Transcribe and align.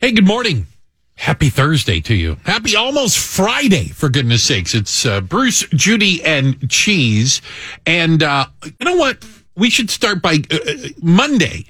Hey, 0.00 0.12
good 0.12 0.28
morning. 0.28 0.68
Happy 1.16 1.48
Thursday 1.48 1.98
to 2.02 2.14
you. 2.14 2.36
Happy 2.44 2.76
almost 2.76 3.18
Friday, 3.18 3.88
for 3.88 4.08
goodness 4.08 4.44
sakes. 4.44 4.72
It's 4.72 5.04
uh, 5.04 5.20
Bruce, 5.20 5.66
Judy, 5.70 6.22
and 6.22 6.70
Cheese. 6.70 7.42
And 7.84 8.22
uh, 8.22 8.46
you 8.64 8.84
know 8.84 8.94
what? 8.94 9.26
We 9.56 9.70
should 9.70 9.90
start 9.90 10.22
by 10.22 10.36
uh, 10.52 10.54
uh, 10.54 10.74
Monday. 11.02 11.64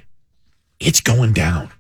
It's 0.79 1.01
going 1.01 1.33
down. 1.33 1.71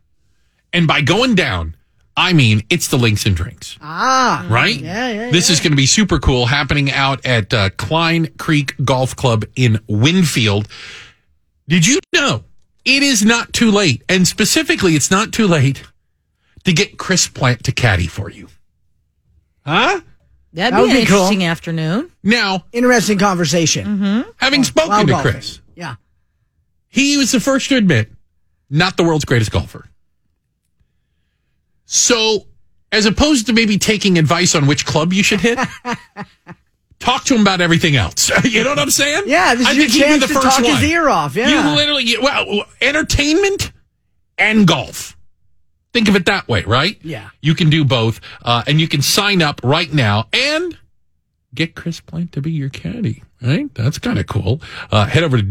And 0.72 0.86
by 0.86 1.02
going 1.02 1.34
down, 1.34 1.76
I 2.16 2.32
mean 2.32 2.62
it's 2.70 2.88
the 2.88 2.96
Links 2.96 3.26
and 3.26 3.36
Drinks. 3.36 3.76
Ah, 3.82 4.46
right? 4.48 4.74
Yeah, 4.74 5.10
yeah. 5.10 5.30
This 5.30 5.50
is 5.50 5.60
going 5.60 5.72
to 5.72 5.76
be 5.76 5.84
super 5.84 6.18
cool 6.18 6.46
happening 6.46 6.90
out 6.90 7.26
at 7.26 7.52
uh, 7.52 7.68
Klein 7.76 8.28
Creek 8.38 8.74
Golf 8.82 9.14
Club 9.14 9.44
in 9.54 9.80
Winfield. 9.86 10.66
Did 11.68 11.86
you 11.86 11.98
know 12.14 12.44
it 12.86 13.02
is 13.02 13.22
not 13.22 13.52
too 13.52 13.70
late? 13.70 14.02
And 14.08 14.26
specifically, 14.26 14.96
it's 14.96 15.10
not 15.10 15.32
too 15.32 15.46
late 15.46 15.82
to 16.68 16.72
get 16.74 16.98
Chris 16.98 17.26
Plant 17.28 17.64
to 17.64 17.72
caddy 17.72 18.06
for 18.06 18.30
you. 18.30 18.48
Huh? 19.66 20.00
That'd 20.52 20.74
That 20.74 20.76
be 20.76 20.80
would 20.82 20.90
an 20.90 20.96
be 20.96 21.06
cool. 21.06 21.16
interesting 21.18 21.44
afternoon. 21.44 22.10
Now, 22.22 22.64
Interesting 22.72 23.18
conversation. 23.18 23.86
Mm-hmm. 23.86 24.30
having 24.36 24.60
While 24.60 24.64
spoken 24.64 25.06
to 25.06 25.12
golfing. 25.12 25.32
Chris, 25.32 25.60
Yeah. 25.74 25.96
he 26.88 27.16
was 27.16 27.32
the 27.32 27.40
first 27.40 27.68
to 27.70 27.76
admit 27.76 28.10
not 28.70 28.96
the 28.96 29.02
world's 29.04 29.24
greatest 29.24 29.50
golfer. 29.50 29.86
So, 31.86 32.46
as 32.92 33.06
opposed 33.06 33.46
to 33.46 33.52
maybe 33.52 33.78
taking 33.78 34.18
advice 34.18 34.54
on 34.54 34.66
which 34.66 34.84
club 34.86 35.12
you 35.12 35.22
should 35.22 35.40
hit, 35.40 35.58
talk 36.98 37.24
to 37.24 37.34
him 37.34 37.40
about 37.42 37.60
everything 37.60 37.96
else. 37.96 38.30
you 38.44 38.62
know 38.64 38.70
what 38.70 38.78
I'm 38.78 38.90
saying? 38.90 39.24
Yeah, 39.26 39.54
this 39.54 39.66
I 39.66 39.70
is 39.72 39.76
your 39.76 39.86
think 39.86 39.92
he'd 39.92 39.98
be 39.98 40.04
chance 40.04 40.22
the 40.22 40.28
to 40.28 40.34
first 40.34 40.56
talk 40.56 40.64
his 40.64 40.74
one. 40.74 40.84
ear 40.84 41.08
off. 41.08 41.36
Yeah. 41.36 41.70
You 41.70 41.76
literally, 41.76 42.04
you- 42.04 42.22
well, 42.22 42.64
entertainment 42.80 43.72
and 44.36 44.66
golf. 44.66 45.16
Think 45.92 46.08
of 46.08 46.16
it 46.16 46.26
that 46.26 46.46
way, 46.48 46.62
right? 46.64 46.98
Yeah. 47.02 47.30
You 47.40 47.54
can 47.54 47.70
do 47.70 47.84
both, 47.84 48.20
uh, 48.42 48.62
and 48.66 48.80
you 48.80 48.88
can 48.88 49.00
sign 49.02 49.40
up 49.42 49.60
right 49.64 49.92
now 49.92 50.26
and 50.32 50.76
get 51.54 51.74
Chris 51.74 52.00
Plant 52.00 52.32
to 52.32 52.42
be 52.42 52.50
your 52.52 52.68
caddy, 52.68 53.22
right? 53.42 53.72
That's 53.74 53.98
kind 53.98 54.18
of 54.18 54.26
cool. 54.26 54.60
Uh, 54.90 55.06
head 55.06 55.22
over 55.24 55.38
to 55.38 55.42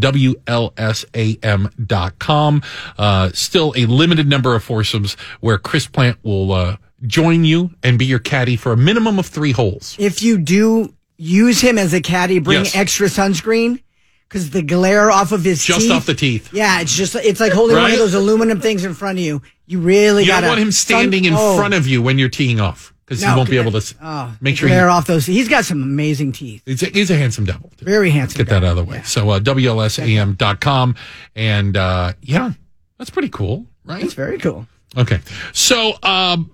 WLSAM.com. 1.38 2.62
Uh, 2.98 3.30
still 3.34 3.74
a 3.76 3.86
limited 3.86 4.28
number 4.28 4.56
of 4.56 4.64
foursomes 4.64 5.16
where 5.40 5.58
Chris 5.58 5.88
Plant 5.88 6.18
will 6.24 6.52
uh, 6.52 6.78
join 7.06 7.44
you 7.44 7.72
and 7.84 7.98
be 8.00 8.06
your 8.06 8.20
caddy 8.20 8.56
for 8.56 8.72
a 8.72 8.78
minimum 8.78 9.20
of 9.20 9.26
three 9.26 9.52
holes. 9.52 9.96
if 10.00 10.22
you 10.22 10.38
do 10.38 10.94
use 11.18 11.62
him 11.62 11.78
as 11.80 11.94
a 11.94 12.02
caddy, 12.02 12.40
bring 12.40 12.60
Yes. 12.66 12.76
extra 12.76 13.08
sunscreen 13.08 13.82
because 14.28 14.50
the 14.50 14.62
glare 14.62 15.12
off 15.12 15.32
of 15.32 15.44
his 15.44 15.60
teeth. 15.60 15.76
Just 15.76 15.82
teeth, 15.82 15.92
off 15.92 16.06
the 16.06 16.14
teeth. 16.14 16.54
Yeah, 16.54 16.82
it's 16.82 16.96
just 16.96 17.16
it's 17.16 17.40
like 17.40 17.54
holding 17.54 17.78
one 17.78 17.92
of 17.92 17.98
those 17.98 18.14
aluminum 18.14 18.62
things 18.62 18.84
in 18.86 18.94
front 18.94 19.18
of 19.20 19.24
you. 19.24 19.42
You 19.66 19.80
really 19.80 20.24
You 20.24 20.30
got 20.30 20.42
don't 20.42 20.50
want 20.50 20.62
him 20.62 20.72
standing 20.72 21.26
in 21.26 21.34
front 21.34 21.74
of 21.74 21.88
you 21.88 22.02
when 22.02 22.18
you're 22.18 22.30
teeing 22.30 22.60
off 22.60 22.94
because 23.06 23.22
he 23.22 23.28
won't 23.28 23.50
be 23.50 23.58
able 23.58 23.72
to 23.72 23.96
oh, 24.02 24.36
make 24.42 24.58
sure 24.58 24.68
glare 24.68 24.90
off 24.90 25.08
those. 25.08 25.26
He's 25.26 25.48
got 25.48 25.66
some 25.66 25.82
amazing 25.82 26.34
teeth. 26.34 26.62
He's 26.66 26.84
a, 26.84 26.88
he's 26.88 27.10
a 27.10 27.16
handsome 27.18 27.46
devil. 27.46 27.72
too. 27.78 27.86
Very 27.86 28.10
handsome. 28.10 28.38
Get 28.38 28.50
that 28.50 28.64
out 28.64 28.72
of 28.72 28.76
the 28.78 28.84
way. 28.84 29.02
So 29.04 29.30
uh, 29.30 29.40
WLSAM.com. 29.40 30.96
And 31.36 31.78
uh, 31.78 32.14
yeah, 32.22 32.52
that's 32.98 33.10
pretty 33.10 33.30
cool, 33.30 33.66
right? 33.86 34.04
It's 34.04 34.14
very 34.14 34.38
cool. 34.38 34.68
Okay. 34.98 35.20
So 35.54 35.94
um, 36.04 36.52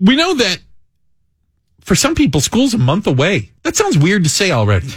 we 0.00 0.16
know 0.16 0.34
that 0.34 0.58
for 1.80 1.94
some 1.94 2.14
people, 2.14 2.40
school's 2.40 2.74
a 2.74 2.78
month 2.78 3.06
away. 3.06 3.52
That 3.62 3.76
sounds 3.76 3.96
weird 3.96 4.24
to 4.24 4.30
say 4.30 4.50
already. 4.50 4.88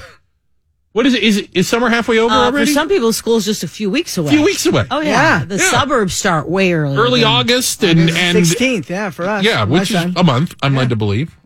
What 0.92 1.06
is 1.06 1.14
it? 1.14 1.22
Is 1.23 1.38
it 1.38 1.50
is 1.56 1.68
summer 1.68 1.88
halfway 1.90 2.18
over 2.18 2.34
Uh, 2.34 2.52
for 2.52 2.66
some 2.66 2.90
people, 2.90 3.14
school's 3.14 3.45
just 3.45 3.64
a 3.64 3.68
few 3.68 3.90
weeks 3.92 4.18
away. 4.18 4.30
a 4.30 4.32
few 4.32 4.42
weeks 4.44 4.66
away. 4.66 4.86
Oh 4.90 5.00
yeah, 5.02 5.40
Yeah. 5.40 5.45
the 5.45 5.58
Yeah. 5.58 5.70
suburbs 5.70 6.14
start 6.16 6.50
way 6.50 6.73
early. 6.73 6.98
Early 6.98 7.23
August 7.23 7.84
and 7.84 8.09
and 8.09 8.45
Sixteenth, 8.48 8.90
yeah, 8.90 9.12
for 9.12 9.26
us. 9.30 9.44
yeah, 9.44 9.64
which 9.66 9.84
is 9.84 9.90
son. 9.90 10.14
a 10.16 10.23
month. 10.23 10.56
I'm 10.64 10.76
led 10.76 10.90
to 10.90 10.95
believe. 10.95 11.38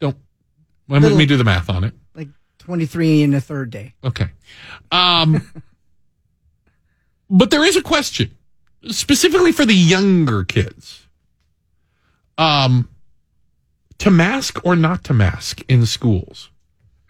Don't 0.00 0.16
let 0.88 1.00
me 1.16 1.24
do 1.24 1.36
the 1.38 1.44
math 1.44 1.70
on 1.70 1.84
it. 1.84 1.94
like 2.14 2.28
twenty 2.58 2.84
three 2.84 3.22
in 3.22 3.30
the 3.30 3.40
third 3.40 3.70
day. 3.70 3.94
Okay. 4.04 4.28
Um, 4.90 5.50
but 7.30 7.50
there 7.50 7.64
is 7.64 7.76
a 7.76 7.82
question 7.82 8.30
specifically 8.90 9.52
for 9.52 9.64
the 9.64 9.74
younger 9.74 10.44
kids. 10.44 11.06
Um, 12.36 12.88
to 13.98 14.10
mask 14.10 14.60
or 14.66 14.74
not 14.76 15.04
to 15.04 15.14
mask 15.14 15.62
in 15.68 15.86
schools. 15.86 16.50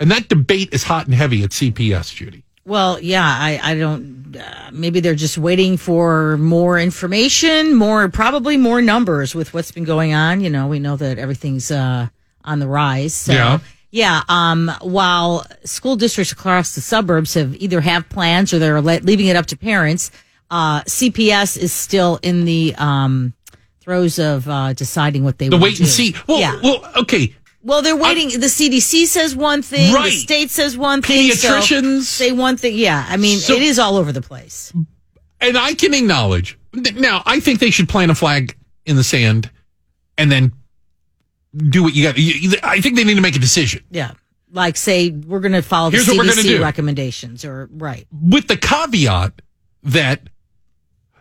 And 0.02 0.10
that 0.10 0.28
debate 0.28 0.70
is 0.72 0.82
hot 0.82 1.06
and 1.06 1.14
heavy 1.14 1.44
at 1.44 1.50
CPS, 1.50 2.12
Judy. 2.14 2.42
Well, 2.64 3.00
yeah, 3.00 3.24
I, 3.24 3.60
I 3.62 3.74
don't. 3.78 4.36
Uh, 4.36 4.70
maybe 4.72 5.00
they're 5.00 5.14
just 5.14 5.38
waiting 5.38 5.76
for 5.76 6.36
more 6.38 6.78
information, 6.78 7.74
more 7.74 8.08
probably 8.08 8.56
more 8.56 8.82
numbers 8.82 9.34
with 9.34 9.54
what's 9.54 9.70
been 9.72 9.84
going 9.84 10.12
on. 10.14 10.40
You 10.40 10.50
know, 10.50 10.66
we 10.66 10.78
know 10.78 10.96
that 10.96 11.18
everything's 11.18 11.70
uh, 11.70 12.08
on 12.44 12.58
the 12.58 12.66
rise. 12.66 13.14
So, 13.14 13.32
Yeah. 13.32 13.58
yeah. 13.90 14.22
Um, 14.28 14.70
while 14.80 15.46
school 15.64 15.96
districts 15.96 16.32
across 16.32 16.74
the 16.74 16.80
suburbs 16.80 17.34
have 17.34 17.54
either 17.56 17.80
have 17.80 18.08
plans 18.08 18.52
or 18.52 18.58
they're 18.58 18.80
le- 18.82 19.00
leaving 19.02 19.26
it 19.26 19.36
up 19.36 19.46
to 19.46 19.56
parents, 19.56 20.10
uh, 20.50 20.82
CPS 20.82 21.56
is 21.56 21.72
still 21.72 22.18
in 22.22 22.44
the 22.44 22.74
um, 22.76 23.34
throes 23.80 24.18
of 24.18 24.48
uh, 24.48 24.72
deciding 24.72 25.24
what 25.24 25.38
they 25.38 25.48
The 25.48 25.56
will 25.56 25.62
wait 25.64 25.78
and 25.78 25.88
see. 25.88 26.14
Well, 26.26 26.40
yeah. 26.40 26.58
well, 26.62 26.88
okay. 26.96 27.34
Well, 27.64 27.82
they're 27.82 27.96
waiting. 27.96 28.28
the 28.40 28.46
CDC 28.48 29.06
says 29.06 29.36
one 29.36 29.62
thing. 29.62 29.94
Right. 29.94 30.06
The 30.10 30.16
state 30.16 30.50
says 30.50 30.76
one 30.76 31.00
thing. 31.02 31.30
so 31.32 31.48
Pediatricians. 31.60 32.02
say 32.02 32.32
one 32.32 32.56
thing. 32.56 32.76
Yeah, 32.76 33.06
I 33.08 33.16
mean, 33.16 33.38
So- 33.38 33.54
it 33.54 33.62
is 33.62 33.78
all 33.78 33.96
over 33.96 34.10
the 34.12 34.22
place. 34.22 34.72
And 35.40 35.56
I 35.58 35.74
can 35.74 35.94
acknowledge. 35.94 36.58
Now, 36.94 37.22
I 37.26 37.40
think 37.40 37.58
they 37.60 37.70
should 37.70 37.88
plant 37.88 38.10
a 38.10 38.14
flag 38.14 38.56
in 38.86 38.96
the 38.96 39.04
sand 39.04 39.50
and 40.18 40.30
then 40.32 40.52
do 41.56 41.82
what 41.82 41.94
you 41.94 42.02
got. 42.04 42.16
I 42.64 42.80
think 42.80 42.96
they 42.96 43.04
need 43.04 43.16
to 43.16 43.20
make 43.20 43.36
a 43.36 43.40
decision. 43.40 43.84
Yeah, 43.90 44.12
like 44.52 44.76
say 44.76 45.10
we're 45.10 45.40
going 45.40 45.52
to 45.52 45.62
follow 45.62 45.90
the 45.90 45.96
Here's 45.98 46.08
what 46.08 46.18
we're 46.18 46.32
CDC 46.32 46.42
do. 46.56 46.62
recommendations, 46.62 47.44
or 47.44 47.68
right. 47.72 48.06
with 48.10 48.48
the 48.48 48.56
caveat 48.56 49.42
that 49.84 50.28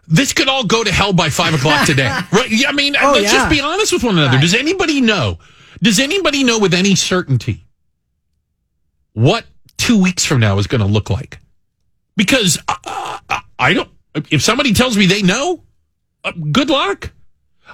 this 0.07 0.33
could 0.33 0.47
all 0.47 0.63
go 0.65 0.83
to 0.83 0.91
hell 0.91 1.13
by 1.13 1.29
five 1.29 1.53
o'clock 1.53 1.85
today. 1.85 2.07
right? 2.31 2.49
Yeah, 2.49 2.69
I 2.69 2.71
mean, 2.71 2.95
Oh, 2.99 3.11
let's 3.13 3.25
yeah. 3.25 3.39
just 3.39 3.49
be 3.49 3.59
honest 3.61 3.91
with 3.93 4.03
one 4.03 4.17
another. 4.17 4.35
Right. 4.37 4.41
Does 4.41 4.53
anybody 4.55 5.01
know? 5.01 5.37
Does 5.81 5.99
anybody 5.99 6.43
know 6.43 6.59
with 6.59 6.73
any 6.73 6.95
certainty 6.95 7.65
what 9.13 9.45
two 9.77 10.01
weeks 10.01 10.25
from 10.25 10.39
now 10.39 10.57
is 10.59 10.67
going 10.67 10.81
to 10.81 10.87
look 10.87 11.09
like? 11.09 11.39
Because 12.15 12.59
uh, 12.67 13.19
uh, 13.29 13.39
I 13.57 13.73
don't. 13.73 13.89
If 14.29 14.41
somebody 14.41 14.73
tells 14.73 14.97
me 14.97 15.05
they 15.05 15.21
know, 15.21 15.63
uh, 16.23 16.33
good 16.51 16.69
luck. 16.69 17.11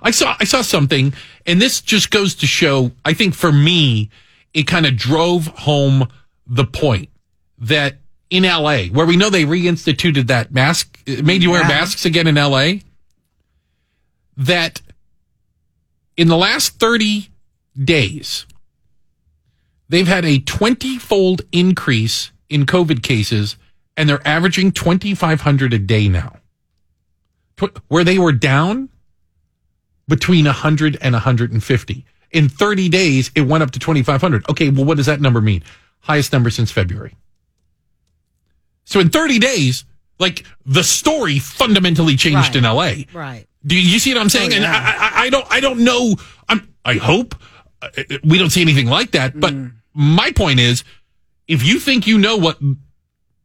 I 0.02 0.12
saw 0.12 0.36
I 0.40 0.44
saw 0.44 0.62
something, 0.62 1.14
and 1.46 1.62
this 1.62 1.82
just 1.82 2.12
goes 2.12 2.36
to 2.36 2.48
show. 2.48 2.92
I 3.04 3.14
think 3.14 3.34
for 3.34 3.52
me, 3.52 4.10
it 4.54 4.64
kind 4.64 4.86
of 4.86 4.96
drove 4.96 5.48
home 5.48 6.08
the 6.46 6.66
point 6.66 7.10
that 7.58 7.98
in 8.30 8.44
LA, 8.44 8.84
where 8.86 9.06
we 9.06 9.18
know 9.18 9.30
they 9.30 9.44
reinstituted 9.44 10.28
that 10.28 10.52
mask, 10.52 11.00
made 11.24 11.42
you 11.42 11.52
wear 11.52 11.64
masks 11.64 12.06
again 12.06 12.28
in 12.28 12.36
LA, 12.36 12.74
that 14.38 14.82
in 16.16 16.28
the 16.28 16.38
last 16.38 16.80
30 16.80 17.30
days, 17.82 18.46
they've 19.90 20.08
had 20.08 20.26
a 20.26 20.40
20 20.40 20.98
fold 20.98 21.42
increase 21.52 22.32
in 22.50 22.66
COVID 22.66 23.04
cases, 23.04 23.58
and 23.96 24.08
they're 24.10 24.26
averaging 24.28 24.72
2,500 24.72 25.74
a 25.74 25.80
day 25.80 26.08
now. 26.08 26.38
Where 27.88 28.04
they 28.04 28.20
were 28.20 28.32
down 28.34 28.90
between 30.08 30.46
100 30.46 30.98
and 31.02 31.14
150. 31.14 32.06
In 32.32 32.50
30 32.50 32.90
days, 32.90 33.32
it 33.36 33.42
went 33.42 33.64
up 33.64 33.72
to 33.72 33.80
2,500. 33.80 34.48
Okay, 34.50 34.70
well, 34.70 34.86
what 34.86 34.98
does 34.98 35.08
that 35.08 35.20
number 35.22 35.42
mean? 35.42 35.64
Highest 36.02 36.32
number 36.32 36.50
since 36.50 36.72
February. 36.72 37.16
So 38.86 39.00
in 39.00 39.10
30 39.10 39.40
days, 39.40 39.86
like 40.20 40.46
the 40.66 40.84
story 40.84 41.40
fundamentally 41.40 42.16
changed 42.16 42.56
Right. 42.56 42.56
in 42.56 42.64
LA. 42.64 42.94
Right. 43.20 43.48
Do 43.66 43.76
you 43.76 44.00
see 44.00 44.14
what 44.14 44.22
I'm 44.22 44.30
saying? 44.30 44.54
Oh, 44.54 44.56
And. 44.58 44.66
I, 44.66 44.72
I, 44.72 45.12
I 45.24 45.30
don't, 45.30 45.46
I 45.50 45.60
don't 45.60 45.80
know. 45.84 46.16
I'm, 46.48 46.74
I 46.86 46.96
hope 46.96 47.36
we 48.24 48.38
don't 48.38 48.50
see 48.50 48.62
anything 48.62 48.88
like 48.88 49.12
that. 49.12 49.40
But 49.40 49.54
Mm. 49.54 49.74
my 49.94 50.32
point 50.32 50.60
is, 50.60 50.84
if 51.48 51.64
you 51.64 51.80
think 51.80 52.08
you 52.08 52.18
know 52.18 52.38
what 52.38 52.60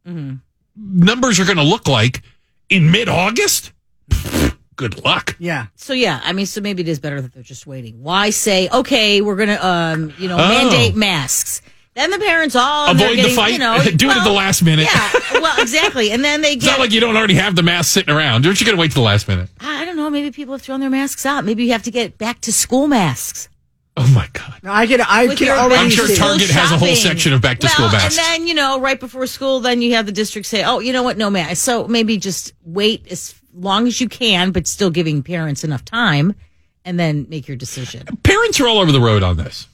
Mm-hmm. 0.07 0.35
numbers 0.75 1.39
are 1.39 1.45
going 1.45 1.57
to 1.57 1.63
look 1.63 1.87
like 1.87 2.21
in 2.69 2.91
mid-August, 2.91 3.71
good 4.75 5.03
luck. 5.05 5.35
Yeah. 5.39 5.67
So 5.75 5.93
yeah, 5.93 6.19
I 6.23 6.33
mean, 6.33 6.45
so 6.45 6.59
maybe 6.61 6.81
it 6.81 6.89
is 6.89 6.99
better 6.99 7.21
that 7.21 7.33
they're 7.33 7.43
just 7.43 7.65
waiting. 7.67 8.01
Why 8.03 8.29
say 8.31 8.67
okay, 8.69 9.21
we're 9.21 9.35
going 9.37 9.49
to, 9.49 9.65
um, 9.65 10.13
you 10.17 10.27
know, 10.27 10.35
Oh. 10.35 10.47
mandate 10.49 10.95
masks? 10.95 11.61
Then 11.95 12.09
the 12.09 12.17
parents 12.17 12.55
all 12.55 12.89
and 12.89 12.99
they're 12.99 13.13
Avoid 13.13 13.23
the 13.25 13.29
fight. 13.35 13.53
You 13.53 13.59
know, 13.59 13.77
Do 13.95 14.09
it 14.09 14.17
at 14.17 14.23
the 14.23 14.31
last 14.31 14.63
minute. 14.63 14.87
Yeah, 14.91 15.11
well, 15.39 15.53
exactly. 15.61 16.09
And 16.11 16.23
then 16.25 16.41
they 16.41 16.53
It's 16.53 16.65
get. 16.65 16.71
not 16.71 16.79
like 16.79 16.91
you 16.91 16.99
don't 16.99 17.15
already 17.15 17.35
have 17.35 17.55
the 17.55 17.61
mask 17.61 17.91
sitting 17.93 18.13
around. 18.13 18.45
Aren't 18.47 18.59
you 18.59 18.65
going 18.65 18.75
to 18.75 18.81
wait 18.81 18.91
till 18.91 19.03
the 19.03 19.07
last 19.07 19.27
minute? 19.27 19.49
I 19.59 19.85
don't 19.85 19.95
know. 19.95 20.09
Maybe 20.09 20.31
people 20.31 20.55
have 20.55 20.63
thrown 20.63 20.79
their 20.79 20.89
masks 20.89 21.23
out. 21.23 21.45
Maybe 21.45 21.63
you 21.65 21.71
have 21.71 21.83
to 21.83 21.91
get 21.91 22.17
back 22.17 22.41
to 22.41 22.51
school 22.51 22.87
masks. 22.87 23.47
Oh 23.95 24.11
my 24.15 24.27
God. 24.33 24.55
No, 24.63 24.71
I 24.71 24.87
could 24.87 25.01
I 25.01 25.27
With 25.27 25.37
could 25.37 25.47
your 25.47 25.55
already 25.55 25.75
I'm 25.83 25.89
sure 25.91 26.07
see. 26.07 26.13
back-to-school 26.13 26.29
Target 26.39 26.49
has 26.49 26.71
a 26.71 26.77
whole 26.77 26.87
shopping. 26.87 26.95
section 27.11 27.33
of 27.33 27.41
back-to-school 27.41 27.85
well, 27.85 27.93
masks. 27.93 28.17
And 28.17 28.25
then, 28.41 28.47
you 28.47 28.55
know, 28.55 28.79
right 28.79 28.99
before 28.99 29.27
school, 29.27 29.59
then 29.59 29.81
you 29.83 29.93
have 29.93 30.05
the 30.07 30.11
district 30.11 30.47
say, 30.47 30.63
oh, 30.63 30.79
you 30.79 30.93
know 30.93 31.03
what? 31.03 31.17
No 31.17 31.29
mask. 31.29 31.57
So 31.63 31.87
maybe 31.87 32.17
just 32.17 32.53
wait 32.63 33.07
as 33.11 33.35
long 33.53 33.85
as 33.87 34.01
you 34.01 34.09
can, 34.09 34.51
but 34.51 34.65
still 34.65 34.89
giving 34.89 35.21
parents 35.21 35.63
enough 35.63 35.85
time 35.85 36.33
and 36.83 36.99
then 36.99 37.27
make 37.29 37.47
your 37.47 37.55
decision. 37.55 38.03
Parents 38.23 38.59
are 38.59 38.67
all 38.67 38.79
over 38.79 38.91
the 38.91 38.99
road 38.99 39.21
on 39.21 39.37
this. 39.37 39.67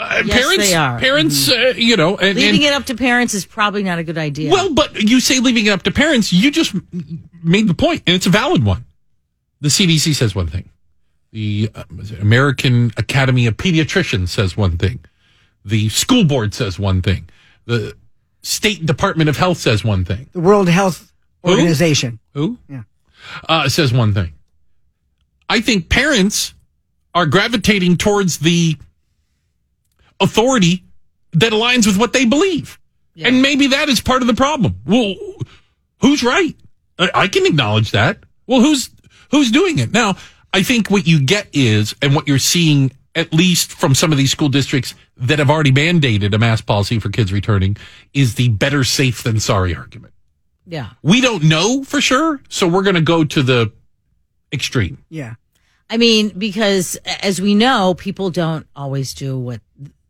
Uh, 0.00 0.22
Yes, 0.24 0.36
parents, 0.36 0.68
they 0.68 0.74
are. 0.74 0.98
parents, 0.98 1.48
uh, 1.50 1.74
you 1.76 1.96
know, 1.96 2.16
and, 2.16 2.36
Leaving 2.38 2.64
and- 2.64 2.64
it 2.64 2.72
up 2.72 2.86
to 2.86 2.94
parents 2.96 3.34
is 3.34 3.44
probably 3.46 3.82
not 3.84 3.98
a 4.00 4.04
good 4.04 4.18
idea. 4.18 4.50
Well, 4.50 4.72
but 4.74 5.00
you 5.00 5.20
say 5.20 5.38
leaving 5.40 5.66
it 5.66 5.70
up 5.70 5.82
to 5.84 5.90
parents. 5.92 6.32
You 6.32 6.50
just 6.50 6.74
made 7.42 7.68
the 7.68 7.74
point, 7.74 8.02
and 8.06 8.14
it's 8.16 8.26
a 8.26 8.30
valid 8.30 8.64
one. 8.64 8.84
The 9.60 9.68
CDC 9.70 10.14
says 10.14 10.34
one 10.36 10.46
thing. 10.48 10.68
The 11.32 11.70
uh, 11.74 11.84
was 11.94 12.10
it 12.10 12.20
American 12.20 12.92
Academy 12.96 13.46
of 13.46 13.56
Pediatricians 13.56 14.28
says 14.28 14.56
one 14.56 14.78
thing. 14.78 15.04
The 15.64 15.88
school 15.90 16.24
board 16.24 16.54
says 16.54 16.78
one 16.78 17.02
thing. 17.02 17.28
The 17.66 17.96
State 18.42 18.86
Department 18.86 19.28
of 19.28 19.36
Health 19.36 19.58
says 19.58 19.84
one 19.84 20.04
thing. 20.04 20.28
The 20.32 20.40
World 20.40 20.68
Health 20.68 21.12
Organization. 21.44 22.18
Who? 22.34 22.58
Yeah. 22.68 22.82
Uh, 23.48 23.68
says 23.68 23.92
one 23.92 24.14
thing. 24.14 24.32
I 25.48 25.60
think 25.60 25.88
parents 25.88 26.54
are 27.14 27.26
gravitating 27.26 27.96
towards 27.96 28.38
the 28.38 28.76
authority 30.20 30.84
that 31.32 31.52
aligns 31.52 31.86
with 31.86 31.96
what 31.98 32.12
they 32.12 32.24
believe. 32.24 32.78
And 33.20 33.42
maybe 33.42 33.68
that 33.68 33.88
is 33.88 34.00
part 34.00 34.22
of 34.22 34.28
the 34.28 34.34
problem. 34.34 34.76
Well, 34.86 35.14
who's 36.00 36.22
right? 36.22 36.54
I, 36.98 37.10
I 37.14 37.28
can 37.28 37.46
acknowledge 37.46 37.90
that. 37.90 38.18
Well, 38.46 38.60
who's, 38.60 38.90
who's 39.30 39.50
doing 39.50 39.78
it? 39.80 39.90
Now, 39.90 40.16
I 40.52 40.62
think 40.62 40.90
what 40.90 41.06
you 41.06 41.20
get 41.20 41.48
is, 41.52 41.94
and 42.00 42.14
what 42.14 42.26
you're 42.26 42.38
seeing, 42.38 42.92
at 43.14 43.32
least 43.32 43.72
from 43.72 43.94
some 43.94 44.12
of 44.12 44.18
these 44.18 44.30
school 44.30 44.48
districts 44.48 44.94
that 45.16 45.38
have 45.38 45.50
already 45.50 45.72
mandated 45.72 46.34
a 46.34 46.38
mask 46.38 46.66
policy 46.66 46.98
for 46.98 47.10
kids 47.10 47.32
returning, 47.32 47.76
is 48.14 48.34
the 48.36 48.48
better 48.48 48.84
safe 48.84 49.22
than 49.22 49.40
sorry 49.40 49.74
argument. 49.74 50.14
yeah. 50.66 50.90
We 51.02 51.20
don't 51.20 51.44
know 51.44 51.84
for 51.84 52.00
sure, 52.00 52.40
so 52.48 52.66
we're 52.68 52.82
going 52.82 52.94
to 52.94 53.00
go 53.00 53.24
to 53.24 53.42
the 53.42 53.72
extreme. 54.52 55.04
Yeah. 55.10 55.34
I 55.90 55.96
mean, 55.96 56.30
because 56.30 56.96
as 57.22 57.40
we 57.40 57.54
know, 57.54 57.94
people 57.94 58.30
don't 58.30 58.66
always 58.76 59.14
do 59.14 59.38
what 59.38 59.60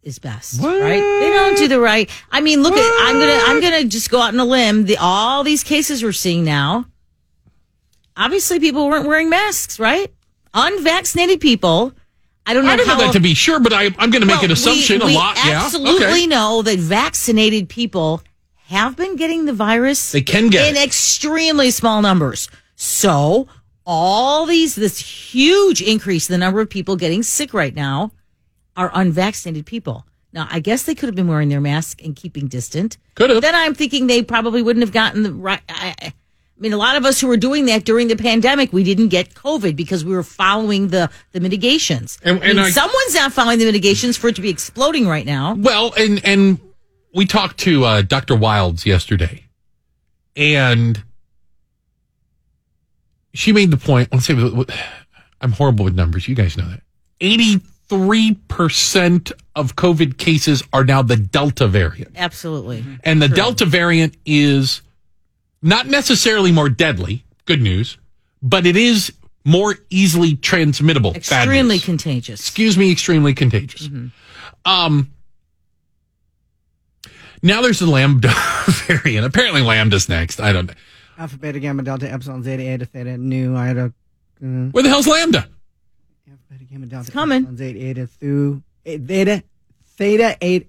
is 0.03 0.19
best, 0.19 0.61
right? 0.61 1.01
They 1.01 1.31
don't 1.31 1.57
do 1.57 1.69
the 1.69 1.81
right. 1.81 2.11
I 2.31 2.41
mean, 2.41 2.63
look 2.63 2.75
at, 2.75 3.09
I'm 3.09 3.17
going 3.17 3.39
to, 3.39 3.45
I'm 3.47 3.61
going 3.61 3.83
to 3.83 3.89
just 3.89 4.11
go 4.11 4.21
out 4.21 4.33
on 4.35 4.41
a 4.41 4.45
limb. 4.45 4.87
The, 4.87 4.97
all 4.99 5.45
these 5.45 5.63
cases 5.63 6.03
we're 6.03 6.13
seeing 6.13 6.45
now, 6.45 6.87
obviously 8.17 8.59
people 8.59 8.89
weren't 8.89 9.07
wearing 9.07 9.31
masks, 9.31 9.79
right? 9.79 10.13
Unvaccinated 10.55 11.41
people. 11.41 11.93
I 12.47 12.55
don't 12.55 12.65
know 12.65 12.71
I 12.71 12.77
don't 12.77 12.87
how 12.87 12.99
know 12.99 13.07
that 13.07 13.13
to 13.13 13.21
be 13.21 13.35
sure, 13.35 13.61
but 13.61 13.73
I, 13.73 13.85
I'm 13.99 14.11
going 14.11 14.23
to 14.23 14.27
make 14.27 14.37
Well, 14.37 14.47
an 14.47 14.51
assumption 14.53 15.01
we, 15.05 15.15
a 15.15 15.19
lot. 15.19 15.37
We 15.45 15.51
Yeah, 15.51 15.63
absolutely 15.65 16.07
okay. 16.07 16.27
know 16.27 16.63
that 16.63 16.79
vaccinated 16.79 17.69
people 17.69 18.23
have 18.69 18.97
been 18.97 19.17
getting 19.17 19.45
the 19.45 19.53
virus. 19.53 20.13
They 20.13 20.23
can 20.23 20.49
get 20.49 20.71
in 20.71 20.77
it. 20.77 20.85
extremely 20.85 21.71
small 21.71 22.01
numbers. 22.01 22.49
So 22.75 23.49
all 23.85 24.47
these, 24.47 24.75
this 24.75 24.99
huge 24.99 25.83
increase 25.83 26.29
in 26.29 26.33
the 26.33 26.39
number 26.39 26.61
of 26.61 26.71
people 26.71 26.97
getting 26.97 27.23
sick 27.23 27.53
right 27.53 27.75
now 27.75 28.13
are 28.77 28.91
unvaccinated 28.95 29.67
people. 29.67 30.07
Now, 30.33 30.47
I 30.51 30.61
guess 30.61 30.83
they 30.85 30.95
could 30.95 31.09
have 31.09 31.17
been 31.17 31.29
wearing 31.29 31.49
their 31.49 31.61
mask 31.61 32.03
and 32.05 32.15
keeping 32.15 32.49
distant. 32.49 32.99
Could 33.15 33.31
have. 33.31 33.41
Then 33.43 33.55
I'm 33.55 33.75
thinking 33.75 34.07
they 34.07 34.23
probably 34.23 34.63
wouldn't 34.63 34.83
have 34.83 34.93
gotten 34.93 35.23
the 35.23 35.33
right. 35.33 35.61
I, 35.69 36.13
I 36.59 36.61
mean, 36.61 36.73
a 36.73 36.77
lot 36.77 36.97
of 36.97 37.05
us 37.05 37.21
who 37.21 37.29
were 37.29 37.37
doing 37.37 37.67
that 37.67 37.85
during 37.85 38.09
the 38.09 38.17
pandemic, 38.17 38.73
we 38.73 38.83
didn't 38.83 39.09
get 39.09 39.33
COVID 39.33 39.77
because 39.77 40.05
we 40.05 40.13
were 40.13 40.25
following 40.25 40.89
the, 40.89 41.09
the 41.31 41.39
mitigations. 41.39 42.19
And- 42.25 42.43
I 42.43 42.49
mean, 42.49 42.59
I- 42.59 42.71
someone's 42.71 43.15
not 43.15 43.33
following 43.33 43.61
the 43.61 43.65
mitigations 43.65 44.17
for 44.17 44.27
it 44.29 44.35
to 44.37 44.43
be 44.43 44.51
exploding 44.51 45.07
right 45.07 45.25
now. 45.25 45.55
Well, 45.55 45.93
and 45.97 46.21
and 46.25 46.59
we 47.15 47.27
talked 47.27 47.59
to 47.61 47.85
uh, 47.85 48.03
Dr. 48.03 48.35
Wilds 48.35 48.85
yesterday, 48.85 49.45
and 50.35 51.03
she 53.35 53.53
made 53.53 53.71
the 53.71 53.77
point. 53.77 54.09
Let's 54.13 54.27
say 54.27 54.35
I'm 55.41 55.53
horrible 55.53 55.85
with 55.85 55.95
numbers. 55.95 56.27
You 56.29 56.35
guys 56.35 56.57
know 56.57 56.69
that. 56.69 56.83
Eighty-three 57.21 58.35
percent 58.49 59.31
of 59.55 59.77
COVID 59.77 60.19
cases 60.19 60.63
are 60.73 60.85
now 60.85 61.03
the 61.03 61.17
Delta 61.17 61.69
variant, 61.69 62.13
Absolutely. 62.17 62.85
and 63.05 63.23
the 63.23 63.29
Delta 63.29 63.65
variant 63.65 64.17
is 64.27 64.83
not 65.63 65.87
necessarily 65.87 66.53
more 66.53 66.69
deadly. 66.69 67.25
Good 67.45 67.63
news, 67.63 67.99
but 68.43 68.67
it 68.67 68.77
is 68.77 69.13
more 69.45 69.77
easily 69.91 70.37
transmittable. 70.37 71.15
Extremely 71.17 71.79
contagious. 71.79 72.41
excuse 72.41 72.77
me, 72.77 72.93
extremely 72.93 73.33
contagious. 73.35 73.89
Um, 74.67 75.11
now 77.43 77.63
there's 77.63 77.79
the 77.79 77.87
lambda 77.87 78.33
variant. 78.87 79.25
Apparently, 79.25 79.63
lambda's 79.63 80.09
next. 80.09 80.41
I 80.41 80.53
don't 80.53 80.67
know. 80.67 80.75
Alpha, 81.19 81.37
beta, 81.39 81.59
gamma, 81.59 81.83
delta, 81.83 82.11
epsilon, 82.11 82.43
zeta, 82.43 82.63
eta, 82.63 82.87
theta, 82.87 83.17
nu, 83.17 83.57
iota. 83.57 83.93
Uh, 84.43 84.71
Where 84.71 84.83
the 84.83 84.89
hell's 84.89 85.07
lambda? 85.09 85.49
alpha, 86.29 86.43
beta, 86.51 86.65
gamma, 86.71 86.87
delta, 86.87 87.11
coming. 87.11 87.39
epsilon, 87.39 87.57
zeta, 87.57 87.79
eta, 87.79 88.09
thu, 88.21 88.63
theta, 88.85 89.43
theta, 89.97 90.37
eta. 90.45 90.67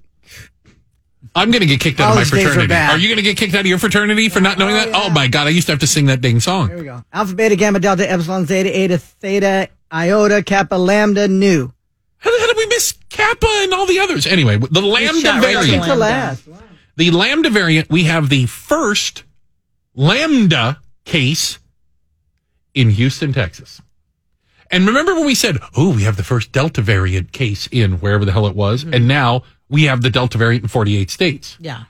I'm 1.36 1.52
going 1.52 1.62
to 1.62 1.68
get 1.68 1.80
kicked 1.80 2.00
out 2.00 2.10
of 2.12 2.16
my 2.16 2.24
College 2.24 2.32
days 2.32 2.46
were 2.46 2.52
fraternity. 2.52 2.74
Are 2.74 2.98
you 2.98 3.08
going 3.08 3.18
to 3.18 3.24
get 3.24 3.38
kicked 3.38 3.54
out 3.54 3.62
of 3.62 3.66
your 3.66 3.78
fraternity 3.78 4.30
for 4.30 4.40
not 4.40 4.58
knowing 4.58 4.76
oh, 4.76 4.78
that? 4.78 4.90
Oh 4.94 5.10
my 5.10 5.28
God, 5.28 5.48
I 5.48 5.52
used 5.52 5.68
to 5.68 5.74
have 5.74 5.80
to 5.80 5.88
sing 5.88 6.08
that 6.08 6.22
dang 6.22 6.40
song. 6.40 6.70
There 6.70 6.78
we 6.78 6.84
go. 6.84 7.04
Alpha, 7.14 7.36
beta, 7.36 7.56
gamma, 7.56 7.80
delta, 7.80 8.10
epsilon, 8.10 8.46
zeta, 8.46 8.76
eta, 8.76 8.98
theta, 8.98 9.70
iota, 9.94 10.44
kappa, 10.44 10.76
lambda, 10.76 11.28
nu. 11.28 11.72
How 12.18 12.32
the 12.32 12.40
hell 12.40 12.48
did 12.48 12.58
we 12.58 12.66
miss 12.68 12.94
Kappa 13.10 13.48
and 13.48 13.74
all 13.74 13.86
the 13.86 14.00
others? 14.00 14.28
Anyway, 14.28 14.58
the 14.58 14.82
lambda 14.82 15.32
right 15.32 15.42
variant. 15.42 15.86
To 15.86 15.96
Lambda. 15.96 16.64
The 16.98 17.12
lambda 17.12 17.50
variant, 17.50 17.90
we 17.90 18.04
have 18.04 18.28
the 18.28 18.46
first 18.46 19.24
lambda 19.96 20.82
case 21.06 21.60
in 22.74 22.90
Houston, 22.90 23.32
Texas. 23.32 23.82
And 24.70 24.86
remember 24.86 25.16
when 25.16 25.26
we 25.26 25.34
said, 25.34 25.58
oh, 25.76 25.96
we 25.96 26.04
have 26.04 26.18
the 26.18 26.24
first 26.24 26.52
delta 26.52 26.82
variant 26.82 27.32
case 27.32 27.68
in 27.72 27.94
wherever 27.94 28.26
the 28.26 28.32
hell 28.32 28.48
it 28.48 28.56
was. 28.56 28.84
Hmm. 28.84 28.94
And 28.94 29.08
now 29.08 29.44
we 29.70 29.84
have 29.84 30.02
the 30.02 30.10
delta 30.10 30.38
variant 30.38 30.64
in 30.64 30.70
48 30.70 31.10
states. 31.10 31.58
Yeah. 31.60 31.84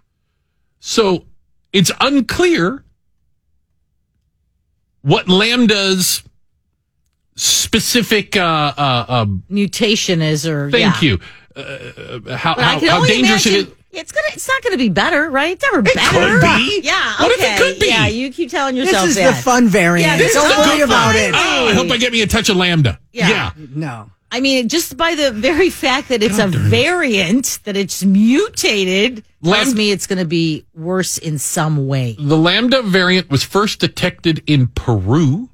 So 0.80 1.26
it's 1.74 1.92
unclear 2.02 2.84
what 5.02 5.28
lambda's 5.30 6.24
specific, 7.36 8.36
uh, 8.36 8.74
uh, 8.78 9.06
uh, 9.08 9.26
Mutation 9.50 10.22
is, 10.22 10.46
or 10.46 10.70
thank 10.72 11.02
yeah. 11.02 11.10
you, 11.10 11.20
uh, 11.56 12.36
how, 12.36 12.56
But 12.56 12.64
I 12.64 12.74
how, 12.74 12.80
can 12.80 12.90
how 12.90 12.98
only 12.98 13.10
dangerous 13.10 13.46
it 13.46 13.50
imagine 13.54 13.72
is. 13.72 13.78
it's 13.92 14.12
gonna. 14.12 14.28
It's 14.34 14.48
not 14.48 14.62
gonna 14.64 14.78
be 14.78 14.90
better, 14.90 15.30
right? 15.30 15.54
It's 15.54 15.64
never 15.64 15.80
It 15.80 15.96
better. 15.96 16.40
could 16.40 16.42
be. 16.42 16.82
Yeah. 16.84 17.16
What 17.20 17.32
if 17.32 17.40
it 17.40 17.44
okay. 17.44 17.58
could 17.58 17.80
be? 17.80 17.88
Yeah. 17.88 18.08
You 18.08 18.32
keep 18.32 18.50
telling 18.52 18.76
yourself 18.76 19.04
This 19.08 19.10
is 19.12 19.16
that. 19.24 19.36
the 19.38 19.42
fun 19.42 19.68
variant. 19.68 20.12
Yeah, 20.12 20.18
this 20.18 20.34
Don't 20.34 20.50
is 20.50 20.56
the 20.58 20.62
worry 20.70 20.82
about 20.82 21.14
fun. 21.14 21.16
it. 21.16 21.34
Oh, 21.34 21.68
I 21.70 21.74
hope 21.74 21.90
I 21.92 21.98
get 21.98 22.12
me 22.12 22.22
a 22.22 22.28
touch 22.28 22.50
of 22.50 22.58
lambda. 22.58 23.00
Yeah. 23.12 23.30
yeah. 23.30 23.52
No. 23.74 24.12
I 24.32 24.42
mean, 24.42 24.70
just 24.70 24.96
by 24.96 25.16
the 25.16 25.32
very 25.32 25.70
fact 25.70 26.10
that 26.10 26.22
it's 26.22 26.38
a 26.38 26.48
variant, 26.48 27.60
that 27.64 27.76
it's 27.76 28.04
mutated, 28.04 29.24
tells 29.44 29.74
me 29.74 29.92
it's 29.92 30.06
going 30.06 30.20
to 30.20 30.26
be 30.26 30.66
worse 30.76 31.18
in 31.18 31.40
some 31.40 31.88
way. 31.88 32.16
The 32.20 32.38
Lambda 32.38 32.84
variant 32.84 33.30
was 33.30 33.44
first 33.44 33.80
detected 33.80 34.44
in 34.46 34.68
Peru, 34.68 35.50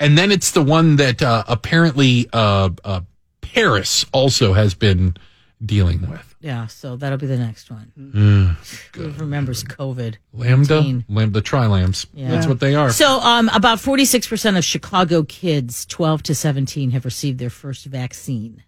and 0.00 0.18
then 0.18 0.32
it's 0.32 0.50
the 0.50 0.62
one 0.62 0.96
that 0.96 1.22
uh, 1.22 1.44
apparently 1.46 2.28
uh, 2.32 2.70
uh, 2.84 3.00
Paris 3.40 4.04
also 4.12 4.54
has 4.54 4.74
been 4.74 5.16
dealing 5.64 6.08
with. 6.08 6.36
Yeah, 6.40 6.66
so 6.66 6.96
that'll 6.96 7.18
be 7.18 7.26
the 7.26 7.38
next 7.38 7.70
one. 7.70 8.47
Who 8.94 9.10
remembers 9.12 9.64
COVID? 9.64 10.16
Lambda, 10.32 10.74
19. 10.76 11.04
Lambda 11.08 11.40
trilambs. 11.42 12.06
Yeah. 12.12 12.30
That's 12.30 12.46
what 12.46 12.60
they 12.60 12.74
are. 12.74 12.90
So, 12.90 13.20
um, 13.20 13.48
about 13.50 13.78
46% 13.78 14.56
of 14.58 14.64
Chicago 14.64 15.22
kids 15.22 15.86
12 15.86 16.22
to 16.24 16.34
17 16.34 16.90
have 16.92 17.04
received 17.04 17.38
their 17.38 17.50
first 17.50 17.84
vaccine. 17.86 18.62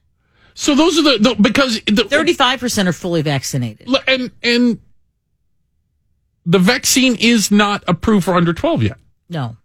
So 0.54 0.75
those 0.75 0.99
are 0.99 1.02
the, 1.02 1.18
the 1.18 1.35
because 1.40 1.78
35% 1.80 2.87
are 2.87 2.92
fully 2.92 3.23
vaccinated. 3.23 3.88
and 4.06 4.30
and 4.42 4.78
the 6.44 6.59
vaccine 6.59 7.16
is 7.18 7.50
not 7.50 7.85
approved 7.87 8.25
for 8.25 8.35
under 8.35 8.52
twelve 8.52 8.82
yet. 8.82 8.97
No, 9.28 9.56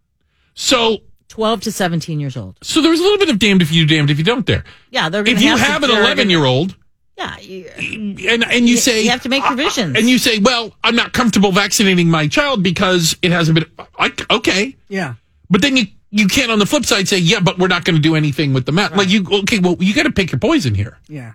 So 0.53 0.99
12 1.29 1.61
to 1.61 1.71
17 1.71 2.19
years 2.19 2.37
old. 2.37 2.57
so 2.61 2.81
there's 2.81 2.99
a 2.99 3.03
little 3.03 3.17
bit 3.17 3.29
of 3.29 3.39
damned 3.39 3.61
if 3.63 3.71
you 3.71 3.85
do, 3.85 3.95
damned 3.95 4.09
if 4.11 4.17
you 4.19 4.23
don't. 4.23 4.45
There, 4.45 4.63
Yeah, 4.91 5.09
they're 5.09 5.23
going 5.23 5.35
if 5.37 5.41
you 5.43 5.49
have, 5.57 5.81
have 5.81 5.83
an 5.83 5.89
11 5.89 6.17
gonna- 6.17 6.29
year 6.29 6.45
old 6.45 6.75
Yeah, 7.17 7.27
uh, 7.33 7.37
mm, 7.37 8.27
and 8.27 8.43
and 8.43 8.67
you 8.67 8.75
You- 8.75 8.77
say 8.77 9.03
you 9.03 9.09
have 9.11 9.23
to 9.23 9.29
make 9.29 9.41
"I- 9.43 9.45
I-" 9.45 9.55
provisions. 9.55 9.95
and 9.97 10.09
you 10.09 10.17
say, 10.17 10.39
well, 10.39 10.75
I'm 10.83 10.95
not 10.97 11.13
comfortable 11.13 11.51
vaccinating 11.53 12.09
my 12.09 12.27
child 12.27 12.61
because 12.61 13.15
it 13.21 13.31
hasn't 13.31 13.55
been. 13.55 13.65
I, 13.97 14.11
okay, 14.29 14.75
Yeah. 14.89 15.13
but 15.49 15.61
then 15.61 15.77
you 15.77 15.87
you 16.11 16.27
can't 16.27 16.51
on 16.51 16.59
the 16.59 16.65
flip 16.65 16.85
side 16.85 17.07
say, 17.07 17.17
yeah, 17.17 17.39
but 17.39 17.57
we're 17.57 17.67
not 17.69 17.83
going 17.85 17.95
to 17.95 18.01
do 18.01 18.15
anything 18.15 18.53
with 18.53 18.65
the 18.65 18.71
mask. 18.71 18.95
Like 18.95 19.09
you, 19.09 19.25
okay, 19.43 19.59
well, 19.59 19.75
you 19.79 19.93
got 19.93 20.03
to 20.03 20.11
pick 20.11 20.31
your 20.31 20.39
poison 20.39 20.73
here. 20.75 20.97
Yeah. 21.09 21.33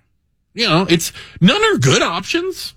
You 0.54 0.68
know, 0.68 0.86
it's 0.88 1.12
none 1.40 1.62
are 1.62 1.76
good 1.78 2.02
options. 2.02 2.74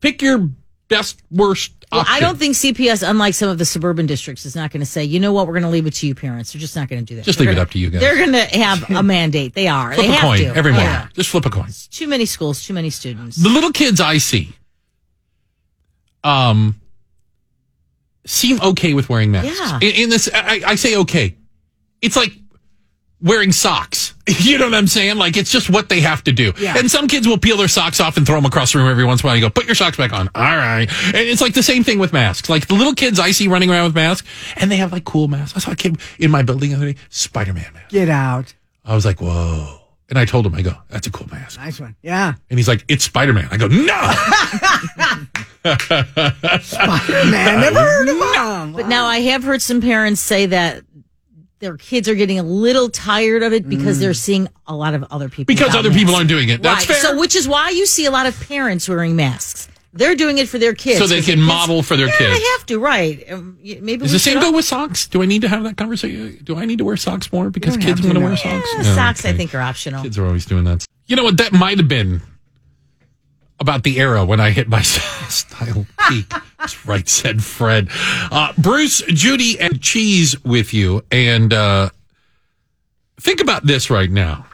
Pick 0.00 0.20
your 0.22 0.50
best 0.88 1.22
worst. 1.30 1.72
Well. 1.90 2.04
I 2.06 2.20
don't 2.20 2.38
think 2.38 2.54
CPS, 2.54 3.08
unlike 3.08 3.32
some 3.32 3.48
of 3.48 3.56
the 3.56 3.64
suburban 3.64 4.04
districts, 4.04 4.44
is 4.44 4.54
not 4.54 4.70
going 4.70 4.80
to 4.80 4.86
say, 4.86 5.04
you 5.04 5.18
know 5.20 5.32
what, 5.32 5.46
we're 5.46 5.54
going 5.54 5.62
to 5.62 5.70
leave 5.70 5.86
it 5.86 5.94
to 5.94 6.06
you 6.06 6.14
parents. 6.14 6.52
They're 6.52 6.60
just 6.60 6.76
not 6.76 6.88
going 6.88 7.00
to 7.00 7.06
do 7.06 7.16
that. 7.16 7.24
Just 7.24 7.38
They're 7.38 7.46
leave 7.46 7.52
it 7.52 7.54
gonna- 7.54 7.62
up 7.62 7.70
to 7.70 7.78
you 7.78 7.88
guys. 7.88 8.00
They're 8.02 8.16
going 8.16 8.32
to 8.32 8.44
have 8.58 8.90
a 8.90 9.02
mandate. 9.02 9.54
They 9.54 9.68
are. 9.68 9.94
flip 9.94 10.06
they 10.06 10.12
a 10.12 10.16
have 10.16 10.20
coin 10.22 10.38
to. 10.40 10.46
every 10.54 10.72
morning. 10.72 10.88
Yeah. 10.90 11.08
Just 11.14 11.30
flip 11.30 11.46
a 11.46 11.50
coin. 11.50 11.68
Too 11.90 12.06
many 12.06 12.26
schools, 12.26 12.62
too 12.62 12.74
many 12.74 12.90
students. 12.90 13.36
The 13.38 13.48
little 13.48 13.72
kids 13.72 14.00
I 14.02 14.18
see, 14.18 14.52
um, 16.24 16.78
seem 18.26 18.60
okay 18.60 18.92
with 18.92 19.08
wearing 19.08 19.30
masks. 19.30 19.58
Yeah. 19.58 19.78
In, 19.80 20.02
in 20.02 20.10
this, 20.10 20.28
I, 20.34 20.60
I 20.66 20.74
say 20.74 20.96
okay. 20.96 21.36
It's 22.02 22.16
like 22.16 22.32
wearing 23.20 23.52
socks. 23.52 24.14
You 24.40 24.58
know 24.58 24.66
what 24.66 24.74
I'm 24.74 24.86
saying? 24.86 25.16
Like 25.16 25.38
it's 25.38 25.50
just 25.50 25.70
what 25.70 25.88
they 25.88 26.00
have 26.00 26.22
to 26.24 26.32
do. 26.32 26.52
Yeah. 26.58 26.76
And 26.76 26.90
some 26.90 27.08
kids 27.08 27.26
will 27.26 27.38
peel 27.38 27.56
their 27.56 27.66
socks 27.66 27.98
off 27.98 28.18
and 28.18 28.26
throw 28.26 28.36
them 28.36 28.44
across 28.44 28.72
the 28.74 28.78
room 28.78 28.88
every 28.90 29.06
once 29.06 29.22
in 29.22 29.26
a 29.26 29.28
while. 29.28 29.36
You 29.36 29.40
go, 29.40 29.48
put 29.48 29.64
your 29.64 29.74
socks 29.74 29.96
back 29.96 30.12
on. 30.12 30.28
All 30.34 30.42
right. 30.42 30.86
And 31.06 31.16
it's 31.16 31.40
like 31.40 31.54
the 31.54 31.62
same 31.62 31.82
thing 31.82 31.98
with 31.98 32.12
masks. 32.12 32.50
Like 32.50 32.66
the 32.68 32.74
little 32.74 32.92
kids 32.92 33.18
I 33.18 33.30
see 33.30 33.48
running 33.48 33.70
around 33.70 33.84
with 33.84 33.94
masks, 33.94 34.28
and 34.56 34.70
they 34.70 34.76
have 34.76 34.92
like 34.92 35.04
cool 35.06 35.28
masks. 35.28 35.56
I 35.56 35.60
saw 35.60 35.70
a 35.70 35.76
kid 35.76 35.96
in 36.18 36.30
my 36.30 36.42
building 36.42 36.70
the 36.70 36.76
other 36.76 36.92
day, 36.92 36.98
Spider 37.08 37.54
Man 37.54 37.72
mask. 37.72 37.88
Get 37.88 38.10
out. 38.10 38.52
I 38.84 38.94
was 38.94 39.06
like, 39.06 39.22
whoa. 39.22 39.80
And 40.10 40.18
I 40.18 40.26
told 40.26 40.44
him, 40.46 40.54
I 40.54 40.60
go, 40.62 40.74
that's 40.88 41.06
a 41.06 41.10
cool 41.10 41.28
mask. 41.28 41.58
Nice 41.58 41.80
one. 41.80 41.96
Yeah. 42.02 42.34
And 42.50 42.58
he's 42.58 42.68
like, 42.68 42.84
it's 42.88 43.04
Spider 43.04 43.32
Man. 43.32 43.48
I 43.50 43.56
go, 43.56 43.66
no. 43.66 43.78
Spider 46.62 47.30
Man, 47.30 47.60
never 47.60 47.80
heard 47.80 48.08
of 48.08 48.16
him. 48.16 48.72
But 48.74 48.88
now 48.88 49.06
I 49.06 49.20
have 49.20 49.42
heard 49.42 49.60
some 49.62 49.80
parents 49.80 50.20
say 50.20 50.46
that 50.46 50.82
their 51.60 51.76
kids 51.76 52.08
are 52.08 52.14
getting 52.14 52.38
a 52.38 52.42
little 52.42 52.88
tired 52.88 53.42
of 53.42 53.52
it 53.52 53.68
because 53.68 53.98
they're 53.98 54.14
seeing 54.14 54.48
a 54.66 54.74
lot 54.74 54.94
of 54.94 55.04
other 55.10 55.28
people. 55.28 55.52
because 55.52 55.74
other 55.74 55.90
people 55.90 56.14
aren't 56.14 56.28
doing 56.28 56.48
it. 56.48 56.62
That's 56.62 56.88
right. 56.88 56.96
fair. 56.96 57.10
So, 57.10 57.18
which 57.18 57.34
is 57.34 57.48
why 57.48 57.70
you 57.70 57.86
see 57.86 58.06
a 58.06 58.10
lot 58.10 58.26
of 58.26 58.38
parents 58.48 58.88
wearing 58.88 59.16
masks. 59.16 59.68
They're 59.92 60.14
doing 60.14 60.38
it 60.38 60.48
for 60.48 60.58
their 60.58 60.74
kids. 60.74 60.98
So 60.98 61.06
they 61.06 61.22
can 61.22 61.40
model 61.40 61.82
for 61.82 61.96
their 61.96 62.06
yeah, 62.06 62.18
kids. 62.18 62.38
They 62.38 62.44
have 62.44 62.66
to, 62.66 62.78
right? 62.78 63.32
Um, 63.32 63.58
maybe 63.62 63.96
Does 63.96 64.12
the 64.12 64.18
same 64.18 64.38
go 64.38 64.52
with 64.52 64.64
socks? 64.64 65.08
Do 65.08 65.22
I 65.22 65.26
need 65.26 65.42
to 65.42 65.48
have 65.48 65.64
that 65.64 65.76
conversation? 65.76 66.38
Do 66.44 66.56
I 66.56 66.66
need 66.66 66.78
to 66.78 66.84
wear 66.84 66.96
socks 66.96 67.32
more 67.32 67.50
because 67.50 67.76
kids 67.76 68.02
want 68.02 68.14
to, 68.14 68.20
wear 68.20 68.36
socks? 68.36 68.68
Yeah, 68.74 68.82
No, 68.82 68.94
socks, 68.94 69.24
I 69.24 69.32
think, 69.32 69.54
are 69.54 69.60
optional. 69.60 70.02
Kids 70.02 70.18
are 70.18 70.26
always 70.26 70.44
doing 70.44 70.64
that. 70.64 70.84
You 71.06 71.16
know 71.16 71.24
what? 71.24 71.38
That 71.38 71.52
might 71.52 71.78
have 71.78 71.88
been 71.88 72.20
about 73.60 73.82
the 73.82 73.98
era 73.98 74.24
when 74.24 74.40
I 74.40 74.50
hit 74.50 74.68
my 74.68 74.82
style 74.82 75.86
peak. 76.08 76.32
That's 76.58 76.86
right, 76.86 77.08
said 77.08 77.42
Fred. 77.42 77.88
Uh, 78.30 78.52
Bruce, 78.58 79.02
Judy, 79.08 79.58
and 79.58 79.80
Cheese 79.80 80.42
with 80.44 80.72
you. 80.74 81.04
And 81.10 81.52
uh, 81.52 81.90
think 83.20 83.40
about 83.40 83.64
this 83.66 83.90
right 83.90 84.10
now. 84.10 84.46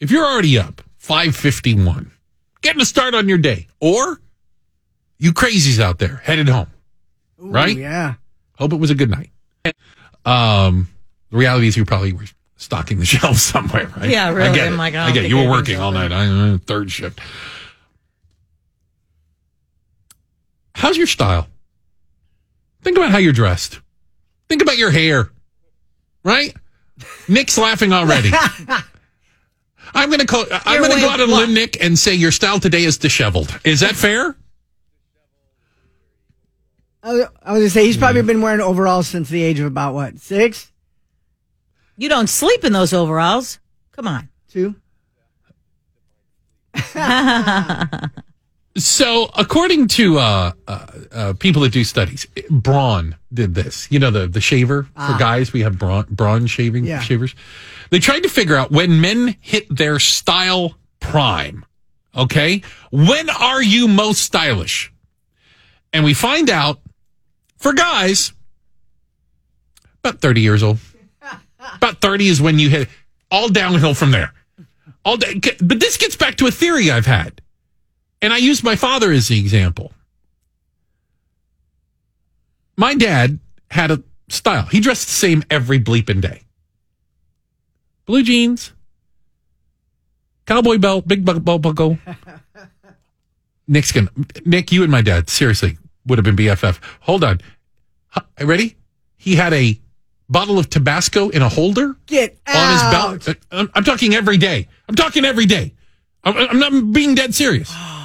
If 0.00 0.10
you're 0.10 0.24
already 0.24 0.58
up, 0.58 0.82
551, 0.98 2.10
getting 2.62 2.82
a 2.82 2.84
start 2.84 3.14
on 3.14 3.28
your 3.28 3.38
day, 3.38 3.66
or 3.80 4.20
you 5.18 5.32
crazies 5.32 5.80
out 5.80 5.98
there 5.98 6.16
headed 6.16 6.48
home, 6.48 6.68
right? 7.38 7.76
Yeah. 7.76 8.14
Hope 8.58 8.72
it 8.72 8.76
was 8.76 8.90
a 8.90 8.94
good 8.94 9.10
night. 9.10 9.30
Um, 10.24 10.88
the 11.30 11.36
reality 11.36 11.68
is 11.68 11.76
you 11.76 11.84
probably 11.84 12.12
were 12.12 12.24
stocking 12.56 12.98
the 12.98 13.04
shelves 13.06 13.42
somewhere, 13.42 13.86
right? 13.96 14.10
Yeah, 14.10 14.30
really. 14.30 14.48
I 14.48 14.54
get 14.54 14.66
I'm 14.66 14.74
it. 14.74 14.76
like, 14.76 14.94
I 14.94 15.06
I 15.06 15.12
get 15.12 15.24
it. 15.24 15.28
You 15.28 15.38
were 15.38 15.48
working 15.50 15.78
all 15.78 15.92
night. 15.92 16.12
I 16.12 16.26
uh, 16.26 16.58
third 16.66 16.90
shift. 16.90 17.20
How's 20.76 20.98
your 20.98 21.06
style? 21.06 21.48
Think 22.82 22.98
about 22.98 23.10
how 23.10 23.16
you're 23.16 23.32
dressed. 23.32 23.80
Think 24.50 24.60
about 24.60 24.76
your 24.76 24.90
hair. 24.90 25.30
Right? 26.22 26.54
Nick's 27.28 27.56
laughing 27.56 27.94
already. 27.94 28.30
I'm 29.94 30.10
gonna 30.10 30.26
call. 30.26 30.44
I'm 30.52 30.82
gonna 30.82 31.00
go 31.00 31.08
out 31.08 31.20
on 31.20 31.30
a 31.30 31.34
limb, 31.34 31.54
Nick, 31.54 31.82
and 31.82 31.98
say 31.98 32.14
your 32.14 32.30
style 32.30 32.60
today 32.60 32.84
is 32.84 32.98
disheveled. 32.98 33.58
Is 33.64 33.80
that 33.80 33.96
fair? 33.96 34.36
I 37.02 37.12
was, 37.14 37.26
I 37.42 37.52
was 37.52 37.60
gonna 37.60 37.70
say 37.70 37.86
he's 37.86 37.96
probably 37.96 38.20
hmm. 38.20 38.26
been 38.26 38.42
wearing 38.42 38.60
overalls 38.60 39.08
since 39.08 39.30
the 39.30 39.42
age 39.42 39.58
of 39.58 39.66
about 39.66 39.94
what 39.94 40.18
six, 40.18 40.70
You 41.96 42.10
don't 42.10 42.28
sleep 42.28 42.64
in 42.64 42.74
those 42.74 42.92
overalls. 42.92 43.60
Come 43.92 44.06
on. 44.06 44.28
two. 44.50 44.74
So, 48.76 49.30
according 49.36 49.88
to 49.88 50.18
uh, 50.18 50.52
uh, 50.68 50.86
uh, 51.10 51.32
people 51.38 51.62
that 51.62 51.72
do 51.72 51.82
studies, 51.82 52.26
Braun 52.50 53.16
did 53.32 53.54
this. 53.54 53.90
You 53.90 53.98
know, 53.98 54.10
the 54.10 54.26
the 54.26 54.40
shaver 54.40 54.82
for 54.94 55.18
guys. 55.18 55.52
We 55.52 55.62
have 55.62 55.78
Braun, 55.78 56.04
Braun 56.10 56.46
shaving 56.46 56.84
Yeah. 56.84 57.00
shavers. 57.00 57.34
They 57.90 58.00
tried 58.00 58.20
to 58.24 58.28
figure 58.28 58.54
out 58.54 58.70
when 58.70 59.00
men 59.00 59.34
hit 59.40 59.74
their 59.74 59.98
style 59.98 60.76
prime. 61.00 61.64
Okay, 62.14 62.62
when 62.90 63.30
are 63.30 63.62
you 63.62 63.88
most 63.88 64.20
stylish? 64.20 64.92
And 65.92 66.04
we 66.04 66.12
find 66.12 66.50
out 66.50 66.80
for 67.56 67.72
guys 67.72 68.32
about 70.04 70.20
thirty 70.20 70.42
years 70.42 70.62
old. 70.62 70.78
About 71.76 72.00
thirty 72.00 72.28
is 72.28 72.40
when 72.40 72.58
you 72.58 72.68
hit 72.68 72.88
all 73.30 73.48
downhill 73.48 73.94
from 73.94 74.10
there. 74.12 74.32
All 75.04 75.16
day, 75.16 75.40
but 75.60 75.80
this 75.80 75.96
gets 75.96 76.14
back 76.16 76.36
to 76.36 76.46
a 76.46 76.50
theory 76.50 76.90
I've 76.90 77.06
had. 77.06 77.40
And 78.22 78.32
I 78.32 78.38
use 78.38 78.62
my 78.62 78.76
father 78.76 79.12
as 79.12 79.28
the 79.28 79.38
example. 79.38 79.92
My 82.76 82.94
dad 82.94 83.38
had 83.70 83.90
a 83.90 84.02
style. 84.28 84.66
He 84.66 84.80
dressed 84.80 85.06
the 85.06 85.12
same 85.12 85.42
every 85.50 85.80
bleeping 85.80 86.20
day. 86.20 86.42
Blue 88.04 88.22
jeans, 88.22 88.72
cowboy 90.46 90.78
belt, 90.78 91.08
big 91.08 91.24
belt 91.24 91.44
buckle. 91.62 91.98
Nick's 93.68 93.90
gonna, 93.90 94.10
Nick, 94.44 94.70
you 94.70 94.82
and 94.82 94.92
my 94.92 95.02
dad, 95.02 95.28
seriously, 95.28 95.76
would 96.06 96.18
have 96.18 96.24
been 96.24 96.36
BFF. 96.36 96.78
Hold 97.00 97.24
on. 97.24 97.40
Ready? 98.40 98.76
He 99.16 99.34
had 99.34 99.52
a 99.52 99.78
bottle 100.28 100.58
of 100.58 100.70
Tabasco 100.70 101.30
in 101.30 101.42
a 101.42 101.48
holder 101.48 101.96
Get 102.06 102.38
out. 102.46 102.56
on 102.56 102.72
his 102.72 103.26
belt. 103.26 103.28
Uh, 103.28 103.34
I'm, 103.50 103.70
I'm 103.74 103.84
talking 103.84 104.14
every 104.14 104.36
day. 104.36 104.68
I'm 104.88 104.94
talking 104.94 105.24
every 105.24 105.46
day. 105.46 105.74
I'm, 106.22 106.36
I'm 106.36 106.58
not 106.58 106.92
being 106.92 107.14
dead 107.14 107.34
serious. 107.34 107.72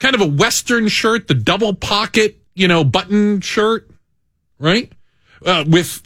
kind 0.00 0.14
of 0.14 0.20
a 0.20 0.26
Western 0.26 0.88
shirt, 0.88 1.28
the 1.28 1.34
double 1.34 1.74
pocket, 1.74 2.38
you 2.54 2.68
know, 2.68 2.84
button 2.84 3.40
shirt, 3.40 3.88
right? 4.58 4.92
Uh, 5.44 5.64
with 5.66 6.02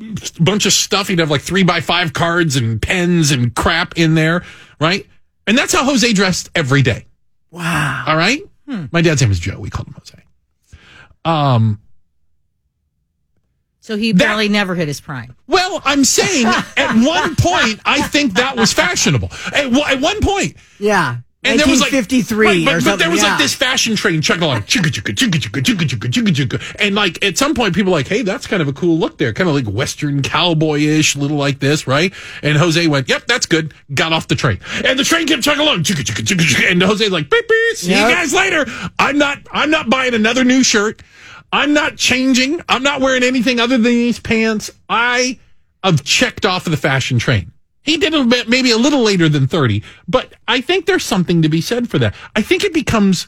a 0.00 0.42
bunch 0.42 0.66
of 0.66 0.72
stuff. 0.72 1.08
He'd 1.08 1.18
have 1.18 1.30
like 1.30 1.42
three 1.42 1.62
by 1.62 1.80
five 1.80 2.12
cards 2.12 2.56
and 2.56 2.80
pens 2.80 3.30
and 3.30 3.54
crap 3.54 3.96
in 3.96 4.14
there, 4.14 4.42
right? 4.80 5.06
And 5.46 5.56
that's 5.58 5.72
how 5.72 5.84
Jose 5.84 6.12
dressed 6.12 6.50
every 6.54 6.82
day. 6.82 7.06
Wow. 7.50 8.04
All 8.06 8.16
right. 8.16 8.40
My 8.90 9.02
dad's 9.02 9.20
name 9.20 9.30
is 9.30 9.38
Joe. 9.38 9.58
We 9.58 9.68
called 9.68 9.88
him 9.88 9.94
Jose. 9.98 10.22
Um, 11.26 11.78
So 13.80 13.96
he 13.96 14.12
That- 14.12 14.18
barely 14.24 14.48
never 14.48 14.74
hit 14.74 14.88
his 14.88 15.00
prime. 15.00 15.34
well, 15.46 15.82
I'm 15.84 16.04
saying 16.04 16.46
at 16.76 16.94
one 17.04 17.34
point, 17.36 17.80
I 17.84 18.02
think 18.02 18.34
that 18.34 18.56
was 18.56 18.72
fashionable. 18.72 19.30
At, 19.46 19.72
at 19.72 20.00
one 20.00 20.20
point, 20.20 20.56
Yeah. 20.78 21.18
And 21.44 21.58
there 21.58 21.66
was 21.66 21.80
like 21.80 21.90
53 21.90 22.46
right, 22.46 22.64
but, 22.64 22.84
but 22.84 22.96
there 23.00 23.10
was 23.10 23.20
yeah. 23.20 23.30
like 23.30 23.38
this 23.38 23.52
fashion 23.52 23.96
train 23.96 24.22
chugging 24.22 24.44
along, 24.44 24.62
chugga 24.62 24.90
chugga 24.90 25.12
chugga 25.12 25.40
chugga 25.40 25.60
chugga 25.60 25.88
chugga 25.88 26.08
chugga 26.08 26.46
chugga, 26.46 26.76
and 26.78 26.94
like 26.94 27.24
at 27.24 27.36
some 27.36 27.54
point 27.54 27.74
people 27.74 27.92
were 27.92 27.98
like, 27.98 28.06
hey, 28.06 28.22
that's 28.22 28.46
kind 28.46 28.62
of 28.62 28.68
a 28.68 28.72
cool 28.72 28.96
look 28.96 29.18
there, 29.18 29.32
kind 29.32 29.48
of 29.48 29.54
like 29.56 29.66
Western 29.66 30.22
cowboyish, 30.22 31.16
little 31.16 31.36
like 31.36 31.58
this, 31.58 31.88
right? 31.88 32.12
And 32.44 32.56
Jose 32.56 32.86
went, 32.86 33.08
yep, 33.08 33.26
that's 33.26 33.46
good. 33.46 33.74
Got 33.92 34.12
off 34.12 34.28
the 34.28 34.36
train, 34.36 34.60
and 34.84 34.96
the 34.96 35.02
train 35.04 35.26
kept 35.26 35.42
chugging 35.42 35.62
along, 35.62 35.82
chugga 35.82 36.02
chugga 36.04 36.22
chugga 36.22 36.44
chugga, 36.44 36.70
and 36.70 36.80
Jose's 36.80 37.10
like, 37.10 37.28
beep 37.28 37.48
beep, 37.48 37.76
see 37.76 37.90
Yep. 37.90 38.08
you 38.08 38.14
guys 38.14 38.32
later. 38.32 38.64
I'm 39.00 39.18
not, 39.18 39.38
I'm 39.50 39.70
not 39.70 39.90
buying 39.90 40.14
another 40.14 40.44
new 40.44 40.62
shirt. 40.62 41.02
I'm 41.52 41.74
not 41.74 41.96
changing. 41.96 42.60
I'm 42.68 42.82
not 42.84 43.00
wearing 43.00 43.24
anything 43.24 43.58
other 43.60 43.76
than 43.76 43.82
these 43.82 44.18
pants. 44.20 44.70
I 44.88 45.38
have 45.82 46.04
checked 46.04 46.46
off 46.46 46.66
of 46.66 46.70
the 46.70 46.76
fashion 46.76 47.18
train. 47.18 47.52
He 47.82 47.96
did 47.96 48.14
a 48.14 48.24
bit, 48.24 48.48
maybe 48.48 48.70
a 48.70 48.76
little 48.76 49.02
later 49.02 49.28
than 49.28 49.46
30, 49.46 49.82
but 50.06 50.34
I 50.46 50.60
think 50.60 50.86
there's 50.86 51.04
something 51.04 51.42
to 51.42 51.48
be 51.48 51.60
said 51.60 51.88
for 51.90 51.98
that. 51.98 52.14
I 52.36 52.42
think 52.42 52.62
it 52.64 52.72
becomes 52.72 53.26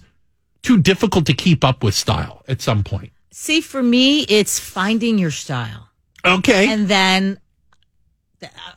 too 0.63 0.79
difficult 0.81 1.27
to 1.27 1.35
keep 1.35 1.65
up 1.65 1.83
with 1.83 1.95
style 1.95 2.43
at 2.49 2.61
some 2.63 2.85
point. 2.85 3.13
See, 3.31 3.61
for 3.61 3.83
me, 3.83 4.21
it's 4.23 4.61
finding 4.61 5.19
your 5.19 5.33
style. 5.33 5.89
Okay. 6.25 6.69
And 6.69 6.87
then, 6.89 7.39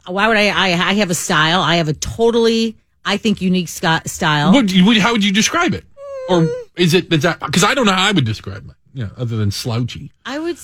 why 0.08 0.28
would 0.28 0.38
I, 0.38 0.48
I? 0.50 0.68
I 0.74 0.94
have 0.96 1.12
a 1.12 1.16
style. 1.16 1.62
I 1.62 1.76
have 1.76 1.88
a 1.88 1.94
totally, 1.94 2.78
I 3.06 3.18
think, 3.18 3.42
unique 3.42 3.70
sc- 3.70 4.08
style. 4.08 4.52
What, 4.52 4.70
how 4.98 5.12
would 5.12 5.24
you 5.24 5.32
describe 5.32 5.74
it? 5.74 5.86
Or 6.30 6.50
is 6.76 6.94
it, 6.94 7.12
is 7.14 7.22
that, 7.22 7.40
because 7.40 7.64
I 7.64 7.74
don't 7.74 7.86
know 7.86 7.94
how 7.94 8.08
I 8.08 8.12
would 8.12 8.26
describe 8.26 8.68
it, 8.68 8.76
yeah, 8.94 9.10
other 9.16 9.38
than 9.38 9.52
slouchy. 9.52 10.12
I 10.26 10.40
would, 10.40 10.58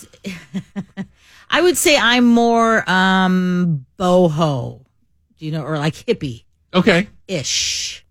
I 1.50 1.62
would 1.62 1.77
say 1.77 1.98
I'm 1.98 2.25
more 2.25 2.84
um 2.89 3.86
boho, 3.98 4.83
you 5.44 5.52
know, 5.52 5.64
or 5.64 5.78
like 5.78 5.94
hippie 5.94 6.46
Okay. 6.74 7.08
ish. 7.28 8.06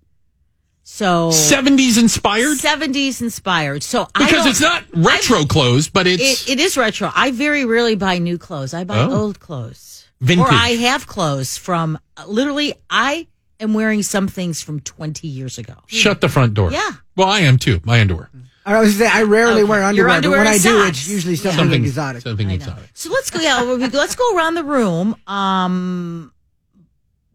So 0.84 1.30
70s 1.30 1.98
inspired? 1.98 2.58
seventies 2.58 3.22
inspired. 3.22 3.82
So 3.82 4.06
I 4.14 4.26
Because 4.26 4.42
don't- 4.44 4.48
it's 4.50 4.60
not 4.60 4.84
retro 4.94 5.44
clothes, 5.44 5.88
but 5.88 6.06
it's. 6.06 6.46
It, 6.48 6.52
it 6.52 6.60
is 6.60 6.76
retro. 6.76 7.10
I 7.14 7.30
very 7.30 7.64
rarely 7.64 7.96
buy 7.96 8.18
new 8.18 8.36
clothes. 8.38 8.74
I 8.74 8.84
buy 8.84 8.98
Oh. 8.98 9.10
old 9.10 9.40
clothes. 9.40 10.04
Vintage. 10.20 10.46
Or 10.46 10.52
I 10.52 10.68
have 10.88 11.06
clothes 11.06 11.56
from 11.56 11.98
literally. 12.26 12.74
I 12.90 13.26
am 13.58 13.72
wearing 13.74 14.02
some 14.02 14.28
things 14.28 14.60
from 14.60 14.80
twenty 14.80 15.26
years 15.28 15.56
ago. 15.58 15.74
Shut 15.86 16.20
the 16.20 16.28
front 16.28 16.54
door. 16.54 16.70
Yeah. 16.70 16.90
Well, 17.16 17.28
I 17.28 17.40
am 17.40 17.56
too. 17.58 17.80
My 17.84 18.00
underwear. 18.00 18.30
I 18.64 18.78
was 18.78 18.96
gonna 18.96 19.10
say 19.10 19.18
I 19.18 19.22
rarely 19.24 19.62
Okay. 19.62 19.64
wear 19.64 19.80
Your 19.92 20.08
underwear, 20.10 20.20
but 20.22 20.38
when 20.38 20.46
I 20.46 20.54
and 20.54 20.62
do, 20.62 20.78
socks. 20.84 20.98
it's 20.98 21.08
usually 21.08 21.34
something, 21.36 21.58
Something 21.58 21.84
exotic. 21.84 22.22
Something 22.22 22.50
exotic. 22.50 22.90
So 22.94 23.10
let's 23.10 23.30
go. 23.30 23.40
Yeah, 23.40 23.64
we- 23.64 23.88
let's 23.88 24.14
go 24.14 24.36
around 24.36 24.54
the 24.54 24.62
room. 24.62 25.16
Um, 25.26 26.31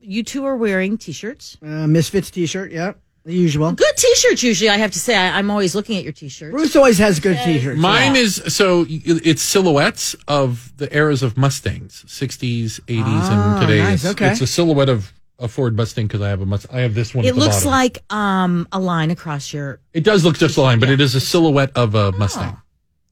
you 0.07 0.23
two 0.23 0.45
are 0.45 0.55
wearing 0.55 0.97
t-shirts. 0.97 1.57
Uh, 1.61 1.85
Misfits 1.87 2.31
T-shirt, 2.31 2.71
yeah. 2.71 2.93
the 3.25 3.33
usual. 3.33 3.71
Good 3.73 3.95
t-shirts. 3.97 4.41
Usually, 4.41 4.69
I 4.69 4.77
have 4.77 4.91
to 4.91 4.99
say, 4.99 5.15
I, 5.15 5.37
I'm 5.37 5.51
always 5.51 5.75
looking 5.75 5.97
at 5.97 6.03
your 6.03 6.13
t-shirts. 6.13 6.51
Bruce 6.53 6.75
always 6.75 6.97
has 6.99 7.19
good 7.19 7.37
T-shirts. 7.43 7.79
Mine 7.79 8.15
is 8.15 8.41
so 8.47 8.85
it's 8.89 9.41
silhouettes 9.41 10.15
of 10.27 10.71
the 10.77 10.87
eras 10.95 11.23
of 11.23 11.35
Mustangs, 11.37 12.03
60s, 12.07 12.79
80s, 12.81 13.03
Ah, 13.05 13.57
and 13.59 13.67
today's. 13.67 13.83
nice, 14.03 14.05
okay. 14.13 14.31
It's 14.31 14.41
a 14.41 14.47
silhouette 14.47 14.89
of 14.89 15.11
a 15.39 15.47
Ford 15.47 15.75
Mustang 15.77 16.07
because 16.07 16.21
I 16.21 16.29
have 16.29 16.41
a 16.41 16.45
Mustang. 16.45 16.75
I 16.75 16.81
have 16.81 16.95
this 16.95 17.13
one. 17.13 17.25
at 17.25 17.29
It 17.29 17.33
the 17.35 17.39
looks 17.41 17.57
bottom. 17.63 17.69
like 17.71 18.11
um, 18.11 18.67
a 18.71 18.79
line 18.79 19.11
across 19.11 19.53
your. 19.53 19.79
it 19.93 20.03
does 20.03 20.23
look 20.25 20.37
just 20.37 20.57
a 20.57 20.61
line, 20.61 20.79
but 20.79 20.89
it 20.89 20.99
is 21.01 21.13
a 21.15 21.19
silhouette 21.19 21.71
of 21.75 21.93
a 21.95 22.11
Mustang. 22.13 22.57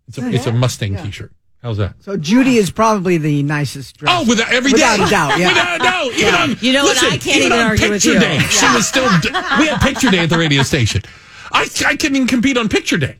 It's 0.08 0.18
a, 0.18 0.30
it's 0.30 0.46
a 0.48 0.52
Mustang 0.54 0.96
T-shirt. 0.98 1.32
How's 1.66 1.78
that? 1.78 1.96
So 2.04 2.16
Judy 2.16 2.58
is 2.58 2.70
probably 2.70 3.18
the 3.18 3.42
nicest 3.42 3.98
dressed. 3.98 4.16
Oh, 4.16 4.30
without 4.30 4.52
every 4.52 4.70
day, 4.72 4.76
Without 5.00 5.08
a 5.08 5.10
doubt, 5.10 5.40
yeah. 5.40 5.48
Without 5.50 5.76
a 5.76 5.84
doubt. 5.84 6.14
Even 6.14 6.36
on, 6.36 6.58
You 6.62 6.74
know 6.74 6.84
what? 6.84 6.90
listen, 6.94 7.10
I 7.12 7.18
can't 7.18 7.38
even 7.42 7.54
on 7.54 7.60
argue 7.66 7.90
with 7.90 8.04
picture 8.04 8.14
you. 8.14 8.20
day, 8.20 8.38
she 8.38 8.66
was 8.76 8.88
still. 8.88 9.06
We 9.58 9.66
had 9.68 9.82
picture 9.82 10.12
day 10.12 10.20
at 10.20 10.30
the 10.30 10.38
radio 10.38 10.62
station. 10.62 11.02
I 11.52 11.68
I 11.88 11.96
couldn't 11.96 12.18
even 12.18 12.28
compete 12.28 12.58
on 12.60 12.70
picture 12.70 12.98
day. 13.00 13.18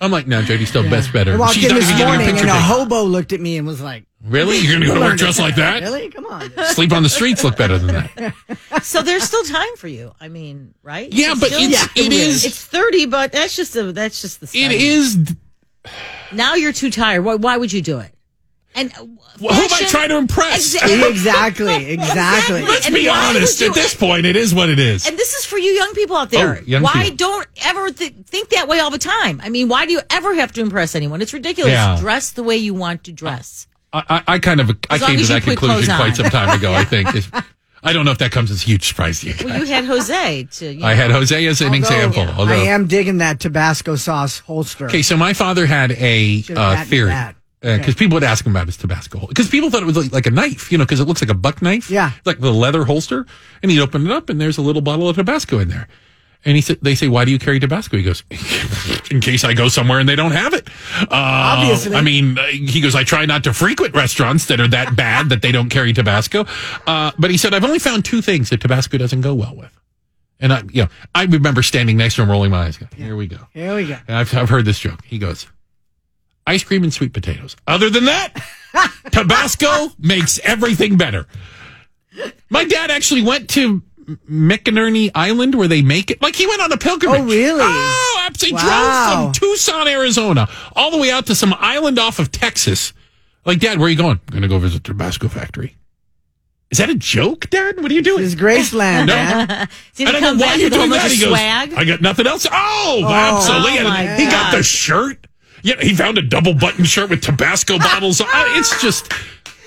I'm 0.00 0.12
like, 0.12 0.28
no, 0.28 0.42
Judy's 0.42 0.68
still 0.68 0.84
best 0.88 1.12
better. 1.12 1.32
I 1.34 1.36
walked 1.38 1.54
She's 1.54 1.68
in 1.68 1.74
this 1.74 1.86
even 1.86 1.96
getting 1.98 2.14
a 2.14 2.18
morning 2.18 2.38
and 2.38 2.48
a 2.48 2.52
day. 2.52 2.58
hobo 2.60 3.02
looked 3.02 3.32
at 3.32 3.40
me 3.40 3.58
and 3.58 3.66
was 3.66 3.80
like, 3.80 4.04
Really? 4.24 4.58
You're 4.58 4.74
gonna 4.74 4.86
go 4.86 4.94
to 4.94 5.00
work 5.00 5.18
dressed 5.18 5.40
like 5.40 5.56
that? 5.56 5.82
Really? 5.82 6.08
Come 6.10 6.26
on. 6.26 6.52
Sleep 6.66 6.92
on 6.92 7.02
the 7.02 7.08
streets 7.08 7.42
look 7.42 7.56
better 7.56 7.78
than 7.78 7.88
that. 7.88 8.34
So 8.84 9.02
there's 9.02 9.24
still 9.24 9.42
time 9.42 9.74
for 9.76 9.88
you. 9.88 10.12
I 10.20 10.28
mean, 10.28 10.72
right? 10.84 11.12
Yeah, 11.12 11.34
but 11.34 11.48
still- 11.50 11.58
it's 11.68 11.84
it 11.96 12.12
is 12.12 12.44
It's 12.44 12.64
thirty, 12.64 13.06
but 13.06 13.32
that's 13.32 13.56
just 13.56 13.74
a 13.74 13.90
that's 13.92 14.22
just 14.22 14.38
the. 14.38 14.44
it 14.44 14.50
starting. 14.50 14.80
is. 14.80 15.34
Now 16.32 16.54
you're 16.54 16.72
too 16.72 16.90
tired. 16.90 17.22
Why, 17.22 17.34
why 17.36 17.56
would 17.56 17.72
you 17.72 17.80
do 17.82 17.98
it? 18.00 18.12
And 18.74 18.92
uh, 18.92 19.06
Who 19.38 19.48
am 19.48 19.54
I 19.72 19.86
trying 19.88 20.10
to 20.10 20.16
impress? 20.18 20.76
Exa- 20.76 21.08
exactly. 21.10 21.90
Exactly. 21.92 22.62
Let's 22.62 22.86
And 22.86 22.94
be 22.94 23.08
honest. 23.08 23.60
you- 23.60 23.68
At 23.68 23.74
this 23.74 23.94
point, 23.94 24.26
it 24.26 24.36
is 24.36 24.54
what 24.54 24.68
it 24.68 24.78
is. 24.78 25.06
And 25.08 25.16
this 25.16 25.34
is 25.34 25.44
for 25.44 25.58
you 25.58 25.70
young 25.70 25.94
people 25.94 26.16
out 26.16 26.30
there. 26.30 26.60
Oh, 26.68 26.80
why 26.80 27.04
people. 27.04 27.16
don't 27.16 27.48
ever 27.64 27.90
th- 27.90 28.12
think 28.26 28.50
that 28.50 28.68
way 28.68 28.78
all 28.78 28.90
the 28.90 28.98
time? 28.98 29.40
I 29.42 29.48
mean, 29.48 29.68
why 29.68 29.86
do 29.86 29.92
you 29.92 30.00
ever 30.10 30.34
have 30.34 30.52
to 30.52 30.60
impress 30.60 30.94
anyone? 30.94 31.22
It's 31.22 31.32
ridiculous. 31.32 31.72
Yeah. 31.72 31.96
Dress 31.98 32.32
the 32.32 32.42
way 32.42 32.56
you 32.56 32.74
want 32.74 33.04
to 33.04 33.12
dress. 33.12 33.66
I, 33.92 34.04
I, 34.08 34.34
I 34.34 34.38
kind 34.38 34.60
of 34.60 34.70
I 34.90 34.96
As 34.96 35.00
long 35.00 35.10
came 35.12 35.20
to 35.20 35.26
that 35.26 35.42
conclusion 35.42 35.96
quite 35.96 36.14
some 36.14 36.26
time 36.26 36.56
ago. 36.56 36.72
I 36.74 36.84
think. 36.92 37.08
If- 37.82 37.88
I 37.88 37.92
don't 37.92 38.04
know 38.04 38.10
if 38.10 38.18
that 38.18 38.32
comes 38.32 38.50
as 38.50 38.62
a 38.62 38.66
huge 38.66 38.86
surprise 38.86 39.20
to 39.20 39.28
you. 39.28 39.34
Well, 39.44 39.60
you 39.60 39.66
had 39.66 39.84
Jose 39.84 40.44
to. 40.44 40.72
You 40.74 40.84
I 40.84 40.94
had 40.94 41.10
Jose 41.10 41.46
as 41.46 41.60
an 41.60 41.74
example. 41.74 42.22
I 42.22 42.32
Although, 42.36 42.52
am 42.52 42.86
digging 42.86 43.18
that 43.18 43.40
Tabasco 43.40 43.96
sauce 43.96 44.40
holster. 44.40 44.86
okay, 44.86 45.02
so 45.02 45.16
my 45.16 45.32
father 45.32 45.66
had 45.66 45.92
a 45.92 46.40
uh, 46.40 46.54
patented 46.54 46.88
theory 46.88 47.10
that. 47.10 47.34
because 47.60 47.94
people 47.94 48.16
would 48.16 48.24
ask 48.24 48.44
him 48.44 48.52
about 48.52 48.66
his 48.66 48.76
Tabasco 48.76 49.26
because 49.26 49.48
people 49.48 49.70
thought 49.70 49.82
it 49.82 49.86
was 49.86 49.96
like, 49.96 50.12
like 50.12 50.26
a 50.26 50.30
knife, 50.30 50.70
you 50.72 50.78
know, 50.78 50.84
because 50.84 51.00
it 51.00 51.04
looks 51.06 51.22
like 51.22 51.30
a 51.30 51.34
buck 51.34 51.62
knife. 51.62 51.90
Yeah. 51.90 52.12
like 52.24 52.40
the 52.40 52.52
leather 52.52 52.84
holster, 52.84 53.26
and 53.62 53.70
he'd 53.70 53.80
open 53.80 54.06
it 54.06 54.12
up 54.12 54.28
and 54.28 54.40
there's 54.40 54.58
a 54.58 54.62
little 54.62 54.82
bottle 54.82 55.08
of 55.08 55.16
Tabasco 55.16 55.58
in 55.58 55.68
there. 55.68 55.88
And 56.48 56.56
he 56.56 56.62
said, 56.62 56.78
"They 56.80 56.94
say, 56.94 57.08
why 57.08 57.26
do 57.26 57.30
you 57.30 57.38
carry 57.38 57.60
Tabasco?" 57.60 57.98
He 57.98 58.02
goes, 58.02 58.22
"In 59.10 59.20
case 59.20 59.44
I 59.44 59.52
go 59.52 59.68
somewhere 59.68 59.98
and 59.98 60.08
they 60.08 60.16
don't 60.16 60.32
have 60.32 60.54
it." 60.54 60.66
Uh, 61.02 61.06
Obviously. 61.10 61.94
I 61.94 62.00
mean, 62.00 62.38
uh, 62.38 62.46
he 62.46 62.80
goes, 62.80 62.94
"I 62.94 63.04
try 63.04 63.26
not 63.26 63.44
to 63.44 63.52
frequent 63.52 63.94
restaurants 63.94 64.46
that 64.46 64.58
are 64.58 64.68
that 64.68 64.96
bad 64.96 65.28
that 65.28 65.42
they 65.42 65.52
don't 65.52 65.68
carry 65.68 65.92
Tabasco." 65.92 66.46
Uh, 66.86 67.10
but 67.18 67.30
he 67.30 67.36
said, 67.36 67.52
"I've 67.52 67.64
only 67.64 67.78
found 67.78 68.06
two 68.06 68.22
things 68.22 68.48
that 68.48 68.62
Tabasco 68.62 68.96
doesn't 68.96 69.20
go 69.20 69.34
well 69.34 69.54
with." 69.54 69.78
And 70.40 70.52
I, 70.54 70.62
you 70.72 70.84
know, 70.84 70.88
I 71.14 71.24
remember 71.24 71.62
standing 71.62 71.98
next 71.98 72.14
to 72.14 72.22
him, 72.22 72.30
rolling 72.30 72.50
my 72.50 72.64
eyes. 72.64 72.78
going, 72.78 72.90
Here 72.96 73.14
we 73.14 73.26
go. 73.26 73.46
Here 73.52 73.74
we 73.74 73.86
go. 73.86 73.98
And 74.08 74.16
I've, 74.16 74.34
I've 74.34 74.48
heard 74.48 74.64
this 74.64 74.78
joke. 74.78 75.04
He 75.04 75.18
goes, 75.18 75.46
ice 76.46 76.64
cream 76.64 76.82
and 76.82 76.94
sweet 76.94 77.12
potatoes. 77.12 77.56
Other 77.66 77.90
than 77.90 78.06
that, 78.06 78.32
Tabasco 79.12 79.88
makes 79.98 80.38
everything 80.44 80.96
better. 80.96 81.26
My 82.48 82.64
dad 82.64 82.90
actually 82.90 83.22
went 83.22 83.50
to 83.50 83.82
McIlhenny 84.30 85.10
Island 85.14 85.54
where 85.54 85.68
they 85.68 85.82
make 85.82 86.10
it. 86.10 86.20
Like 86.22 86.34
he 86.36 86.46
went 86.46 86.62
on 86.62 86.72
a 86.72 86.76
pilgrimage. 86.78 87.20
Oh, 87.20 87.24
really? 87.24 87.60
Oh, 87.62 88.24
absolutely. 88.26 88.60
Drove 88.60 89.12
from 89.12 89.32
Tucson, 89.32 89.88
Arizona, 89.88 90.48
all 90.74 90.90
the 90.90 90.98
way 90.98 91.10
out 91.10 91.26
to 91.26 91.34
some 91.34 91.54
island 91.58 91.98
off 91.98 92.18
of 92.18 92.32
Texas. 92.32 92.92
Like, 93.44 93.60
Dad, 93.60 93.78
where 93.78 93.86
are 93.86 93.90
you 93.90 93.96
going? 93.96 94.20
I'm 94.28 94.32
going 94.32 94.42
to 94.42 94.48
go 94.48 94.58
visit 94.58 94.82
the 94.84 94.88
Tabasco 94.92 95.28
factory. 95.28 95.76
Is 96.70 96.78
that 96.78 96.90
a 96.90 96.94
joke, 96.94 97.48
Dad? 97.48 97.80
What 97.80 97.90
are 97.90 97.94
you 97.94 98.02
doing? 98.02 98.20
This 98.22 98.34
is 98.34 98.38
Graceland, 98.40 99.06
No. 99.06 99.14
man. 99.14 99.46
Did 99.94 100.08
And 100.08 100.16
he 100.16 100.16
I 100.16 100.20
go, 100.20 100.20
come 100.20 100.38
why 100.38 100.46
back 100.46 100.54
are 100.56 100.58
you 100.58 100.64
with 100.64 100.72
doing 100.74 100.90
that? 100.90 101.10
He 101.10 101.18
goes, 101.20 101.28
swag? 101.30 101.72
I 101.74 101.84
got 101.84 102.02
nothing 102.02 102.26
else. 102.26 102.46
Oh, 102.50 103.02
oh 103.06 103.10
absolutely. 103.10 103.78
oh 103.78 103.84
my 103.84 104.02
And 104.02 104.20
he 104.22 104.26
got 104.28 104.54
the 104.54 104.62
shirt. 104.62 105.26
Yeah, 105.62 105.80
he 105.80 105.94
found 105.94 106.18
a 106.18 106.22
double 106.22 106.52
button 106.54 106.84
shirt 106.84 107.08
with 107.08 107.22
Tabasco 107.22 107.78
bottles. 107.78 108.20
on. 108.20 108.28
It's 108.58 108.82
just, 108.82 109.10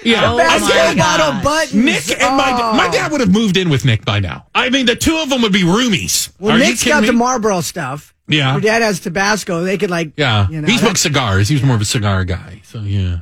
yeah. 0.04 0.32
Oh 0.32 0.40
I 0.40 0.60
my 0.60 0.68
get 0.68 0.94
it. 0.94 0.98
God. 0.98 1.18
bottle 1.18 1.44
buttons. 1.44 1.74
Nick 1.74 2.22
and 2.22 2.38
my 2.38 2.52
Oh. 2.62 2.74
my 2.76 2.90
dad 2.90 3.12
would 3.12 3.22
have 3.22 3.32
moved 3.32 3.58
in 3.58 3.70
with 3.70 3.86
Nick 3.86 4.06
by 4.06 4.20
now. 4.20 4.46
I 4.56 4.70
mean, 4.70 4.86
the 4.86 4.96
two 4.96 5.18
of 5.18 5.30
them 5.30 5.42
would 5.42 5.54
be 5.54 5.64
roomies. 5.64 6.32
Well, 6.40 6.56
Are 6.56 6.58
you 6.58 6.66
Nick's 6.66 6.80
kidding 6.84 6.94
got 6.98 7.02
me? 7.02 7.08
the 7.08 7.14
Marlboro 7.14 7.62
stuff. 7.62 8.14
Yeah. 8.28 8.54
Your 8.54 8.62
dad 8.62 8.82
has 8.82 9.00
Tabasco. 9.00 9.64
They 9.64 9.78
could 9.78 9.90
like, 9.90 10.14
Yeah, 10.18 10.48
You 10.50 10.62
know, 10.62 10.68
he 10.68 10.74
that- 10.76 10.82
smokes 10.82 11.02
cigars. 11.02 11.50
He 11.50 11.56
was 11.56 11.64
more 11.64 11.76
of 11.76 11.82
a 11.82 11.86
cigar 11.86 12.24
guy. 12.26 12.62
So 12.64 12.80
yeah, 12.82 13.20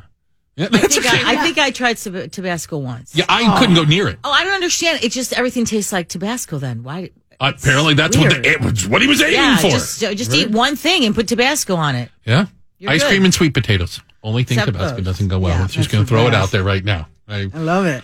yeah. 0.56 0.68
I 0.72 0.78
think 0.80 1.06
okay. 1.06 1.24
I, 1.24 1.34
I 1.34 1.36
think 1.44 1.58
I 1.58 1.72
tried 1.72 1.98
Tabasco 1.98 2.78
once. 2.78 3.16
yeah, 3.16 3.26
I 3.30 3.58
couldn't 3.60 3.76
go 3.76 3.84
near 3.86 4.08
it. 4.08 4.20
Oh, 4.24 4.32
I 4.32 4.44
don't 4.44 4.54
understand. 4.54 5.04
It 5.04 5.12
just 5.12 5.34
everything 5.34 5.66
tastes 5.66 5.92
like 5.92 6.08
Tabasco. 6.10 6.60
Then 6.60 6.84
why? 6.84 7.10
Uh, 7.42 7.54
apparently, 7.56 7.94
that's 7.94 8.18
what 8.18 8.30
the, 8.32 8.48
it 8.50 8.60
was. 8.62 8.86
What 8.88 9.02
he 9.02 9.08
was 9.08 9.22
aiming 9.22 9.36
Yeah, 9.36 9.58
for. 9.58 9.70
just 9.70 10.00
just 10.02 10.34
eat 10.34 10.52
one 10.52 10.76
thing 10.76 11.06
and 11.06 11.16
put 11.16 11.28
Tabasco 11.30 11.76
on 11.76 11.96
it. 11.96 12.10
Yeah. 12.26 12.48
You're 12.78 12.92
Ice 12.92 13.02
good. 13.02 13.10
cream 13.10 13.26
and 13.26 13.34
sweet 13.34 13.54
potatoes. 13.54 14.02
Only 14.24 14.44
thing 14.44 14.58
Except 14.58 14.74
Tabasco 14.74 14.98
those. 14.98 15.06
doesn't 15.06 15.28
go 15.30 15.40
well. 15.40 15.58
Yeah, 15.60 15.68
just 15.68 15.90
going 15.92 16.04
to 16.04 16.08
throw 16.08 16.28
it 16.28 16.34
out 16.34 16.52
there 16.52 16.64
right 16.64 16.84
now. 16.84 17.08
I- 17.28 17.50
I 17.54 17.58
love 17.58 17.86
it. 17.86 18.04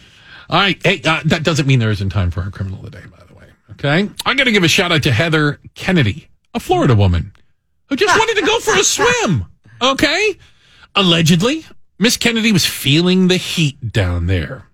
all 0.49 0.59
right. 0.59 0.79
Hey, 0.83 1.01
uh, 1.05 1.21
that 1.25 1.43
doesn't 1.43 1.67
mean 1.67 1.79
there 1.79 1.91
isn't 1.91 2.09
time 2.11 2.31
for 2.31 2.41
our 2.41 2.49
criminal 2.51 2.79
of 2.79 2.91
the 2.91 2.91
day, 2.91 3.03
by 3.09 3.23
the 3.27 3.33
way. 3.33 3.45
Okay. 3.71 4.09
I'm 4.25 4.35
going 4.37 4.45
to 4.45 4.51
give 4.51 4.63
a 4.63 4.67
shout 4.67 4.91
out 4.91 5.03
to 5.03 5.11
Heather 5.11 5.59
Kennedy, 5.73 6.27
a 6.53 6.59
Florida 6.59 6.95
woman 6.95 7.33
who 7.89 7.95
just 7.95 8.17
wanted 8.19 8.39
to 8.39 8.45
go 8.45 8.59
for 8.59 8.75
a 8.79 8.83
swim. 8.83 9.45
Okay. 9.81 10.35
Allegedly, 10.95 11.65
Miss 11.99 12.15
Kennedy 12.17 12.51
was 12.51 12.65
feeling 12.65 13.27
the 13.27 13.37
heat 13.37 13.91
down 13.91 14.27
there. 14.27 14.67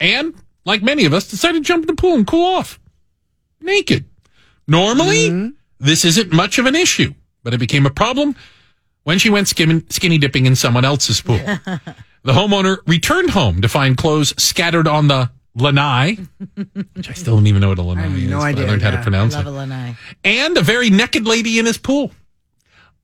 And, 0.00 0.34
like 0.64 0.82
many 0.82 1.04
of 1.04 1.12
us, 1.12 1.28
decided 1.28 1.62
to 1.62 1.66
jump 1.68 1.84
in 1.84 1.86
the 1.94 2.00
pool 2.00 2.14
and 2.14 2.26
cool 2.26 2.56
off. 2.56 2.80
Naked. 3.60 4.06
Normally, 4.66 5.52
this 5.78 6.04
isn't 6.04 6.32
much 6.32 6.58
of 6.58 6.66
an 6.66 6.74
issue, 6.74 7.12
but 7.42 7.54
it 7.54 7.58
became 7.58 7.86
a 7.86 7.90
problem 7.90 8.34
when 9.10 9.18
she 9.18 9.28
went 9.28 9.48
skinny 9.48 10.18
dipping 10.18 10.46
in 10.46 10.54
someone 10.54 10.84
else's 10.84 11.20
pool. 11.20 11.36
the 12.22 12.32
homeowner 12.32 12.78
returned 12.86 13.30
home 13.30 13.60
to 13.60 13.68
find 13.68 13.96
clothes 13.96 14.32
scattered 14.40 14.86
on 14.86 15.08
the 15.08 15.28
lanai, 15.56 16.16
which 16.94 17.10
I 17.10 17.14
still 17.14 17.34
don't 17.34 17.48
even 17.48 17.60
know 17.60 17.70
what 17.70 17.78
a 17.80 17.82
lanai 17.82 18.02
have 18.02 18.16
is. 18.16 18.30
no 18.30 18.36
but 18.36 18.44
I 18.44 18.48
idea, 18.50 18.66
learned 18.68 18.82
how 18.82 18.90
to 18.92 18.98
yeah. 18.98 19.02
pronounce 19.02 19.34
Love 19.34 19.46
it. 19.46 19.50
a 19.50 19.52
lanai. 19.52 19.96
And 20.22 20.56
a 20.56 20.62
very 20.62 20.90
naked 20.90 21.26
lady 21.26 21.58
in 21.58 21.66
his 21.66 21.76
pool. 21.76 22.12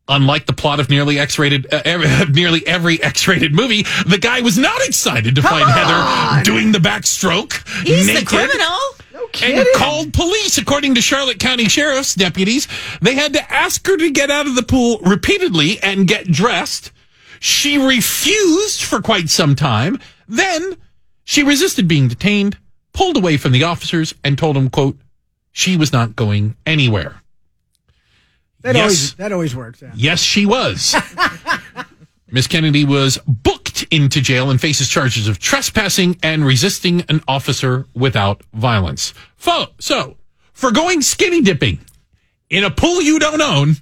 Unlike 0.07 0.47
the 0.47 0.53
plot 0.53 0.79
of 0.79 0.91
nearly 0.91 1.19
X-rated, 1.19 1.75
uh, 1.75 1.83
every, 1.85 2.07
nearly 2.33 2.65
every 2.65 3.03
X-rated 3.03 3.53
movie, 3.53 3.83
the 4.07 4.19
guy 4.21 4.43
was 4.43 4.57
not 4.57 4.81
excited 4.87 5.35
to 5.35 5.43
find 5.43 5.69
Heather 5.69 6.45
doing 6.45 6.71
the 6.71 6.79
backstroke 6.79 7.67
He's 7.83 8.07
naked 8.07 8.23
the 8.23 8.27
criminal. 8.27 8.79
And 9.43 9.67
called 9.75 10.13
police. 10.13 10.59
According 10.59 10.95
to 10.95 11.01
Charlotte 11.01 11.39
County 11.39 11.67
Sheriff's 11.69 12.15
deputies, 12.15 12.67
they 13.01 13.15
had 13.15 13.33
to 13.35 13.53
ask 13.53 13.87
her 13.87 13.97
to 13.97 14.11
get 14.11 14.31
out 14.31 14.47
of 14.47 14.55
the 14.55 14.63
pool 14.63 14.99
repeatedly 15.03 15.79
and 15.83 16.07
get 16.09 16.27
dressed. 16.27 16.93
She 17.41 17.79
refused 17.79 18.83
for 18.83 19.01
quite 19.01 19.29
some 19.29 19.55
time. 19.55 19.99
Then 20.29 20.77
she 21.25 21.43
resisted 21.43 21.87
being 21.87 22.09
detained, 22.09 22.57
pulled 22.93 23.17
away 23.17 23.37
from 23.37 23.53
the 23.53 23.65
officers, 23.65 24.15
and 24.25 24.39
told 24.39 24.57
them, 24.57 24.71
quote, 24.71 24.97
she 25.53 25.77
was 25.77 25.93
not 25.93 26.17
going 26.17 26.57
anywhere. 26.67 27.21
That 28.63 28.75
Yes. 28.75 28.83
always 28.83 29.15
that 29.15 29.33
always 29.33 29.55
works. 29.55 29.81
Yeah. 29.83 29.93
Yes, 29.95 30.21
she 30.21 30.45
was. 30.47 30.97
Miss 32.31 32.47
Kennedy 32.49 32.85
was 32.85 33.19
booked 33.27 33.66
into 33.91 34.21
jail 34.21 34.51
and 34.51 34.61
faces 34.61 34.89
charges 34.89 35.29
of 35.29 35.39
trespassing 35.39 36.19
and 36.23 36.45
resisting 36.45 37.03
an 37.09 37.21
officer 37.29 37.87
without 37.95 38.43
violence. 38.55 39.15
Fo- 39.37 39.67
So, 39.79 40.17
for 40.53 40.71
going 40.73 41.03
skinny 41.03 41.43
dipping 41.43 41.79
in 42.51 42.65
a 42.65 42.71
pool 42.71 43.01
you 43.03 43.19
don't 43.19 43.41
own 43.43 43.75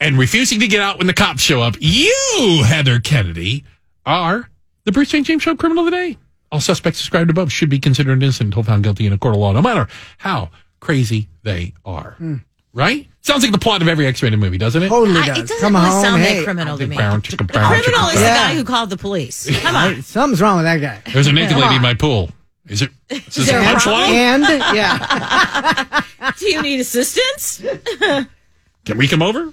and 0.00 0.18
refusing 0.18 0.60
to 0.60 0.68
get 0.68 0.80
out 0.80 0.98
when 0.98 1.06
the 1.06 1.12
cops 1.14 1.42
show 1.42 1.60
up, 1.62 1.76
you, 1.80 2.62
Heather 2.64 3.00
Kennedy, 3.00 3.64
are 4.06 4.48
the 4.84 4.92
Bruce 4.92 5.10
St. 5.10 5.26
James 5.26 5.42
Show 5.42 5.56
criminal 5.56 5.84
of 5.86 5.90
the 5.90 5.96
day. 5.96 6.16
All 6.52 6.60
suspects 6.60 6.98
described 6.98 7.28
above 7.30 7.52
should 7.52 7.68
be 7.68 7.78
considered 7.78 8.22
innocent 8.22 8.46
until 8.48 8.62
found 8.62 8.82
guilty 8.82 9.06
in 9.06 9.12
a 9.12 9.18
court 9.18 9.34
of 9.34 9.40
law, 9.40 9.52
no 9.52 9.62
matter 9.62 9.86
how 10.18 10.50
crazy 10.80 11.28
they 11.42 11.74
are. 11.84 12.12
Hmm. 12.12 12.36
Right? 12.72 13.08
Sounds 13.22 13.42
like 13.42 13.52
the 13.52 13.58
plot 13.58 13.82
of 13.82 13.88
every 13.88 14.06
X-rated 14.06 14.38
movie, 14.38 14.56
doesn't 14.58 14.82
it? 14.82 14.88
Totally 14.88 15.20
I, 15.20 15.24
it 15.24 15.36
doesn't 15.36 15.60
Come 15.60 15.74
really 15.74 15.88
home. 15.90 16.02
sound 16.02 16.22
hey, 16.22 16.38
that 16.38 16.44
criminal 16.44 16.78
to 16.78 16.86
me. 16.86 16.96
Brown, 16.96 17.20
chicka, 17.20 17.38
The 17.38 17.44
brown, 17.44 17.70
criminal 17.82 18.00
chicka, 18.06 18.14
is 18.14 18.20
the 18.20 18.26
guy 18.26 18.54
who 18.54 18.64
called 18.64 18.90
the 18.90 18.96
police. 18.96 19.60
Come 19.60 19.76
on. 19.76 20.02
something's 20.02 20.40
wrong 20.40 20.56
with 20.56 20.64
that 20.64 20.80
guy. 20.80 21.02
There's 21.12 21.26
a 21.26 21.32
naked 21.32 21.56
lady 21.58 21.76
in 21.76 21.82
my 21.82 21.94
pool. 21.94 22.30
Is 22.66 22.82
it? 22.82 22.90
Is 23.10 23.24
this 23.34 23.48
a 23.48 23.52
there 23.52 23.60
a 23.60 23.64
punchline? 23.64 24.08
And 24.08 24.42
yeah, 24.74 26.02
Do 26.38 26.46
you 26.46 26.62
need 26.62 26.80
assistance? 26.80 27.62
Can 28.86 28.96
we 28.96 29.06
come 29.08 29.22
over? 29.22 29.52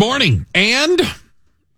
Morning 0.00 0.46
and 0.54 1.00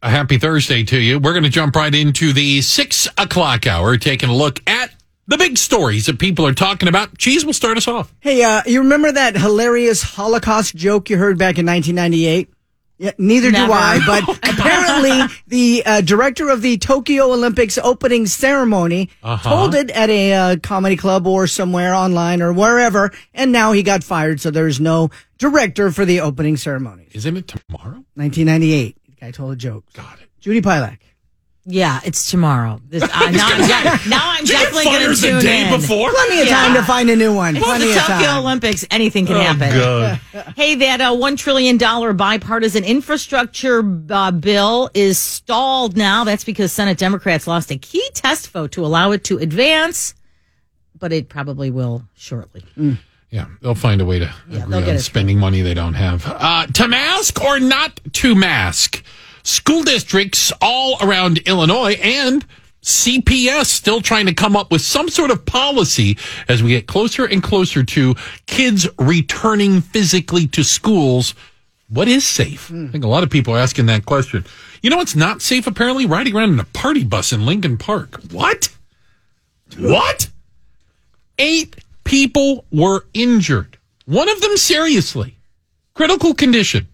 a 0.02 0.10
happy 0.10 0.38
Thursday 0.38 0.82
to 0.84 0.98
you. 0.98 1.18
We're 1.18 1.32
going 1.32 1.44
to 1.44 1.50
jump 1.50 1.74
right 1.76 1.94
into 1.94 2.32
the 2.32 2.60
six 2.62 3.08
o'clock 3.18 3.66
hour, 3.66 3.96
taking 3.96 4.28
a 4.28 4.34
look 4.34 4.60
at 4.66 4.94
the 5.30 5.38
big 5.38 5.56
stories 5.56 6.06
that 6.06 6.18
people 6.18 6.46
are 6.46 6.52
talking 6.54 6.88
about. 6.88 7.16
Cheese 7.16 7.44
will 7.46 7.52
start 7.54 7.76
us 7.78 7.88
off. 7.88 8.12
hey, 8.20 8.42
uh, 8.42 8.60
you 8.66 8.80
remember 8.82 9.10
that 9.10 9.36
hilarious 9.36 10.02
Holocaust 10.02 10.74
joke 10.76 11.08
you 11.08 11.16
heard 11.16 11.38
back 11.38 11.58
in 11.58 11.64
1998? 11.66 12.48
Yeah, 12.98 13.12
neither 13.16 13.50
Never. 13.50 13.68
do 13.68 13.72
I. 13.72 14.00
But 14.06 14.28
apparently, 14.50 15.34
the 15.46 15.82
uh, 15.86 16.00
director 16.02 16.50
of 16.50 16.60
the 16.60 16.76
Tokyo 16.76 17.32
Olympics 17.32 17.78
opening 17.78 18.26
ceremony 18.26 19.08
Uh-huh. 19.22 19.48
told 19.48 19.74
it 19.74 19.88
at 19.92 20.10
a 20.10 20.32
uh, 20.34 20.56
comedy 20.62 20.96
club 20.96 21.26
or 21.26 21.46
somewhere 21.46 21.94
online 21.94 22.42
or 22.42 22.52
wherever, 22.52 23.10
and 23.32 23.52
now 23.52 23.72
he 23.72 23.82
got 23.82 24.04
fired. 24.04 24.38
So 24.42 24.50
there's 24.50 24.80
no 24.80 25.08
director 25.38 25.90
for 25.90 26.04
the 26.04 26.20
opening 26.20 26.58
ceremony. 26.58 27.06
Isn't 27.12 27.38
it 27.38 27.48
tomorrow? 27.48 28.04
1998. 28.16 28.96
The 29.06 29.12
guy 29.12 29.30
told 29.30 29.52
a 29.52 29.56
joke. 29.56 29.84
Got 29.94 30.20
it. 30.20 30.28
Judy 30.40 30.60
Pielach. 30.60 30.98
Yeah, 31.66 32.00
it's 32.04 32.30
tomorrow. 32.30 32.80
This, 32.88 33.02
uh, 33.02 33.06
now, 33.30 33.46
I'm, 33.48 33.60
de- 33.60 34.08
now 34.08 34.20
I'm 34.22 34.44
definitely 34.44 34.84
going 34.84 34.98
to 35.00 35.04
Fires 35.06 35.20
the 35.20 35.28
tune 35.28 35.40
day 35.42 35.72
in. 35.72 35.80
before. 35.80 36.10
Plenty 36.10 36.40
of 36.42 36.48
time 36.48 36.74
to 36.74 36.82
find 36.82 37.10
a 37.10 37.16
new 37.16 37.34
one. 37.34 37.54
It's 37.56 37.64
Plenty 37.64 37.84
the 37.88 37.98
of 37.98 38.06
Tokyo 38.06 38.26
time. 38.26 38.38
Olympics. 38.44 38.86
Anything 38.90 39.26
can 39.26 39.36
Oh, 39.36 39.40
happen. 39.40 39.70
God. 39.78 40.20
Hey, 40.56 40.74
that 40.76 41.00
uh, 41.02 41.12
$1 41.12 41.36
trillion 41.36 41.76
bipartisan 42.16 42.82
infrastructure 42.84 43.82
uh, 44.10 44.30
bill 44.30 44.90
is 44.94 45.18
stalled 45.18 45.96
now. 45.96 46.24
That's 46.24 46.44
because 46.44 46.72
Senate 46.72 46.96
Democrats 46.98 47.46
lost 47.46 47.70
a 47.70 47.76
key 47.76 48.08
test 48.14 48.48
vote 48.50 48.72
to 48.72 48.84
allow 48.84 49.12
it 49.12 49.22
to 49.24 49.36
advance, 49.38 50.14
but 50.98 51.12
it 51.12 51.28
probably 51.28 51.70
will 51.70 52.04
shortly. 52.16 52.64
Yeah, 53.30 53.46
they'll 53.60 53.74
find 53.74 54.00
a 54.00 54.04
way 54.06 54.18
to 54.18 54.32
agree 54.50 54.58
get 54.80 54.88
on 54.88 54.94
it. 54.96 55.00
spending 55.00 55.38
money 55.38 55.60
they 55.62 55.74
don't 55.74 55.94
have. 55.94 56.24
Uh, 56.26 56.66
to 56.66 56.88
mask 56.88 57.40
or 57.42 57.60
not 57.60 58.00
to 58.14 58.34
mask? 58.34 59.04
School 59.42 59.82
districts 59.82 60.52
all 60.60 60.96
around 61.00 61.38
Illinois 61.38 61.94
and 62.02 62.44
CPS 62.82 63.66
still 63.66 64.00
trying 64.00 64.26
to 64.26 64.34
come 64.34 64.56
up 64.56 64.70
with 64.70 64.80
some 64.80 65.08
sort 65.08 65.30
of 65.30 65.44
policy 65.44 66.16
as 66.48 66.62
we 66.62 66.70
get 66.70 66.86
closer 66.86 67.26
and 67.26 67.42
closer 67.42 67.82
to 67.82 68.14
kids 68.46 68.88
returning 68.98 69.80
physically 69.80 70.46
to 70.48 70.64
schools. 70.64 71.34
What 71.88 72.08
is 72.08 72.24
safe? 72.26 72.68
Hmm. 72.68 72.86
I 72.86 72.92
think 72.92 73.04
a 73.04 73.08
lot 73.08 73.22
of 73.22 73.30
people 73.30 73.54
are 73.54 73.58
asking 73.58 73.86
that 73.86 74.06
question. 74.06 74.44
You 74.82 74.90
know 74.90 74.96
what's 74.96 75.16
not 75.16 75.42
safe 75.42 75.66
apparently? 75.66 76.06
Riding 76.06 76.34
around 76.34 76.52
in 76.52 76.60
a 76.60 76.64
party 76.64 77.04
bus 77.04 77.32
in 77.32 77.44
Lincoln 77.44 77.76
Park. 77.76 78.20
What? 78.30 78.68
What? 79.76 80.28
eight 81.40 81.76
people 82.04 82.64
were 82.70 83.06
injured. 83.14 83.78
One 84.04 84.28
of 84.28 84.40
them 84.40 84.56
seriously. 84.56 85.36
Critical 85.94 86.34
condition. 86.34 86.86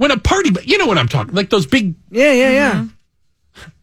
When 0.00 0.10
a 0.10 0.16
party, 0.18 0.50
you 0.64 0.78
know 0.78 0.86
what 0.86 0.96
I'm 0.96 1.08
talking, 1.08 1.34
like 1.34 1.50
those 1.50 1.66
big, 1.66 1.94
Yeah, 2.10 2.32
yeah, 2.32 2.50
yeah. 2.50 2.84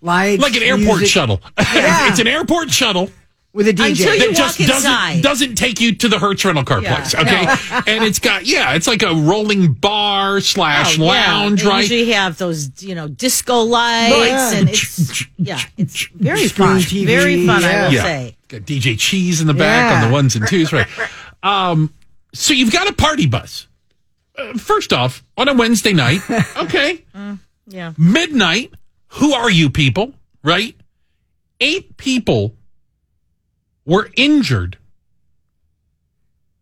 Lights, 0.01 0.41
like 0.41 0.55
an 0.55 0.63
airport 0.63 0.97
music, 0.97 1.09
shuttle. 1.09 1.41
Yeah. 1.59 2.09
it's 2.09 2.17
an 2.17 2.25
airport 2.25 2.71
shuttle 2.71 3.11
with 3.53 3.67
a 3.67 3.71
DJ. 3.71 3.89
Until 3.91 4.13
you 4.15 4.19
that 4.21 4.27
walk 4.29 4.35
just 4.55 4.57
doesn't 4.59 5.21
doesn't 5.21 5.55
take 5.57 5.79
you 5.79 5.93
to 5.93 6.07
the 6.07 6.17
Hertz 6.17 6.43
rental 6.43 6.63
car 6.63 6.81
Yeah. 6.81 6.95
place. 6.95 7.13
Okay, 7.13 7.45
and 7.91 8.03
it's 8.03 8.17
got 8.17 8.47
yeah, 8.47 8.73
it's 8.73 8.87
like 8.87 9.03
a 9.03 9.13
rolling 9.13 9.73
bar 9.73 10.41
slash 10.41 10.97
Oh, 10.97 11.03
yeah. 11.03 11.09
lounge, 11.11 11.61
They 11.61 11.69
right? 11.69 11.79
usually 11.81 12.11
have 12.13 12.39
those, 12.39 12.71
you 12.81 12.95
know, 12.95 13.07
disco 13.07 13.59
lights, 13.61 14.15
Right. 14.15 14.53
and 14.59 14.69
it's 14.69 15.23
yeah, 15.37 15.59
it's 15.77 16.07
very 16.15 16.47
fun. 16.47 16.77
TV, 16.79 17.05
very 17.05 17.45
fun, 17.45 17.63
I 17.63 17.83
will 17.85 17.93
yeah. 17.93 18.01
say. 18.01 18.37
Got 18.47 18.61
DJ 18.61 18.97
Cheese 18.97 19.39
in 19.39 19.45
the 19.45 19.53
back 19.53 20.01
on 20.03 20.09
the 20.09 20.11
ones 20.11 20.35
and 20.35 20.47
twos, 20.47 20.73
right? 20.73 20.87
um, 21.43 21.93
so 22.33 22.55
you've 22.55 22.71
got 22.71 22.89
a 22.89 22.93
party 22.93 23.27
bus. 23.27 23.66
Uh, 24.37 24.53
first 24.57 24.93
off, 24.93 25.23
on 25.37 25.47
a 25.47 25.53
Wednesday 25.53 25.93
night, 25.93 26.21
okay, 26.57 27.03
Yeah. 27.67 27.93
midnight. 27.97 28.73
Who 29.09 29.33
are 29.33 29.49
you 29.49 29.69
people? 29.69 30.13
Right? 30.43 30.75
Eight 31.59 31.97
people 31.97 32.55
were 33.85 34.09
injured 34.15 34.77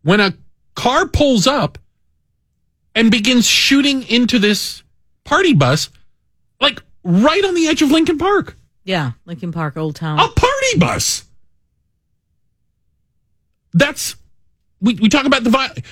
when 0.02 0.20
a 0.20 0.34
car 0.74 1.06
pulls 1.06 1.46
up 1.46 1.78
and 2.94 3.10
begins 3.10 3.46
shooting 3.46 4.04
into 4.04 4.38
this 4.38 4.82
party 5.24 5.52
bus, 5.52 5.90
like 6.60 6.82
right 7.04 7.44
on 7.44 7.54
the 7.54 7.66
edge 7.66 7.82
of 7.82 7.90
Lincoln 7.90 8.16
Park. 8.16 8.56
Yeah, 8.84 9.12
Lincoln 9.26 9.52
Park, 9.52 9.76
Old 9.76 9.96
Town. 9.96 10.18
A 10.18 10.28
party 10.28 10.78
bus. 10.78 11.24
That's 13.74 14.16
we, 14.80 14.94
we 14.94 15.08
talk 15.08 15.26
about 15.26 15.44
the 15.44 15.50
vi- 15.50 15.82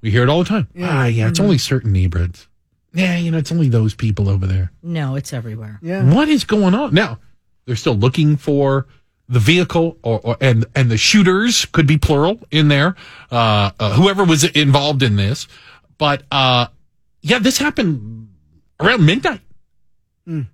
we 0.00 0.10
hear 0.10 0.22
it 0.22 0.28
all 0.28 0.42
the 0.42 0.48
time. 0.48 0.68
Ah, 0.80 1.06
yeah, 1.06 1.28
it's 1.28 1.40
only 1.40 1.58
certain 1.58 1.92
neighborhoods. 1.92 2.48
Yeah, 2.94 3.16
you 3.16 3.30
know, 3.30 3.38
it's 3.38 3.50
only 3.52 3.68
those 3.68 3.94
people 3.94 4.28
over 4.28 4.46
there. 4.46 4.70
No, 4.82 5.14
it's 5.14 5.32
everywhere. 5.32 5.78
yeah. 5.82 6.12
What 6.12 6.28
is 6.28 6.44
going 6.44 6.74
on 6.74 6.92
now? 6.94 7.18
They're 7.64 7.76
still 7.76 7.94
looking 7.94 8.36
for 8.36 8.86
the 9.28 9.38
vehicle, 9.38 9.96
or, 10.02 10.20
or 10.24 10.36
and 10.40 10.66
and 10.74 10.90
the 10.90 10.96
shooters 10.98 11.64
could 11.66 11.86
be 11.86 11.96
plural 11.96 12.40
in 12.50 12.68
there. 12.68 12.96
Uh, 13.30 13.70
uh, 13.80 13.94
whoever 13.94 14.24
was 14.24 14.44
involved 14.44 15.02
in 15.02 15.16
this, 15.16 15.46
but 15.96 16.24
uh, 16.30 16.66
yeah, 17.22 17.38
this 17.38 17.56
happened 17.58 18.28
around 18.80 19.06
midnight. 19.06 19.40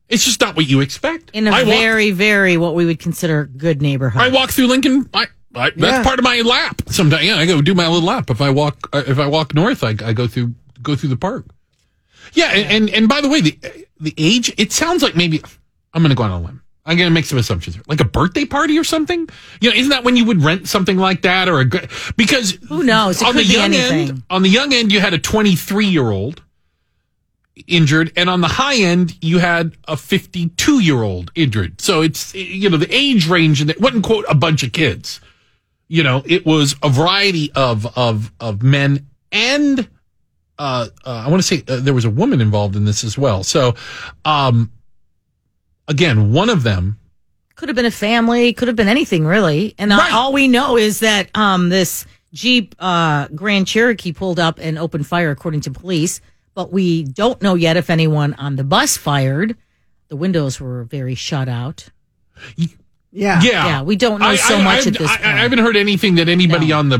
It's 0.08 0.24
just 0.24 0.40
not 0.40 0.56
what 0.56 0.66
you 0.66 0.80
expect. 0.80 1.30
In 1.34 1.46
a 1.46 1.50
I 1.50 1.62
walk- 1.62 1.66
very, 1.66 2.10
very 2.10 2.56
what 2.56 2.74
we 2.74 2.86
would 2.86 2.98
consider 2.98 3.44
good 3.44 3.82
neighborhood. 3.82 4.22
I 4.22 4.28
walk 4.28 4.50
through 4.50 4.66
Lincoln. 4.68 5.08
I, 5.12 5.26
I, 5.58 5.70
that's 5.70 5.80
Yeah. 5.98 6.02
part 6.04 6.18
of 6.18 6.24
my 6.24 6.40
lap. 6.40 6.82
Sometimes, 6.86 7.24
yeah, 7.24 7.36
I 7.36 7.46
go 7.46 7.60
do 7.60 7.74
my 7.74 7.86
little 7.88 8.06
lap. 8.08 8.30
If 8.30 8.40
I 8.40 8.50
walk, 8.50 8.88
uh, 8.92 9.02
if 9.06 9.18
I 9.18 9.26
walk 9.26 9.54
north, 9.54 9.82
I, 9.84 9.90
I 10.04 10.12
go 10.12 10.26
through 10.26 10.54
go 10.82 10.94
through 10.96 11.08
the 11.10 11.16
park. 11.16 11.44
Yeah, 12.34 12.46
and, 12.52 12.70
and 12.72 12.90
and 12.90 13.08
by 13.08 13.20
the 13.20 13.28
way, 13.28 13.40
the 13.40 13.58
the 14.00 14.14
age. 14.18 14.52
It 14.58 14.72
sounds 14.72 15.02
like 15.02 15.16
maybe 15.16 15.42
I'm 15.94 16.02
going 16.02 16.10
to 16.10 16.16
go 16.16 16.22
on 16.24 16.30
a 16.30 16.40
limb. 16.40 16.62
I'm 16.86 16.96
going 16.96 17.08
to 17.10 17.12
make 17.14 17.26
some 17.26 17.38
assumptions 17.38 17.76
here, 17.76 17.84
like 17.86 18.00
a 18.00 18.04
birthday 18.04 18.46
party 18.46 18.78
or 18.78 18.84
something. 18.84 19.28
You 19.60 19.68
know, 19.70 19.76
isn't 19.76 19.90
that 19.90 20.04
when 20.04 20.16
you 20.16 20.24
would 20.24 20.42
rent 20.42 20.68
something 20.68 20.96
like 20.96 21.20
that 21.22 21.48
or 21.48 21.60
a 21.60 21.64
gr- 21.66 21.84
because 22.16 22.52
Who 22.68 22.82
knows? 22.82 23.20
It 23.20 23.26
on 23.26 23.32
could 23.34 23.44
the 23.44 23.48
be 23.48 23.54
young 23.54 23.74
anything. 23.74 24.08
end, 24.08 24.22
on 24.30 24.42
the 24.42 24.48
young 24.48 24.72
end, 24.72 24.90
you 24.90 25.00
had 25.00 25.12
a 25.12 25.18
23 25.18 25.86
year 25.86 26.10
old 26.10 26.42
injured, 27.66 28.12
and 28.16 28.30
on 28.30 28.40
the 28.40 28.48
high 28.48 28.76
end, 28.76 29.16
you 29.22 29.38
had 29.38 29.76
a 29.86 29.96
52 29.96 30.80
year 30.80 31.02
old 31.02 31.30
injured. 31.34 31.80
So 31.80 32.00
it's 32.02 32.34
you 32.34 32.70
know 32.70 32.76
the 32.76 32.94
age 32.94 33.26
range, 33.28 33.60
and 33.60 33.68
it 33.70 33.80
wasn't 33.80 34.04
quote 34.04 34.24
a 34.28 34.34
bunch 34.34 34.62
of 34.62 34.72
kids. 34.72 35.20
You 35.88 36.02
know, 36.02 36.22
it 36.26 36.44
was 36.44 36.76
a 36.82 36.88
variety 36.88 37.50
of 37.54 37.86
of 37.96 38.30
of 38.40 38.62
men 38.62 39.06
and 39.32 39.88
uh, 40.58 40.88
uh 41.04 41.24
I 41.26 41.30
want 41.30 41.42
to 41.42 41.46
say 41.46 41.62
uh, 41.66 41.80
there 41.80 41.94
was 41.94 42.04
a 42.04 42.10
woman 42.10 42.40
involved 42.40 42.76
in 42.76 42.84
this 42.84 43.04
as 43.04 43.16
well. 43.16 43.42
So, 43.42 43.74
um, 44.24 44.70
again, 45.86 46.32
one 46.32 46.50
of 46.50 46.62
them 46.62 46.98
could 47.54 47.68
have 47.68 47.76
been 47.76 47.86
a 47.86 47.90
family, 47.90 48.52
could 48.52 48.68
have 48.68 48.76
been 48.76 48.88
anything 48.88 49.26
really. 49.26 49.74
And 49.78 49.92
uh, 49.92 49.96
Right. 49.96 50.12
all 50.12 50.32
we 50.32 50.46
know 50.46 50.76
is 50.76 51.00
that 51.00 51.28
um, 51.34 51.70
this 51.70 52.06
Jeep 52.32 52.74
uh, 52.78 53.28
Grand 53.34 53.66
Cherokee 53.66 54.12
pulled 54.12 54.38
up 54.38 54.58
and 54.60 54.78
opened 54.78 55.06
fire, 55.06 55.30
according 55.30 55.62
to 55.62 55.70
police. 55.70 56.20
But 56.54 56.72
we 56.72 57.04
don't 57.04 57.40
know 57.40 57.54
yet 57.54 57.76
if 57.76 57.90
anyone 57.90 58.34
on 58.34 58.56
the 58.56 58.64
bus 58.64 58.96
fired. 58.96 59.56
The 60.08 60.16
windows 60.16 60.60
were 60.60 60.84
very 60.84 61.14
shut 61.14 61.48
out. 61.48 61.88
Yeah. 63.10 63.40
Yeah, 63.42 63.50
Yeah, 63.66 63.82
we 63.82 63.96
don't 63.96 64.20
know 64.20 64.34
so 64.36 64.58
much 64.58 64.84
I, 64.84 64.88
at 64.88 64.94
this 64.98 65.10
I, 65.10 65.16
point. 65.16 65.26
I 65.26 65.38
haven't 65.38 65.58
heard 65.60 65.76
anything 65.76 66.16
that 66.16 66.28
anybody 66.28 66.68
No. 66.68 66.78
on 66.78 66.88
the 66.90 66.98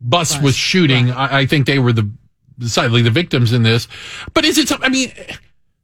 bus, 0.00 0.34
Bus, 0.34 0.42
was 0.42 0.54
shooting. 0.54 1.10
I, 1.10 1.40
I 1.40 1.46
think 1.46 1.66
they 1.66 1.78
were 1.78 1.92
the 1.92 2.10
decidedly 2.58 3.02
the 3.02 3.10
victims 3.10 3.52
in 3.52 3.62
this. 3.62 3.88
But 4.34 4.44
is 4.44 4.58
it? 4.58 4.68
some- 4.68 4.82
I 4.82 4.88
mean, 4.90 5.12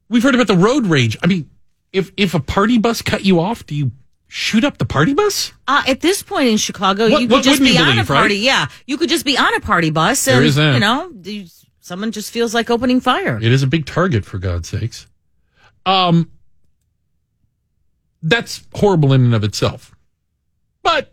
we've 0.09 0.23
heard 0.23 0.35
about 0.35 0.47
the 0.47 0.57
road 0.57 0.87
rage. 0.87 1.17
I 1.23 1.27
mean, 1.27 1.49
if 1.93 2.13
if 2.17 2.35
a 2.35 2.41
party 2.41 2.79
bus 2.79 3.03
cut 3.03 3.25
you 3.25 3.41
off, 3.41 3.65
do 3.67 3.75
you 3.75 3.93
shoot 4.29 4.63
up 4.63 4.79
the 4.79 4.85
party 4.85 5.15
bus? 5.15 5.53
Uh, 5.67 5.83
at 5.89 6.01
this 6.01 6.23
point 6.23 6.49
in 6.49 6.57
Chicago, 6.59 7.09
What- 7.09 7.23
you 7.23 7.29
could 7.29 7.43
just 7.43 7.61
be 7.63 7.71
you 7.71 7.79
on 7.81 7.89
a 7.89 7.93
believe, 7.93 8.11
right? 8.11 8.17
party. 8.19 8.37
Yeah, 8.37 8.67
you 8.87 8.97
could 8.99 9.09
just 9.09 9.25
be 9.25 9.37
on 9.39 9.55
a 9.55 9.61
party 9.61 9.91
bus, 9.91 10.29
and 10.29 10.37
There 10.37 10.45
is 10.45 10.55
that. 10.57 10.75
you 10.75 10.81
know, 10.81 11.11
someone 11.81 12.13
just 12.13 12.31
feels 12.31 12.55
like 12.55 12.69
opening 12.71 13.01
fire. 13.01 13.39
It 13.43 13.51
is 13.51 13.63
a 13.63 13.67
big 13.67 13.87
target, 13.87 14.25
for 14.25 14.39
God's 14.39 14.69
sakes. 14.69 15.07
Um, 15.87 16.31
that's 18.23 18.67
horrible 18.75 19.13
in 19.13 19.25
and 19.25 19.35
of 19.35 19.45
itself. 19.45 19.95
But 20.83 21.13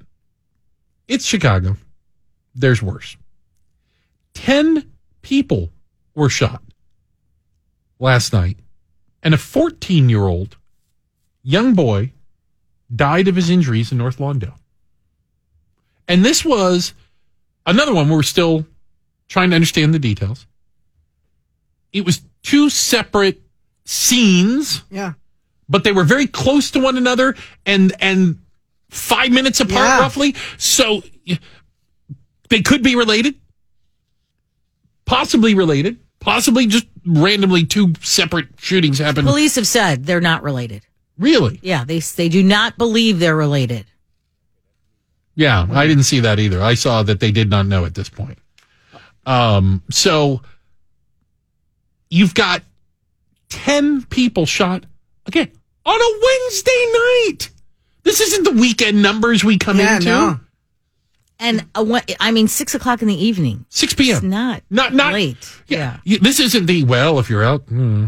it's 1.07 1.25
Chicago. 1.25 1.77
There's 2.55 2.81
worse. 2.81 3.17
10 4.33 4.89
people 5.21 5.71
were 6.15 6.29
shot 6.29 6.61
last 7.99 8.33
night, 8.33 8.57
and 9.23 9.33
a 9.33 9.37
14 9.37 10.09
year 10.09 10.23
old 10.23 10.57
young 11.43 11.73
boy 11.73 12.11
died 12.95 13.27
of 13.27 13.35
his 13.35 13.49
injuries 13.49 13.91
in 13.91 13.97
North 13.97 14.17
Lawndale. 14.17 14.57
And 16.07 16.23
this 16.23 16.45
was 16.45 16.93
another 17.65 17.93
one 17.93 18.07
where 18.07 18.17
we're 18.17 18.23
still 18.23 18.65
trying 19.27 19.49
to 19.49 19.55
understand 19.55 19.93
the 19.93 19.99
details 19.99 20.45
it 21.93 22.05
was 22.05 22.21
two 22.43 22.69
separate 22.69 23.41
scenes, 23.85 24.83
Yeah. 24.91 25.13
But 25.69 25.83
they 25.83 25.91
were 25.91 26.03
very 26.03 26.27
close 26.27 26.71
to 26.71 26.79
one 26.79 26.97
another 26.97 27.35
and 27.65 27.93
and 27.99 28.39
five 28.89 29.31
minutes 29.31 29.59
apart 29.59 29.85
Yeah. 29.85 29.99
roughly. 29.99 30.35
So 30.57 31.03
they 32.49 32.61
could 32.61 32.81
be 32.83 32.95
related, 32.95 33.35
possibly 35.05 35.53
related, 35.55 35.97
possibly 36.19 36.67
just 36.67 36.85
randomly 37.05 37.65
two 37.65 37.93
separate 38.01 38.47
shootings 38.59 38.99
happened. 38.99 39.27
Police 39.27 39.55
have 39.55 39.67
said 39.67 40.05
they're 40.05 40.21
not 40.21 40.43
related. 40.43 40.83
Really? 41.17 41.59
Yeah, 41.61 41.83
they 41.83 41.99
they 41.99 42.29
do 42.29 42.43
not 42.43 42.77
believe 42.77 43.19
they're 43.19 43.35
related. 43.35 43.85
Yeah, 45.35 45.67
I 45.71 45.85
didn't 45.85 46.03
see 46.03 46.19
that 46.21 46.39
either. 46.39 46.61
I 46.63 46.73
saw 46.73 47.03
that 47.03 47.19
they 47.19 47.31
did 47.31 47.49
not 47.49 47.67
know 47.67 47.85
at 47.85 47.93
this 47.93 48.09
point. 48.09 48.39
Um, 49.25 49.83
so 49.91 50.41
you've 52.09 52.33
got 52.33 52.63
10 53.49 54.03
people 54.05 54.45
shot 54.45 54.85
again 55.25 55.51
on 55.87 55.99
a 55.99 56.19
Wednesday 56.23 56.85
night. 56.93 57.49
This 58.03 58.21
isn't 58.21 58.43
the 58.43 58.51
weekend 58.61 59.01
numbers 59.01 59.43
we 59.43 59.57
come 59.57 59.77
Yeah, 59.79 59.95
into. 59.95 60.05
no. 60.07 60.39
And 61.39 61.65
uh, 61.75 61.83
what, 61.83 62.11
I 62.19 62.31
mean, 62.31 62.47
six 62.47 62.73
o'clock 62.73 63.01
in 63.01 63.07
the 63.07 63.15
evening. 63.25 63.65
6 63.69 63.93
p.m. 63.93 64.15
It's 64.15 64.23
not 64.23 64.63
Not 64.71 64.93
not 64.93 65.13
late. 65.13 65.37
Yeah. 65.67 65.97
Yeah. 66.03 66.17
This 66.21 66.39
isn't 66.39 66.65
the 66.65 66.83
well. 66.83 67.19
If 67.19 67.29
you're 67.29 67.43
out, 67.43 67.61
hmm, 67.67 68.05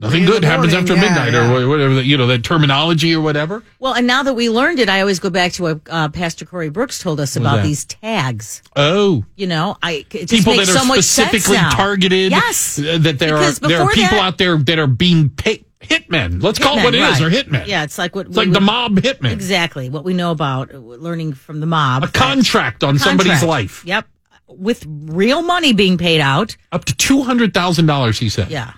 nothing 0.00 0.10
Three 0.10 0.20
in 0.20 0.26
good 0.26 0.44
happens 0.44 0.72
morning, 0.72 0.90
after 0.90 0.94
yeah, 0.94 1.00
midnight 1.00 1.32
yeah. 1.34 1.52
or 1.62 1.68
whatever. 1.68 2.00
You 2.00 2.16
know 2.16 2.26
that 2.28 2.42
terminology 2.42 3.14
or 3.14 3.20
whatever. 3.20 3.62
Well, 3.80 3.92
and 3.92 4.06
now 4.06 4.22
that 4.22 4.32
we 4.32 4.48
learned 4.48 4.78
it, 4.78 4.88
I 4.88 5.00
always 5.00 5.18
go 5.18 5.28
back 5.28 5.52
to 5.52 5.62
what 5.62 5.80
uh, 5.90 6.08
Pastor 6.08 6.46
Corey 6.46 6.70
Brooks 6.70 6.98
told 7.00 7.20
us 7.20 7.36
about 7.36 7.62
these 7.62 7.84
tags. 7.84 8.62
Oh, 8.76 9.24
You 9.36 9.46
know, 9.46 9.76
I 9.82 10.06
it 10.10 10.28
just 10.28 10.32
people 10.32 10.54
makes 10.56 10.68
that 10.68 10.76
are 10.76 10.78
so 10.80 10.86
much 10.86 11.02
sense 11.02 11.28
specifically 11.28 11.58
targeted. 11.70 12.30
Yes, 12.30 12.78
uh, 12.78 12.96
that 13.00 13.18
there 13.18 13.36
are 13.36 13.52
there 13.52 13.82
are 13.82 13.90
people 13.90 14.16
that- 14.16 14.24
out 14.24 14.38
there 14.38 14.56
that 14.56 14.78
are 14.78 14.86
being 14.86 15.28
paid 15.28 15.66
hitmen. 15.84 16.42
Let's 16.42 16.58
call 16.58 16.78
it 16.78 16.84
what 16.84 16.94
it 16.94 16.98
is. 17.02 17.20
right. 17.20 17.30
They're 17.30 17.42
hitmen. 17.42 17.66
Yeah, 17.66 17.84
it's 17.84 17.98
like 17.98 18.14
what 18.14 18.26
It's 18.26 18.36
like 18.36 18.52
the 18.52 18.60
mob 18.60 18.96
hitmen. 18.96 19.32
Exactly 19.32 19.88
what 19.90 20.04
we 20.04 20.14
know 20.14 20.30
about 20.30 20.74
uh, 20.74 20.78
learning 20.78 21.34
from 21.34 21.60
the 21.60 21.66
mob. 21.66 22.04
A 22.04 22.08
contract 22.08 22.82
on 22.84 22.98
somebody's 22.98 23.32
Contract. 23.40 23.48
life. 23.48 23.84
Yep, 23.84 24.06
with 24.48 24.84
real 24.88 25.42
money 25.42 25.72
being 25.72 25.98
paid 25.98 26.20
out. 26.20 26.56
Up 26.72 26.84
to 26.86 26.96
two 26.96 27.22
hundred 27.22 27.54
thousand 27.54 27.86
dollars. 27.86 28.18
He 28.18 28.28
said. 28.28 28.50
Yeah. 28.50 28.72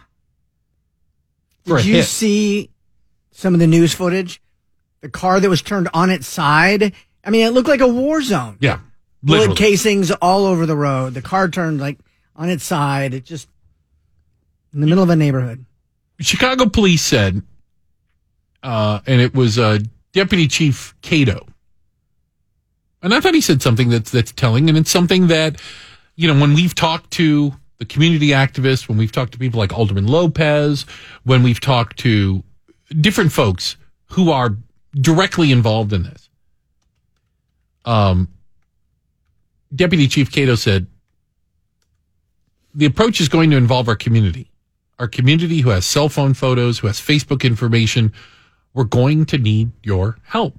For 1.64 1.76
a 1.76 1.78
Did 1.78 1.86
you 1.86 1.94
hit. 1.96 2.04
see 2.04 2.70
some 3.32 3.54
of 3.54 3.60
the 3.60 3.66
news 3.66 3.92
footage? 3.92 4.40
The 5.00 5.08
car 5.08 5.40
that 5.40 5.48
was 5.50 5.62
turned 5.62 5.88
on 5.92 6.10
its 6.10 6.26
side. 6.26 6.92
I 7.24 7.30
mean, 7.30 7.44
it 7.46 7.50
looked 7.50 7.68
like 7.68 7.80
a 7.80 7.88
war 7.88 8.22
zone. 8.22 8.56
Yeah. 8.60 8.78
Bullet 9.22 9.38
Literally. 9.40 9.56
casings 9.58 10.10
all 10.12 10.44
over 10.46 10.66
the 10.66 10.76
road. 10.76 11.14
The 11.14 11.22
car 11.22 11.48
turned 11.48 11.80
like 11.80 11.98
on 12.36 12.48
its 12.50 12.62
side. 12.64 13.14
It 13.14 13.24
just 13.24 13.48
in 14.72 14.80
the 14.80 14.86
middle 14.86 15.02
of 15.02 15.10
a 15.10 15.16
neighborhood. 15.16 15.64
Chicago 16.20 16.66
police 16.68 17.02
said, 17.02 17.42
uh, 18.62 19.00
and 19.06 19.20
it 19.20 19.34
was 19.34 19.58
uh, 19.58 19.78
Deputy 20.12 20.48
Chief 20.48 20.94
Cato. 21.02 21.46
And 23.02 23.14
I 23.14 23.20
thought 23.20 23.34
he 23.34 23.40
said 23.40 23.62
something 23.62 23.90
that's 23.90 24.10
that's 24.10 24.32
telling, 24.32 24.68
and 24.68 24.78
it's 24.78 24.90
something 24.90 25.28
that, 25.28 25.60
you 26.16 26.32
know, 26.32 26.40
when 26.40 26.54
we've 26.54 26.74
talked 26.74 27.10
to 27.12 27.52
the 27.78 27.84
community 27.84 28.28
activists, 28.28 28.88
when 28.88 28.96
we've 28.96 29.12
talked 29.12 29.32
to 29.32 29.38
people 29.38 29.58
like 29.58 29.72
Alderman 29.72 30.06
Lopez, 30.06 30.86
when 31.24 31.42
we've 31.42 31.60
talked 31.60 31.98
to 31.98 32.42
different 33.00 33.32
folks 33.32 33.76
who 34.06 34.30
are 34.30 34.56
directly 34.94 35.52
involved 35.52 35.92
in 35.92 36.04
this, 36.04 36.30
um, 37.84 38.28
Deputy 39.74 40.08
Chief 40.08 40.32
Cato 40.32 40.54
said, 40.54 40.86
the 42.74 42.86
approach 42.86 43.20
is 43.20 43.28
going 43.28 43.50
to 43.50 43.56
involve 43.56 43.88
our 43.88 43.96
community 43.96 44.50
our 44.98 45.08
community 45.08 45.60
who 45.60 45.70
has 45.70 45.84
cell 45.86 46.08
phone 46.08 46.34
photos, 46.34 46.78
who 46.78 46.86
has 46.86 46.98
Facebook 47.00 47.44
information, 47.44 48.12
we're 48.74 48.84
going 48.84 49.26
to 49.26 49.38
need 49.38 49.72
your 49.82 50.18
help. 50.24 50.54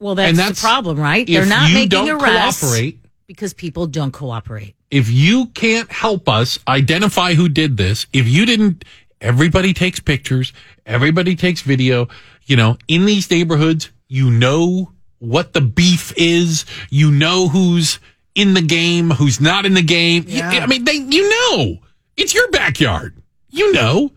Well, 0.00 0.14
that's, 0.14 0.30
And 0.30 0.38
that's- 0.38 0.60
the 0.60 0.66
problem, 0.66 0.98
right? 0.98 1.26
They're 1.26 1.46
not 1.46 1.68
you 1.68 1.74
making 1.74 1.88
don't 1.90 2.22
arrests 2.22 2.60
cooperate, 2.62 2.98
because 3.26 3.54
people 3.54 3.86
don't 3.86 4.12
cooperate. 4.12 4.74
if 4.90 5.08
you 5.08 5.46
can't 5.46 5.90
help 5.90 6.28
us 6.28 6.58
identify 6.68 7.34
who 7.34 7.48
did 7.48 7.76
this, 7.76 8.06
if 8.12 8.28
you 8.28 8.44
didn't, 8.44 8.84
everybody 9.20 9.72
takes 9.72 10.00
pictures, 10.00 10.52
everybody 10.84 11.34
takes 11.36 11.62
video, 11.62 12.08
you 12.44 12.56
know, 12.56 12.76
in 12.88 13.06
these 13.06 13.30
neighborhoods, 13.30 13.90
you 14.08 14.30
know 14.30 14.92
what 15.20 15.52
the 15.54 15.60
beef 15.60 16.12
is, 16.16 16.66
you 16.90 17.10
know 17.10 17.48
who's 17.48 17.98
in 18.34 18.52
the 18.54 18.60
game, 18.62 19.10
who's 19.10 19.40
not 19.40 19.64
in 19.64 19.74
the 19.74 19.82
game. 19.82 20.24
Yeah. 20.26 20.50
I 20.50 20.66
mean, 20.66 20.84
they, 20.84 20.94
you 20.94 21.28
know, 21.30 21.78
it's 22.16 22.34
your 22.34 22.50
backyard, 22.50 23.16
you 23.50 23.72
know. 23.72 24.12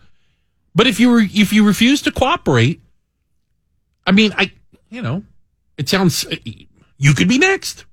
But 0.76 0.88
if 0.88 1.00
you 1.00 1.16
re- 1.16 1.30
if 1.34 1.54
you 1.54 1.66
refuse 1.66 2.02
to 2.04 2.12
cooperate, 2.12 2.82
I 4.06 4.12
mean, 4.12 4.34
I, 4.38 4.52
you 4.90 5.02
know, 5.02 5.24
it 5.78 5.90
sounds 5.90 6.26
you 6.98 7.14
could 7.14 7.28
be 7.28 7.38
next. 7.38 7.86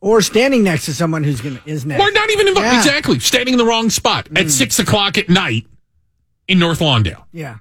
Or 0.00 0.22
standing 0.22 0.64
next 0.64 0.86
to 0.86 0.94
someone 0.94 1.24
who's 1.24 1.40
gonna 1.40 1.60
is 1.66 1.84
next. 1.84 2.02
Or 2.02 2.10
not 2.10 2.30
even 2.30 2.48
involved. 2.48 2.66
Yeah. 2.66 2.78
Exactly. 2.78 3.18
Standing 3.18 3.54
in 3.54 3.58
the 3.58 3.66
wrong 3.66 3.90
spot 3.90 4.26
at 4.28 4.46
mm. 4.46 4.50
six 4.50 4.78
o'clock 4.78 5.18
at 5.18 5.28
night 5.28 5.66
in 6.48 6.58
North 6.58 6.80
Lawndale. 6.80 7.24
Yeah. 7.32 7.58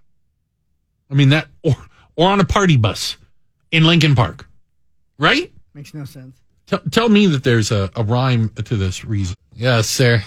I 1.11 1.13
mean 1.13 1.29
that 1.29 1.47
or 1.63 1.75
or 2.15 2.29
on 2.29 2.39
a 2.39 2.45
party 2.45 2.77
bus 2.77 3.17
in 3.71 3.83
Lincoln 3.83 4.15
Park. 4.15 4.47
Right? 5.17 5.51
Makes 5.73 5.93
no 5.93 6.05
sense. 6.05 6.39
Tell, 6.65 6.79
tell 6.91 7.09
me 7.09 7.27
that 7.27 7.43
there's 7.43 7.71
a, 7.71 7.89
a 7.95 8.03
rhyme 8.03 8.49
to 8.49 8.75
this 8.75 9.03
reason. 9.03 9.35
Yes, 9.53 9.87
sir. 9.87 10.23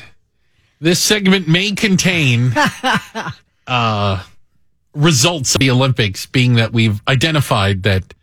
This 0.82 0.98
segment 1.00 1.46
may 1.46 1.70
contain 1.70 2.52
uh, 3.68 4.24
results 4.94 5.54
of 5.54 5.60
the 5.60 5.70
Olympics, 5.70 6.26
being 6.26 6.54
that 6.56 6.72
we've 6.72 7.00
identified 7.06 7.84
that 7.84 8.14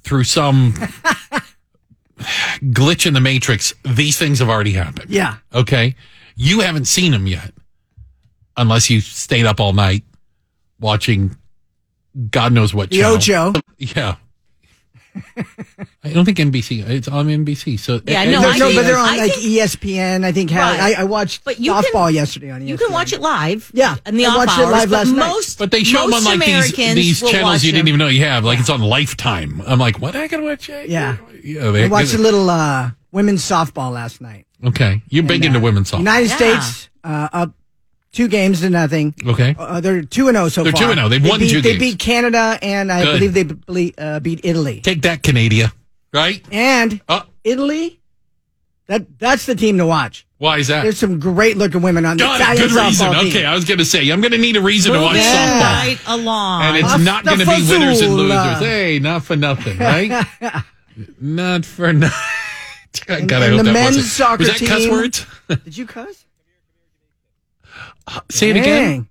through 0.00 0.24
some 0.24 0.72
glitch 2.18 3.06
in 3.06 3.14
the 3.14 3.20
matrix, 3.20 3.74
these 3.84 4.18
things 4.18 4.40
have 4.40 4.48
already 4.48 4.72
happened. 4.72 5.08
Yeah. 5.08 5.36
Okay. 5.54 5.94
You 6.34 6.60
haven't 6.60 6.86
seen 6.86 7.12
them 7.12 7.28
yet, 7.28 7.52
unless 8.56 8.90
you 8.90 9.00
stayed 9.00 9.46
up 9.46 9.60
all 9.60 9.72
night 9.72 10.02
watching 10.80 11.36
God 12.32 12.52
knows 12.52 12.74
what 12.74 12.90
channel. 12.90 13.14
Ocho. 13.14 13.52
Yeah. 13.78 14.16
I 16.04 16.10
don't 16.12 16.24
think 16.24 16.38
NBC. 16.38 16.88
It's 16.88 17.08
on 17.08 17.26
NBC. 17.28 17.78
So 17.78 18.00
Yeah, 18.06 18.24
no, 18.24 18.40
No, 18.42 18.48
I 18.48 18.58
no, 18.58 18.74
but 18.74 18.82
they're 18.82 18.96
on 18.96 19.08
I 19.08 19.16
like 19.16 19.32
think- 19.34 19.44
ESPN. 19.44 20.24
I 20.24 20.32
think 20.32 20.50
has, 20.50 20.78
Right. 20.78 20.96
I, 20.98 21.02
I 21.02 21.04
watched 21.04 21.44
But 21.44 21.60
you 21.60 21.72
softball 21.72 22.06
can- 22.06 22.14
yesterday 22.14 22.50
on 22.50 22.60
ESPN. 22.62 22.68
You 22.68 22.78
can 22.78 22.92
watch 22.92 23.12
it 23.12 23.20
live. 23.20 23.70
Yeah, 23.74 23.96
and 24.06 24.18
the 24.18 24.26
I 24.26 24.30
off 24.30 24.36
watched 24.38 24.58
it 24.58 24.66
live 24.66 24.90
but 24.90 24.96
last 24.96 25.08
night. 25.12 25.28
most, 25.28 25.58
But 25.58 25.70
they 25.70 25.84
show 25.84 25.98
them 26.04 26.06
on 26.06 26.10
most 26.10 26.24
like 26.24 26.40
these 26.40 26.48
Americans 26.48 26.94
these 26.94 27.22
will 27.22 27.30
channels 27.30 27.64
you 27.64 27.72
didn't 27.72 27.88
even 27.88 27.98
know 27.98 28.08
you 28.08 28.24
have. 28.24 28.44
Like 28.44 28.58
it's 28.60 28.70
on 28.70 28.80
Lifetime. 28.80 29.62
I'm 29.66 29.78
like, 29.78 30.00
what? 30.00 30.16
I 30.16 30.26
gotta 30.28 30.42
watch 30.42 30.68
it. 30.68 30.88
Yeah. 30.88 31.16
Yeah. 31.42 31.70
They, 31.70 31.84
I 31.84 31.88
watched 31.88 32.14
a 32.14 32.18
little 32.18 32.48
uh, 32.50 32.90
women's 33.10 33.42
softball 33.42 33.92
last 33.92 34.20
night. 34.20 34.46
Okay. 34.64 35.02
You're 35.08 35.24
big 35.24 35.44
And, 35.44 35.46
into 35.46 35.58
uh, 35.58 35.62
women's 35.62 35.90
softball. 35.90 35.98
United 35.98 36.28
Yeah. 36.30 36.36
States 36.36 36.88
uh, 37.04 37.28
up 37.32 37.54
two 38.12 38.28
games 38.28 38.60
to 38.60 38.70
nothing. 38.70 39.14
Okay. 39.26 39.54
Uh, 39.58 39.80
they're 39.80 40.02
two 40.02 40.28
and 40.28 40.36
zero 40.36 40.48
so 40.48 40.62
far. 40.64 40.72
They're 40.72 40.94
far. 40.94 40.94
2-0. 40.94 41.10
They've 41.10 41.22
They 41.22 41.28
won 41.28 41.40
beat, 41.40 41.50
two 41.50 41.60
They 41.60 41.70
games. 41.70 41.80
beat 41.80 41.98
Canada 41.98 42.58
and 42.62 42.92
I 42.92 43.02
Good. 43.04 43.12
believe 43.20 43.34
they 43.34 43.42
ble- 43.44 43.90
uh, 43.98 44.20
beat 44.20 44.40
Italy. 44.44 44.80
Take 44.80 45.02
that, 45.02 45.22
Canada. 45.22 45.72
Right? 46.12 46.44
And 46.52 47.00
Uh, 47.08 47.22
Italy, 47.42 47.98
that 48.86 49.18
that's 49.18 49.46
the 49.46 49.54
team 49.54 49.78
to 49.78 49.86
watch. 49.86 50.26
why 50.38 50.58
is 50.58 50.68
that? 50.68 50.82
There's 50.82 50.98
some 50.98 51.18
great 51.20 51.56
looking 51.56 51.80
women 51.82 52.04
on 52.04 52.16
the 52.18 52.24
Got 52.24 52.40
it. 52.40 52.42
Italian 52.42 52.68
Good 52.68 52.84
reason. 52.86 53.12
team. 53.14 53.26
Okay. 53.28 53.44
I 53.46 53.54
was 53.54 53.64
going 53.64 53.78
to 53.78 53.84
say, 53.84 54.10
I'm 54.10 54.20
going 54.20 54.32
to 54.32 54.38
need 54.38 54.56
a 54.56 54.60
reason 54.60 54.92
to 54.92 54.98
watch 55.00 55.12
Moving 55.14 55.22
Yeah. 55.22 55.60
softball. 55.60 55.86
right 55.86 55.98
along. 56.08 56.62
And 56.64 56.76
it's 56.76 56.92
Off 56.92 57.00
not 57.00 57.24
going 57.24 57.38
to 57.38 57.46
be 57.46 57.62
winners 57.70 58.00
and 58.02 58.14
losers. 58.14 58.58
Hey, 58.58 58.98
not 58.98 59.24
for 59.24 59.36
nothing, 59.36 59.78
right? 59.78 60.26
not 61.20 61.64
for 61.64 61.92
nothing. 61.92 62.18
God, 63.06 63.20
And- 63.20 63.32
I 63.32 63.48
hope 63.48 63.56
the 63.58 63.62
that 63.64 63.72
men's 63.72 63.96
wasn't. 63.96 64.04
soccer 64.12 64.38
Was 64.44 64.60
that 64.60 64.66
cuss 64.68 64.86
words? 64.88 65.26
Did 65.64 65.78
you 65.78 65.86
cuss? 65.86 66.26
Say 68.30 68.50
it 68.50 68.56
again. 68.56 69.08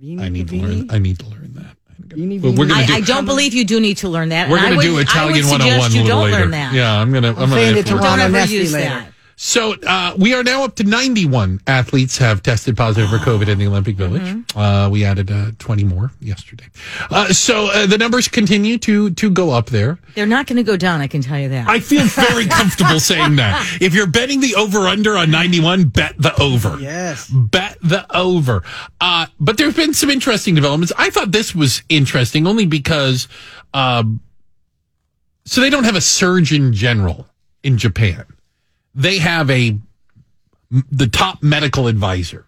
Dang. 0.00 0.20
I 0.20 0.28
need 0.28 0.48
to 0.48 0.56
learn. 0.56 0.90
I 0.90 0.98
need 0.98 1.18
to 1.20 1.26
learn 1.26 1.54
that. 1.54 1.76
Vini, 2.14 2.38
Well, 2.38 2.52
we're 2.52 2.66
gonna 2.66 2.82
I, 2.82 2.86
do. 2.86 2.92
I 2.94 3.00
don't 3.00 3.24
believe 3.24 3.54
you 3.54 3.64
do 3.64 3.80
need 3.80 3.96
to 3.98 4.08
learn 4.08 4.28
that. 4.28 4.48
we're 4.50 4.60
gonna 4.60 4.80
do 4.80 4.98
Italian 4.98 5.44
I 5.44 5.50
would 5.52 5.60
101 5.60 5.90
suggest 5.90 5.94
a 5.94 5.96
you 5.98 6.02
little 6.04 6.18
don't 6.20 6.24
later. 6.30 6.40
learn 6.42 6.50
that. 6.52 6.72
Yeah, 6.74 7.00
I'm 7.00 7.12
gonna. 7.12 7.28
I'm, 7.28 7.34
I'm 7.34 7.48
gonna. 7.50 7.54
saying 7.54 7.84
to 7.84 7.90
Don't 7.90 8.20
ever 8.20 8.44
use 8.44 8.72
later. 8.72 8.88
that. 8.90 9.13
So 9.36 9.74
uh, 9.86 10.14
we 10.16 10.34
are 10.34 10.44
now 10.44 10.64
up 10.64 10.76
to 10.76 10.84
91 10.84 11.60
athletes 11.66 12.18
have 12.18 12.42
tested 12.42 12.76
positive 12.76 13.10
for 13.10 13.18
COVID 13.18 13.48
in 13.48 13.58
the 13.58 13.66
Olympic 13.66 13.96
Village. 13.96 14.22
Mm-hmm. 14.22 14.58
Uh, 14.58 14.88
we 14.88 15.04
added 15.04 15.30
uh, 15.30 15.50
20 15.58 15.84
more 15.84 16.12
yesterday. 16.20 16.66
Uh, 17.10 17.32
so 17.32 17.66
uh, 17.66 17.86
the 17.86 17.98
numbers 17.98 18.28
continue 18.28 18.78
to 18.78 19.10
to 19.10 19.30
go 19.30 19.50
up 19.50 19.66
there. 19.66 19.98
They're 20.14 20.26
not 20.26 20.46
going 20.46 20.56
to 20.56 20.62
go 20.62 20.76
down. 20.76 21.00
I 21.00 21.08
can 21.08 21.20
tell 21.20 21.38
you 21.38 21.48
that. 21.48 21.68
I 21.68 21.80
feel 21.80 22.04
very 22.04 22.46
comfortable 22.46 23.00
saying 23.00 23.36
that. 23.36 23.78
If 23.80 23.94
you're 23.94 24.06
betting 24.06 24.40
the 24.40 24.54
over 24.54 24.80
under 24.80 25.16
on 25.16 25.30
91, 25.30 25.86
bet 25.86 26.14
the 26.18 26.40
over. 26.40 26.78
Yes. 26.78 27.28
Bet 27.28 27.78
the 27.82 28.06
over. 28.16 28.62
Uh, 29.00 29.26
but 29.40 29.58
there 29.58 29.66
have 29.66 29.76
been 29.76 29.94
some 29.94 30.10
interesting 30.10 30.54
developments. 30.54 30.92
I 30.96 31.10
thought 31.10 31.32
this 31.32 31.54
was 31.54 31.82
interesting 31.88 32.46
only 32.46 32.66
because, 32.66 33.28
um, 33.72 34.20
so 35.44 35.60
they 35.60 35.70
don't 35.70 35.84
have 35.84 35.96
a 35.96 36.00
surgeon 36.00 36.72
general 36.72 37.26
in 37.62 37.78
Japan. 37.78 38.24
They 38.94 39.18
have 39.18 39.50
a 39.50 39.78
the 40.70 41.06
top 41.06 41.42
medical 41.42 41.86
advisor. 41.86 42.46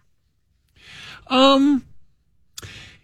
Um, 1.27 1.85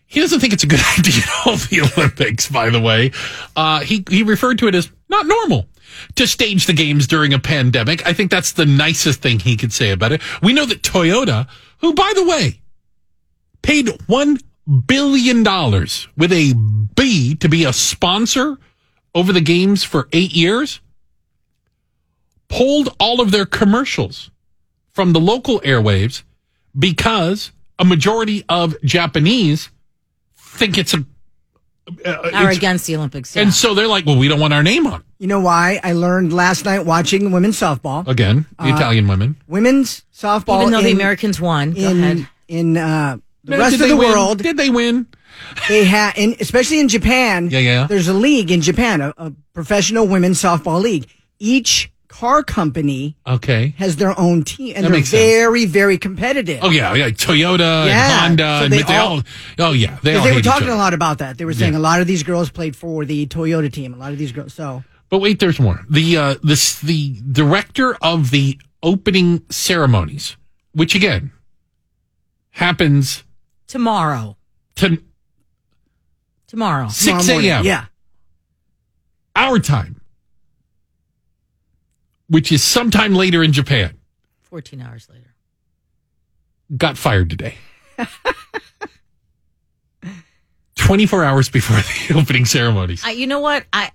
he 0.05 0.19
doesn't 0.19 0.39
think 0.39 0.53
it's 0.53 0.63
a 0.63 0.67
good 0.67 0.79
idea 0.99 1.21
to 1.21 1.29
hold 1.29 1.59
the 1.59 1.81
Olympics. 1.81 2.49
By 2.49 2.69
the 2.69 2.79
way, 2.79 3.11
uh, 3.55 3.81
he 3.81 4.03
he 4.09 4.23
referred 4.23 4.59
to 4.59 4.67
it 4.67 4.75
as 4.75 4.89
not 5.09 5.25
normal 5.25 5.67
to 6.15 6.27
stage 6.27 6.65
the 6.65 6.73
games 6.73 7.07
during 7.07 7.33
a 7.33 7.39
pandemic. 7.39 8.05
I 8.05 8.13
think 8.13 8.31
that's 8.31 8.53
the 8.53 8.65
nicest 8.65 9.21
thing 9.21 9.39
he 9.39 9.57
could 9.57 9.73
say 9.73 9.91
about 9.91 10.11
it. 10.11 10.21
We 10.41 10.53
know 10.53 10.65
that 10.65 10.81
Toyota, 10.81 11.47
who 11.79 11.93
by 11.93 12.11
the 12.15 12.25
way 12.25 12.61
paid 13.61 13.89
one 14.07 14.39
billion 14.87 15.43
dollars 15.43 16.07
with 16.15 16.31
a 16.31 16.53
B 16.95 17.35
to 17.35 17.49
be 17.49 17.65
a 17.65 17.73
sponsor 17.73 18.57
over 19.15 19.33
the 19.33 19.41
games 19.41 19.83
for 19.83 20.07
eight 20.11 20.33
years, 20.33 20.79
pulled 22.57 22.95
all 22.99 23.19
of 23.21 23.31
their 23.31 23.45
commercials 23.45 24.29
from 24.93 25.13
the 25.13 25.19
local 25.19 25.59
airwaves 25.61 26.23
because 26.77 27.51
a 27.79 27.85
majority 27.85 28.43
of 28.49 28.75
Japanese 28.83 29.69
think 30.37 30.77
it's 30.77 30.93
a. 30.93 31.03
Uh, 32.05 32.29
Are 32.33 32.49
against 32.49 32.87
the 32.87 32.95
Olympics. 32.95 33.35
Yeah. 33.35 33.41
and 33.41 33.53
so 33.53 33.73
they're 33.73 33.87
like, 33.87 34.05
well, 34.05 34.17
we 34.17 34.29
don't 34.29 34.39
want 34.39 34.53
our 34.53 34.63
name 34.63 34.87
on 34.87 35.01
it. 35.01 35.05
You 35.19 35.27
know 35.27 35.41
why? 35.41 35.81
I 35.83 35.91
learned 35.91 36.31
last 36.31 36.63
night 36.63 36.85
watching 36.85 37.31
women's 37.31 37.59
softball. 37.59 38.07
Again, 38.07 38.45
the 38.57 38.69
Italian 38.69 39.07
women. 39.07 39.35
Women's 39.47 40.03
softball. 40.13 40.61
Even 40.61 40.71
though 40.71 40.81
the 40.81 40.89
in- 40.89 40.95
Americans 40.95 41.41
won. 41.41 41.73
Go 41.73 41.81
in 41.89 42.03
ahead. 42.03 42.27
in 42.47 42.77
uh, 42.77 43.17
the 43.43 43.51
Did 43.51 43.59
rest 43.59 43.73
of 43.73 43.79
they 43.81 43.89
the 43.89 43.97
win? 43.97 44.09
world, 44.11 44.37
Did 44.41 44.55
they 44.57 44.69
win? 44.69 45.07
they 45.67 45.83
have, 45.83 46.13
in, 46.17 46.35
especially 46.39 46.79
in 46.79 46.87
Japan. 46.87 47.49
Yeah, 47.49 47.59
yeah. 47.59 47.87
There's 47.87 48.07
a 48.07 48.13
league 48.13 48.49
in 48.51 48.61
Japan, 48.61 49.01
a, 49.01 49.13
a 49.17 49.33
professional 49.53 50.07
women's 50.07 50.41
softball 50.41 50.81
league. 50.81 51.07
Each 51.39 51.91
car 52.19 52.43
company 52.43 53.15
Okay. 53.25 53.73
has 53.77 53.95
their 53.95 54.13
own 54.19 54.43
team, 54.43 54.73
and 54.75 54.85
That 54.85 54.89
they're 54.89 54.97
makes 54.99 55.09
sense. 55.09 55.23
very, 55.23 55.65
very 55.65 55.97
competitive. 55.97 56.59
Oh 56.61 56.69
yeah, 56.69 56.93
yeah. 56.93 57.09
Toyota 57.09 57.87
Yeah. 57.87 58.25
and 58.25 58.39
Honda 58.39 58.43
So 58.59 58.63
and 58.65 58.73
they 58.73 58.83
they 58.83 58.97
all, 58.97 59.17
all- 59.17 59.23
Oh 59.59 59.71
yeah, 59.73 59.97
they 60.03 60.15
all 60.15 60.23
they 60.23 60.31
were 60.33 60.41
talking 60.41 60.69
a 60.69 60.75
lot 60.75 60.93
about 60.93 61.17
that. 61.17 61.37
They 61.39 61.45
were 61.45 61.53
saying 61.53 61.73
Yeah. 61.73 61.79
a 61.79 61.89
lot 61.89 62.01
of 62.01 62.07
these 62.07 62.21
girls 62.23 62.49
played 62.51 62.75
for 62.75 63.03
the 63.03 63.25
Toyota 63.27 63.71
team. 63.71 63.93
A 63.93 63.97
lot 63.97 64.11
of 64.11 64.19
these 64.19 64.31
girls. 64.31 64.53
So 64.53 64.83
But 65.09 65.19
wait, 65.19 65.39
there's 65.39 65.59
more. 65.59 65.85
The 65.89 66.17
uh, 66.17 66.35
this 66.43 66.79
the 66.79 67.19
director 67.31 67.95
of 68.01 68.29
the 68.31 68.59
opening 68.83 69.41
ceremonies, 69.49 70.37
which 70.73 70.93
again 70.95 71.31
happens 72.51 73.23
Tomorrow. 73.67 74.37
to 74.75 75.01
Tomorrow. 76.47 76.89
six 76.89 77.27
a.m. 77.29 77.65
Yeah. 77.65 77.85
our 79.35 79.57
time, 79.59 79.99
which 82.33 82.51
is 82.51 82.63
sometime 82.63 83.13
later 83.13 83.43
in 83.43 83.51
Japan. 83.53 83.95
14 84.41 84.81
hours 84.81 85.07
later. 85.07 85.35
Got 86.75 86.97
fired 86.97 87.29
today. 87.29 87.55
24 90.75 91.23
hours 91.23 91.47
before 91.49 91.77
the 91.77 92.19
opening 92.19 92.45
ceremonies. 92.45 93.03
I, 93.05 93.11
you 93.11 93.27
know 93.27 93.39
what? 93.39 93.65
I 93.71 93.91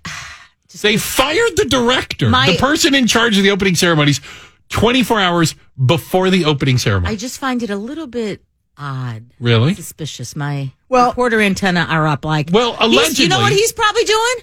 They 0.81 0.95
fired 0.95 1.57
the 1.57 1.65
director, 1.65 2.29
My- 2.29 2.51
the 2.51 2.57
person 2.57 2.95
in 2.95 3.07
charge 3.07 3.37
of 3.37 3.43
the 3.43 3.51
opening 3.51 3.75
ceremonies, 3.75 4.21
24 4.69 5.19
hours 5.19 5.55
before 5.83 6.29
the 6.29 6.45
opening 6.45 6.77
ceremony. 6.77 7.11
I 7.13 7.17
just 7.17 7.39
find 7.39 7.61
it 7.61 7.69
a 7.69 7.75
little 7.75 8.07
bit 8.07 8.41
odd. 8.77 9.25
really? 9.41 9.73
Suspicious. 9.75 10.35
My 10.37 10.71
Well- 10.87 11.09
reporter 11.09 11.41
antenna 11.41 11.81
are 11.81 12.07
up 12.07 12.23
like 12.23 12.49
Well, 12.53 12.77
He's- 12.89 13.19
You 13.19 13.27
know 13.27 13.39
what 13.39 13.51
he's 13.51 13.73
probably 13.73 14.05
doing? 14.05 14.35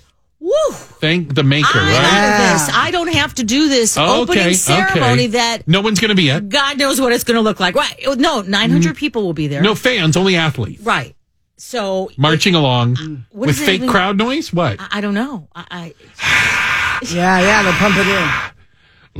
Woo! 0.46 0.52
Thank 0.70 1.34
the 1.34 1.42
maker, 1.42 1.66
I 1.74 1.80
right? 1.80 1.92
love 1.92 2.38
this. 2.52 2.68
I 2.72 2.92
don't 2.92 3.12
have 3.12 3.34
to 3.34 3.42
do 3.42 3.68
this 3.68 3.98
opening 3.98 4.54
ceremony 4.54 5.24
okay. 5.24 5.26
that 5.28 5.66
no 5.66 5.80
one's 5.80 5.98
going 5.98 6.10
to 6.10 6.14
be 6.14 6.30
at. 6.30 6.48
God 6.48 6.78
knows 6.78 7.00
what 7.00 7.12
it's 7.12 7.24
going 7.24 7.34
to 7.34 7.40
look 7.40 7.58
like. 7.58 7.74
Right? 7.74 7.96
No, 8.16 8.42
900 8.42 8.94
people 8.96 9.24
will 9.24 9.32
be 9.32 9.48
there. 9.48 9.60
Mm. 9.60 9.64
No 9.64 9.74
fans, 9.74 10.16
only 10.16 10.36
athletes 10.36 10.80
Right. 10.82 11.16
So 11.56 12.10
marching 12.16 12.54
along 12.54 12.94
Mm. 12.96 13.24
With 13.32 13.56
fake 13.56 13.76
even- 13.76 13.88
crowd 13.88 14.18
noise. 14.18 14.52
What? 14.52 14.76
I, 14.78 14.98
I 14.98 15.00
don't 15.00 15.14
know. 15.14 15.48
I, 15.52 15.64
I 15.70 15.94
Yeah, 17.12 17.40
yeah, 17.40 17.62
they'll 17.64 17.72
pump 17.72 17.96
it 17.98 18.06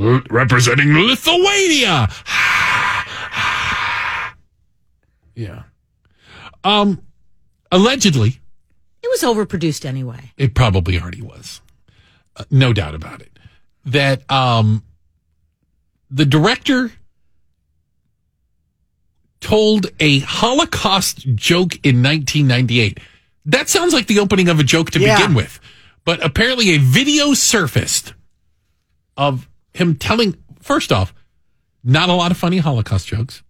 in. 0.07 0.23
Representing 0.29 0.93
Lithuania. 0.93 2.07
yeah. 5.35 5.63
Um. 6.63 7.01
Allegedly, 7.69 8.39
it 9.07 9.23
was 9.23 9.35
overproduced 9.35 9.85
anyway. 9.85 10.31
it 10.37 10.53
probably 10.53 10.99
already 10.99 11.21
was. 11.21 11.61
Uh, 12.35 12.43
no 12.51 12.73
doubt 12.73 12.93
about 12.95 13.21
it. 13.21 13.31
That 13.85 14.29
um, 14.31 14.83
the 16.11 16.25
director 16.25 16.91
told 19.39 19.87
a 19.99 20.19
Holocaust 20.19 21.19
joke 21.35 21.75
in 21.83 22.03
1998. 22.03 22.99
That 23.45 23.69
sounds 23.69 23.93
like 23.93 24.07
the 24.07 24.19
opening 24.19 24.49
of 24.49 24.59
a 24.59 24.63
joke 24.63 24.91
to 24.91 24.99
Yeah. 24.99 25.17
begin 25.17 25.33
with. 25.35 25.59
But 26.05 26.23
apparently, 26.25 26.71
a 26.71 26.77
video 26.77 27.33
surfaced 27.33 28.13
of 29.15 29.47
him 29.73 29.95
telling, 29.95 30.35
first 30.61 30.91
off, 30.91 31.13
not 31.83 32.09
a 32.09 32.13
lot 32.13 32.31
of 32.31 32.37
funny 32.37 32.57
Holocaust 32.57 33.07
jokes. 33.07 33.43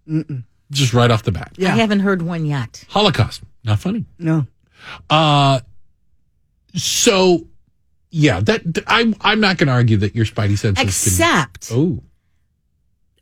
Just 0.71 0.93
right 0.93 1.09
off 1.09 1.23
the 1.23 1.31
bat. 1.31 1.53
Yeah. 1.57 1.73
I 1.73 1.77
haven't 1.77 2.01
heard 2.01 2.21
one 2.21 2.45
yet. 2.45 2.83
Holocaust, 2.89 3.41
not 3.63 3.79
funny. 3.79 4.05
No. 4.19 4.45
Uh, 5.09 5.59
so 6.75 7.47
yeah, 8.11 8.39
that 8.39 8.83
I'm 8.87 9.15
I'm 9.21 9.39
not 9.39 9.57
going 9.57 9.67
to 9.67 9.73
argue 9.73 9.97
that 9.97 10.15
your 10.15 10.25
spidey 10.25 10.57
senses. 10.57 10.83
Except 10.83 11.69
can, 11.69 11.77
oh, 11.77 12.03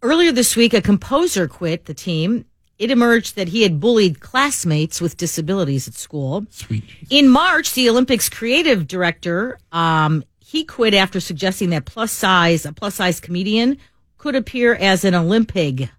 earlier 0.01 0.31
this 0.31 0.55
week, 0.55 0.73
a 0.73 0.81
composer 0.81 1.47
quit 1.47 1.85
the 1.85 1.93
team. 1.93 2.45
It 2.77 2.91
emerged 2.91 3.37
that 3.37 3.47
he 3.49 3.63
had 3.63 3.79
bullied 3.79 4.19
classmates 4.19 4.99
with 4.99 5.15
disabilities 5.15 5.87
at 5.87 5.93
school. 5.93 6.45
sweet. 6.49 6.83
In 7.09 7.29
March, 7.29 7.73
the 7.73 7.89
Olympics 7.89 8.27
creative 8.27 8.85
director, 8.85 9.57
um, 9.71 10.25
he 10.39 10.65
quit 10.65 10.93
after 10.93 11.21
suggesting 11.21 11.69
that 11.69 11.85
plus 11.85 12.11
size, 12.11 12.65
a 12.65 12.73
plus 12.73 12.95
size 12.95 13.21
comedian 13.21 13.77
could 14.17 14.35
appear 14.35 14.75
as 14.75 15.05
an 15.05 15.15
Olympic. 15.15 15.89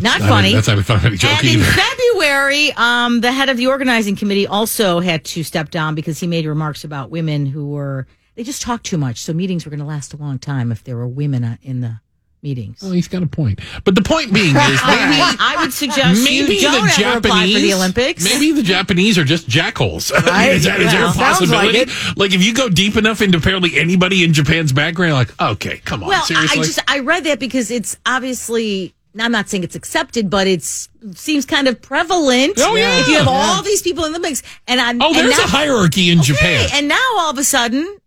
Not 0.00 0.20
a- 0.20 0.24
funny. 0.24 0.52
that's 0.52 0.68
not 0.68 0.84
funny 0.84 1.16
joke 1.16 1.44
and 1.44 1.60
in. 1.60 1.60
February, 1.62 2.72
um, 2.72 3.20
the 3.20 3.32
head 3.32 3.48
of 3.48 3.56
the 3.56 3.66
organizing 3.68 4.16
committee 4.16 4.46
also 4.46 5.00
had 5.00 5.24
to 5.26 5.42
step 5.42 5.70
down 5.70 5.94
because 5.94 6.18
he 6.20 6.26
made 6.26 6.46
remarks 6.46 6.84
about 6.84 7.10
women 7.10 7.46
who 7.46 7.68
were, 7.68 8.06
they 8.34 8.42
just 8.44 8.62
talked 8.62 8.84
too 8.86 8.98
much. 8.98 9.18
So 9.20 9.32
meetings 9.32 9.64
were 9.64 9.70
going 9.70 9.80
to 9.80 9.86
last 9.86 10.12
a 10.14 10.16
long 10.16 10.38
time 10.38 10.72
if 10.72 10.84
there 10.84 10.96
were 10.96 11.08
women 11.08 11.44
uh, 11.44 11.56
in 11.62 11.80
the 11.80 12.00
meetings. 12.42 12.82
Well, 12.82 12.92
he's 12.92 13.08
got 13.08 13.22
a 13.22 13.26
point. 13.26 13.58
But 13.84 13.94
the 13.94 14.02
point 14.02 14.30
being 14.34 14.48
is 14.50 14.54
maybe 14.54 14.82
I 14.86 15.56
would 15.62 15.72
suggest 15.72 16.22
maybe 16.22 16.56
the 16.56 16.92
Japanese 16.94 17.54
for 17.54 17.60
the 17.60 17.72
Olympics. 17.72 18.22
Maybe 18.22 18.52
the 18.52 18.62
Japanese 18.62 19.16
are 19.16 19.24
just 19.24 19.48
jackholes. 19.48 20.12
I 20.14 20.18
mean, 20.20 20.28
Right? 20.28 20.50
is, 20.52 20.64
there 20.64 20.76
a 20.78 20.90
sounds 20.90 21.16
like 21.16 21.16
possibility? 21.16 21.90
Like, 22.16 22.34
if 22.34 22.44
you 22.44 22.52
go 22.52 22.68
deep 22.68 22.96
enough 22.96 23.22
into 23.22 23.38
apparently 23.38 23.78
anybody 23.78 24.24
in 24.24 24.34
Japan's 24.34 24.74
background, 24.74 25.08
you're 25.08 25.16
like, 25.18 25.40
okay, 25.56 25.78
come 25.86 26.02
on, 26.02 26.10
Well, 26.10 26.22
seriously. 26.22 26.60
I 26.60 26.64
just 26.64 26.78
I 26.86 26.98
read 26.98 27.24
that 27.24 27.40
because 27.40 27.70
it's 27.70 27.96
obviously 28.04 28.94
I'm 29.18 29.30
not 29.32 29.48
saying 29.48 29.62
it's 29.64 29.76
accepted, 29.76 30.28
but 30.28 30.46
it 30.46 30.62
seems 30.62 31.46
kind 31.46 31.68
of 31.68 31.80
prevalent. 31.80 32.54
Oh, 32.58 32.74
yeah. 32.74 33.00
if 33.00 33.08
you 33.08 33.14
have 33.16 33.26
Yeah. 33.26 33.32
all 33.32 33.62
these 33.62 33.80
people 33.82 34.04
in 34.06 34.12
the 34.12 34.18
mix, 34.18 34.42
and 34.66 34.80
I'm 34.80 35.00
oh, 35.00 35.06
and 35.08 35.16
there's 35.16 35.38
now, 35.38 35.44
a 35.44 35.48
hierarchy 35.48 36.10
in 36.10 36.22
Japan. 36.22 36.68
And 36.72 36.88
now 36.88 37.06
all 37.18 37.30
of 37.30 37.38
a 37.38 37.44
sudden, 37.44 37.98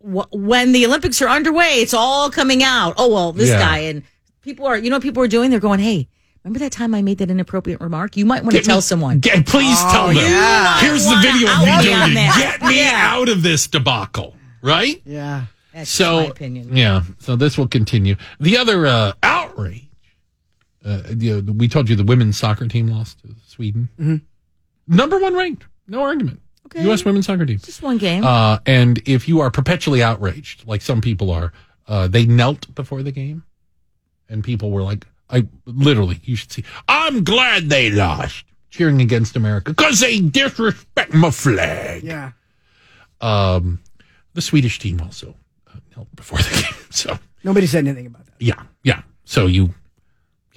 wh- 0.00 0.32
when 0.32 0.72
the 0.72 0.84
Olympics 0.86 1.22
are 1.22 1.28
underway, 1.28 1.74
it's 1.80 1.94
all 1.94 2.30
coming 2.30 2.62
out. 2.62 2.94
Oh 2.96 3.08
well, 3.12 3.32
this 3.32 3.50
Yeah. 3.50 3.58
guy 3.60 3.78
and 3.78 4.02
people 4.42 4.66
are. 4.66 4.76
You 4.76 4.90
know, 4.90 4.96
what 4.96 5.02
people 5.02 5.22
are 5.22 5.28
doing. 5.28 5.50
They're 5.50 5.60
going, 5.60 5.80
hey. 5.80 6.08
Remember 6.44 6.60
that 6.60 6.72
time 6.72 6.94
I 6.94 7.02
made 7.02 7.18
that 7.18 7.30
inappropriate 7.30 7.80
remark? 7.80 8.16
You 8.16 8.24
might 8.24 8.42
want 8.42 8.54
to 8.56 8.62
tell 8.62 8.76
me- 8.78 8.80
someone. 8.82 9.18
Get, 9.18 9.44
please 9.44 9.76
Oh, 9.80 9.90
tell 9.92 10.06
them. 10.06 10.16
yeah. 10.16 10.80
Here's 10.80 11.04
the 11.04 11.16
video 11.16 11.50
of 11.52 11.58
me 11.60 11.76
me 11.76 11.82
doing 11.82 12.12
it. 12.12 12.34
Get 12.36 12.62
me 12.62 12.78
Yeah. 12.78 13.08
out 13.12 13.28
of 13.28 13.42
this 13.42 13.66
debacle, 13.66 14.34
right? 14.62 15.02
Yeah. 15.04 15.46
That's 15.74 15.90
so, 15.90 16.20
my 16.20 16.26
opinion. 16.26 16.74
yeah. 16.74 17.02
So 17.18 17.36
this 17.36 17.58
will 17.58 17.68
continue. 17.68 18.16
The 18.40 18.56
other 18.56 18.86
uh, 18.86 19.12
outrage. 19.22 19.87
Uh, 20.88 21.02
you 21.18 21.42
know, 21.42 21.52
we 21.52 21.68
told 21.68 21.88
you 21.88 21.96
the 21.96 22.04
women's 22.04 22.38
soccer 22.38 22.66
team 22.66 22.86
lost 22.88 23.20
to 23.20 23.34
Sweden. 23.46 24.22
Number 24.86 25.18
one 25.18 25.34
ranked, 25.34 25.66
no 25.86 26.02
argument. 26.02 26.40
Okay. 26.66 26.82
U.S. 26.84 27.04
women's 27.04 27.26
soccer 27.26 27.44
team. 27.46 27.58
Just 27.58 27.82
one 27.82 27.98
game. 27.98 28.24
Uh, 28.24 28.58
and 28.66 29.00
if 29.06 29.28
you 29.28 29.40
are 29.40 29.50
perpetually 29.50 30.02
outraged, 30.02 30.66
like 30.66 30.80
some 30.82 31.00
people 31.00 31.30
are, 31.30 31.52
uh, 31.86 32.08
they 32.08 32.24
knelt 32.26 32.74
before 32.74 33.02
the 33.02 33.12
game, 33.12 33.42
and 34.28 34.42
people 34.44 34.70
were 34.70 34.82
like, 34.82 35.06
"I 35.30 35.46
literally, 35.66 36.20
you 36.24 36.36
should 36.36 36.52
see. 36.52 36.64
I'm 36.88 37.24
glad 37.24 37.68
they 37.68 37.90
lost, 37.90 38.44
cheering 38.70 39.00
against 39.00 39.36
America 39.36 39.72
because 39.72 40.00
they 40.00 40.20
disrespect 40.20 41.12
my 41.14 41.30
flag." 41.30 42.02
Yeah. 42.02 42.32
Um, 43.20 43.80
the 44.34 44.42
Swedish 44.42 44.78
team 44.78 45.00
also 45.00 45.34
uh, 45.68 45.78
knelt 45.96 46.14
before 46.16 46.38
the 46.38 46.50
game, 46.62 46.86
so 46.90 47.18
Nobody 47.44 47.66
said 47.66 47.86
anything 47.86 48.06
about 48.06 48.26
that. 48.26 48.34
yeah, 48.40 48.62
yeah. 48.84 49.02
So 49.24 49.46
you, 49.46 49.74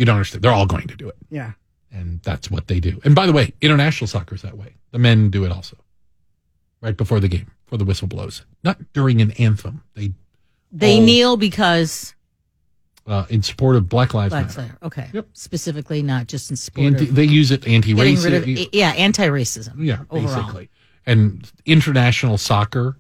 you 0.02 0.06
don't 0.06 0.16
understand. 0.16 0.44
They're 0.44 0.52
all 0.52 0.66
going 0.66 0.88
to 0.88 0.96
do 0.96 1.08
it, 1.08 1.16
Yeah. 1.30 1.52
and 1.92 2.20
that's 2.24 2.50
what 2.50 2.68
they 2.68 2.80
do. 2.80 3.00
And 3.06 3.14
by 3.14 3.28
the 3.28 3.32
way, 3.32 3.54
international 3.62 4.08
soccer 4.08 4.34
is 4.34 4.42
that 4.42 4.58
way. 4.58 4.74
The 4.90 4.98
men 4.98 5.30
do 5.30 5.46
it 5.46 5.52
also, 5.52 5.78
right 6.82 6.98
before 6.98 7.20
the 7.20 7.28
game, 7.28 7.52
before 7.66 7.78
the 7.78 7.86
whistle 7.86 8.08
blows, 8.08 8.44
not 8.64 8.80
during 8.94 9.22
an 9.22 9.32
anthem. 9.34 9.84
They 9.94 10.14
they 10.72 11.00
oh. 11.00 11.06
kneel 11.06 11.38
because 11.38 12.16
uh, 13.06 13.26
in 13.30 13.44
support 13.44 13.76
of 13.76 13.88
Black 13.90 14.16
Lives 14.16 14.32
Black 14.32 14.46
Matter. 14.46 14.54
Slayer. 14.54 14.78
Okay. 14.82 15.10
Yep. 15.14 15.28
Specifically, 15.34 16.02
not 16.02 16.26
just 16.28 16.50
in 16.50 16.56
support 16.56 16.88
Anti, 16.88 17.10
of 17.10 17.16
they 17.16 17.26
use 17.26 17.52
it 17.52 17.62
getting 17.62 17.82
rid 17.96 18.34
of, 18.34 18.44
anti-racist. 18.48 18.70
yeah, 18.72 18.90
anti-racism. 18.90 19.86
Yeah, 19.86 20.00
overall. 20.10 20.36
basically. 20.36 20.70
And 21.06 21.52
international 21.66 22.40
soccer, 22.40 22.98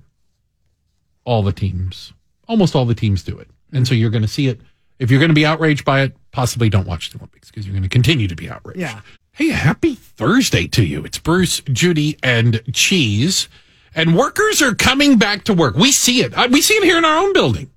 all 1.23 1.41
the 1.41 1.51
teams, 1.51 2.13
almost 2.47 2.75
all 2.75 2.85
the 2.85 2.95
teams 2.95 3.23
do 3.23 3.39
it. 3.39 3.47
And 3.73 3.87
so 3.87 3.95
you're 3.95 4.09
going 4.09 4.21
to 4.23 4.27
see 4.27 4.47
it. 4.47 4.61
If 5.01 5.09
you're 5.09 5.19
going 5.19 5.29
to 5.31 5.35
be 5.35 5.45
outraged 5.47 5.83
by 5.83 6.01
it, 6.03 6.15
possibly 6.31 6.69
don't 6.69 6.85
watch 6.87 7.09
the 7.09 7.17
Olympics 7.17 7.49
because 7.49 7.65
you're 7.65 7.73
going 7.73 7.81
to 7.83 7.89
continue 7.89 8.27
to 8.27 8.35
be 8.35 8.49
outraged. 8.49 8.79
Yeah. 8.79 9.01
Hey, 9.33 9.47
happy 9.49 9.95
Thursday 9.95 10.67
to 10.67 10.85
you. 10.85 11.03
It's 11.03 11.17
Bruce, 11.17 11.61
Judy, 11.61 12.17
and 12.21 12.61
Cheese. 12.71 13.49
And 13.95 14.15
workers 14.15 14.61
are 14.61 14.75
coming 14.75 15.17
back 15.17 15.43
to 15.45 15.53
work. 15.55 15.75
We 15.75 15.91
see 15.91 16.21
it. 16.21 16.37
Uh, 16.37 16.47
We 16.51 16.61
see 16.61 16.75
it 16.75 16.83
here 16.83 16.99
in 16.99 17.05
our 17.05 17.17
own 17.17 17.33
building. 17.33 17.71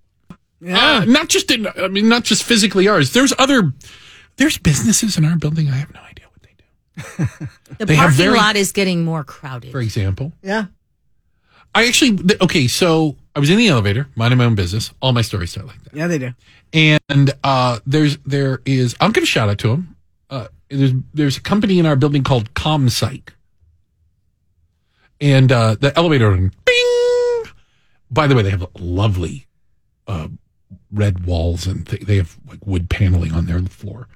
Yeah. 0.60 0.98
Uh, 0.98 1.04
not 1.06 1.28
just 1.28 1.50
in, 1.50 1.66
I 1.66 1.88
mean, 1.88 2.08
not 2.10 2.24
just 2.24 2.42
physically 2.44 2.88
ours. 2.88 3.12
There's 3.14 3.32
other, 3.38 3.72
there's 4.36 4.58
businesses 4.58 5.16
in 5.16 5.24
our 5.24 5.36
building. 5.36 5.68
I 5.70 5.76
have 5.76 5.94
no 5.94 6.00
idea 6.02 6.26
what 6.28 6.42
they 6.42 6.54
do. 7.38 7.46
The 7.78 7.86
They 7.86 7.96
parking 7.96 8.16
very- 8.18 8.36
lot 8.36 8.56
is 8.56 8.70
getting 8.72 9.02
more 9.04 9.24
crowded. 9.24 9.72
For 9.72 9.80
example, 9.80 10.32
Yeah. 10.42 10.66
I 11.74 11.86
actually, 11.88 12.18
okay, 12.42 12.68
so 12.68 13.16
I 13.36 13.40
was 13.40 13.50
in 13.50 13.58
the 13.58 13.68
elevator, 13.68 14.08
minding 14.14 14.38
my 14.38 14.44
own 14.44 14.54
business. 14.54 14.92
All 15.02 15.12
my 15.12 15.22
stories 15.22 15.50
start 15.50 15.66
like 15.66 15.82
that. 15.84 15.94
Yeah, 15.94 16.06
they 16.06 16.18
do. 16.18 16.34
And 16.72 17.32
uh, 17.42 17.80
there's 17.84 18.18
there 18.18 18.60
is 18.64 18.94
I'm 19.00 19.12
going 19.12 19.24
to 19.24 19.30
shout 19.30 19.48
out 19.48 19.58
to 19.58 19.70
him. 19.70 19.96
Uh, 20.30 20.48
there's 20.68 20.92
there's 21.12 21.36
a 21.36 21.40
company 21.40 21.78
in 21.78 21.86
our 21.86 21.96
building 21.96 22.22
called 22.22 22.54
ComPsych, 22.54 23.30
and 25.20 25.50
uh, 25.50 25.76
the 25.80 25.96
elevator 25.96 26.30
bing. 26.36 27.44
By 28.10 28.28
the 28.28 28.36
way, 28.36 28.42
they 28.42 28.50
have 28.50 28.66
lovely 28.78 29.46
uh, 30.06 30.28
red 30.92 31.26
walls 31.26 31.66
and 31.66 31.86
th- 31.86 32.02
they 32.02 32.16
have 32.16 32.38
like 32.46 32.64
wood 32.64 32.88
paneling 32.88 33.32
on 33.32 33.46
their 33.46 33.60
floor. 33.62 34.08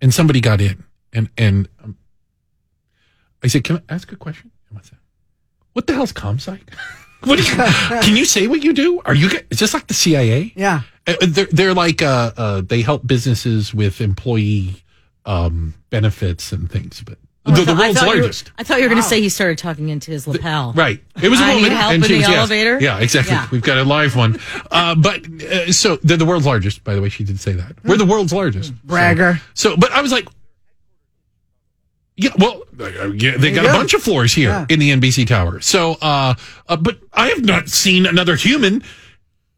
And 0.00 0.14
somebody 0.14 0.40
got 0.40 0.62
in, 0.62 0.84
and 1.12 1.28
and 1.36 1.68
um, 1.84 1.98
I 3.42 3.48
said, 3.48 3.64
"Can 3.64 3.76
I 3.76 3.94
ask 3.94 4.10
a 4.12 4.16
question?" 4.16 4.50
And 4.70 4.78
I 4.78 4.82
said, 4.82 4.98
"What 5.74 5.86
the 5.86 5.92
hell's 5.92 6.14
ComPsych? 6.14 6.62
what 7.24 7.38
do 7.38 7.42
you, 7.44 7.54
can 8.02 8.16
you 8.16 8.24
say 8.24 8.46
what 8.46 8.62
you 8.64 8.72
do? 8.72 9.00
Are 9.04 9.14
you 9.14 9.28
g- 9.30 9.38
is 9.50 9.58
this 9.58 9.74
like 9.74 9.86
the 9.86 9.94
CIA?" 9.94 10.52
Yeah. 10.56 10.82
Uh, 11.06 11.14
They're, 11.26 11.46
they're 11.46 11.74
like 11.74 12.02
uh, 12.02 12.32
uh, 12.36 12.60
they 12.62 12.82
help 12.82 13.06
businesses 13.06 13.72
with 13.74 14.00
employee 14.00 14.82
um, 15.26 15.74
benefits 15.90 16.52
and 16.52 16.70
things, 16.70 17.02
but 17.02 17.18
Oh, 17.46 17.52
the, 17.52 17.60
the 17.60 17.66
thought- 17.66 17.76
I 17.76 17.80
world's 17.86 17.98
thought 18.00 18.04
you 18.08 18.14
were- 18.16 18.20
largest. 18.20 18.52
I 18.58 18.62
thought 18.64 18.76
you 18.78 18.82
were 18.84 18.90
going 18.90 19.02
to 19.02 19.08
say 19.08 19.20
he 19.22 19.30
started 19.30 19.56
talking 19.56 19.88
into 19.88 20.10
his 20.10 20.28
lapel. 20.28 20.74
Right. 20.74 21.02
It 21.22 21.30
was 21.30 21.40
a 21.40 21.44
I 21.44 21.54
need 21.54 21.62
woman. 21.62 21.72
help 21.72 21.92
and 21.94 22.02
in 22.02 22.08
she 22.08 22.14
the 22.16 22.18
was, 22.20 22.28
yes. 22.28 22.36
elevator? 22.38 22.78
Yeah, 22.80 22.98
exactly. 23.00 23.32
Yeah. 23.32 23.48
We've 23.50 23.62
got 23.62 23.78
a 23.78 23.84
live 23.84 24.14
one. 24.14 24.38
Uh, 24.70 24.94
but 24.94 25.26
uh, 25.42 25.72
so 25.72 25.96
they're 26.02 26.18
the 26.18 26.26
world's 26.26 26.44
largest, 26.44 26.84
by 26.84 26.94
the 26.94 27.00
way. 27.00 27.08
She 27.08 27.24
did 27.24 27.40
say 27.40 27.52
that. 27.52 27.82
We're 27.82 27.96
the 27.96 28.04
world's 28.04 28.34
largest. 28.34 28.74
Bragger. 28.86 29.40
So, 29.54 29.70
so 29.70 29.76
but 29.78 29.90
I 29.92 30.02
was 30.02 30.12
like, 30.12 30.28
yeah, 32.20 32.30
well, 32.38 32.62
uh, 32.78 33.08
yeah, 33.12 33.36
they 33.36 33.50
got 33.52 33.64
you 33.64 33.70
a 33.70 33.72
bunch 33.72 33.94
of 33.94 34.02
floors 34.02 34.32
here 34.34 34.50
Yeah. 34.50 34.66
in 34.68 34.78
the 34.78 34.90
NBC 34.90 35.26
tower. 35.26 35.60
So, 35.60 35.96
uh, 36.02 36.34
uh, 36.68 36.76
but 36.76 36.98
I 37.12 37.28
have 37.28 37.44
not 37.44 37.68
seen 37.68 38.06
another 38.06 38.36
human 38.36 38.82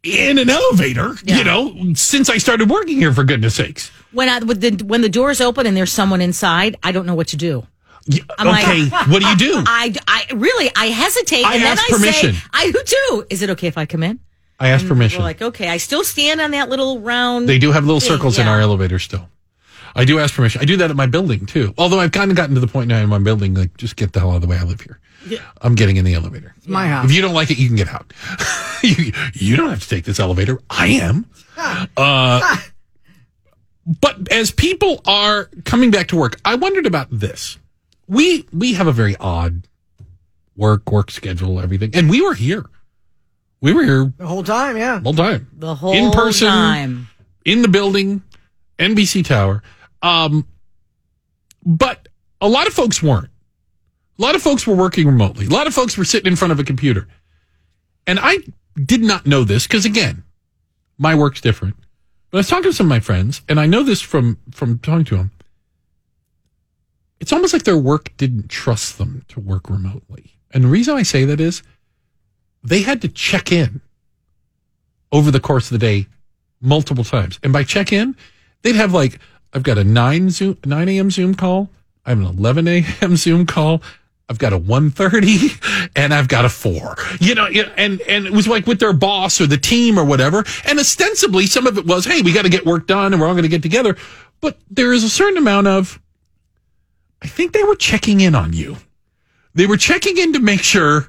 in 0.02 0.38
an 0.38 0.50
elevator, 0.50 1.16
Yeah. 1.24 1.38
you 1.38 1.44
know, 1.44 1.94
since 1.94 2.28
I 2.30 2.38
started 2.38 2.68
working 2.70 2.96
here, 2.98 3.12
for 3.12 3.24
goodness 3.24 3.54
sakes. 3.54 3.90
When 4.12 4.28
I, 4.28 4.38
with 4.40 4.60
the, 4.60 4.84
when 4.84 5.00
the 5.02 5.08
doors 5.08 5.40
open 5.40 5.66
and 5.66 5.76
there's 5.76 5.92
someone 5.92 6.20
inside, 6.20 6.76
I 6.82 6.92
don't 6.92 7.06
know 7.06 7.14
what 7.14 7.28
to 7.28 7.36
do. 7.36 7.66
Yeah, 8.06 8.22
I'm 8.38 8.48
like- 8.48 8.92
what 9.08 9.22
do 9.22 9.28
you 9.28 9.36
do? 9.36 9.62
I, 9.66 9.94
I 10.08 10.26
really, 10.34 10.70
I 10.74 10.86
hesitate. 10.86 11.44
I 11.44 11.54
and 11.54 11.62
then 11.62 11.72
ask 11.78 11.84
I 11.88 11.96
permission. 11.96 12.32
say, 12.34 12.40
I 12.52 12.70
do 12.72 12.82
too. 12.84 13.26
Is 13.30 13.42
it 13.42 13.50
okay 13.50 13.68
if 13.68 13.78
I 13.78 13.86
come 13.86 14.02
in? 14.02 14.18
I 14.58 14.68
asked 14.68 14.86
permission. 14.88 15.22
Like, 15.22 15.40
okay, 15.42 15.68
I 15.68 15.76
still 15.76 16.04
stand 16.04 16.40
on 16.40 16.50
that 16.52 16.68
little 16.68 17.00
round. 17.00 17.48
They 17.48 17.58
do 17.58 17.72
have 17.72 17.84
little 17.84 18.00
thing, 18.00 18.08
circles 18.10 18.38
in 18.38 18.46
our 18.46 18.60
elevator 18.60 18.98
still. 19.00 19.28
I 19.94 20.04
do 20.04 20.18
ask 20.18 20.34
permission. 20.34 20.60
I 20.60 20.64
do 20.64 20.76
that 20.78 20.90
at 20.90 20.96
my 20.96 21.06
building 21.06 21.46
too. 21.46 21.74
Although 21.78 22.00
I've 22.00 22.12
kind 22.12 22.30
of 22.30 22.36
gotten 22.36 22.54
to 22.54 22.60
the 22.60 22.66
point 22.66 22.88
now 22.88 22.98
in 23.02 23.08
my 23.08 23.18
building, 23.18 23.54
like, 23.54 23.76
just 23.76 23.96
get 23.96 24.12
the 24.12 24.20
hell 24.20 24.30
out 24.30 24.36
of 24.36 24.42
the 24.42 24.48
way. 24.48 24.56
I 24.58 24.62
live 24.64 24.80
here. 24.80 24.98
Yeah. 25.26 25.38
I'm 25.60 25.74
getting 25.74 25.96
in 25.96 26.04
the 26.04 26.14
elevator. 26.14 26.54
It's 26.56 26.66
my 26.68 26.88
house. 26.88 27.04
If 27.04 27.12
you 27.12 27.22
don't 27.22 27.34
like 27.34 27.50
it, 27.50 27.58
you 27.58 27.68
can 27.68 27.76
get 27.76 27.88
out. 27.88 28.12
you, 28.82 29.12
you 29.34 29.56
don't 29.56 29.70
have 29.70 29.82
to 29.82 29.88
take 29.88 30.04
this 30.04 30.18
elevator. 30.18 30.58
I 30.70 30.86
am. 30.88 31.26
Uh, 31.96 32.56
but 34.00 34.30
as 34.32 34.50
people 34.50 35.00
are 35.06 35.48
coming 35.64 35.90
back 35.90 36.08
to 36.08 36.16
work, 36.16 36.40
I 36.44 36.54
wondered 36.56 36.86
about 36.86 37.08
this. 37.10 37.58
We 38.08 38.46
we 38.52 38.74
have 38.74 38.86
a 38.86 38.92
very 38.92 39.16
odd 39.18 39.66
work 40.56 40.90
work 40.90 41.10
schedule, 41.10 41.60
everything, 41.60 41.90
and 41.94 42.10
we 42.10 42.20
were 42.20 42.34
here. 42.34 42.64
We 43.60 43.72
were 43.72 43.84
here 43.84 44.12
The 44.18 44.26
whole 44.26 44.42
time, 44.42 44.76
yeah. 44.76 45.00
all 45.04 45.12
the 45.12 45.22
time 45.22 45.48
the 45.56 45.74
whole 45.74 45.92
in 45.92 46.10
person, 46.10 46.48
time. 46.48 47.08
in 47.44 47.62
the 47.62 47.68
building, 47.68 48.22
NBC 48.78 49.24
Tower. 49.24 49.62
Um, 50.02 50.46
but 51.64 52.08
a 52.40 52.48
lot 52.48 52.66
of 52.66 52.72
folks 52.72 53.02
weren't. 53.02 53.30
A 54.18 54.22
lot 54.22 54.34
of 54.34 54.42
folks 54.42 54.66
were 54.66 54.74
working 54.74 55.06
remotely. 55.06 55.46
A 55.46 55.50
lot 55.50 55.66
of 55.66 55.74
folks 55.74 55.96
were 55.96 56.04
sitting 56.04 56.30
in 56.30 56.36
front 56.36 56.52
of 56.52 56.60
a 56.60 56.64
computer. 56.64 57.08
And 58.06 58.18
I 58.20 58.38
did 58.84 59.02
not 59.02 59.26
know 59.26 59.44
this 59.44 59.66
because, 59.66 59.84
again, 59.84 60.24
my 60.98 61.14
work's 61.14 61.40
different. 61.40 61.76
But 62.30 62.38
I 62.38 62.40
was 62.40 62.48
talking 62.48 62.64
to 62.64 62.72
some 62.72 62.86
of 62.86 62.90
my 62.90 63.00
friends, 63.00 63.42
and 63.48 63.60
I 63.60 63.66
know 63.66 63.82
this 63.82 64.00
from 64.00 64.38
from 64.50 64.78
talking 64.78 65.04
to 65.06 65.16
them. 65.16 65.30
It's 67.20 67.32
almost 67.32 67.52
like 67.52 67.62
their 67.62 67.78
work 67.78 68.10
didn't 68.16 68.48
trust 68.48 68.98
them 68.98 69.24
to 69.28 69.38
work 69.38 69.70
remotely. 69.70 70.32
And 70.52 70.64
the 70.64 70.68
reason 70.68 70.96
I 70.96 71.02
say 71.02 71.24
that 71.24 71.40
is 71.40 71.62
they 72.64 72.82
had 72.82 73.00
to 73.02 73.08
check 73.08 73.52
in 73.52 73.80
over 75.12 75.30
the 75.30 75.40
course 75.40 75.70
of 75.70 75.78
the 75.78 75.86
day 75.86 76.06
multiple 76.60 77.04
times. 77.04 77.38
And 77.42 77.52
by 77.52 77.64
check 77.64 77.92
in, 77.92 78.16
they'd 78.62 78.76
have 78.76 78.92
like, 78.92 79.18
I've 79.52 79.62
got 79.62 79.78
a 79.78 79.84
9 79.84 80.30
Zoom, 80.30 80.58
9 80.64 80.88
a.m. 80.88 81.10
Zoom 81.10 81.34
call. 81.34 81.68
I 82.06 82.10
have 82.10 82.18
an 82.18 82.24
11 82.26 82.66
a.m. 82.68 83.16
Zoom 83.16 83.46
call. 83.46 83.82
I've 84.28 84.38
got 84.38 84.52
a 84.52 84.58
1.30 84.58 85.90
and 85.96 86.14
I've 86.14 86.28
got 86.28 86.44
a 86.44 86.48
4. 86.48 86.96
You 87.20 87.34
know, 87.34 87.48
you 87.48 87.64
know, 87.64 87.72
and, 87.76 88.00
and 88.02 88.24
it 88.26 88.32
was 88.32 88.48
like 88.48 88.66
with 88.66 88.80
their 88.80 88.92
boss 88.94 89.40
or 89.40 89.46
the 89.46 89.58
team 89.58 89.98
or 89.98 90.04
whatever. 90.04 90.44
And 90.64 90.78
ostensibly, 90.78 91.46
some 91.46 91.66
of 91.66 91.76
it 91.76 91.84
was, 91.86 92.06
hey, 92.06 92.22
we 92.22 92.32
got 92.32 92.42
to 92.42 92.48
get 92.48 92.64
work 92.64 92.86
done 92.86 93.12
and 93.12 93.20
we're 93.20 93.26
all 93.28 93.34
going 93.34 93.42
to 93.42 93.48
get 93.48 93.62
together. 93.62 93.96
But 94.40 94.58
there 94.70 94.92
is 94.92 95.04
a 95.04 95.10
certain 95.10 95.36
amount 95.36 95.66
of, 95.66 96.00
I 97.20 97.26
think 97.26 97.52
they 97.52 97.62
were 97.62 97.76
checking 97.76 98.20
in 98.20 98.34
on 98.34 98.52
you. 98.52 98.76
They 99.54 99.66
were 99.66 99.76
checking 99.76 100.16
in 100.16 100.32
to 100.32 100.40
make 100.40 100.62
sure 100.62 101.08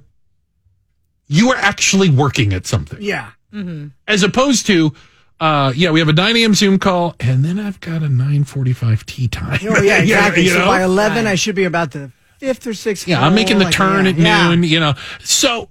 you 1.27 1.47
were 1.47 1.55
actually 1.55 2.09
working 2.09 2.51
at 2.53 2.67
something 2.67 3.01
Yeah. 3.01 3.31
Mm-hmm. 3.53 3.87
as 4.07 4.23
opposed 4.23 4.65
to 4.67 4.93
uh 5.39 5.73
yeah 5.75 5.89
we 5.91 5.99
have 5.99 6.09
a 6.09 6.13
9 6.13 6.35
a.m 6.37 6.53
zoom 6.53 6.77
call 6.79 7.15
and 7.19 7.43
then 7.43 7.59
i've 7.59 7.79
got 7.79 8.03
a 8.03 8.07
9.45 8.07 9.05
tea 9.05 9.27
time 9.27 9.59
Oh, 9.63 9.81
yeah, 9.81 9.97
You 10.03 10.13
know- 10.15 10.19
exactly. 10.19 10.43
you 10.43 10.49
so 10.51 10.59
know? 10.59 10.65
by 10.67 10.83
11, 10.83 11.27
I 11.27 11.35
should 11.35 11.55
be 11.55 11.63
about 11.65 11.91
the 11.91 12.11
fifth 12.39 12.67
or 12.67 12.73
sixth. 12.73 13.07
yeah 13.07 13.21
i'm 13.25 13.33
making 13.35 13.57
the 13.57 13.63
floor, 13.65 13.71
turn 13.71 14.05
like, 14.05 14.15
at 14.15 14.21
yeah. 14.21 14.49
noon 14.49 14.63
you 14.63 14.79
know 14.79 14.93
so 15.21 15.69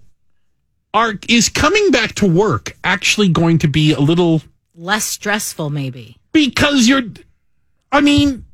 are 0.95 1.15
is 1.29 1.49
coming 1.49 1.91
back 1.91 2.15
to 2.17 2.27
work 2.27 2.77
actually 2.85 3.29
going 3.29 3.59
to 3.59 3.69
be 3.69 3.93
a 3.93 4.01
little 4.01 4.43
Less 4.75 5.05
stressful, 5.05 5.69
maybe. 5.71 6.17
because 6.33 6.89
you're 6.89 7.03
i 7.93 8.01
mean 8.01 8.45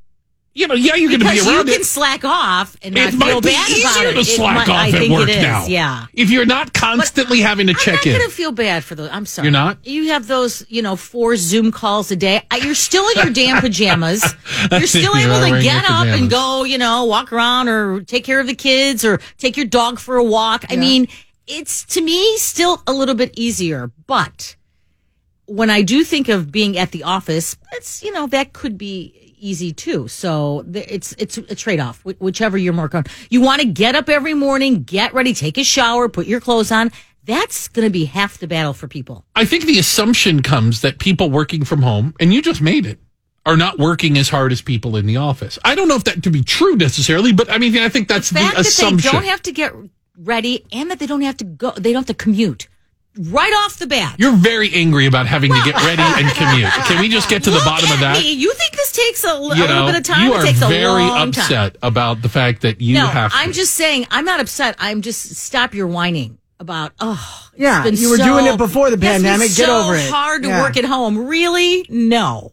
you 0.58 0.66
know 0.66 0.74
yeah 0.74 0.94
you're 0.96 1.08
going 1.10 1.20
to 1.20 1.24
be 1.26 1.30
Because 1.30 1.46
you 1.46 1.52
around 1.56 1.66
can 1.66 1.80
it 1.80 1.84
slack 1.84 2.24
off 2.24 2.76
and 2.82 2.94
not 2.94 3.08
it 3.08 3.10
feel 3.12 3.18
might 3.18 3.42
be 3.42 3.48
bad 3.50 3.68
about 3.68 3.78
easier 3.96 4.08
it. 4.08 4.14
to 4.14 4.20
It 4.20 4.24
slack 4.24 4.54
might- 4.56 4.68
off 4.68 4.76
I 4.76 4.88
at 4.88 4.92
think 4.94 5.12
work 5.12 5.28
it 5.28 5.36
is, 5.36 5.42
now 5.42 5.66
Yeah. 5.66 6.06
if 6.12 6.30
you're 6.30 6.46
not 6.46 6.72
constantly 6.72 7.40
having 7.40 7.66
to 7.68 7.74
check 7.74 8.00
I'm 8.04 8.08
in 8.08 8.12
not 8.14 8.18
going 8.18 8.30
to 8.30 8.36
feel 8.36 8.52
bad 8.52 8.84
for 8.84 8.94
those. 8.96 9.08
I'm 9.12 9.24
sorry. 9.26 9.46
You're 9.46 9.52
not? 9.52 9.86
You 9.86 10.08
have 10.08 10.26
those, 10.26 10.64
you 10.68 10.82
know, 10.82 10.96
four 10.96 11.36
Zoom 11.36 11.70
calls 11.72 12.10
a 12.10 12.16
day. 12.16 12.42
You're 12.62 12.74
still 12.74 13.06
in 13.10 13.24
your 13.24 13.32
damn 13.32 13.60
pajamas. 13.60 14.24
You're 14.72 14.80
still 14.86 15.16
You 15.16 15.26
able 15.32 15.40
to 15.56 15.62
get 15.62 15.84
up 15.88 16.06
and 16.06 16.28
go, 16.28 16.64
you 16.64 16.78
know, 16.78 17.04
walk 17.04 17.32
around 17.32 17.68
or 17.68 18.00
take 18.02 18.24
care 18.24 18.40
of 18.40 18.46
the 18.46 18.54
kids 18.54 19.04
or 19.04 19.20
take 19.38 19.56
your 19.56 19.66
dog 19.66 19.98
for 20.00 20.16
a 20.16 20.24
walk. 20.24 20.64
I 20.70 20.76
mean, 20.76 21.06
it's 21.46 21.84
to 21.94 22.00
me 22.00 22.36
still 22.38 22.82
a 22.86 22.92
little 22.92 23.14
bit 23.14 23.32
easier, 23.38 23.90
but 24.06 24.56
when 25.46 25.70
I 25.70 25.82
do 25.82 26.04
think 26.04 26.28
of 26.28 26.50
being 26.52 26.76
at 26.76 26.90
the 26.90 27.04
office, 27.04 27.56
it's, 27.72 28.02
you 28.02 28.12
know, 28.12 28.26
that 28.26 28.52
could 28.52 28.76
be 28.76 29.27
easy 29.40 29.72
too. 29.72 30.08
So 30.08 30.64
it's 30.72 31.12
it's 31.18 31.38
a 31.38 31.54
trade 31.54 31.80
off, 31.80 32.04
whichever 32.04 32.56
you're 32.58 32.72
more 32.72 32.88
comfortable. 32.88 33.16
You 33.30 33.40
want 33.40 33.60
to 33.62 33.66
get 33.66 33.94
up 33.94 34.08
every 34.08 34.34
morning, 34.34 34.82
get 34.82 35.12
ready, 35.14 35.34
take 35.34 35.58
a 35.58 35.64
shower, 35.64 36.08
put 36.08 36.26
your 36.26 36.40
clothes 36.40 36.70
on. 36.72 36.90
That's 37.24 37.68
going 37.68 37.86
to 37.86 37.90
be 37.90 38.06
half 38.06 38.38
the 38.38 38.46
battle 38.46 38.72
for 38.72 38.88
people. 38.88 39.24
I 39.36 39.44
think 39.44 39.66
the 39.66 39.78
assumption 39.78 40.42
comes 40.42 40.80
that 40.80 40.98
people 40.98 41.30
working 41.30 41.64
from 41.64 41.82
home, 41.82 42.14
and 42.18 42.32
you 42.32 42.40
just 42.40 42.62
made 42.62 42.86
it, 42.86 42.98
are 43.44 43.56
not 43.56 43.78
working 43.78 44.16
as 44.16 44.30
hard 44.30 44.50
as 44.50 44.62
people 44.62 44.96
in 44.96 45.04
the 45.04 45.18
office. 45.18 45.58
I 45.62 45.74
don't 45.74 45.88
know 45.88 45.96
if 45.96 46.04
that 46.04 46.22
to 46.22 46.30
be 46.30 46.42
true 46.42 46.76
necessarily, 46.76 47.32
but 47.32 47.50
I 47.50 47.58
mean, 47.58 47.76
I 47.78 47.90
think 47.90 48.08
that's 48.08 48.30
The 48.30 48.34
the, 48.34 48.40
fact 48.40 48.56
that 48.56 48.62
they 48.62 48.68
assumption. 48.68 49.12
don't 49.12 49.24
have 49.24 49.42
to 49.42 49.52
get 49.52 49.74
ready 50.16 50.64
and 50.72 50.90
that 50.90 50.98
they 51.00 51.06
don't 51.06 51.20
have 51.20 51.36
to 51.38 51.44
go, 51.44 51.72
they 51.72 51.92
don't 51.92 52.00
have 52.08 52.16
to 52.16 52.22
commute 52.24 52.66
right 53.18 53.52
off 53.64 53.78
the 53.78 53.86
bat. 53.86 54.16
You're 54.18 54.36
very 54.36 54.72
angry 54.74 55.06
about 55.06 55.26
having 55.26 55.52
to 55.52 55.60
get 55.64 55.74
ready 55.76 56.02
and 56.02 56.28
commute. 56.36 56.70
Can 56.86 57.00
we 57.00 57.08
just 57.08 57.28
get 57.28 57.42
to 57.44 57.50
the 57.50 57.60
bottom 57.64 57.90
of 57.90 58.00
that? 58.00 58.18
me. 58.22 58.32
You 58.32 58.52
think 58.54 58.72
this 58.72 58.92
takes 58.92 59.24
a, 59.24 59.28
l- 59.28 59.52
a 59.52 59.56
You 59.56 59.62
little 59.66 59.86
bit 59.86 59.96
of 59.96 60.02
time? 60.04 60.26
you 60.26 60.34
it 60.34 60.36
are 60.38 60.42
takes 60.42 60.62
a 60.62 60.68
very 60.68 60.86
long 61.02 61.32
time. 61.32 61.42
upset 61.44 61.76
about 61.82 62.22
the 62.22 62.28
fact 62.28 62.62
that 62.62 62.80
you 62.80 62.94
no, 62.94 63.06
have. 63.06 63.32
To. 63.32 63.38
I'm 63.38 63.52
just 63.52 63.74
saying, 63.74 64.06
I'm 64.10 64.24
not 64.24 64.40
upset. 64.40 64.76
I'm 64.78 65.02
just 65.02 65.34
stop 65.36 65.74
your 65.74 65.86
whining 65.86 66.38
about, 66.60 66.92
oh, 67.00 67.48
it's 67.52 67.60
Yeah, 67.60 67.82
been 67.82 67.94
you 67.96 68.10
were 68.10 68.16
so- 68.16 68.24
doing 68.24 68.46
it 68.46 68.56
before 68.58 68.88
the 68.90 68.94
it's 68.94 69.00
been 69.00 69.22
pandemic. 69.22 69.48
Get 69.48 69.66
so 69.66 69.80
over 69.84 69.94
it. 69.96 70.10
hard 70.10 70.42
to 70.42 70.48
Yeah. 70.48 70.62
work 70.62 70.76
at 70.76 70.84
home. 70.84 71.26
Really? 71.26 71.86
No. 71.88 72.52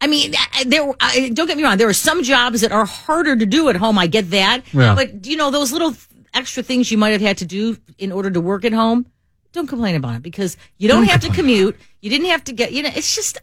I 0.00 0.08
mean, 0.08 0.34
there. 0.66 0.92
Don't 1.32 1.46
get 1.46 1.56
me 1.56 1.62
wrong. 1.62 1.76
There 1.78 1.88
are 1.88 1.92
some 1.92 2.24
jobs 2.24 2.62
that 2.62 2.72
are 2.72 2.84
harder 2.84 3.36
to 3.36 3.46
do 3.46 3.68
at 3.68 3.76
home. 3.76 3.98
I 3.98 4.08
get 4.08 4.30
that. 4.30 4.62
Yeah. 4.72 4.96
But 4.96 5.26
you 5.26 5.36
know, 5.36 5.52
those 5.52 5.70
little 5.70 5.94
extra 6.34 6.62
things 6.62 6.90
you 6.90 6.98
might 6.98 7.10
have 7.10 7.20
had 7.20 7.38
to 7.38 7.44
do 7.44 7.76
in 7.98 8.10
order 8.10 8.28
to 8.30 8.40
work 8.40 8.64
at 8.64 8.72
home. 8.72 9.06
Don't 9.52 9.66
complain 9.66 9.94
about 9.94 10.16
it 10.16 10.22
because 10.22 10.56
you 10.78 10.88
don't, 10.88 11.02
Don't 11.02 11.10
have 11.10 11.20
to 11.20 11.30
commute. 11.30 11.76
You 12.00 12.10
didn't 12.10 12.28
have 12.28 12.44
to 12.44 12.52
get. 12.52 12.72
You 12.72 12.82
know, 12.82 12.90
it's 12.94 13.14
just. 13.14 13.38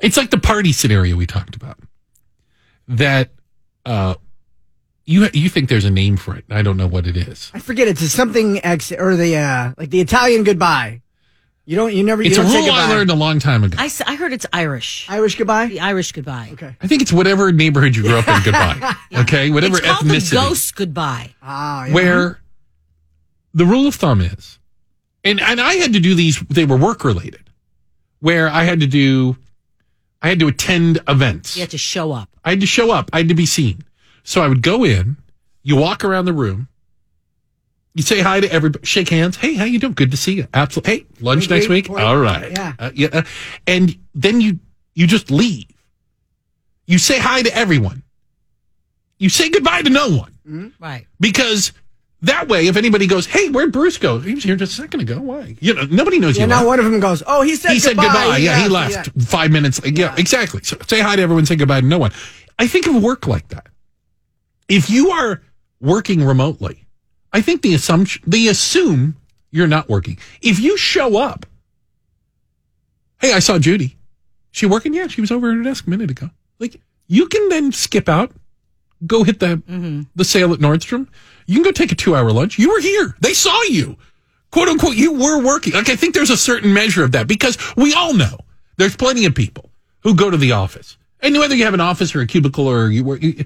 It's 0.00 0.16
like 0.16 0.30
the 0.30 0.38
party 0.38 0.72
scenario 0.72 1.16
we 1.16 1.26
talked 1.26 1.54
about. 1.54 1.78
That 2.88 3.30
uh, 3.86 4.14
you 5.04 5.28
you 5.32 5.48
think 5.48 5.68
there's 5.68 5.84
a 5.84 5.90
name 5.90 6.16
for 6.16 6.34
it. 6.36 6.44
I 6.50 6.62
don't 6.62 6.76
know 6.76 6.86
what 6.88 7.06
it 7.06 7.16
is. 7.16 7.50
I 7.54 7.58
forget 7.60 7.86
it's 7.88 8.02
something 8.10 8.64
ex 8.64 8.92
or 8.92 9.14
the 9.16 9.36
uh 9.36 9.72
like 9.76 9.90
the 9.90 10.00
Italian 10.00 10.42
goodbye. 10.44 11.02
You 11.64 11.76
don't. 11.76 11.92
You 11.94 12.02
never. 12.02 12.22
It's 12.22 12.36
you 12.36 12.42
a 12.42 12.44
don't 12.44 12.52
say 12.52 12.60
rule 12.62 12.72
I 12.72 12.88
learned 12.90 13.10
a 13.10 13.14
long 13.14 13.38
time 13.38 13.62
ago. 13.62 13.76
I, 13.78 13.88
I 14.06 14.16
heard 14.16 14.32
it's 14.32 14.46
Irish. 14.52 15.06
Irish 15.08 15.36
goodbye. 15.36 15.66
the 15.66 15.78
Irish 15.78 16.10
goodbye. 16.10 16.50
Okay. 16.54 16.74
I 16.80 16.86
think 16.88 17.02
it's 17.02 17.12
whatever 17.12 17.52
neighborhood 17.52 17.94
you 17.94 18.02
grew 18.02 18.16
up 18.16 18.26
in. 18.26 18.40
Goodbye. 18.44 18.94
Okay, 19.18 19.50
whatever 19.50 19.76
It's 19.78 19.86
called 19.86 20.06
ethnicity. 20.06 20.30
the 20.30 20.36
ghost 20.36 20.74
goodbye. 20.74 21.34
Ah, 21.40 21.84
yeah. 21.86 21.94
where 21.94 22.40
the 23.54 23.64
rule 23.64 23.86
of 23.86 23.94
thumb 23.94 24.20
is, 24.20 24.58
and 25.24 25.40
and 25.40 25.60
I 25.60 25.74
had 25.74 25.92
to 25.94 26.00
do 26.00 26.14
these. 26.14 26.40
They 26.40 26.64
were 26.64 26.76
work 26.76 27.04
related, 27.04 27.50
where 28.20 28.48
I 28.48 28.64
had 28.64 28.80
to 28.80 28.86
do, 28.86 29.36
I 30.20 30.28
had 30.28 30.38
to 30.40 30.48
attend 30.48 31.00
events. 31.08 31.56
You 31.56 31.60
have 31.62 31.70
to 31.70 31.78
show 31.78 32.12
up. 32.12 32.28
I 32.44 32.50
had 32.50 32.60
to 32.60 32.66
show 32.66 32.90
up. 32.90 33.10
I 33.12 33.18
had 33.18 33.28
to 33.28 33.34
be 33.34 33.46
seen. 33.46 33.84
So 34.24 34.40
I 34.42 34.48
would 34.48 34.62
go 34.62 34.84
in. 34.84 35.16
You 35.62 35.76
walk 35.76 36.04
around 36.04 36.24
the 36.24 36.32
room. 36.32 36.68
You 37.94 38.02
say 38.02 38.20
hi 38.20 38.40
to 38.40 38.50
everybody. 38.50 38.84
Shake 38.86 39.10
hands. 39.10 39.36
Hey, 39.36 39.54
how 39.54 39.64
you 39.64 39.78
doing? 39.78 39.92
Good 39.92 40.10
to 40.12 40.16
see 40.16 40.32
you. 40.34 40.46
Absolutely. 40.54 40.92
Hey, 40.98 41.06
lunch 41.20 41.48
Wait, 41.48 41.56
next 41.56 41.68
week. 41.68 41.88
wait. 41.88 42.02
All 42.02 42.16
right. 42.16 42.50
Yeah. 42.50 42.72
Uh, 42.78 42.90
yeah. 42.94 43.08
uh, 43.12 43.22
And 43.66 43.96
then 44.14 44.40
you 44.40 44.58
you 44.94 45.06
just 45.06 45.30
leave. 45.30 45.66
You 46.86 46.98
say 46.98 47.18
hi 47.18 47.42
to 47.42 47.54
everyone. 47.56 48.02
You 49.18 49.28
say 49.28 49.50
goodbye 49.50 49.82
to 49.82 49.90
no 49.90 50.08
one 50.16 50.72
Right. 50.80 51.06
because 51.20 51.72
that 52.22 52.48
way, 52.48 52.68
if 52.68 52.76
anybody 52.76 53.06
goes, 53.06 53.26
"Hey, 53.26 53.48
where'd 53.48 53.72
Bruce 53.72 53.98
go?" 53.98 54.20
He 54.20 54.34
was 54.34 54.44
here 54.44 54.56
just 54.56 54.72
a 54.78 54.82
second 54.82 55.00
ago. 55.00 55.20
Why? 55.20 55.56
You 55.60 55.74
know, 55.74 55.82
nobody 55.90 56.18
knows 56.18 56.36
Yeah. 56.36 56.42
you. 56.44 56.46
Now 56.48 56.58
left. 56.58 56.66
one 56.68 56.78
of 56.78 56.84
them 56.84 57.00
goes. 57.00 57.22
Oh, 57.26 57.42
he 57.42 57.56
said 57.56 57.72
he 57.72 57.80
said 57.80 57.96
goodbye. 57.96 58.36
Yeah, 58.36 58.62
he 58.62 58.68
left, 58.68 58.94
left 58.94 59.22
five 59.22 59.50
minutes. 59.50 59.80
Yeah, 59.84 60.14
exactly. 60.16 60.60
So 60.62 60.76
say 60.86 61.00
hi 61.00 61.16
to 61.16 61.22
everyone. 61.22 61.46
Say 61.46 61.56
goodbye 61.56 61.80
to 61.80 61.86
no 61.86 61.98
one. 61.98 62.12
I 62.58 62.66
think 62.66 62.86
of 62.86 63.02
work 63.02 63.26
like 63.26 63.48
that. 63.48 63.66
If 64.68 64.88
you 64.88 65.10
are 65.10 65.42
working 65.80 66.24
remotely, 66.24 66.86
I 67.32 67.40
think 67.40 67.62
the 67.62 67.74
assumption 67.74 68.22
they 68.26 68.46
assume 68.46 69.16
you're 69.50 69.66
not 69.66 69.88
working. 69.88 70.18
If 70.40 70.60
you 70.60 70.76
show 70.76 71.18
up, 71.18 71.44
hey, 73.20 73.32
I 73.32 73.40
saw 73.40 73.58
Judy. 73.58 73.96
She 74.52 74.66
working? 74.66 74.94
Yeah, 74.94 75.08
she 75.08 75.20
was 75.20 75.30
over 75.32 75.50
at 75.50 75.56
her 75.56 75.62
desk 75.62 75.86
a 75.86 75.90
minute 75.90 76.10
ago. 76.10 76.30
Like 76.60 76.80
you 77.08 77.26
can 77.26 77.48
then 77.48 77.72
skip 77.72 78.08
out, 78.08 78.32
go 79.06 79.24
hit 79.24 79.40
the 79.40 79.56
mm-hmm. 79.56 80.02
the 80.14 80.24
sale 80.24 80.52
at 80.52 80.60
Nordstrom. 80.60 81.08
You 81.52 81.58
can 81.58 81.64
go 81.64 81.72
take 81.72 81.92
a 81.92 81.94
two 81.94 82.16
hour 82.16 82.30
lunch. 82.32 82.58
You 82.58 82.70
were 82.70 82.80
here. 82.80 83.16
They 83.20 83.34
saw 83.34 83.62
you. 83.64 83.96
Quote 84.50 84.68
unquote, 84.68 84.96
you 84.96 85.12
were 85.12 85.42
working. 85.42 85.72
Like 85.72 85.88
I 85.88 85.96
think 85.96 86.14
there's 86.14 86.30
a 86.30 86.36
certain 86.36 86.72
measure 86.72 87.04
of 87.04 87.12
that 87.12 87.28
because 87.28 87.56
we 87.76 87.94
all 87.94 88.14
know 88.14 88.38
there's 88.76 88.96
plenty 88.96 89.24
of 89.26 89.34
people 89.34 89.70
who 90.00 90.14
go 90.14 90.30
to 90.30 90.36
the 90.36 90.52
office. 90.52 90.96
And 91.20 91.34
whether 91.38 91.54
you 91.54 91.64
have 91.64 91.74
an 91.74 91.80
office 91.80 92.14
or 92.14 92.20
a 92.20 92.26
cubicle 92.26 92.66
or 92.66 92.90
you 92.90 93.04
work, 93.04 93.22
you, 93.22 93.44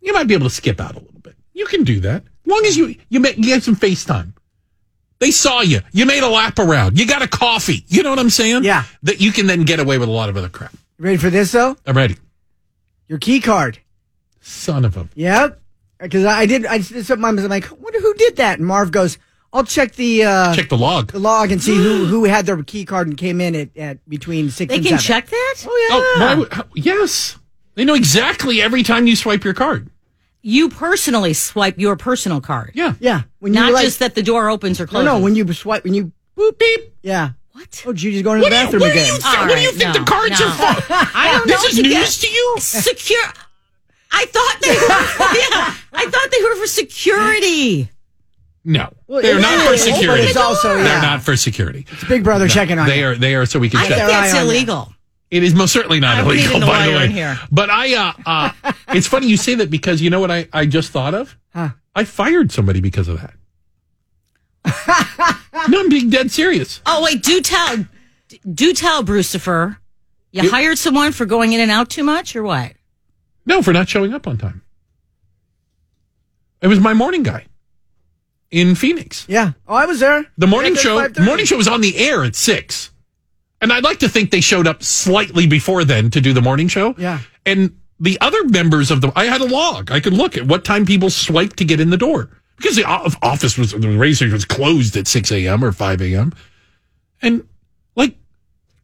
you 0.00 0.12
might 0.12 0.26
be 0.26 0.34
able 0.34 0.46
to 0.46 0.54
skip 0.54 0.80
out 0.80 0.96
a 0.96 0.98
little 0.98 1.20
bit. 1.20 1.36
You 1.52 1.66
can 1.66 1.84
do 1.84 2.00
that. 2.00 2.22
As 2.24 2.46
long 2.46 2.64
as 2.64 2.76
you 2.76 2.96
you 3.08 3.20
make, 3.20 3.36
you 3.36 3.44
get 3.44 3.62
some 3.62 3.76
FaceTime. 3.76 4.32
They 5.20 5.30
saw 5.30 5.60
you. 5.60 5.80
You 5.92 6.04
made 6.04 6.24
a 6.24 6.28
lap 6.28 6.58
around. 6.58 6.98
You 6.98 7.06
got 7.06 7.22
a 7.22 7.28
coffee. 7.28 7.84
You 7.86 8.02
know 8.02 8.10
what 8.10 8.18
I'm 8.18 8.28
saying? 8.30 8.64
Yeah. 8.64 8.84
That 9.04 9.20
you 9.20 9.30
can 9.30 9.46
then 9.46 9.62
get 9.64 9.78
away 9.78 9.98
with 9.98 10.08
a 10.08 10.12
lot 10.12 10.28
of 10.28 10.36
other 10.36 10.48
crap. 10.48 10.74
Ready 10.98 11.16
for 11.16 11.30
this 11.30 11.52
though? 11.52 11.76
I'm 11.86 11.96
ready. 11.96 12.16
Your 13.06 13.18
key 13.18 13.40
card. 13.40 13.78
Son 14.40 14.84
of 14.84 14.96
a. 14.96 15.08
Yep. 15.14 15.61
Because 16.02 16.24
I 16.24 16.46
did. 16.46 16.66
I 16.66 16.78
did 16.78 17.06
something. 17.06 17.24
I'm 17.24 17.36
like, 17.48 17.70
wonder 17.80 18.00
who 18.00 18.12
did 18.14 18.36
that. 18.36 18.58
And 18.58 18.66
Marv 18.66 18.90
goes, 18.90 19.18
I'll 19.52 19.64
check 19.64 19.92
the 19.94 20.24
uh, 20.24 20.54
Check 20.54 20.68
the 20.68 20.76
log. 20.78 21.12
the 21.12 21.18
log 21.18 21.52
and 21.52 21.62
see 21.62 21.76
who 21.76 22.04
who 22.12 22.24
had 22.24 22.46
their 22.46 22.62
key 22.62 22.84
card 22.84 23.06
and 23.08 23.16
came 23.16 23.40
in 23.40 23.54
at, 23.54 23.76
at 23.76 24.08
between 24.08 24.50
six 24.50 24.68
They 24.70 24.76
and 24.76 24.84
can 24.86 24.98
seven. 24.98 25.04
check 25.04 25.28
that? 25.30 25.54
Oh, 25.66 26.16
why 26.18 26.34
would- 26.34 26.52
how- 26.52 26.64
yes. 26.74 27.38
They 27.74 27.84
know 27.86 27.94
exactly 27.94 28.60
every 28.60 28.82
time 28.82 29.06
you 29.06 29.16
swipe 29.16 29.44
your 29.44 29.54
card. 29.54 29.88
You 30.42 30.68
personally 30.68 31.32
swipe 31.34 31.78
your 31.78 31.96
personal 31.96 32.40
card. 32.40 32.72
Yeah. 32.74 32.94
Yeah. 33.00 33.22
When 33.38 33.54
you 33.54 33.60
Not 33.60 33.72
like, 33.72 33.84
just 33.84 34.00
that 34.00 34.14
the 34.14 34.22
door 34.22 34.50
opens 34.50 34.80
or 34.80 34.86
closes. 34.86 35.06
no. 35.06 35.20
When 35.20 35.34
you 35.36 35.50
swipe, 35.52 35.84
when 35.84 35.94
you 35.94 36.12
Boop 36.36 36.58
beep. 36.58 36.94
yeah. 37.02 37.30
What? 37.52 37.82
Oh, 37.86 37.92
Judy's 37.92 38.22
going 38.22 38.40
to 38.40 38.42
What 38.42 38.50
the 38.50 38.56
do 38.56 38.60
you, 38.60 38.64
bathroom 38.64 38.80
what 38.80 38.86
do 38.88 38.92
again. 38.92 39.06
you, 39.06 39.12
th- 39.20 39.24
All 39.38 39.46
what 39.46 39.54
do 39.56 39.60
you 39.62 39.72
think 39.72 39.94
no, 39.94 40.00
the 40.00 40.10
cards 40.10 40.40
no. 40.40 40.46
are 40.48 40.52
for? 40.52 40.92
I 41.14 41.32
don't 41.32 41.46
This 41.46 41.62
know. 41.62 41.68
This 41.68 41.78
is 41.78 41.82
news 41.82 42.18
to 42.22 42.28
you? 42.28 42.56
Secure. 42.58 43.32
I 44.12 44.26
thought 44.26 44.56
they 44.60 44.68
were. 44.68 44.76
yeah, 45.58 45.74
I 45.92 46.10
thought 46.10 46.28
they 46.30 46.42
were 46.44 46.56
for 46.56 46.66
security. 46.66 47.90
No, 48.64 48.92
Well, 49.08 49.22
they're 49.22 49.40
not 49.40 49.68
for 49.68 49.76
security. 49.76 50.22
it's 50.24 50.36
also, 50.36 50.68
They're 50.76 51.02
not 51.02 51.22
for 51.22 51.36
security. 51.36 51.84
It's 51.90 52.04
Big 52.04 52.22
Brother 52.22 52.46
checking 52.46 52.78
on 52.78 52.86
They 52.86 53.00
you. 53.00 53.06
are. 53.08 53.14
They 53.16 53.34
are 53.34 53.44
so 53.46 53.58
we 53.58 53.68
can 53.68 53.80
I 53.80 53.88
check. 53.88 53.88
think 53.96 53.98
their 53.98 54.06
that's 54.08 54.34
eye 54.34 54.38
on 54.40 54.46
that. 54.46 54.52
It's 54.52 54.56
illegal. 54.62 54.92
It 55.32 55.42
is 55.42 55.54
most 55.54 55.72
certainly 55.72 55.98
not 55.98 56.18
I'm 56.18 56.26
illegal, 56.26 56.44
reading 56.46 56.60
the 56.60 56.66
by 56.66 56.82
the 56.86 56.90
lawyer 56.92 56.98
way. 56.98 57.04
in 57.06 57.10
here. 57.10 57.38
But 57.50 57.70
I, 57.70 57.94
uh, 57.94 58.12
uh, 58.24 58.72
it's 58.88 59.08
funny 59.08 59.26
you 59.26 59.36
say 59.36 59.54
that 59.56 59.68
because 59.70 60.00
you 60.00 60.10
know 60.10 60.20
what 60.20 60.30
I, 60.30 60.46
I 60.52 60.66
just 60.66 60.90
thought 60.90 61.14
of? 61.14 61.36
Huh. 61.54 61.70
I 61.96 62.04
fired 62.04 62.52
somebody 62.52 62.80
because 62.80 63.08
of 63.08 63.20
that. 63.20 63.34
no, 65.68 65.80
I'm 65.80 65.88
being 65.88 66.10
dead 66.10 66.30
serious. 66.30 66.80
Oh 66.86 67.02
wait, 67.02 67.22
do 67.22 67.40
tell, 67.40 67.84
do 68.54 68.72
tell, 68.74 69.02
Brucifer. 69.02 69.76
You 70.30 70.42
You- 70.44 70.50
hired 70.50 70.78
someone 70.78 71.12
for 71.12 71.26
going 71.26 71.52
in 71.52 71.60
and 71.60 71.70
out 71.70 71.90
too 71.90 72.04
much, 72.04 72.36
or 72.36 72.42
what? 72.42 72.72
No, 73.44 73.62
for 73.62 73.72
not 73.72 73.88
showing 73.88 74.12
up 74.14 74.26
on 74.26 74.38
time. 74.38 74.62
It 76.60 76.68
was 76.68 76.78
my 76.80 76.94
morning 76.94 77.22
guy 77.22 77.46
in 78.50 78.74
Phoenix. 78.74 79.24
Yeah. 79.28 79.52
Oh, 79.66 79.74
I 79.74 79.86
was 79.86 80.00
there. 80.00 80.24
The 80.38 80.46
morning 80.46 80.74
Yeah, 80.74 80.80
show, 80.80 81.08
the 81.08 81.22
morning 81.22 81.46
show 81.46 81.56
was 81.56 81.66
on 81.68 81.80
the 81.80 81.96
air 81.96 82.22
at 82.22 82.36
six, 82.36 82.90
and 83.60 83.72
I'd 83.72 83.82
like 83.84 83.98
to 84.00 84.08
think 84.08 84.30
they 84.30 84.40
showed 84.40 84.66
up 84.68 84.82
slightly 84.82 85.46
before 85.46 85.84
then 85.84 86.10
to 86.10 86.20
do 86.20 86.32
the 86.32 86.42
morning 86.42 86.68
show. 86.68 86.94
Yeah. 86.98 87.20
and 87.44 87.76
the 88.00 88.18
other 88.20 88.44
members 88.48 88.90
of 88.90 89.00
the, 89.00 89.12
I 89.14 89.26
had 89.26 89.40
a 89.40 89.44
log. 89.44 89.92
I 89.92 90.00
could 90.00 90.12
look 90.12 90.36
at 90.36 90.44
what 90.46 90.64
time 90.64 90.84
people 90.84 91.08
swiped 91.08 91.56
to 91.58 91.64
get 91.64 91.78
in 91.78 91.90
the 91.90 91.96
door 91.96 92.30
because 92.56 92.74
the 92.74 92.84
office 92.84 93.56
was 93.56 93.70
the 93.72 93.96
racer 93.96 94.28
was 94.28 94.44
closed 94.44 94.96
at 94.96 95.06
six 95.06 95.30
a.m. 95.30 95.64
or 95.64 95.70
five 95.72 96.00
a.m. 96.02 96.32
and 97.20 97.46
like 97.96 98.16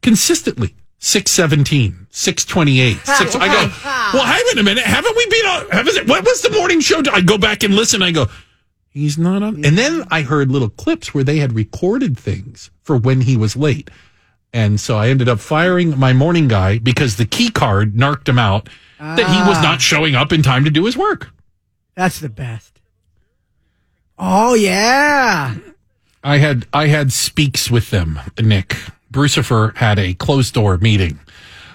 consistently. 0.01 0.73
617, 0.99 2.07
628, 2.09 2.97
6. 3.05 3.35
I 3.35 3.47
go, 3.47 4.17
well, 4.17 4.25
hang 4.25 4.43
on 4.51 4.57
a 4.57 4.63
minute. 4.63 4.83
Haven't 4.83 5.15
we 5.15 5.25
been 5.27 5.45
on? 5.45 5.69
Haven't, 5.69 6.07
what 6.07 6.25
was 6.25 6.41
the 6.41 6.51
morning 6.51 6.81
show? 6.81 7.01
I 7.11 7.21
go 7.21 7.37
back 7.37 7.63
and 7.63 7.73
listen. 7.73 8.01
I 8.01 8.11
go, 8.11 8.27
He's 8.89 9.17
not 9.17 9.43
on. 9.43 9.63
And 9.63 9.77
then 9.77 10.03
I 10.09 10.23
heard 10.23 10.51
little 10.51 10.69
clips 10.69 11.13
where 11.13 11.23
they 11.23 11.37
had 11.37 11.53
recorded 11.53 12.17
things 12.17 12.71
for 12.81 12.97
when 12.97 13.21
he 13.21 13.37
was 13.37 13.55
late. 13.55 13.89
And 14.51 14.79
so 14.79 14.97
I 14.97 15.09
ended 15.09 15.29
up 15.29 15.39
firing 15.39 15.97
my 15.97 16.11
morning 16.11 16.47
guy 16.47 16.79
because 16.79 17.15
the 17.15 17.25
key 17.25 17.51
card 17.51 17.95
narked 17.95 18.27
him 18.27 18.39
out 18.39 18.67
that 18.97 19.19
he 19.19 19.47
was 19.47 19.57
ah. 19.57 19.61
not 19.61 19.81
showing 19.81 20.15
up 20.15 20.33
in 20.33 20.41
time 20.41 20.65
to 20.65 20.71
do 20.71 20.85
his 20.85 20.97
work. 20.97 21.29
That's 21.95 22.19
the 22.19 22.29
best. 22.29 22.79
Oh 24.17 24.55
yeah. 24.55 25.55
I 26.23 26.37
had 26.39 26.65
I 26.73 26.87
had 26.87 27.13
speaks 27.13 27.69
with 27.71 27.91
them, 27.91 28.19
Nick. 28.41 28.75
Brucifer 29.11 29.75
had 29.75 29.99
a 29.99 30.13
closed 30.13 30.53
door 30.53 30.77
meeting. 30.77 31.19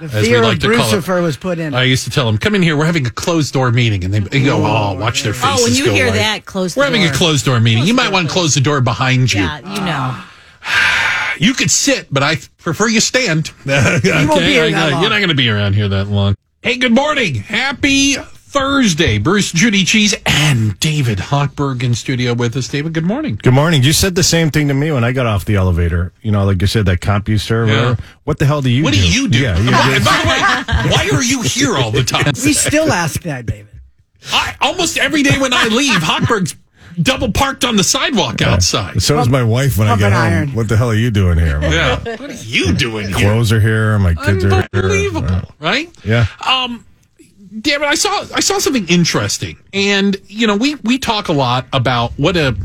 The 0.01 0.07
As 0.07 0.13
we 0.15 0.29
fear 0.29 0.43
like 0.43 0.57
of 0.57 0.63
to. 0.63 0.69
Brucifer 0.69 1.23
was 1.23 1.37
put 1.37 1.59
in. 1.59 1.73
I 1.75 1.85
used 1.85 2.05
to 2.05 2.11
tell 2.11 2.27
them, 2.27 2.37
"Come 2.39 2.55
in 2.55 2.63
here. 2.63 2.77
We're 2.77 2.85
having 2.85 3.07
a 3.07 3.11
closed 3.11 3.53
door 3.53 3.71
meeting," 3.71 4.05
and 4.05 4.13
they, 4.13 4.19
they 4.21 4.43
go, 4.45 4.57
"Oh, 4.65 4.95
watch 4.99 5.23
their 5.23 5.33
faces." 5.35 5.61
Oh, 5.61 5.65
when 5.65 5.75
you 5.75 5.85
go 5.87 5.93
hear 5.95 6.07
white. 6.07 6.15
that, 6.17 6.45
close. 6.47 6.75
The 6.75 6.81
We're 6.81 6.85
having 6.87 7.05
a 7.05 7.13
closed 7.13 7.45
door 7.45 7.61
meeting. 7.61 7.85
you 7.85 7.95
might 7.95 8.11
want 8.13 8.27
to 8.27 8.33
close 8.33 8.55
the 8.55 8.61
door 8.61 8.81
behind 8.81 9.33
you. 9.33 9.43
Yeah, 9.43 9.59
you 9.59 9.81
know. 9.85 10.21
You 11.37 11.53
could 11.53 11.69
sit, 11.71 12.07
but 12.13 12.23
I 12.23 12.37
prefer 12.59 12.87
you 12.87 13.01
stand. 13.01 13.51
okay, 13.67 14.25
won't 14.25 14.39
be 14.39 14.47
here 14.53 14.65
I- 14.67 14.71
that 14.71 14.77
I- 14.77 14.91
long. 14.93 15.01
You're 15.03 15.11
not 15.11 15.17
going 15.19 15.31
to 15.31 15.35
be 15.35 15.49
around 15.49 15.73
here 15.75 15.89
that 15.89 16.07
long. 16.07 16.37
Hey, 16.63 16.77
good 16.77 16.93
morning. 16.93 17.35
Happy 17.35 18.17
Thursday. 18.55 19.19
Bruce, 19.19 19.51
Judy 19.51 19.83
Cheese, 19.85 20.15
and 20.25 20.79
David 20.79 21.19
Hochberg 21.19 21.83
in 21.83 21.93
studio 21.93 22.35
with 22.35 22.55
us. 22.57 22.69
David, 22.69 22.93
good 22.93 23.05
morning. 23.05 23.37
Good 23.43 23.53
morning. 23.53 23.83
You 23.83 23.93
said 23.93 24.15
the 24.15 24.23
same 24.23 24.53
thing 24.53 24.69
to 24.69 24.75
me 24.75 24.93
when 24.93 25.03
I 25.03 25.11
got 25.11 25.27
off 25.27 25.45
the 25.45 25.57
elevator. 25.57 26.13
You 26.23 26.31
know, 26.31 26.45
like 26.45 26.61
you 26.61 26.69
said, 26.69 26.87
that 26.87 27.01
CompuServe. 27.01 27.67
Yeah. 27.67 27.75
Yeah. 27.75 27.97
What 28.23 28.39
the 28.39 28.47
hell 28.47 28.63
do 28.63 28.71
you 28.71 28.85
What 28.85 28.95
do? 28.95 29.01
do 29.01 29.09
you 29.13 29.29
do? 29.29 29.41
Yeah, 29.41 29.59
you 29.59 29.73
By, 29.73 29.99
do. 29.99 30.05
by 30.05 30.21
the 30.23 30.29
way, 30.29 30.91
why 30.93 31.11
are 31.13 31.23
you 31.25 31.43
here 31.43 31.77
all 31.77 31.91
the 31.91 32.05
time? 32.05 32.27
we 32.45 32.53
still 32.53 32.93
ask 32.93 33.23
that, 33.23 33.45
David. 33.45 33.81
I, 34.33 34.55
almost 34.61 34.99
every 34.99 35.25
day 35.25 35.37
when 35.41 35.53
I 35.53 35.65
leave, 35.67 35.99
Hochberg's 36.01 36.55
double 37.03 37.33
parked 37.33 37.65
on 37.65 37.75
the 37.75 37.83
sidewalk 37.83 38.41
outside. 38.41 39.03
So 39.03 39.19
is 39.19 39.29
my 39.29 39.43
wife 39.43 39.77
when 39.79 39.89
I 39.89 39.97
get 39.97 40.13
home. 40.13 40.23
iron. 40.23 40.49
What 40.51 40.69
the 40.69 40.77
hell 40.77 40.91
are 40.91 40.95
you 40.95 41.11
doing 41.11 41.39
here? 41.39 41.61
Yeah. 41.61 41.99
What 41.99 42.21
are 42.31 42.33
you 42.33 42.73
doing 42.73 43.09
here? 43.09 43.17
Clothes 43.17 43.51
are 43.51 43.59
here. 43.61 43.99
My 43.99 44.15
kids 44.15 44.45
are 44.45 44.51
here. 44.51 44.69
Unbelievable, 44.75 45.41
right? 45.59 45.91
Yeah. 46.05 46.27
Um, 46.47 46.87
damn 47.61 47.83
it, 47.83 47.87
I 47.87 47.95
saw 47.95 48.25
I 48.35 48.41
saw 48.41 48.59
something 48.59 48.87
interesting, 48.89 49.57
and 49.73 50.17
you 50.27 50.47
know 50.47 50.57
we 50.57 50.75
we 50.77 50.99
talk 50.99 51.29
a 51.29 51.33
lot 51.33 51.67
about 51.73 52.13
what 52.17 52.37
a 52.37 52.57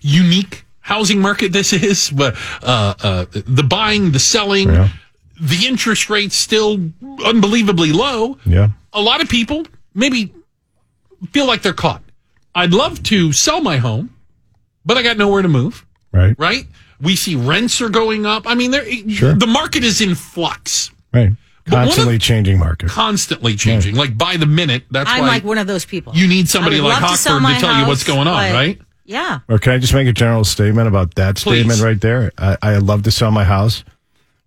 unique 0.00 0.64
housing 0.80 1.20
market 1.20 1.52
this 1.52 1.72
is, 1.72 2.10
but 2.10 2.36
uh, 2.62 2.94
uh, 3.02 3.24
the 3.32 3.62
buying, 3.62 4.10
the 4.12 4.18
selling, 4.18 4.68
Yeah. 4.68 4.88
the 5.40 5.66
interest 5.66 6.10
rates 6.10 6.36
still 6.36 6.78
unbelievably 7.24 7.92
low. 7.92 8.38
Yeah. 8.44 8.68
A 8.92 9.00
lot 9.00 9.22
of 9.22 9.28
people 9.28 9.66
maybe 9.94 10.32
feel 11.32 11.46
like 11.46 11.62
they're 11.62 11.72
caught. 11.72 12.02
I'd 12.54 12.72
love 12.72 13.02
to 13.04 13.32
sell 13.32 13.60
my 13.62 13.78
home, 13.78 14.10
but 14.84 14.96
I 14.98 15.02
got 15.02 15.16
nowhere 15.16 15.42
to 15.42 15.48
move. 15.48 15.86
Right. 16.12 16.36
Right? 16.38 16.66
We 17.00 17.16
see 17.16 17.34
rents 17.34 17.80
are 17.80 17.88
going 17.88 18.26
up. 18.26 18.44
I 18.46 18.54
mean, 18.54 18.72
Sure. 19.08 19.34
the 19.34 19.46
market 19.48 19.82
is 19.84 20.00
in 20.00 20.14
flux 20.14 20.90
Right. 21.12 21.32
But 21.66 21.72
one 21.72 21.82
of- 21.82 21.88
Constantly 21.88 22.18
changing 22.18 22.58
market. 22.58 22.90
constantly 22.90 23.56
changing, 23.56 23.94
like 23.96 24.16
by 24.18 24.36
the 24.36 24.46
minute. 24.46 24.84
That's 24.90 25.08
why. 25.08 25.16
I'm 25.16 25.22
why 25.22 25.28
like 25.28 25.44
one 25.44 25.58
of 25.58 25.66
those 25.66 25.84
people. 25.84 26.12
you 26.14 26.26
need 26.28 26.48
somebody 26.48 26.80
like 26.80 27.00
love 27.00 27.12
to 27.12 27.16
sell 27.16 27.38
Hochberg 27.38 27.42
my 27.42 27.54
to 27.54 27.60
tell 27.60 27.80
you 27.80 27.86
what's 27.86 28.04
going 28.04 28.28
on, 28.28 28.34
but 28.50 28.52
right? 28.52 28.80
Yeah. 29.06 29.40
Or 29.48 29.58
can 29.58 29.72
I 29.72 29.78
just 29.78 29.92
make 29.94 30.06
a 30.08 30.12
general 30.12 30.44
statement 30.44 30.88
about 30.88 31.14
that 31.16 31.36
Please. 31.36 31.60
statement 31.60 31.80
right 31.80 32.00
there? 32.00 32.32
I, 32.38 32.56
I 32.62 32.76
love 32.78 33.02
to 33.04 33.10
sell 33.10 33.30
my 33.30 33.44
house. 33.44 33.84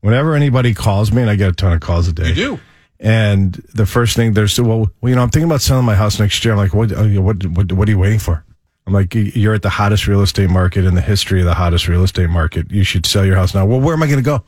Whenever 0.01 0.35
anybody 0.35 0.73
calls 0.73 1.11
me, 1.11 1.21
and 1.21 1.29
I 1.29 1.35
get 1.35 1.49
a 1.49 1.53
ton 1.53 1.73
of 1.73 1.79
calls 1.79 2.07
a 2.07 2.13
day. 2.13 2.29
You 2.29 2.33
do. 2.35 2.59
And 2.99 3.53
the 3.73 3.85
first 3.85 4.15
thing 4.15 4.33
they're 4.33 4.47
saying, 4.47 4.67
well, 4.67 4.91
well, 5.01 5.09
you 5.09 5.15
know, 5.15 5.21
I'm 5.21 5.29
thinking 5.29 5.49
about 5.49 5.61
selling 5.61 5.85
my 5.85 5.95
house 5.95 6.19
next 6.19 6.43
year. 6.45 6.53
I'm 6.53 6.57
like, 6.59 6.73
what, 6.73 6.91
uh, 6.91 7.03
what, 7.21 7.45
what, 7.45 7.71
what 7.71 7.87
are 7.87 7.91
you 7.91 7.99
waiting 7.99 8.19
for? 8.19 8.43
I'm 8.85 8.93
like, 8.93 9.13
you're 9.13 9.53
at 9.53 9.61
the 9.63 9.69
hottest 9.69 10.07
real 10.07 10.21
estate 10.21 10.49
market 10.49 10.85
in 10.85 10.95
the 10.95 11.01
history 11.01 11.39
of 11.41 11.45
the 11.45 11.53
hottest 11.55 11.87
real 11.87 12.03
estate 12.03 12.29
market. 12.29 12.71
You 12.71 12.83
should 12.83 13.05
sell 13.05 13.25
your 13.25 13.35
house 13.35 13.53
now. 13.53 13.65
Well, 13.65 13.81
where 13.81 13.93
am 13.93 14.01
I 14.01 14.07
going 14.07 14.17
to 14.17 14.23
go? 14.23 14.43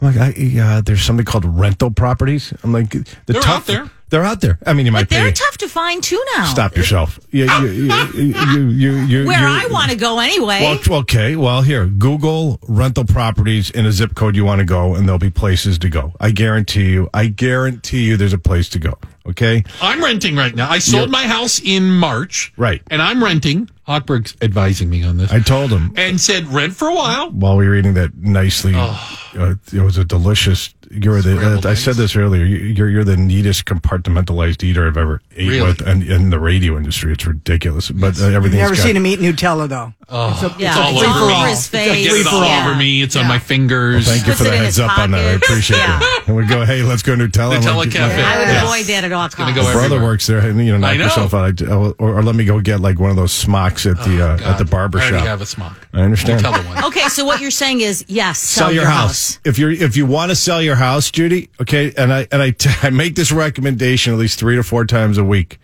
I'm 0.00 0.14
like, 0.14 0.16
I, 0.36 0.60
uh, 0.60 0.80
there's 0.80 1.02
something 1.02 1.24
called 1.26 1.44
rental 1.44 1.90
properties. 1.90 2.52
I'm 2.62 2.72
like, 2.72 2.90
the 2.90 3.04
They're 3.26 3.40
tough- 3.42 3.60
out 3.62 3.66
there. 3.66 3.90
They're 4.08 4.24
out 4.24 4.40
there. 4.40 4.58
I 4.66 4.72
mean, 4.72 4.86
you 4.86 4.90
might 4.92 5.02
But 5.02 5.10
they're 5.10 5.26
pay. 5.26 5.32
tough 5.34 5.58
to 5.58 5.68
find 5.68 6.02
too 6.02 6.20
now. 6.36 6.46
Stop 6.46 6.76
yourself. 6.76 7.20
You, 7.30 7.44
you, 7.44 7.66
you, 7.68 7.94
you, 8.14 8.68
you, 8.68 8.92
you, 8.96 9.24
Where 9.28 9.38
you- 9.38 9.46
I 9.46 9.68
want 9.70 9.92
to 9.92 9.96
go 9.96 10.18
anyway. 10.18 10.78
well, 10.88 11.00
okay. 11.02 11.36
Well, 11.36 11.62
here, 11.62 11.86
Google 11.86 12.58
rental 12.66 13.04
properties 13.04 13.70
in 13.70 13.86
a 13.86 13.92
zip 13.92 14.16
code 14.16 14.34
you 14.34 14.44
want 14.44 14.58
to 14.58 14.64
go, 14.64 14.96
and 14.96 15.06
there'll 15.06 15.20
be 15.20 15.30
places 15.30 15.78
to 15.78 15.88
go. 15.88 16.12
I 16.18 16.32
guarantee 16.32 16.90
you. 16.90 17.08
I 17.14 17.26
guarantee 17.28 18.02
you, 18.04 18.16
there's 18.16 18.32
a 18.32 18.38
place 18.38 18.68
to 18.70 18.80
go. 18.80 18.98
Okay. 19.28 19.62
I'm 19.80 20.02
renting 20.02 20.34
right 20.34 20.56
now. 20.56 20.68
I 20.68 20.80
sold 20.80 21.02
You're- 21.02 21.12
my 21.12 21.28
house 21.28 21.60
in 21.62 21.88
March. 21.92 22.52
Right. 22.56 22.82
And 22.90 23.00
I'm 23.00 23.22
renting. 23.22 23.70
Hochberg's 23.90 24.36
advising 24.40 24.88
me 24.88 25.02
on 25.02 25.16
this. 25.16 25.32
I 25.32 25.40
told 25.40 25.70
him 25.70 25.92
and 25.96 26.20
said 26.20 26.46
rent 26.48 26.74
for 26.74 26.88
a 26.88 26.94
while. 26.94 27.30
while 27.30 27.56
we 27.56 27.66
were 27.66 27.74
eating 27.74 27.94
that 27.94 28.16
nicely. 28.16 28.72
Uh, 28.76 29.54
it 29.72 29.80
was 29.82 29.96
a 29.98 30.04
delicious. 30.04 30.74
You're 30.92 31.22
the. 31.22 31.60
Uh, 31.64 31.68
I 31.70 31.74
said 31.74 31.94
this 31.96 32.16
earlier. 32.16 32.44
you- 32.44 32.56
You're 32.58 32.88
you're 32.88 33.04
the 33.04 33.16
neatest 33.16 33.64
compartmentalized 33.64 34.62
eater 34.64 34.86
I've 34.88 34.96
ever 34.96 35.20
ate 35.36 35.48
Really? 35.48 35.62
with, 35.68 35.80
and 35.82 36.02
in 36.02 36.30
the 36.30 36.40
radio 36.40 36.76
industry, 36.76 37.12
it's 37.12 37.24
ridiculous. 37.26 37.90
But 37.90 38.20
uh, 38.20 38.26
everything's 38.26 38.62
Never 38.62 38.74
got, 38.74 38.82
seen 38.82 38.96
him 38.96 39.06
eat 39.06 39.20
Nutella 39.20 39.68
though. 39.68 39.92
Oh, 40.08 40.30
It's 40.32 40.42
a- 40.42 40.56
yeah, 40.60 40.70
it's 40.70 40.78
all 40.78 40.90
it's 40.94 41.02
over 41.08 41.18
all 41.20 41.28
me. 41.28 41.34
over 41.34 41.46
his 41.48 41.66
face. 41.68 42.08
Get 42.08 42.20
it 42.20 42.26
all 42.26 42.44
Yeah. 42.44 42.66
over 42.66 42.76
me. 42.76 43.02
It's 43.02 43.14
on 43.14 43.28
my 43.28 43.34
Yeah. 43.34 43.38
fingers. 43.38 44.06
Thank 44.08 44.22
you 44.26 44.32
Puts 44.32 44.38
for 44.38 44.44
the 44.44 44.50
heads 44.56 44.66
his 44.76 44.80
up 44.80 44.98
on 44.98 45.12
that. 45.12 45.20
I 45.20 45.32
pockets. 45.34 45.48
appreciate 45.48 45.76
Yeah. 45.78 45.98
that. 46.00 46.22
And 46.26 46.36
we 46.36 46.46
go, 46.46 46.64
hey, 46.64 46.82
let's 46.82 47.02
go 47.02 47.14
Nutella. 47.14 47.54
I'm 47.56 47.62
Nutella 47.62 47.76
like, 47.76 47.90
Cafe. 47.92 48.20
I 48.22 48.38
would 48.38 48.48
Yeah. 48.48 48.64
avoid 48.64 48.84
that 48.86 49.04
at 49.04 49.12
all 49.12 49.22
costs. 49.22 49.36
gonna 49.36 49.54
go 49.54 49.62
My 49.62 49.72
brother 49.72 50.02
works 50.02 50.26
there, 50.26 50.38
and 50.40 50.58
you 50.66 50.72
know, 50.72 50.78
knock 50.78 50.96
yourself 50.96 51.32
out, 51.34 51.62
or, 51.62 51.94
or 51.98 52.22
let 52.24 52.34
me 52.34 52.44
go 52.44 52.58
get 52.60 52.80
like 52.80 52.98
one 52.98 53.10
of 53.10 53.16
those 53.16 53.30
smocks 53.32 53.79
at 53.86 53.96
the 53.98 54.22
uh, 54.22 54.38
at 54.52 54.58
the 54.58 54.64
barber 54.64 54.98
Oh, 54.98 55.02
I 55.02 55.04
already 55.04 55.18
shop. 55.18 55.26
have 55.26 55.40
a 55.40 55.46
smock. 55.46 55.88
I 55.92 56.00
understand. 56.02 56.44
Nutella 56.44 56.66
one. 56.66 56.84
Okay, 56.84 57.08
so 57.08 57.24
what 57.24 57.40
you're 57.40 57.50
saying 57.50 57.80
is 57.80 58.04
yes, 58.08 58.38
sell, 58.38 58.66
sell 58.68 58.72
your, 58.74 58.86
house. 58.86 59.38
If 59.44 59.58
you're 59.58 59.70
if 59.70 59.96
you 59.96 60.06
want 60.06 60.30
to 60.30 60.36
sell 60.36 60.62
your 60.62 60.76
house, 60.76 61.10
Judy, 61.10 61.50
okay, 61.60 61.92
and 61.96 62.12
I 62.12 62.26
and 62.32 62.40
I, 62.42 62.50
t- 62.50 62.70
I 62.82 62.90
make 62.90 63.14
this 63.14 63.30
recommendation 63.32 64.12
at 64.12 64.18
least 64.18 64.38
three 64.38 64.56
to 64.56 64.62
four 64.62 64.84
times 64.84 65.18
a 65.18 65.24
week. 65.24 65.58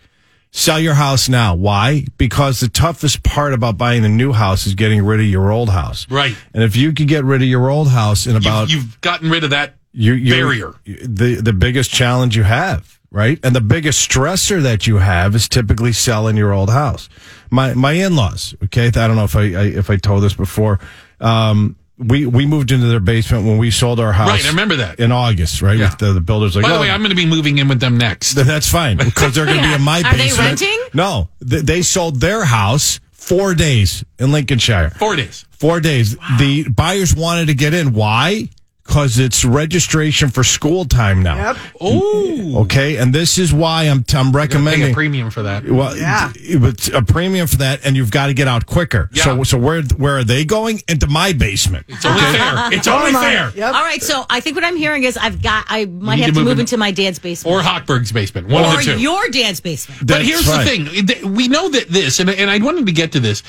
Sell 0.51 0.79
your 0.79 0.93
house 0.93 1.27
now. 1.29 1.53
Why? 1.55 2.05
Because 2.17 2.61
the 2.61 2.69
toughest 2.69 3.21
part 3.21 3.53
about 3.53 3.77
buying 3.77 4.05
a 4.05 4.09
new 4.09 4.31
house 4.31 4.65
is 4.65 4.75
getting 4.75 5.05
rid 5.05 5.19
of 5.19 5.25
your 5.25 5.51
old 5.51 5.69
house. 5.69 6.09
Right. 6.09 6.35
And 6.53 6.63
if 6.63 6.75
you 6.75 6.93
could 6.93 7.07
get 7.09 7.25
rid 7.25 7.41
of 7.41 7.47
your 7.47 7.69
old 7.69 7.89
house 7.89 8.25
in 8.25 8.35
about 8.37 8.69
You've, 8.69 8.83
you've 8.83 9.01
gotten 9.01 9.29
rid 9.29 9.43
of 9.43 9.49
that 9.51 9.75
you, 9.91 10.13
you 10.13 10.31
barrier. 10.33 10.73
the 10.85 11.41
the 11.41 11.53
biggest 11.53 11.91
challenge 11.91 12.35
you 12.37 12.43
have, 12.43 12.96
right? 13.17 13.39
And 13.43 13.55
the 13.55 13.61
biggest 13.61 14.07
stressor 14.07 14.61
that 14.61 14.85
you 14.85 14.97
have 14.97 15.33
is 15.33 15.49
typically 15.49 15.91
selling 15.91 16.37
your 16.37 16.53
old 16.53 16.69
house. 16.69 17.09
My 17.49 17.73
my 17.73 17.93
in 17.93 18.15
laws, 18.15 18.53
okay. 18.65 18.87
I 18.87 18.91
don't 18.91 19.15
know 19.15 19.23
if 19.23 19.35
I, 19.35 19.41
I 19.41 19.63
if 19.63 19.89
I 19.89 19.97
told 19.97 20.21
this 20.23 20.35
before. 20.35 20.79
Um, 21.19 21.75
we 21.97 22.27
we 22.27 22.45
moved 22.45 22.71
into 22.71 22.85
their 22.85 22.99
basement 22.99 23.45
when 23.45 23.57
we 23.57 23.71
sold 23.71 23.99
our 23.99 24.13
house. 24.13 24.29
Right, 24.29 24.45
I 24.45 24.49
remember 24.49 24.75
that. 24.75 24.99
in 24.99 25.11
August, 25.11 25.63
right? 25.63 25.77
Yeah. 25.77 25.89
With 25.89 25.97
the, 25.97 26.13
the 26.13 26.21
builders 26.21 26.55
like, 26.55 26.61
By 26.61 26.69
the 26.69 26.75
oh, 26.77 26.81
way, 26.81 26.91
I'm 26.91 26.99
going 26.99 27.09
to 27.09 27.15
be 27.15 27.25
moving 27.25 27.57
in 27.57 27.67
with 27.67 27.79
them 27.79 27.97
next. 27.97 28.35
th- 28.35 28.45
that's 28.45 28.69
fine 28.69 28.97
because 28.97 29.33
they're 29.33 29.45
going 29.45 29.57
to 29.57 29.67
be 29.67 29.73
in 29.73 29.81
my 29.81 30.01
Are 30.05 30.15
they 30.15 30.31
renting? 30.37 30.79
No, 30.93 31.29
th- 31.39 31.63
they 31.63 31.81
sold 31.81 32.21
their 32.21 32.45
house 32.45 32.99
four 33.13 33.55
days 33.55 34.05
in 34.19 34.31
Lincolnshire. 34.31 34.91
Four 34.91 35.15
days. 35.15 35.45
Four 35.49 35.79
days. 35.79 36.15
The 36.37 36.69
buyers 36.69 37.15
wanted 37.15 37.47
to 37.47 37.55
get 37.55 37.73
in. 37.73 37.93
Why? 37.93 38.49
Because 38.87 39.19
it's 39.19 39.43
registration 39.43 40.29
for 40.29 40.43
school 40.45 40.85
time 40.85 41.21
now. 41.21 41.35
Yep. 41.35 41.57
Oh, 41.81 42.61
Okay, 42.61 42.95
and 42.95 43.13
this 43.13 43.37
is 43.37 43.53
why 43.53 43.83
I'm 43.83 44.05
I'm 44.15 44.31
pay 44.31 44.37
recommending. 44.37 44.91
a 44.91 44.93
premium 44.93 45.29
for 45.29 45.43
that. 45.43 45.69
well, 45.69 45.95
Yeah. 45.95 46.31
it's 46.35 46.87
a 46.87 47.01
premium 47.01 47.47
for 47.47 47.57
that, 47.57 47.85
and 47.85 47.95
you've 47.97 48.11
got 48.11 48.27
to 48.27 48.33
get 48.33 48.47
out 48.47 48.65
quicker. 48.65 49.09
Yeah. 49.11 49.23
So, 49.25 49.43
so 49.43 49.57
where 49.57 49.81
where 49.97 50.17
are 50.17 50.23
they 50.23 50.45
going? 50.45 50.81
Into 50.87 51.07
my 51.07 51.33
basement. 51.33 51.85
It's 51.89 52.05
only 52.05 52.21
fair. 52.21 52.73
It's 52.73 52.87
oh 52.87 52.97
only 52.97 53.11
fair. 53.11 53.51
Yep. 53.55 53.73
All 53.75 53.81
right, 53.83 54.01
so 54.01 54.25
I 54.29 54.39
think 54.39 54.55
what 54.55 54.63
I'm 54.63 54.77
hearing 54.77 55.03
is 55.03 55.17
I've 55.17 55.41
got 55.41 55.65
I 55.67 55.85
might 55.85 56.19
have 56.19 56.27
to 56.27 56.31
to 56.31 56.39
move 56.39 56.45
move 56.45 56.53
in- 56.53 56.59
into 56.61 56.77
my 56.77 56.91
dad's 56.91 57.19
basement 57.19 57.53
Or 57.55 57.61
Hochberg's 57.61 58.11
basement. 58.13 58.47
One 58.47 58.63
or 58.63 58.79
of 58.79 58.85
the 58.85 58.93
two. 58.93 58.99
your 58.99 59.27
dad's 59.29 59.59
basement. 59.59 60.07
But 60.07 60.23
here's 60.23 60.45
fine. 60.47 60.65
the 60.85 61.01
thing: 61.13 61.33
we 61.33 61.47
know 61.49 61.67
that 61.69 61.89
this, 61.89 62.19
and, 62.19 62.29
and 62.29 62.49
I 62.49 62.57
wanted 62.59 62.85
to 62.85 62.91
get 62.93 63.11
to 63.11 63.19
this, 63.19 63.43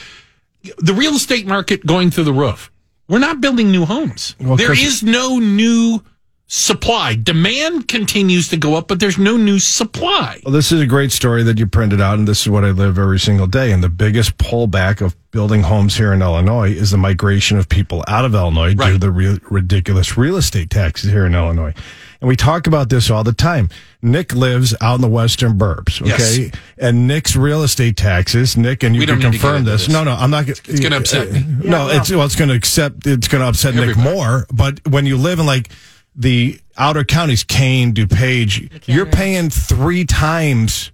the 0.78 0.94
real 0.94 1.12
estate 1.14 1.46
market 1.46 1.86
going 1.86 2.10
through 2.10 2.24
the 2.24 2.32
roof. 2.32 2.70
We're 3.08 3.18
not 3.18 3.40
building 3.40 3.70
new 3.70 3.86
homes. 3.86 4.36
Well, 4.38 4.56
there 4.56 4.78
is 4.78 5.02
no 5.02 5.38
new 5.38 6.02
supply. 6.46 7.14
Demand 7.14 7.88
continues 7.88 8.48
to 8.48 8.56
go 8.56 8.74
up, 8.74 8.88
but 8.88 9.00
there's 9.00 9.18
no 9.18 9.36
new 9.36 9.58
supply. 9.58 10.40
Well, 10.44 10.52
this 10.52 10.72
is 10.72 10.80
a 10.80 10.86
great 10.86 11.12
story 11.12 11.42
that 11.42 11.58
you 11.58 11.66
printed 11.66 12.00
out, 12.00 12.18
and 12.18 12.28
this 12.28 12.42
is 12.42 12.48
what 12.48 12.64
I 12.64 12.70
live 12.70 12.98
every 12.98 13.18
single 13.18 13.46
day. 13.46 13.72
And 13.72 13.82
the 13.82 13.88
biggest 13.88 14.36
pullback 14.38 15.00
of 15.00 15.16
building 15.30 15.62
homes 15.62 15.96
here 15.96 16.12
in 16.12 16.20
Illinois 16.20 16.70
is 16.70 16.90
the 16.90 16.98
migration 16.98 17.58
of 17.58 17.68
people 17.68 18.04
out 18.08 18.24
of 18.24 18.34
Illinois 18.34 18.74
due 18.74 18.92
to 18.92 18.98
the 18.98 19.10
real, 19.10 19.38
ridiculous 19.50 20.16
real 20.16 20.36
estate 20.36 20.70
taxes 20.70 21.10
here 21.10 21.26
in 21.26 21.34
Illinois. 21.34 21.74
And 22.20 22.28
we 22.28 22.34
talk 22.34 22.66
about 22.66 22.88
this 22.88 23.10
all 23.10 23.22
the 23.22 23.32
time. 23.32 23.68
Nick 24.02 24.34
lives 24.34 24.74
out 24.80 24.96
in 24.96 25.00
the 25.00 25.08
western 25.08 25.56
burbs, 25.56 26.02
okay? 26.02 26.42
Yes. 26.46 26.50
And 26.76 27.06
Nick's 27.06 27.36
real 27.36 27.62
estate 27.62 27.96
taxes, 27.96 28.56
Nick, 28.56 28.82
and 28.82 28.94
you 28.94 29.00
We 29.00 29.06
can 29.06 29.20
don't 29.20 29.30
need 29.32 29.38
to 29.38 29.38
get 29.38 29.40
confirm 29.48 29.64
this. 29.64 29.86
this. 29.86 29.92
No, 29.94 30.02
no, 30.04 30.12
I'm 30.12 30.30
not. 30.30 30.48
It's 30.48 30.80
gonna 30.80 30.96
upset 30.96 31.30
me. 31.32 31.44
No, 31.64 31.88
it's 31.88 32.10
well, 32.10 32.24
it's 32.26 32.34
going 32.36 32.48
to 32.48 32.56
accept. 32.56 33.06
It's 33.06 33.28
going 33.28 33.42
to 33.42 33.48
upset 33.48 33.74
Nick 33.74 33.96
more. 33.96 34.46
But 34.52 34.80
when 34.88 35.06
you 35.06 35.16
live 35.16 35.38
in 35.38 35.46
like 35.46 35.70
the 36.16 36.58
outer 36.76 37.04
counties, 37.04 37.44
Kane, 37.44 37.94
DuPage, 37.94 38.86
you're 38.88 39.06
paying 39.06 39.50
three 39.50 40.04
times 40.04 40.90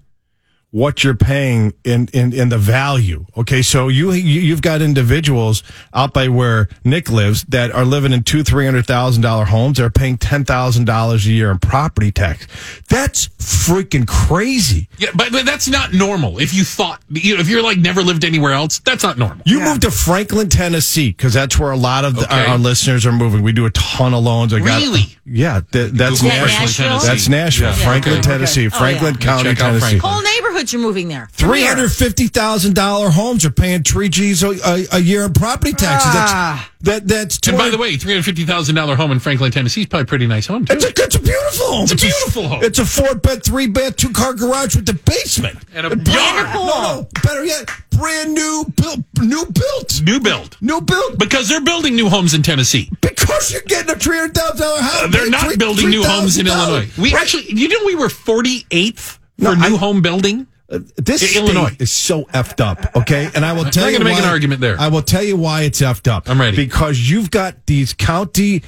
what 0.75 1.05
you're 1.05 1.15
paying 1.15 1.73
in, 1.85 2.09
in, 2.13 2.33
in 2.33 2.49
the 2.49 2.59
value. 2.59 3.25
Okay. 3.37 3.63
So 3.63 3.87
you, 3.87 4.11
you, 4.11 4.41
you've 4.41 4.61
got 4.61 4.83
individuals 4.83 5.63
out 5.95 6.13
by 6.13 6.27
where 6.27 6.69
Nick 6.85 7.09
lives 7.09 7.45
that 7.45 7.71
are 7.71 7.85
living 7.85 8.13
in 8.13 8.25
two, 8.25 8.43
three 8.43 8.65
hundred 8.65 8.85
thousand 8.85 9.23
dollar 9.23 9.45
homes. 9.45 9.79
They're 9.79 9.89
paying 9.89 10.19
ten 10.19 10.45
thousand 10.45 10.87
dollars 10.87 11.27
a 11.27 11.31
year 11.31 11.53
in 11.53 11.61
property 11.61 12.11
tax. 12.11 12.49
That's 12.89 13.29
freaking 13.29 14.05
crazy. 14.09 14.89
Yeah, 14.99 15.11
but, 15.15 15.31
but 15.31 15.47
that's 15.47 15.69
not 15.69 15.93
normal. 15.93 16.41
If 16.41 16.53
you 16.53 16.65
thought, 16.65 17.01
you 17.09 17.35
know, 17.37 17.41
if 17.41 17.49
you're 17.49 17.63
like 17.63 17.79
never 17.79 18.03
lived 18.03 18.25
anywhere 18.25 18.53
else, 18.53 18.81
that's 18.81 19.05
not 19.05 19.17
normal. 19.17 19.45
You 19.47 19.59
Yeah. 19.61 19.67
moved 19.69 19.83
to 19.83 19.93
Franklin, 19.93 20.49
Tennessee, 20.49 21.11
because 21.11 21.33
that's 21.35 21.57
where 21.57 21.71
a 21.71 21.77
lot 21.77 22.05
of 22.05 22.17
the, 22.17 22.25
Okay. 22.25 22.35
our, 22.47 22.53
our 22.55 22.59
listeners 22.59 23.07
are 23.07 23.13
moving. 23.13 23.43
We 23.43 23.53
do 23.53 23.67
a 23.67 23.71
ton 23.71 24.13
of 24.13 24.25
loans. 24.25 24.53
I 24.53 24.59
got, 24.59 24.83
Really? 24.83 25.17
Yeah, 25.25 25.61
that, 25.71 25.93
that's 25.95 26.21
Google 26.21 26.37
Nashville. 26.37 26.87
Nashville? 26.89 26.99
That's 27.09 27.29
Nashville. 27.29 27.69
Yeah. 27.69 27.75
Franklin, 27.77 28.15
Okay. 28.15 28.23
Tennessee. 28.23 28.67
Okay. 28.67 28.75
Oh, 28.75 28.79
Franklin 28.81 29.15
yeah. 29.15 29.21
County, 29.25 29.55
Tennessee. 29.55 29.81
Franklin. 30.01 30.01
Whole 30.01 30.23
neighborhoods 30.65 30.75
are 30.75 30.79
moving 30.79 31.09
there. 31.09 31.29
Three 31.33 31.63
hundred 31.65 31.91
fifty 31.93 32.29
thousand 32.29 32.75
dollar 32.75 33.11
homes 33.11 33.45
are 33.45 33.51
paying 33.51 33.83
three 33.83 34.09
G's 34.09 34.43
a, 34.43 34.51
a, 34.51 34.87
a 34.93 34.99
year 35.01 35.25
in 35.25 35.33
property 35.33 35.73
taxes. 35.73 36.11
Ah. 36.15 36.71
That's 36.81 37.01
that, 37.01 37.09
that's 37.39 37.49
And 37.49 37.57
by 37.57 37.71
the 37.71 37.79
way, 37.79 37.97
three 37.97 38.13
hundred 38.13 38.25
fifty 38.25 38.45
thousand 38.45 38.75
dollar 38.75 38.97
home 38.97 39.11
in 39.13 39.19
Franklin, 39.19 39.51
Tennessee 39.53 39.83
is 39.83 39.87
probably 39.87 40.03
a 40.05 40.07
pretty 40.07 40.27
nice 40.27 40.47
home 40.47 40.65
too. 40.67 40.75
It's 40.75 40.85
a, 40.85 40.89
it's 41.03 41.17
a 41.17 41.21
beautiful 41.21 41.67
home. 41.67 41.83
It's 41.85 41.93
a 41.93 41.97
beautiful 41.97 42.49
home. 42.49 42.63
It's 42.65 42.79
a 42.79 42.85
four 42.85 43.15
bed, 43.15 43.43
three 43.45 43.67
bed, 43.67 43.97
two 43.97 44.11
car 44.11 44.35
garage 44.35 44.77
with 44.77 44.87
the 44.87 44.95
basement 44.95 45.59
And 45.75 45.87
a 45.87 45.91
brand- 45.91 46.09
yard. 46.09 46.55
No, 46.55 46.67
no, 46.67 47.09
better 47.23 47.45
yet, 47.45 47.71
brand 47.91 48.35
new 48.35 48.65
built, 48.77 49.01
new 49.21 49.47
built, 49.47 50.03
New 50.03 50.21
build 50.21 50.57
new 50.61 50.81
built. 50.81 51.19
because 51.19 51.49
they're 51.49 51.61
building 51.65 51.97
new 51.97 52.09
homes 52.09 52.35
in 52.35 52.43
Tennessee. 52.43 52.91
Because 53.01 53.51
you're 53.53 53.63
getting 53.63 53.91
a 53.95 53.99
three 53.99 54.19
hundred 54.19 54.35
thousand 54.35 54.59
dollar 54.61 54.81
house. 54.83 55.03
Uh, 55.05 55.07
they're 55.09 55.31
not 55.31 55.47
three- 55.47 55.57
building 55.57 55.89
new 55.91 56.05
homes 56.05 56.37
in 56.39 56.47
Illinois. 56.47 56.89
We 56.99 57.13
Right. 57.13 57.23
actually, 57.23 57.51
you 57.53 57.69
know, 57.69 57.79
we 57.87 57.95
were 57.95 58.09
forty 58.11 58.67
eighth 58.71 59.19
for 59.39 59.45
No, 59.45 59.55
new 59.55 59.75
I- 59.77 59.79
home 59.79 60.03
building. 60.03 60.47
This 60.97 61.37
Illinois. 61.37 61.77
is 61.79 61.91
so 61.93 62.25
effed 62.27 62.61
up. 62.61 62.95
Okay, 62.97 63.29
and 63.35 63.45
I 63.45 63.53
will 63.53 63.65
tell 63.65 63.85
not 63.85 63.93
you 63.93 63.99
gonna 63.99 64.11
make 64.11 64.19
why- 64.19 64.25
an 64.25 64.29
argument 64.31 64.61
there. 64.61 64.81
I 64.81 64.89
will 64.89 65.03
tell 65.03 65.23
you 65.23 65.37
why 65.37 65.63
it's 65.63 65.81
effed 65.81 66.09
up. 66.11 66.29
I'm 66.29 66.41
ready. 66.41 66.57
because 66.57 66.99
you've 67.11 67.31
got 67.31 67.67
these 67.67 67.93
county 67.93 68.63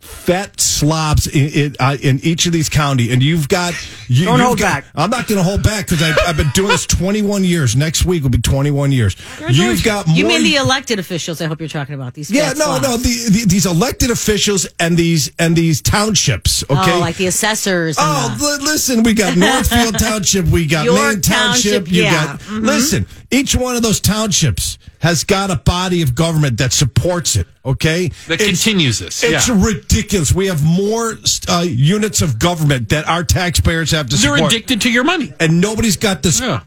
fat 0.00 0.60
slobs 0.60 1.26
in 1.26 1.48
in, 1.48 1.76
uh, 1.80 1.96
in 2.00 2.20
each 2.22 2.46
of 2.46 2.52
these 2.52 2.68
county, 2.68 3.12
and 3.12 3.22
you've 3.22 3.48
got 3.48 3.74
you, 4.08 4.24
Don't 4.26 4.38
you've 4.38 4.46
hold 4.46 4.58
got- 4.58 4.82
back. 4.84 4.84
I'm 4.94 5.10
not 5.10 5.26
going 5.26 5.38
to 5.38 5.42
hold 5.42 5.62
back 5.62 5.86
because 5.86 6.02
I've, 6.02 6.16
I've 6.26 6.36
been 6.36 6.50
doing 6.54 6.68
this 6.68 6.86
21 6.86 7.42
years. 7.44 7.74
Next 7.74 8.04
week 8.04 8.22
will 8.22 8.30
be 8.30 8.38
21 8.38 8.92
years. 8.92 9.16
You've 9.50 9.82
got 9.82 10.06
more. 10.06 10.16
You 10.16 10.26
mean 10.26 10.44
the 10.44 10.56
elected 10.56 10.98
officials? 10.98 11.40
I 11.40 11.46
hope 11.46 11.58
you're 11.60 11.68
talking 11.68 11.94
about 11.94 12.14
these. 12.14 12.30
yeah, 12.30 12.48
fat 12.50 12.58
no, 12.58 12.64
slobs. 12.78 12.82
no. 12.82 12.96
The, 12.98 13.30
the, 13.30 13.44
these 13.46 13.66
elected 13.66 14.10
officials 14.10 14.66
and 14.78 14.96
these 14.96 15.30
and 15.38 15.56
these 15.56 15.80
townships. 15.82 16.62
Okay, 16.64 16.92
Oh, 16.96 17.00
like 17.00 17.16
the 17.16 17.26
assessors. 17.26 17.96
Oh, 17.98 18.36
the, 18.38 18.44
li- 18.64 18.70
listen, 18.72 19.02
we 19.02 19.14
got 19.14 19.36
Northfield 19.36 19.98
Township, 19.98 20.46
we 20.46 20.66
got 20.66 20.84
York 20.84 20.98
Maine 20.98 21.20
Township, 21.20 21.72
Township, 21.84 21.92
you 21.92 22.02
yeah. 22.04 22.26
got. 22.26 22.40
Mhm. 22.40 22.64
Listen, 22.66 23.06
each 23.30 23.54
one 23.56 23.74
of 23.76 23.82
those 23.82 24.00
townships 24.00 24.78
has 25.00 25.24
got 25.24 25.50
a 25.50 25.56
body 25.56 26.00
of 26.02 26.14
government 26.14 26.56
that 26.58 26.72
supports 26.72 27.36
it. 27.36 27.46
Okay, 27.66 28.08
That 28.28 28.34
It's- 28.40 28.46
continues 28.62 28.98
this. 28.98 29.22
It's 29.24 29.48
yeah. 29.48 29.54
Ridiculous. 29.64 30.32
We 30.32 30.46
have 30.48 30.62
more 30.64 31.14
uh, 31.48 31.64
units 31.66 32.22
of 32.22 32.38
government 32.38 32.90
that 32.90 33.08
our 33.08 33.24
taxpayers 33.24 33.90
have 33.92 34.08
to 34.10 34.16
They're 34.16 34.36
support, 34.36 34.52
addicted 34.52 34.80
to 34.82 34.90
your 34.92 35.04
money. 35.04 35.32
and 35.40 35.60
nobody's 35.60 35.96
got 35.96 36.22
this. 36.22 36.40
Yeah. 36.40 36.60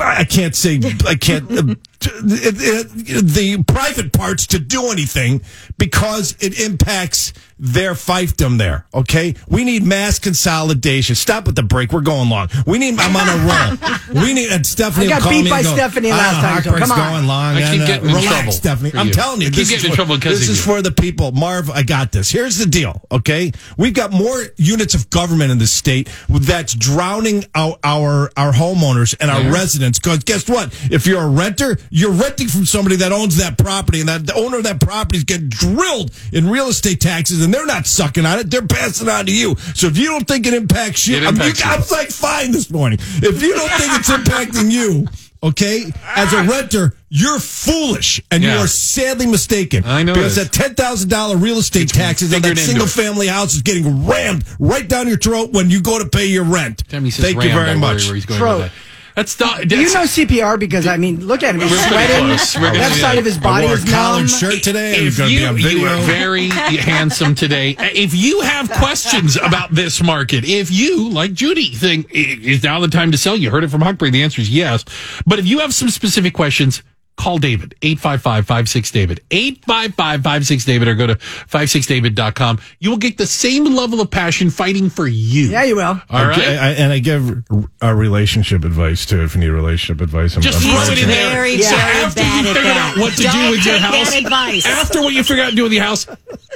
I 0.00 0.24
can't 0.24 0.54
say. 0.54 0.80
I 1.06 1.14
can't 1.14 1.50
uh, 1.50 1.74
to, 2.04 2.10
the, 2.22 3.20
the 3.22 3.62
private 3.64 4.12
parts 4.12 4.46
to 4.48 4.58
do 4.58 4.86
anything 4.90 5.42
because 5.78 6.36
it 6.40 6.60
impacts 6.60 7.32
their 7.58 7.92
fiefdom 7.94 8.58
there. 8.58 8.86
Okay, 8.92 9.34
we 9.48 9.64
need 9.64 9.84
mass 9.84 10.18
consolidation. 10.18 11.14
Stop 11.14 11.46
with 11.46 11.54
the 11.54 11.62
break. 11.62 11.92
We're 11.92 12.00
going 12.00 12.28
long. 12.28 12.48
We 12.66 12.78
need. 12.78 12.98
I'm 12.98 13.14
on 13.16 13.28
a 13.28 14.08
roll. 14.14 14.22
We 14.22 14.34
need. 14.34 14.50
And 14.50 14.66
Stephanie, 14.66 15.06
I 15.12 15.20
got 15.20 15.30
beat 15.30 15.48
by 15.48 15.58
and 15.58 15.66
go, 15.66 15.74
Stephanie 15.74 16.10
"Ah, 16.10 16.16
last 16.16 16.34
time, 16.40 16.62
so 16.62 16.70
Harper's 16.70 16.88
come 16.88 16.98
on." 17.00 17.12
going 17.12 17.26
long. 17.26 17.54
I 17.56 17.60
keep 17.60 17.68
and, 17.72 17.82
uh, 17.82 17.86
getting 17.86 18.08
in 18.08 18.14
relax, 18.14 18.34
trouble 18.34 18.52
Stephanie. 18.52 18.92
I'm 18.94 19.06
you. 19.08 19.12
telling 19.12 19.40
you, 19.40 19.46
I 19.46 19.50
keep 19.50 19.56
this 19.56 19.70
getting 19.70 19.78
is 19.78 19.84
in 19.84 19.90
for, 19.92 19.96
trouble 19.96 20.16
because 20.16 20.40
this 20.40 20.48
of 20.48 20.54
is 20.54 20.66
you. 20.66 20.72
for 20.72 20.82
the 20.82 20.90
people. 20.92 21.32
Marv, 21.32 21.70
I 21.70 21.82
got 21.84 22.12
this. 22.12 22.30
Here's 22.30 22.58
the 22.58 22.66
deal. 22.66 23.00
Okay, 23.12 23.52
we've 23.78 23.94
got 23.94 24.10
more 24.12 24.36
units 24.56 24.94
of 24.94 25.08
government 25.10 25.50
in 25.52 25.58
the 25.58 25.66
state 25.68 26.08
that's 26.28 26.74
drowning 26.74 27.44
out 27.54 27.78
our 27.84 28.30
our 28.36 28.52
homeowners 28.52 29.14
and 29.20 29.30
our 29.30 29.40
Yeah. 29.40 29.52
residents. 29.52 29.98
Because 30.00 30.18
guess 30.24 30.48
what? 30.48 30.74
If 30.90 31.06
you're 31.06 31.22
a 31.22 31.28
renter, 31.28 31.78
you're 31.96 32.10
renting 32.10 32.48
from 32.48 32.66
somebody 32.66 32.96
that 32.96 33.12
owns 33.12 33.36
that 33.36 33.56
property, 33.56 34.00
and 34.00 34.08
that 34.08 34.26
the 34.26 34.34
owner 34.34 34.56
of 34.58 34.64
that 34.64 34.80
property 34.80 35.18
is 35.18 35.24
getting 35.24 35.48
drilled 35.48 36.10
in 36.32 36.50
real 36.50 36.66
estate 36.66 37.00
taxes, 37.00 37.44
and 37.44 37.54
they're 37.54 37.64
not 37.66 37.86
sucking 37.86 38.26
on 38.26 38.40
it; 38.40 38.50
they're 38.50 38.66
passing 38.66 39.06
it 39.06 39.10
on 39.12 39.26
to 39.26 39.32
you. 39.32 39.54
So 39.76 39.86
if 39.86 39.96
you 39.96 40.06
don't 40.06 40.26
think 40.26 40.44
it 40.48 40.54
impacts 40.54 41.06
you, 41.06 41.16
It 41.18 41.22
I 41.22 41.30
mean, 41.30 41.34
impacts 41.40 41.60
you- 41.64 41.70
I 41.70 41.74
you. 41.74 41.78
was 41.78 41.92
like 41.92 42.10
fine 42.10 42.50
this 42.50 42.68
morning. 42.68 42.98
If 43.00 43.40
you 43.40 43.54
don't 43.54 43.70
think 43.70 43.92
it's 43.98 44.10
impacting 44.10 44.70
you. 44.72 45.06
Okay, 45.42 45.92
as 46.16 46.32
a 46.32 46.42
renter, 46.44 46.96
you're 47.10 47.38
foolish 47.38 48.18
and 48.30 48.42
you 48.42 48.48
are 48.48 48.66
sadly 48.66 49.26
mistaken. 49.26 49.84
I 49.84 50.02
know 50.02 50.14
because 50.14 50.36
that 50.36 50.52
ten 50.52 50.74
thousand 50.74 51.10
dollar 51.10 51.36
real 51.36 51.58
estate 51.58 51.82
It's 51.82 51.92
taxes 51.92 52.32
on 52.32 52.40
that 52.40 52.56
single 52.56 52.86
it. 52.86 52.90
family 52.90 53.26
house 53.26 53.54
is 53.54 53.60
getting 53.60 54.06
rammed 54.06 54.44
right 54.58 54.88
down 54.88 55.06
your 55.06 55.18
throat 55.18 55.52
when 55.52 55.68
you 55.68 55.82
go 55.82 55.98
to 55.98 56.06
pay 56.08 56.24
your 56.24 56.44
rent. 56.44 56.82
Thank 56.88 57.02
Ram, 57.20 57.46
you 57.46 57.52
very 57.52 57.78
much. 57.78 58.06
Where 58.06 58.14
he's 58.14 58.24
going 58.24 58.40
Throat. 58.40 58.70
With 59.16 59.36
that. 59.38 59.38
That's 59.38 59.40
not. 59.40 59.68
Do 59.68 59.76
you 59.76 59.84
know 59.94 60.02
CPR? 60.02 60.58
Because 60.58 60.86
I 60.86 60.96
mean, 60.96 61.24
look 61.26 61.42
at 61.42 61.54
him. 61.54 61.60
He's 61.60 61.70
We're 61.70 61.88
sweating. 61.88 62.26
close. 62.26 62.56
We're 62.56 62.62
gonna 62.68 62.78
Left 62.78 62.94
do 62.94 63.00
side 63.00 63.12
that. 63.14 63.18
of 63.18 63.24
his 63.24 63.38
body 63.38 63.66
wore 63.66 63.74
a 63.74 63.78
is 63.78 63.84
numb. 63.84 63.94
collared 63.94 64.30
shirt 64.30 64.62
today. 64.62 64.98
I'm 65.00 65.06
If 65.06 65.18
going 65.18 65.28
to 65.30 65.34
you, 65.34 65.40
be 65.40 65.64
on 65.64 65.70
you 65.70 65.86
are 65.86 66.00
very 66.02 66.48
handsome 66.48 67.34
today. 67.34 67.76
If 67.78 68.14
you 68.14 68.40
have 68.40 68.70
questions 68.70 69.36
about 69.36 69.70
this 69.74 70.02
market, 70.02 70.44
if 70.44 70.70
you, 70.70 71.08
like 71.10 71.32
Judy, 71.32 71.66
think 71.74 72.08
is 72.12 72.62
now 72.62 72.80
the 72.80 72.88
time 72.88 73.12
to 73.12 73.18
sell, 73.18 73.36
you 73.36 73.50
heard 73.50 73.64
it 73.64 73.68
from 73.68 73.82
Hochberg. 73.82 74.12
The 74.12 74.22
answer 74.22 74.40
is 74.40 74.50
yes. 74.50 74.84
But 75.26 75.38
if 75.38 75.46
you 75.46 75.60
have 75.60 75.72
some 75.74 75.90
specific 75.90 76.34
questions, 76.34 76.82
call 77.16 77.38
David, 77.38 77.74
855-56-DAVID, 77.80 79.20
855-56-DAVID, 79.30 80.86
or 80.88 80.94
go 80.94 81.06
to 81.06 81.14
56david.com. 81.14 82.58
You 82.80 82.90
will 82.90 82.96
get 82.98 83.16
the 83.18 83.26
same 83.26 83.64
level 83.74 84.00
of 84.00 84.10
passion 84.10 84.50
fighting 84.50 84.90
for 84.90 85.06
you. 85.06 85.46
Yeah, 85.48 85.62
you 85.64 85.76
will. 85.76 85.84
All 85.84 86.00
I- 86.10 86.26
right? 86.28 86.38
I- 86.40 86.72
and 86.72 86.92
I 86.92 86.98
give 86.98 87.44
a 87.80 87.94
relationship 87.94 88.64
advice 88.64 89.06
too. 89.06 89.22
If 89.22 89.34
you 89.34 89.40
need 89.42 89.48
relationship 89.50 90.00
advice, 90.02 90.34
I'm, 90.36 90.42
Just 90.42 90.64
I'm 90.66 90.72
throw 90.74 90.92
it 90.92 90.98
in 90.98 91.04
to- 91.04 91.06
there. 91.14 91.30
Very, 91.34 91.62
So 91.62 91.70
very 91.76 91.82
after 92.04 92.20
bad 92.20 92.44
you 92.44 92.50
at 92.50 92.56
figured 92.56 92.74
that. 92.76 92.94
out 92.96 93.00
what 93.00 93.10
to 93.12 93.16
do 93.22 93.28
Don't 93.28 93.50
with 93.52 93.64
your 93.66 93.78
house, 93.78 94.14
advice. 94.14 94.66
after 94.66 95.00
what 95.02 95.14
you 95.14 95.22
figure 95.22 95.44
out 95.44 95.50
to 95.50 95.56
do 95.56 95.62
with 95.62 95.72
your 95.72 95.84
house, 95.84 96.06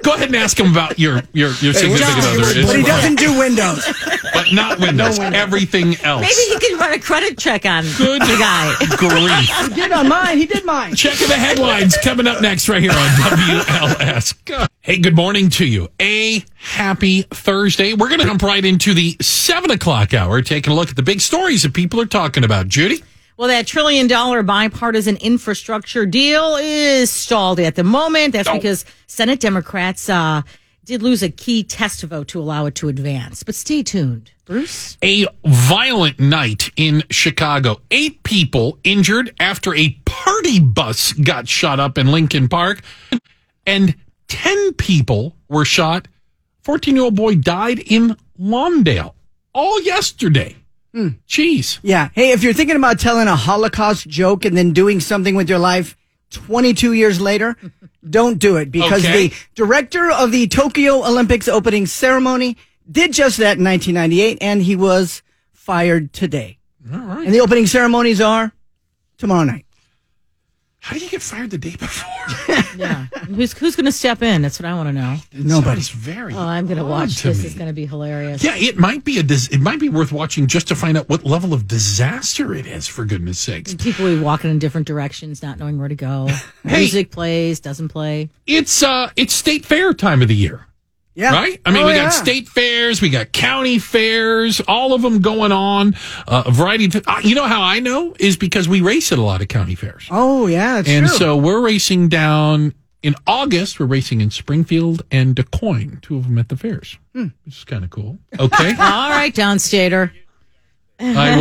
go 0.03 0.15
ahead 0.15 0.27
and 0.29 0.37
ask 0.37 0.59
him 0.59 0.71
about 0.73 0.99
your 0.99 1.23
your 1.33 1.51
your 1.61 1.73
significant 1.73 2.17
John, 2.23 2.41
other. 2.41 2.63
But 2.67 2.77
he 2.77 2.83
doesn't 2.83 3.15
do 3.17 3.39
windows. 3.39 3.85
But 4.39 4.53
not 4.53 4.78
Windows. 4.78 5.18
Everything 5.18 5.97
else. 6.03 6.20
Maybe 6.22 6.34
he 6.34 6.59
could 6.59 6.80
run 6.80 6.93
a 6.93 6.99
credit 6.99 7.39
check 7.39 7.66
on 7.66 7.84
Good 7.97 8.22
the 8.22 8.36
guy. 8.39 8.74
grief. 8.97 9.68
He 9.68 9.74
did 9.74 9.93
on 9.93 10.09
mine. 10.09 10.39
He 10.39 10.47
did 10.47 10.64
mine. 10.64 10.95
Checking 10.95 11.28
the 11.28 11.34
headlines 11.34 11.97
coming 11.99 12.26
up 12.26 12.41
next 12.41 12.68
right 12.68 12.80
here 12.82 12.93
on 12.93 12.97
WLS. 12.97 14.45
God. 14.45 14.68
Hey, 14.80 14.99
good 14.99 15.16
morning 15.16 15.51
to 15.51 15.66
you. 15.66 15.89
A 16.01 16.45
happy 16.57 17.22
Thursday. 17.22 17.95
We're 17.95 18.09
going 18.09 18.20
to 18.20 18.26
jump 18.26 18.43
right 18.43 18.64
into 18.64 18.95
the 18.95 19.16
seven 19.20 19.70
o'clock 19.70 20.14
hour, 20.14 20.41
taking 20.43 20.72
a 20.72 20.76
look 20.76 20.91
at 20.91 20.97
the 20.97 21.03
big 21.03 21.20
stories 21.20 21.62
that 21.64 21.74
people 21.74 22.01
are 22.01 22.07
talking 22.07 22.45
about. 22.45 22.68
Judy? 22.68 23.03
Well, 23.36 23.49
that 23.49 23.66
trillion 23.68 24.09
dollar 24.09 24.43
bipartisan 24.43 25.16
infrastructure 25.18 26.05
deal 26.07 26.57
is 26.57 27.09
stalled 27.11 27.61
at 27.61 27.76
the 27.76 27.84
moment. 27.84 28.32
That's 28.32 28.51
because 28.51 28.84
Senate 29.07 29.39
Democrats 29.39 30.09
uh, 30.09 30.43
did 30.89 31.03
lose 31.03 31.22
a 31.22 31.28
key 31.28 31.62
test 31.62 32.03
vote 32.03 32.28
to 32.28 32.41
allow 32.41 32.64
it 32.64 32.74
to 32.76 32.89
advance. 32.89 33.43
But 33.43 33.55
stay 33.55 33.82
tuned. 33.82 34.30
Bruce? 34.47 34.97
A 35.05 35.26
violent 35.45 36.18
night 36.18 36.70
in 36.76 37.05
Chicago. 37.11 37.82
Eight 37.91 38.22
people 38.22 38.78
injured 38.84 39.34
after 39.39 39.74
a 39.74 39.91
party 40.07 40.59
bus 40.59 41.12
got 41.12 41.47
shot 41.47 41.78
up 41.78 41.99
in 41.99 42.07
Lincoln 42.07 42.49
Park, 42.49 42.80
and 43.66 43.95
10 44.28 44.72
people 44.74 45.36
were 45.51 45.66
shot. 45.66 46.09
14 46.62 46.97
year 46.97 47.05
old 47.05 47.16
boy 47.16 47.34
died 47.34 47.80
in 47.80 48.16
Lawndale 48.41 49.12
all 49.53 49.82
yesterday. 49.82 50.57
Hmm. 50.95 51.09
Jeez. 51.28 51.80
Yeah. 51.82 52.09
Hey, 52.14 52.30
if 52.30 52.43
you're 52.43 52.55
thinking 52.55 52.76
about 52.76 52.99
telling 52.99 53.28
a 53.28 53.36
Holocaust 53.36 54.09
joke 54.09 54.47
and 54.47 54.57
then 54.57 54.72
doing 54.72 55.01
something 55.01 55.34
with 55.34 55.51
your 55.51 55.59
life 55.59 55.99
22 56.31 56.93
years 56.93 57.20
later, 57.20 57.57
don't 58.09 58.39
do 58.39 58.57
it 58.57 58.70
because 58.70 59.05
Okay. 59.05 59.29
the 59.29 59.35
director 59.55 60.11
of 60.11 60.31
the 60.33 60.47
Tokyo 60.49 61.07
Olympics 61.07 61.49
opening 61.49 61.87
ceremony 61.87 62.57
did 62.91 63.12
just 63.12 63.39
that 63.39 63.59
in 63.59 63.64
1998 63.64 64.39
and 64.41 64.62
he 64.62 64.76
was 64.76 65.22
fired 65.53 66.12
today. 66.12 66.59
All 66.93 66.99
right. 66.99 67.24
And 67.26 67.35
the 67.35 67.41
opening 67.41 67.66
ceremonies 67.66 68.20
are 68.20 68.53
tomorrow 69.18 69.45
night. 69.45 69.66
How 70.81 70.97
do 70.97 71.05
you 71.05 71.11
get 71.11 71.20
fired 71.22 71.51
the 71.51 71.59
day 71.59 71.76
before? 71.76 72.14
Yeah. 72.76 73.07
who's 73.26 73.53
who's 73.59 73.74
going 73.74 73.87
to 73.87 73.93
step 73.93 74.22
in? 74.22 74.41
That's 74.43 74.61
what 74.61 74.66
I 74.66 74.74
want 74.74 74.89
to 74.89 74.93
know. 74.93 75.16
Nobody. 75.33 75.81
Sounds 75.81 75.89
very. 75.89 76.33
Oh, 76.35 76.39
I'm 76.39 76.66
going 76.66 76.79
to 76.79 76.85
odd 76.85 76.89
watch 76.91 77.16
to 77.22 77.29
this. 77.29 77.41
me. 77.41 77.47
It's 77.47 77.55
going 77.57 77.66
to 77.66 77.72
be 77.72 77.87
hilarious. 77.87 78.45
Yeah, 78.45 78.55
it 78.57 78.79
might 78.79 79.03
be 79.05 79.18
a. 79.18 79.22
dis- 79.24 79.49
It 79.49 79.59
might 79.61 79.81
be 79.81 79.89
worth 79.89 80.12
watching 80.12 80.47
just 80.47 80.68
to 80.68 80.76
find 80.76 80.97
out 80.97 81.09
what 81.09 81.24
level 81.24 81.53
of 81.53 81.66
disaster 81.66 82.55
it 82.55 82.66
is. 82.66 82.87
For 82.87 83.05
goodness 83.05 83.41
sakes, 83.41 83.74
People 83.74 84.05
will 84.05 84.16
be 84.16 84.22
walking 84.22 84.51
in 84.51 84.61
different 84.61 84.87
directions, 84.87 85.43
not 85.43 85.59
knowing 85.59 85.79
where 85.79 85.89
to 85.89 85.97
go. 85.97 86.29
Hey. 86.64 86.81
Music 86.81 87.11
plays, 87.11 87.59
doesn't 87.61 87.89
play. 87.89 88.29
it's 88.47 88.83
uh, 88.83 89.11
it's 89.16 89.35
state 89.35 89.64
fair 89.66 89.93
time 89.95 90.22
of 90.22 90.29
the 90.29 90.37
year. 90.37 90.66
Yeah. 91.19 91.33
Right? 91.33 91.61
I 91.66 91.73
mean, 91.73 91.83
Oh, 91.83 91.87
we 91.87 91.95
yeah. 91.95 92.05
got 92.05 92.11
state 92.12 92.47
fairs, 92.47 93.03
we 93.03 93.11
got 93.11 93.33
county 93.33 93.81
fairs, 93.81 94.61
all 94.69 94.95
of 94.95 95.03
them 95.03 95.21
going 95.21 95.51
on. 95.51 95.97
Uh, 96.29 96.45
a 96.47 96.51
variety 96.53 96.85
of. 96.85 96.95
Uh, 97.09 97.21
you 97.25 97.35
know 97.35 97.45
how 97.47 97.61
I 97.61 97.81
know 97.81 98.14
is 98.21 98.37
because 98.37 98.69
we 98.69 98.81
race 98.81 99.11
at 99.11 99.19
a 99.19 99.23
lot 99.23 99.43
of 99.43 99.49
county 99.49 99.75
fairs, 99.75 100.07
Oh, 100.12 100.47
yeah, 100.47 100.77
that's 100.77 100.89
and 100.89 101.07
true. 101.09 101.16
so 101.16 101.37
we're 101.37 101.61
racing 101.61 102.09
down 102.09 102.73
in 103.03 103.16
August. 103.27 103.81
We're 103.81 103.87
racing 103.87 104.21
in 104.21 104.31
Springfield 104.31 105.03
and 105.11 105.35
Des 105.35 105.43
Moines, 105.61 105.99
two 106.03 106.16
of 106.19 106.25
them 106.25 106.39
at 106.39 106.49
the 106.51 106.57
fairs, 106.57 106.97
Hmm. 107.14 107.27
which 107.45 107.57
is 107.59 107.64
kind 107.64 107.83
of 107.83 107.91
cool. 107.91 108.19
Okay. 108.39 108.69
All 108.79 109.11
right, 109.11 109.35
downstater. 109.35 110.12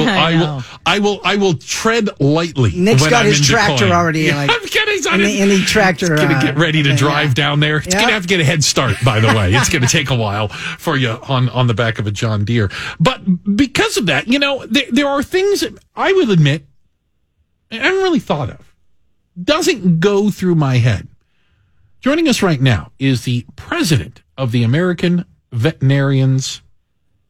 I 0.18 0.36
will. 0.36 0.44
I 0.44 0.54
will. 0.54 0.64
I 0.86 1.00
will. 1.00 1.22
I 1.24 1.36
will 1.36 1.54
tread 1.56 2.10
lightly. 2.20 2.72
Nick's 2.76 3.04
got 3.08 3.14
I'm 3.26 3.26
his 3.28 3.46
tractor 3.46 3.86
already, 3.90 4.22
Yeah, 4.22 4.36
like, 4.38 4.50
I'm 4.52 5.14
on 5.14 5.22
in 5.22 5.26
the- 5.26 5.42
in 5.42 5.50
the 5.50 5.64
tractor, 5.66 6.14
It's 6.14 6.22
gonna 6.24 6.36
uh, 6.36 6.42
get 6.42 6.58
ready 6.58 6.82
to 6.84 6.90
thing, 6.90 6.98
drive 6.98 7.30
yeah. 7.30 7.34
down 7.36 7.60
there. 7.60 7.78
It's 7.78 7.88
Yeah. 7.94 8.02
gonna 8.02 8.14
have 8.14 8.24
to 8.24 8.28
get 8.28 8.40
a 8.40 8.44
head 8.44 8.64
start. 8.64 8.96
By 9.06 9.20
the 9.20 9.28
way, 9.28 9.54
it's 9.54 9.70
gonna 9.70 9.88
take 9.88 10.10
a 10.10 10.16
while 10.16 10.48
for 10.50 10.98
you 10.98 11.12
on 11.12 11.50
on 11.50 11.68
the 11.68 11.74
back 11.74 12.00
of 12.00 12.08
a 12.08 12.12
John 12.12 12.46
Deere. 12.46 12.70
But 13.00 13.22
because 13.56 13.98
of 13.98 14.08
that, 14.08 14.28
you 14.28 14.40
know, 14.40 14.66
there, 14.66 14.86
there 14.92 15.08
are 15.08 15.24
things 15.24 15.62
that 15.62 15.78
I 15.96 16.12
will 16.14 16.32
admit 16.32 16.66
I 17.72 17.76
haven't 17.76 18.02
really 18.04 18.20
thought 18.20 18.50
of. 18.50 18.74
Doesn't 19.42 20.00
go 20.00 20.30
through 20.32 20.56
my 20.56 20.78
head. 20.78 21.08
Joining 22.02 22.28
us 22.28 22.42
right 22.42 22.62
now 22.62 22.92
is 23.00 23.24
the 23.24 23.46
president 23.56 24.22
of 24.38 24.52
the 24.52 24.64
American 24.64 25.26
Veterinarians 25.52 26.62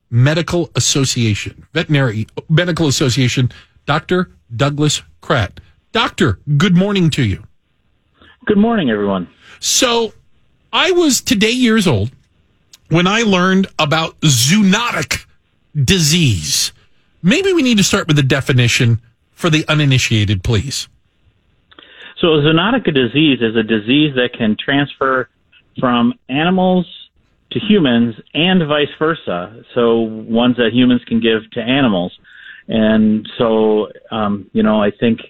Medical 0.10 0.70
Association, 0.76 1.68
Veterinary 1.74 2.28
Medical 2.50 2.88
Association, 2.88 3.52
Dr. 3.86 4.32
Douglas 4.56 5.02
Kratt. 5.22 5.60
Doctor, 5.92 6.40
good 6.58 6.76
morning 6.76 7.10
to 7.12 7.24
you. 7.24 7.44
Good 8.46 8.58
morning, 8.58 8.90
everyone. 8.90 9.28
So 9.60 10.14
I 10.72 10.92
was 10.92 11.22
today 11.22 11.52
years 11.52 11.88
old 11.88 12.12
when 12.90 13.08
I 13.08 13.24
learned 13.24 13.68
about 13.80 14.20
zoonotic 14.22 15.26
disease. 15.76 16.72
Maybe 17.22 17.54
we 17.54 17.62
need 17.62 17.78
to 17.78 17.84
start 17.84 18.08
with 18.08 18.16
the 18.16 18.24
definition 18.24 19.02
for 19.32 19.50
the 19.50 19.66
uninitiated, 19.68 20.44
please. 20.44 20.88
So, 22.20 22.28
zoonotic 22.28 22.92
disease 22.92 23.40
is 23.42 23.56
a 23.56 23.62
disease 23.62 24.16
that 24.16 24.30
can 24.36 24.58
transfer 24.60 25.30
from 25.80 26.14
animals 26.30 26.88
to 27.52 27.60
humans 27.60 28.16
and 28.34 28.68
vice 28.68 28.88
versa. 29.00 29.64
So, 29.74 30.00
ones 30.00 30.58
that 30.58 30.72
humans 30.74 31.02
can 31.08 31.20
give 31.20 31.50
to 31.52 31.62
animals. 31.62 32.18
And 32.68 33.28
so, 33.38 33.88
um, 34.12 34.50
you 34.54 34.64
know, 34.64 34.82
I 34.82 34.92
think 34.92 35.22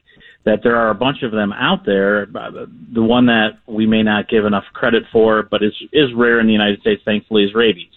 that 0.47 0.63
there 0.63 0.77
are 0.77 0.89
a 0.89 0.95
bunch 0.95 1.23
of 1.23 1.31
them 1.31 1.51
out 1.53 1.85
there. 1.85 2.25
The 2.25 3.03
one 3.03 3.25
that 3.27 3.59
we 3.67 3.85
may 3.85 4.01
not 4.01 4.29
give 4.29 4.45
enough 4.45 4.63
credit 4.73 5.03
for, 5.11 5.43
but 5.43 5.61
is 5.61 5.73
is 5.91 6.13
rare 6.15 6.39
in 6.39 6.47
the 6.47 6.53
United 6.53 6.79
States, 6.79 7.01
thankfully, 7.03 7.43
is 7.43 7.53
rabies. 7.53 7.91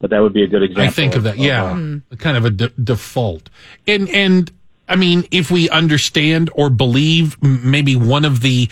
But 0.00 0.10
that 0.10 0.20
would 0.20 0.32
be 0.32 0.44
a 0.44 0.46
good 0.46 0.62
example. 0.62 0.84
I 0.84 0.90
think 0.90 1.16
of 1.16 1.24
that. 1.24 1.38
Yeah, 1.38 1.64
uh, 1.64 2.16
kind 2.16 2.36
of 2.36 2.44
a 2.44 2.50
de- 2.50 2.68
default. 2.68 3.50
And 3.86 4.08
and 4.10 4.50
I 4.88 4.94
mean, 4.94 5.26
if 5.30 5.50
we 5.50 5.68
understand 5.68 6.50
or 6.54 6.70
believe 6.70 7.40
maybe 7.42 7.96
one 7.96 8.24
of 8.24 8.40
the 8.40 8.70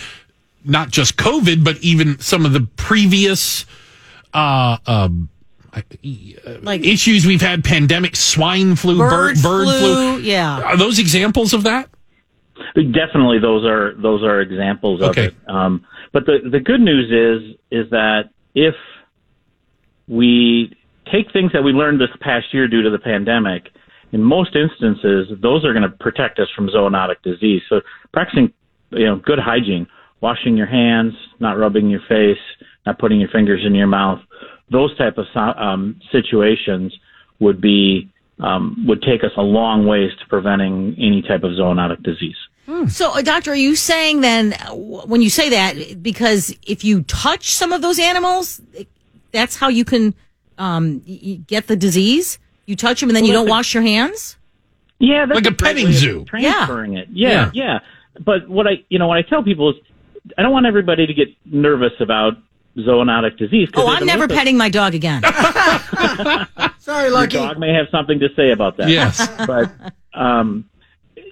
not 0.64 0.90
just 0.90 1.16
COVID, 1.16 1.64
but 1.64 1.78
even 1.78 2.18
some 2.20 2.46
of 2.46 2.52
the 2.52 2.66
previous 2.76 3.66
uh, 4.36 4.76
um, 4.86 5.28
uh, 5.72 5.80
Like- 6.62 6.86
issues 6.86 7.26
we've 7.26 7.40
had, 7.40 7.64
pandemic, 7.64 8.16
swine 8.16 8.76
flu, 8.76 8.98
bird, 8.98 9.36
bird, 9.42 9.66
flu. 9.66 10.18
yeah. 10.18 10.60
Are 10.62 10.76
those 10.76 10.98
examples 10.98 11.52
of 11.54 11.64
that? 11.64 11.88
Definitely, 12.74 13.38
those 13.38 13.64
are 13.66 13.94
those 13.94 14.22
are 14.22 14.40
examples 14.40 15.02
of 15.02 15.16
it. 15.18 15.34
Um, 15.46 15.84
but 16.12 16.24
the 16.26 16.38
the 16.50 16.60
good 16.60 16.80
news 16.80 17.10
is 17.10 17.56
is 17.70 17.90
that 17.90 18.30
if 18.54 18.74
we 20.08 20.72
take 21.12 21.32
things 21.32 21.52
that 21.52 21.62
we 21.62 21.72
learned 21.72 22.00
this 22.00 22.08
past 22.20 22.46
year 22.52 22.68
due 22.68 22.82
to 22.82 22.90
the 22.90 22.98
pandemic, 22.98 23.68
in 24.12 24.22
most 24.22 24.56
instances, 24.56 25.28
those 25.42 25.64
are 25.64 25.72
going 25.72 25.82
to 25.90 25.96
protect 25.98 26.38
us 26.38 26.48
from 26.54 26.68
zoonotic 26.68 27.16
disease. 27.22 27.62
So 27.68 27.80
practicing, 28.12 28.52
you 28.90 29.06
know, 29.06 29.16
good 29.16 29.38
hygiene, 29.38 29.86
washing 30.20 30.56
your 30.56 30.66
hands, 30.66 31.12
not 31.40 31.58
rubbing 31.58 31.90
your 31.90 32.00
face, 32.08 32.38
not 32.86 32.98
putting 32.98 33.20
your 33.20 33.28
fingers 33.30 33.62
in 33.66 33.74
your 33.74 33.86
mouth, 33.88 34.20
those 34.70 34.96
type 34.96 35.18
of 35.18 35.26
um, 35.36 36.00
situations 36.12 36.96
would 37.40 37.60
be 37.60 38.08
um, 38.38 38.84
would 38.86 39.02
take 39.02 39.24
us 39.24 39.30
a 39.36 39.42
long 39.42 39.86
ways 39.86 40.10
to 40.20 40.26
preventing 40.28 40.94
any 40.98 41.22
type 41.22 41.42
of 41.42 41.52
zoonotic 41.52 42.02
disease. 42.02 42.36
So, 42.88 43.10
uh, 43.12 43.22
doctor, 43.22 43.52
are 43.52 43.54
you 43.56 43.76
saying 43.76 44.20
then 44.22 44.52
uh, 44.54 44.74
when 44.74 45.22
you 45.22 45.30
say 45.30 45.50
that 45.50 46.02
because 46.02 46.54
if 46.66 46.82
you 46.84 47.02
touch 47.04 47.52
some 47.54 47.72
of 47.72 47.80
those 47.80 47.98
animals, 48.00 48.60
that's 49.30 49.54
how 49.56 49.68
you 49.68 49.84
can 49.84 50.14
um, 50.58 51.00
y- 51.06 51.20
y- 51.24 51.40
get 51.46 51.68
the 51.68 51.76
disease? 51.76 52.38
You 52.66 52.74
touch 52.74 53.00
them 53.00 53.08
and 53.08 53.16
then 53.16 53.24
you 53.24 53.32
don't 53.32 53.48
wash 53.48 53.72
your 53.72 53.84
hands? 53.84 54.36
Yeah, 54.98 55.26
that's 55.26 55.36
Like 55.36 55.46
a 55.52 55.54
petting 55.56 55.92
zoo. 55.92 56.24
Transferring 56.24 56.96
it. 56.96 57.08
Yeah, 57.12 57.30
Yeah. 57.30 57.50
yeah, 57.54 57.78
But 58.24 58.48
what 58.48 58.66
I, 58.66 58.82
you 58.88 58.98
know, 58.98 59.06
what 59.06 59.18
I 59.18 59.22
tell 59.22 59.44
people 59.44 59.70
is, 59.70 59.76
I 60.36 60.42
don't 60.42 60.50
want 60.52 60.66
everybody 60.66 61.06
to 61.06 61.14
get 61.14 61.28
nervous 61.44 61.92
about 62.00 62.32
zoonotic 62.78 63.36
disease. 63.38 63.68
Oh, 63.74 63.88
I'm 63.88 64.00
been 64.00 64.06
never 64.06 64.26
with 64.26 64.36
petting 64.36 64.56
my 64.56 64.68
dog 64.68 64.94
again. 64.94 65.22
Sorry, 66.78 67.10
Lucky. 67.10 67.36
Your 67.38 67.48
dog 67.48 67.58
may 67.58 67.72
have 67.74 67.86
something 67.90 68.18
to 68.20 68.28
say 68.36 68.50
about 68.50 68.76
that. 68.76 68.88
Yes. 68.88 69.26
but 69.46 69.70
um, 70.14 70.68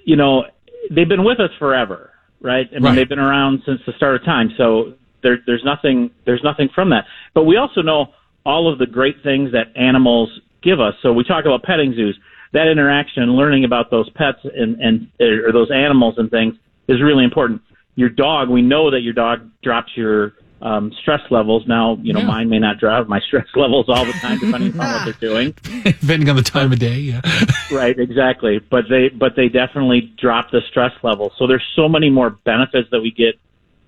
you 0.05 0.15
know, 0.15 0.45
they've 0.91 1.07
been 1.07 1.23
with 1.23 1.39
us 1.39 1.51
forever, 1.59 2.11
right? 2.41 2.67
I 2.71 2.73
mean, 2.75 2.83
Right. 2.83 2.95
they've 2.95 3.09
been 3.09 3.19
around 3.19 3.61
since 3.65 3.81
the 3.85 3.93
start 3.93 4.15
of 4.15 4.25
time. 4.25 4.51
So 4.57 4.93
there, 5.23 5.37
there's 5.45 5.63
nothing, 5.63 6.11
there's 6.25 6.43
nothing 6.43 6.69
from 6.73 6.89
that. 6.91 7.05
But 7.33 7.43
we 7.45 7.57
also 7.57 7.81
know 7.81 8.07
all 8.45 8.71
of 8.71 8.77
the 8.79 8.85
great 8.85 9.23
things 9.23 9.51
that 9.53 9.67
animals 9.75 10.29
give 10.61 10.79
us. 10.79 10.93
So 11.01 11.13
we 11.13 11.23
talk 11.23 11.45
about 11.45 11.63
petting 11.63 11.93
zoos. 11.95 12.17
That 12.53 12.67
interaction, 12.67 13.35
learning 13.35 13.65
about 13.65 13.91
those 13.91 14.09
pets 14.11 14.37
and 14.43 14.79
and 14.79 15.07
or 15.19 15.51
those 15.51 15.71
animals 15.71 16.15
and 16.17 16.29
things, 16.31 16.55
is 16.87 17.01
really 17.01 17.23
important. 17.25 17.61
Your 17.95 18.09
dog, 18.09 18.49
we 18.49 18.61
know 18.61 18.91
that 18.91 19.01
your 19.01 19.13
dog 19.13 19.49
drops 19.61 19.91
your 19.95 20.33
um, 20.65 20.91
stress 20.99 21.21
levels. 21.29 21.63
Now, 21.67 21.97
you 22.01 22.11
know, 22.11 22.21
Yeah. 22.21 22.25
mine 22.25 22.49
may 22.49 22.57
not 22.59 22.79
drop 22.79 23.07
my 23.07 23.19
stress 23.27 23.45
levels 23.55 23.85
all 23.87 24.03
the 24.03 24.13
time, 24.13 24.39
depending 24.39 24.71
on 24.79 24.87
what 24.93 25.05
they're 25.05 25.29
doing. 25.29 25.53
Depending 25.83 26.27
on 26.27 26.35
the 26.35 26.41
time 26.41 26.73
of 26.73 26.79
day. 26.79 26.97
Yeah. 26.97 27.21
Right, 27.71 27.97
exactly. 27.97 28.59
But 28.59 28.85
they 28.89 29.09
but 29.09 29.35
they 29.35 29.49
definitely 29.49 30.13
drop 30.21 30.51
the 30.51 30.61
stress 30.69 30.91
level. 31.01 31.31
So 31.37 31.47
there's 31.47 31.63
so 31.75 31.89
many 31.89 32.11
more 32.11 32.29
benefits 32.29 32.89
that 32.91 33.01
we 33.01 33.09
get 33.11 33.39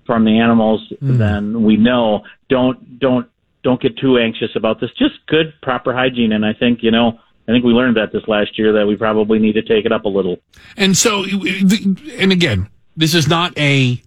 from 0.04 0.24
the 0.24 0.38
animals 0.40 0.80
than 1.00 1.62
we 1.62 1.76
know. 1.76 2.24
Don't 2.48 2.98
don't 2.98 3.28
don't 3.62 3.80
get 3.80 3.96
too 3.96 4.18
anxious 4.18 4.50
about 4.56 4.80
this. 4.80 4.90
Just 4.98 5.14
good 5.28 5.52
proper 5.62 5.92
hygiene 5.94 6.32
and 6.32 6.44
I 6.44 6.54
think, 6.54 6.82
you 6.82 6.90
know, 6.90 7.20
I 7.46 7.52
think 7.52 7.64
we 7.64 7.72
learned 7.72 7.96
that 7.98 8.10
this 8.12 8.26
last 8.26 8.58
year 8.58 8.72
that 8.72 8.86
we 8.86 8.96
probably 8.96 9.38
need 9.38 9.52
to 9.54 9.62
take 9.62 9.84
it 9.86 9.92
up 9.92 10.04
a 10.04 10.08
little. 10.08 10.36
And 10.76 10.96
so, 10.96 11.24
and 11.24 12.32
again, 12.32 12.68
this 12.96 13.14
is 13.14 13.28
not 13.28 13.56
a 13.58 14.02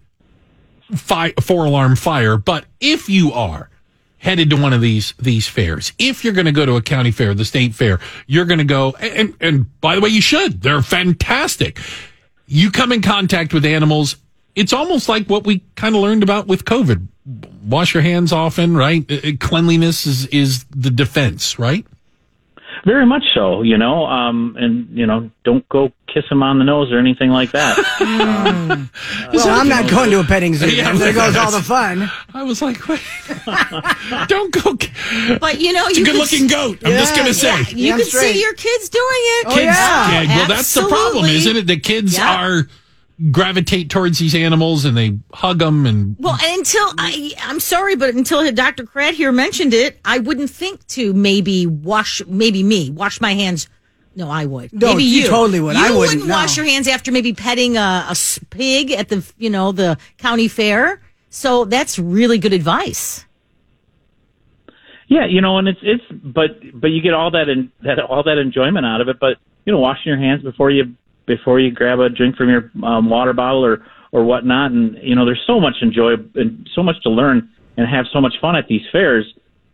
fi- 0.94 1.34
four 1.40 1.64
alarm 1.66 1.96
fire, 1.96 2.36
but 2.36 2.64
if 2.80 3.08
you 3.08 3.32
are 3.32 3.68
headed 4.18 4.50
to 4.50 4.56
one 4.56 4.72
of 4.72 4.80
these 4.80 5.14
these 5.18 5.48
fairs, 5.48 5.92
if 5.98 6.24
you're 6.24 6.32
going 6.32 6.46
to 6.46 6.52
go 6.52 6.64
to 6.66 6.76
a 6.76 6.82
county 6.82 7.10
fair, 7.10 7.34
the 7.34 7.44
state 7.44 7.74
fair, 7.74 8.00
you're 8.26 8.44
going 8.44 8.58
to 8.58 8.64
go, 8.64 8.92
and 9.00 9.34
and 9.40 9.80
by 9.80 9.94
the 9.94 10.00
way, 10.00 10.08
you 10.10 10.20
should. 10.20 10.62
They're 10.62 10.82
fantastic. 10.82 11.78
You 12.46 12.70
come 12.70 12.92
in 12.92 13.02
contact 13.02 13.52
with 13.54 13.64
animals. 13.64 14.16
It's 14.54 14.72
almost 14.72 15.08
like 15.08 15.26
what 15.28 15.44
we 15.44 15.62
kind 15.76 15.94
of 15.94 16.02
learned 16.02 16.22
about 16.22 16.46
with 16.46 16.64
COVID. 16.64 17.08
Wash 17.64 17.94
your 17.94 18.02
hands 18.02 18.32
often, 18.32 18.76
right? 18.76 19.10
Uh, 19.10 19.28
uh, 19.28 19.30
Cleanliness 19.40 20.06
is 20.06 20.26
is 20.26 20.64
the 20.64 20.90
defense, 20.90 21.58
right? 21.58 21.86
Very 22.84 23.06
much 23.06 23.22
so, 23.34 23.62
you 23.62 23.78
know, 23.78 24.06
um, 24.06 24.56
and 24.58 24.88
you 24.96 25.06
know, 25.06 25.30
don't 25.44 25.68
go 25.68 25.92
kiss 26.12 26.24
him 26.30 26.42
on 26.42 26.58
the 26.58 26.64
nose 26.64 26.92
or 26.92 26.98
anything 26.98 27.30
like 27.30 27.52
that. 27.52 27.76
Well, 29.32 29.48
I'm 29.48 29.68
not 29.68 29.88
going 29.90 30.10
to 30.10 30.20
a 30.20 30.24
petting 30.24 30.54
zoo. 30.54 30.68
Yeah, 30.70 30.92
there 30.94 31.12
goes 31.14 31.36
all 31.36 31.50
the 31.50 31.62
fun. 31.62 32.10
I 32.34 32.42
was 32.42 32.60
like, 32.60 32.86
wait, 32.88 33.00
don't 34.28 34.52
go. 34.52 34.76
But 35.38 35.60
you 35.60 35.72
know, 35.72 35.86
It's 35.86 35.98
a 35.98 36.02
good-looking 36.04 36.48
goat. 36.48 36.78
I'm 36.84 36.92
just 36.92 37.14
going 37.14 37.26
to 37.28 37.34
say. 37.34 37.48
Yeah, 37.48 37.68
you 37.70 37.88
Damn 37.90 37.98
can 37.98 38.06
straight. 38.08 38.32
see 38.34 38.40
your 38.40 38.52
kids 38.54 38.88
doing 38.90 39.04
it. 39.08 39.46
Oh, 39.48 39.58
yeah. 39.58 40.22
Yeah, 40.22 40.36
well, 40.36 40.48
that's 40.48 40.74
the 40.74 40.86
problem, 40.86 41.24
isn't 41.26 41.56
it? 41.56 41.66
The 41.66 41.78
kids 41.78 42.16
Yeah. 42.18 42.44
are 42.44 42.68
gravitate 43.30 43.90
towards 43.90 44.18
these 44.18 44.34
animals 44.34 44.84
and 44.84 44.96
they 44.96 45.18
hug 45.32 45.58
them 45.58 45.86
and 45.86 46.16
Well, 46.18 46.36
and 46.42 46.58
until 46.58 46.92
I, 46.98 47.32
I'm 47.42 47.60
sorry, 47.60 47.94
but 47.94 48.14
until 48.14 48.50
Dr. 48.52 48.84
Kratt 48.84 49.12
here 49.12 49.32
mentioned 49.32 49.74
it, 49.74 50.00
I 50.04 50.18
wouldn't 50.18 50.50
think 50.50 50.86
to 50.88 51.12
maybe 51.12 51.66
wash, 51.66 52.24
maybe 52.26 52.62
me, 52.62 52.90
wash 52.90 53.20
my 53.20 53.34
hands. 53.34 53.68
No, 54.14 54.28
I 54.28 54.44
would. 54.44 54.72
No, 54.72 54.88
maybe 54.88 55.04
you 55.04 55.22
you 55.22 55.28
totally 55.28 55.60
would. 55.60 55.76
You 55.76 55.82
I 55.82 55.90
wouldn't, 55.90 55.98
wouldn't 55.98 56.26
no. 56.26 56.34
wash 56.34 56.56
your 56.56 56.66
hands 56.66 56.86
after 56.88 57.12
maybe 57.12 57.32
petting 57.32 57.76
a 57.76 58.14
pig 58.50 58.90
at 58.90 59.08
the, 59.08 59.24
you 59.38 59.48
know, 59.50 59.72
the 59.72 59.96
county 60.18 60.48
fair. 60.48 61.00
So 61.30 61.64
that's 61.64 61.98
really 61.98 62.38
good 62.38 62.52
advice. 62.52 63.24
Yeah, 65.08 65.26
you 65.26 65.40
know, 65.40 65.58
and 65.58 65.68
it's 65.68 65.80
it's 65.82 66.04
but 66.10 66.50
but 66.74 66.88
you 66.88 67.02
get 67.02 67.14
all 67.14 67.30
that 67.32 67.48
in 67.48 67.70
that 67.82 67.98
all 68.00 68.22
that 68.22 68.38
enjoyment 68.38 68.84
out 68.84 69.00
of 69.00 69.08
it. 69.08 69.18
But 69.18 69.36
you 69.64 69.72
know, 69.72 69.78
washing 69.78 70.04
your 70.06 70.18
hands 70.18 70.42
before 70.42 70.70
you 70.70 70.94
before 71.26 71.60
you 71.60 71.70
grab 71.70 72.00
a 72.00 72.08
drink 72.08 72.36
from 72.36 72.48
your 72.48 72.70
um, 72.84 73.08
water 73.10 73.32
bottle 73.32 73.64
or 73.64 73.84
or 74.12 74.24
whatnot, 74.24 74.72
and 74.72 74.96
you 75.02 75.14
know, 75.14 75.24
there's 75.24 75.42
so 75.46 75.58
much 75.58 75.76
enjoy 75.80 76.12
and 76.34 76.68
so 76.74 76.82
much 76.82 76.96
to 77.02 77.10
learn 77.10 77.48
and 77.76 77.88
have 77.88 78.04
so 78.12 78.20
much 78.20 78.34
fun 78.40 78.56
at 78.56 78.66
these 78.68 78.82
fairs 78.92 79.24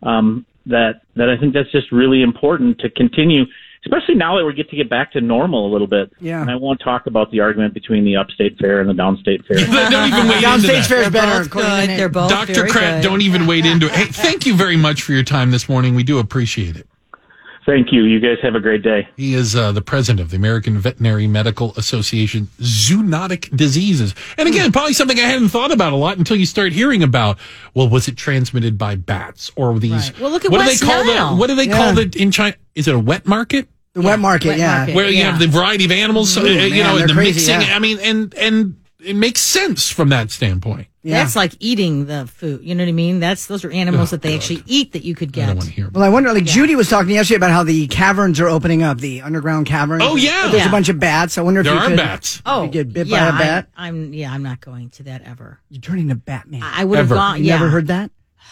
um, 0.03 0.47
that 0.67 1.03
that 1.17 1.29
I 1.29 1.37
think 1.39 1.55
that's 1.55 1.71
just 1.73 1.91
really 1.91 2.23
important 2.23 2.79
to 2.81 2.91
continue. 2.91 3.45
Especially 3.87 4.17
now 4.17 4.37
that 4.37 4.45
we 4.45 4.53
get 4.55 4.69
to 4.71 4.77
get 4.77 4.91
back 4.91 5.13
to 5.13 5.21
normal 5.21 5.71
a 5.71 5.71
little 5.71 5.87
bit. 5.87 6.13
Yeah. 6.21 6.41
And 6.41 6.51
I 6.51 6.57
won't 6.57 6.81
talk 6.83 7.07
about 7.07 7.31
the 7.31 7.41
argument 7.41 7.75
between 7.75 8.05
the 8.05 8.17
upstate 8.17 8.59
fair 8.59 8.81
and 8.81 8.89
the 8.91 8.93
downstate 8.93 9.47
fair. 9.47 9.57
don't 9.91 10.09
even 10.09 10.29
wade 10.29 10.43
into 10.43 10.49
Downstage 10.49 10.67
that. 10.67 10.87
fair 10.89 11.03
is 11.03 11.11
better. 11.11 11.39
both 11.39 11.47
according 11.47 11.71
to 11.71 11.87
good. 11.87 11.99
They're 11.99 12.09
both 12.09 12.29
Dr. 12.29 12.55
very 12.55 12.71
Kratt, 12.71 12.97
good. 12.97 13.03
don't 13.09 13.23
even 13.23 13.47
wade 13.47 13.65
into 13.73 13.87
it. 13.87 13.93
Hey, 13.93 14.07
thank 14.07 14.47
you 14.47 14.57
very 14.57 14.77
much 14.77 15.03
for 15.03 15.13
your 15.13 15.23
time 15.23 15.53
this 15.53 15.69
morning. 15.69 15.95
We 15.95 16.03
do 16.03 16.19
appreciate 16.19 16.77
it. 16.77 16.89
Thank 17.69 17.93
you. 17.93 18.05
You 18.05 18.19
guys 18.19 18.39
have 18.41 18.55
a 18.55 18.61
great 18.61 18.81
day. 18.83 19.07
He 19.19 19.35
is 19.35 19.55
uh, 19.55 19.73
the 19.73 19.83
president 19.83 20.21
of 20.21 20.31
the 20.31 20.37
American 20.39 20.79
Veterinary 20.79 21.27
Medical 21.27 21.75
Association 21.77 22.49
Zoonotic 22.61 23.55
Diseases. 23.55 24.15
And 24.39 24.49
again, 24.49 24.73
probably 24.73 24.95
something 24.95 25.19
I 25.19 25.25
hadn't 25.25 25.51
thought 25.51 25.71
about 25.71 25.93
a 25.93 25.97
lot 25.97 26.17
until 26.17 26.39
you 26.39 26.47
start 26.47 26.73
hearing 26.73 27.03
about, 27.03 27.37
well, 27.75 27.87
was 27.87 28.09
it 28.09 28.17
transmitted 28.17 28.79
by 28.79 28.95
bats 28.97 29.53
or 29.55 29.79
these? 29.79 29.93
Right. 30.13 30.21
Well, 30.21 30.31
look 30.31 30.47
at 30.47 30.51
what 30.51 30.61
West 30.61 30.81
do 30.81 30.87
they 30.87 30.93
call 30.95 31.05
Nile. 31.05 31.35
the, 31.35 31.37
What 31.41 31.47
do 31.49 31.57
they 31.57 31.67
Yeah. 31.69 31.77
call 31.77 31.99
it 31.99 32.17
in 32.17 32.31
China? 32.31 32.57
Is 32.75 32.89
it 32.89 32.95
a 32.95 32.99
wet 32.99 33.27
market? 33.27 33.69
The 33.93 34.01
wet 34.01 34.19
market, 34.19 34.49
wet 34.49 34.59
yeah. 34.59 34.77
market. 34.79 34.95
where 34.95 35.09
you 35.11 35.19
Yeah. 35.19 35.31
have 35.33 35.39
the 35.39 35.49
variety 35.49 35.85
of 35.85 35.91
animals, 35.93 36.39
uh, 36.39 36.45
you 36.45 36.55
man, 36.71 36.71
know, 36.71 36.97
and 36.97 37.11
the 37.11 37.13
crazy, 37.13 37.51
mixing. 37.53 37.69
yeah. 37.69 37.77
I 37.77 37.81
mean, 37.81 37.99
and 38.03 38.33
and 38.35 38.77
it 39.05 39.15
makes 39.15 39.43
sense 39.43 39.91
from 39.91 40.09
that 40.09 40.31
standpoint. 40.31 40.87
Yeah. 41.09 41.23
That's 41.23 41.35
like 41.37 41.55
eating 41.61 42.05
the 42.07 42.27
food. 42.27 42.61
You 42.63 42.75
know 42.75 42.85
what 42.85 42.89
I 42.89 42.93
mean? 42.93 43.19
That's 43.21 43.47
those 43.47 43.65
are 43.65 43.71
animals 43.71 44.11
Oh, 44.13 44.17
that 44.17 44.23
they 44.23 44.31
God. 44.33 44.37
actually 44.37 44.63
eat 44.67 44.93
that 44.93 45.05
you 45.05 45.15
could 45.15 45.29
I 45.31 45.33
get. 45.33 45.47
don't 45.47 45.57
want 45.57 45.69
to 45.69 45.75
hear. 45.75 45.89
Well, 45.91 46.05
I 46.05 46.09
wonder, 46.11 46.33
like 46.35 46.45
Judy 46.45 46.75
was 46.77 46.89
talking 46.89 47.13
yesterday 47.13 47.37
about 47.37 47.51
how 47.51 47.63
the 47.65 47.87
caverns 47.89 48.41
are 48.41 48.49
opening 48.49 48.83
up, 48.83 48.99
the 48.99 49.23
underground 49.23 49.67
caverns. 49.67 50.03
Oh, 50.05 50.17
yeah. 50.17 50.43
There's 50.51 50.63
Yeah. 50.65 50.69
a 50.69 50.71
bunch 50.71 50.89
of 50.91 50.99
bats. 51.01 51.39
I 51.39 51.43
wonder 51.43 51.61
if 51.61 51.65
There 51.65 51.75
you 51.75 51.81
are 51.81 51.87
could, 51.89 51.97
bats. 51.97 52.43
Oh, 52.45 52.67
get 52.69 52.93
bit 52.93 53.07
yeah, 53.07 53.19
by 53.19 53.27
a 53.27 53.35
oh, 53.35 53.39
bat. 53.39 53.69
I, 53.77 53.89
am 53.89 54.13
yeah, 54.13 54.33
I'm 54.33 54.43
not 54.43 54.61
going 54.61 54.91
to 54.91 55.05
that 55.05 55.23
ever. 55.23 55.61
You 55.71 55.81
turn 55.81 55.99
into 55.99 56.15
Batman. 56.15 56.63
I 56.63 56.85
would 56.85 56.99
have 56.99 57.09
gone. 57.09 57.39
you 57.39 57.45
Yeah, 57.47 57.57
never 57.57 57.71
heard 57.71 57.87
that? 57.87 58.11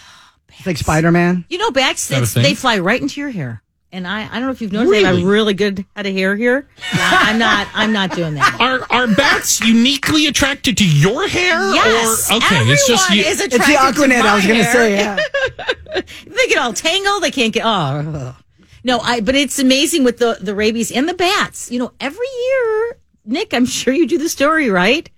It's 0.58 0.66
like 0.66 0.78
Spider 0.78 1.12
Man. 1.12 1.44
You 1.50 1.58
know, 1.58 1.70
bats 1.70 2.08
that 2.08 2.14
a 2.14 2.16
it's- 2.18 2.32
thing? 2.32 2.42
they 2.42 2.54
fly 2.54 2.78
right 2.78 3.00
into 3.02 3.20
your 3.20 3.28
hair, 3.28 3.62
and 3.96 4.06
I 4.06 4.26
I 4.30 4.34
don't 4.38 4.42
know 4.42 4.50
if 4.50 4.60
you've 4.60 4.72
noticed. 4.72 4.90
They 4.92 5.02
Really? 5.02 5.16
have 5.20 5.26
a 5.26 5.30
really 5.30 5.54
good 5.54 5.84
head 5.96 6.06
of 6.06 6.12
hair 6.12 6.36
here. 6.36 6.68
Yeah, 6.94 7.10
I'm 7.12 7.38
not 7.38 7.66
I'm 7.74 7.92
not 7.92 8.10
doing 8.12 8.34
that. 8.34 8.56
Are 8.60 8.86
are 8.90 9.06
bats 9.14 9.60
uniquely 9.60 10.26
attracted 10.26 10.76
to 10.78 10.86
your 10.86 11.26
hair? 11.26 11.58
Yes, 11.74 12.30
Or, 12.30 12.36
okay, 12.36 12.46
everyone 12.56 12.72
it's 12.74 12.86
just 12.86 13.10
you. 13.10 13.22
is 13.22 13.40
It's 13.40 13.56
the 13.56 13.62
attracted 13.62 14.02
to 14.02 14.02
Aquanet, 14.08 14.20
my 14.22 14.28
I 14.30 14.34
was 14.36 14.46
going 14.46 14.58
to 14.58 14.64
hair. 14.64 14.72
say. 14.72 14.96
Yeah. 14.96 15.16
they 16.26 16.46
get 16.48 16.58
all 16.58 16.72
tangled. 16.74 17.22
They 17.22 17.30
can't 17.30 17.52
get. 17.54 17.64
Oh 17.64 18.36
no, 18.84 18.98
I. 19.00 19.20
But 19.20 19.34
it's 19.34 19.58
amazing 19.58 20.04
with 20.04 20.18
the 20.18 20.38
the 20.40 20.54
rabies 20.54 20.92
and 20.92 21.08
the 21.08 21.14
bats. 21.14 21.70
You 21.72 21.78
know, 21.80 21.92
every 21.98 22.26
year, 22.46 22.98
Nick. 23.24 23.54
I'm 23.54 23.66
sure 23.66 23.92
you 23.94 24.06
do 24.06 24.18
the 24.18 24.28
story 24.28 24.68
right. 24.70 25.08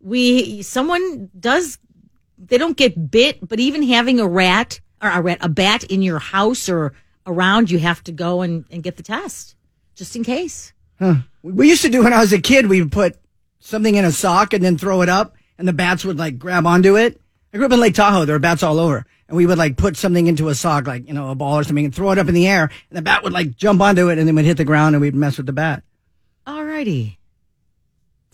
We 0.00 0.62
someone 0.62 1.30
does. 1.38 1.78
They 2.36 2.58
don't 2.58 2.76
get 2.76 3.10
bit, 3.10 3.46
but 3.48 3.58
even 3.60 3.82
having 3.84 4.20
a 4.20 4.26
rat 4.26 4.80
or 5.00 5.08
a 5.08 5.22
rat, 5.22 5.38
a 5.40 5.48
bat 5.48 5.84
in 5.84 6.02
your 6.02 6.18
house 6.18 6.68
or 6.68 6.92
around, 7.26 7.70
you 7.70 7.78
have 7.78 8.02
to 8.04 8.12
go 8.12 8.42
and, 8.42 8.64
and 8.70 8.82
get 8.82 8.96
the 8.96 9.02
test 9.02 9.56
just 9.94 10.16
in 10.16 10.24
case. 10.24 10.72
We 11.42 11.68
used 11.68 11.82
to 11.82 11.88
do 11.88 12.02
when 12.02 12.12
I 12.12 12.20
was 12.20 12.32
a 12.32 12.40
kid, 12.40 12.66
we 12.68 12.80
would 12.80 12.92
put 12.92 13.16
something 13.60 13.94
in 13.94 14.04
a 14.04 14.12
sock 14.12 14.52
and 14.52 14.64
then 14.64 14.78
throw 14.78 15.02
it 15.02 15.08
up, 15.08 15.34
and 15.58 15.66
the 15.68 15.72
bats 15.72 16.04
would 16.04 16.18
like 16.18 16.38
grab 16.38 16.66
onto 16.66 16.96
it. 16.96 17.20
I 17.52 17.56
grew 17.56 17.66
up 17.66 17.72
in 17.72 17.80
Lake 17.80 17.94
Tahoe. 17.94 18.24
There 18.24 18.34
were 18.34 18.40
bats 18.40 18.62
all 18.62 18.78
over. 18.78 19.06
And 19.28 19.36
we 19.36 19.46
would 19.46 19.58
like 19.58 19.76
put 19.76 19.96
something 19.96 20.26
into 20.26 20.48
a 20.48 20.54
sock, 20.54 20.86
like, 20.86 21.06
you 21.06 21.14
know, 21.14 21.30
a 21.30 21.34
ball 21.34 21.58
or 21.58 21.64
something, 21.64 21.84
and 21.84 21.94
throw 21.94 22.10
it 22.10 22.18
up 22.18 22.28
in 22.28 22.34
the 22.34 22.46
air. 22.46 22.70
And 22.90 22.96
the 22.96 23.02
bat 23.02 23.22
would 23.22 23.32
like 23.32 23.56
jump 23.56 23.80
onto 23.80 24.08
it 24.08 24.18
and 24.18 24.26
then 24.28 24.34
would 24.34 24.44
hit 24.44 24.56
the 24.56 24.64
ground 24.64 24.94
and 24.94 25.00
we'd 25.00 25.14
mess 25.14 25.36
with 25.36 25.46
the 25.46 25.52
bat. 25.52 25.82
Alrighty. 26.46 27.16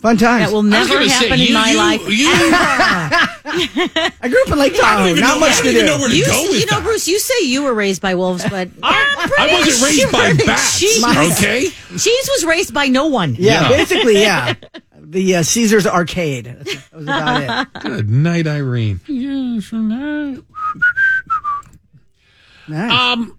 Fun 0.01 0.17
times. 0.17 0.47
That 0.47 0.53
will 0.55 0.63
never 0.63 0.95
gonna 0.95 1.09
say, 1.11 1.29
happen 1.29 1.41
in 1.41 1.49
you- 1.49 1.55
my 1.55 1.71
you- 1.73 1.77
life. 1.77 2.01
you- 2.09 2.31
I 4.23 4.29
grew 4.29 4.43
up 4.43 4.49
in 4.53 4.59
Lake 4.59 4.75
Tahoe. 4.75 5.09
even 5.09 5.21
Not 5.21 5.35
know- 5.35 5.41
much 5.41 5.53
I 5.53 5.57
to 5.57 5.63
don't 5.65 5.73
even 5.75 5.81
do. 5.83 5.87
know 5.93 5.99
where 5.99 6.09
to 6.09 6.17
You, 6.17 6.25
go 6.25 6.43
with 6.43 6.53
you 6.61 6.67
know, 6.67 6.77
that. 6.79 6.83
Bruce, 6.85 7.07
you 7.09 7.19
say 7.19 7.45
you 7.45 7.63
were 7.65 7.75
raised 7.75 8.01
by 8.01 8.15
wolves, 8.15 8.43
but 8.49 8.69
I'm 8.83 9.31
I 9.39 9.49
wasn't 9.53 9.83
raised 9.91 10.11
by 10.13 10.33
bats. 10.47 10.81
Cheese, 10.81 11.05
Okay. 11.05 11.69
Cheese 11.99 12.31
was 12.33 12.45
raised 12.47 12.73
by 12.73 12.87
no 12.87 13.09
one. 13.09 13.35
Yeah, 13.39 13.63
Yeah. 13.63 13.77
basically, 13.77 14.21
yeah. 14.23 14.55
The 14.99 15.37
uh, 15.37 15.43
Caesars 15.43 15.87
Arcade. 15.87 16.45
That 16.47 16.79
was 16.95 17.03
about 17.05 17.67
it. 17.77 17.83
Good 17.83 18.09
night, 18.09 18.47
Irene. 18.47 19.01
Yes, 19.07 19.71
night. 19.73 20.39
Nice. 22.69 22.93
Um, 22.93 23.37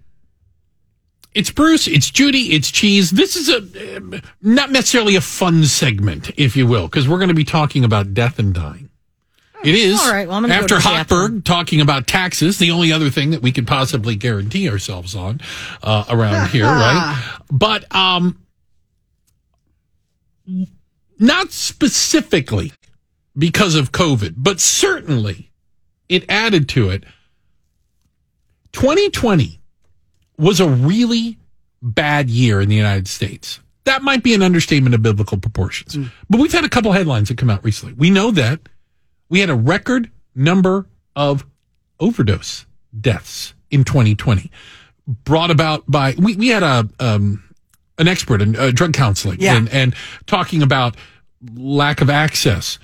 it's 1.34 1.50
Bruce, 1.50 1.86
it's 1.86 2.10
Judy, 2.10 2.54
it's 2.54 2.70
Cheese. 2.70 3.10
This 3.10 3.36
is 3.36 3.48
a 3.48 3.96
um, 3.96 4.20
not 4.42 4.70
necessarily 4.70 5.16
a 5.16 5.20
fun 5.20 5.64
segment, 5.64 6.30
if 6.36 6.56
you 6.56 6.66
will, 6.66 6.86
because 6.88 7.08
we're 7.08 7.18
going 7.18 7.28
to 7.28 7.34
be 7.34 7.44
talking 7.44 7.84
about 7.84 8.14
death 8.14 8.38
and 8.38 8.54
dying. 8.54 8.90
It 9.64 9.74
is. 9.76 10.00
All 10.00 10.12
right, 10.12 10.26
well, 10.26 10.38
I'm 10.38 10.46
go 10.46 10.52
after. 10.52 10.78
Hochberg 10.78 11.44
talking 11.44 11.80
about 11.80 12.06
taxes, 12.06 12.58
the 12.58 12.72
only 12.72 12.92
other 12.92 13.10
thing 13.10 13.30
that 13.30 13.42
we 13.42 13.52
could 13.52 13.66
possibly 13.66 14.16
guarantee 14.16 14.68
ourselves 14.68 15.14
on 15.14 15.40
uh, 15.82 16.04
around 16.08 16.48
here, 16.50 16.64
right? 16.66 17.38
But 17.50 17.84
um, 17.94 18.44
not 21.18 21.52
specifically 21.52 22.72
because 23.38 23.74
of 23.76 23.92
COVID, 23.92 24.34
but 24.36 24.60
certainly 24.60 25.50
it 26.08 26.24
added 26.28 26.68
to 26.70 26.90
it. 26.90 27.04
2020 28.72 29.61
was 30.38 30.60
a 30.60 30.68
really 30.68 31.38
bad 31.82 32.30
year 32.30 32.60
in 32.60 32.68
the 32.68 32.74
United 32.76 33.08
States. 33.08 33.60
That 33.84 34.02
might 34.02 34.22
be 34.22 34.32
an 34.34 34.42
understatement 34.42 34.94
of 34.94 35.02
biblical 35.02 35.38
proportions. 35.38 35.96
But 36.30 36.40
we've 36.40 36.52
had 36.52 36.64
a 36.64 36.68
couple 36.68 36.92
headlines 36.92 37.28
that 37.28 37.38
come 37.38 37.50
out 37.50 37.64
recently. 37.64 37.94
We 37.94 38.10
know 38.10 38.30
that 38.30 38.60
we 39.28 39.40
had 39.40 39.50
a 39.50 39.54
record 39.56 40.10
number 40.34 40.86
of 41.16 41.44
overdose 41.98 42.66
deaths 43.00 43.54
in 43.70 43.84
2020 43.84 44.50
brought 45.06 45.50
about 45.50 45.82
by 45.90 46.14
we, 46.18 46.36
we 46.36 46.48
had 46.48 46.62
a 46.62 46.88
um, 47.00 47.42
an 47.98 48.06
expert 48.08 48.40
in 48.40 48.54
uh, 48.56 48.70
drug 48.72 48.92
counseling 48.92 49.38
Yeah. 49.40 49.56
and, 49.56 49.68
and 49.70 49.94
talking 50.26 50.62
about 50.62 50.96
lack 51.54 52.00
of 52.00 52.08
access 52.10 52.78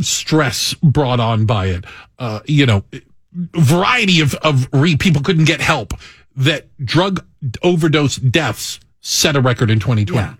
stress 0.00 0.74
brought 0.82 1.20
on 1.20 1.46
by 1.46 1.66
it 1.66 1.84
uh, 2.18 2.40
you 2.46 2.64
know 2.66 2.84
variety 3.32 4.20
of 4.20 4.34
of 4.36 4.68
re- 4.72 4.96
people 4.96 5.22
couldn't 5.22 5.44
get 5.44 5.60
help 5.60 5.92
that 6.36 6.66
drug 6.84 7.24
overdose 7.62 8.16
deaths 8.16 8.80
set 9.00 9.36
a 9.36 9.40
record 9.40 9.70
in 9.70 9.80
2020 9.80 10.14
Yeah. 10.28 10.34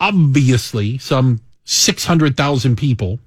obviously 0.00 0.98
some 0.98 1.40
600,000 1.64 2.76
people 2.76 3.20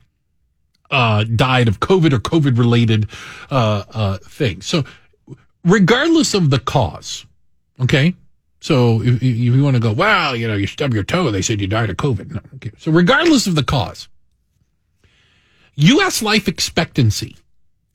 uh, 0.92 1.24
died 1.24 1.68
of 1.68 1.80
COVID 1.80 2.14
or 2.14 2.20
COVID 2.20 2.58
related 2.58 3.10
uh, 3.50 3.84
uh, 3.92 4.18
things. 4.18 4.66
So, 4.68 4.84
regardless 5.64 6.34
of 6.34 6.50
the 6.52 6.60
cause, 6.60 7.26
okay. 7.82 8.14
So, 8.60 9.02
if, 9.02 9.16
if 9.16 9.24
you 9.24 9.64
want 9.64 9.76
to 9.78 9.80
go, 9.82 9.94
well, 9.94 10.36
you 10.36 10.48
know, 10.48 10.54
you 10.56 10.68
stub 10.68 10.94
your 10.94 11.04
toe, 11.04 11.32
they 11.32 11.42
said 11.42 11.60
you 11.60 11.68
died 11.68 11.90
of 11.90 11.98
COVID. 11.98 12.32
No, 12.32 12.42
okay. 12.56 12.72
So, 12.78 12.92
regardless 12.92 13.48
of 13.48 13.56
the 13.56 13.64
cause, 13.64 14.08
U.S. 15.76 16.22
life 16.22 16.48
expectancy 16.48 17.36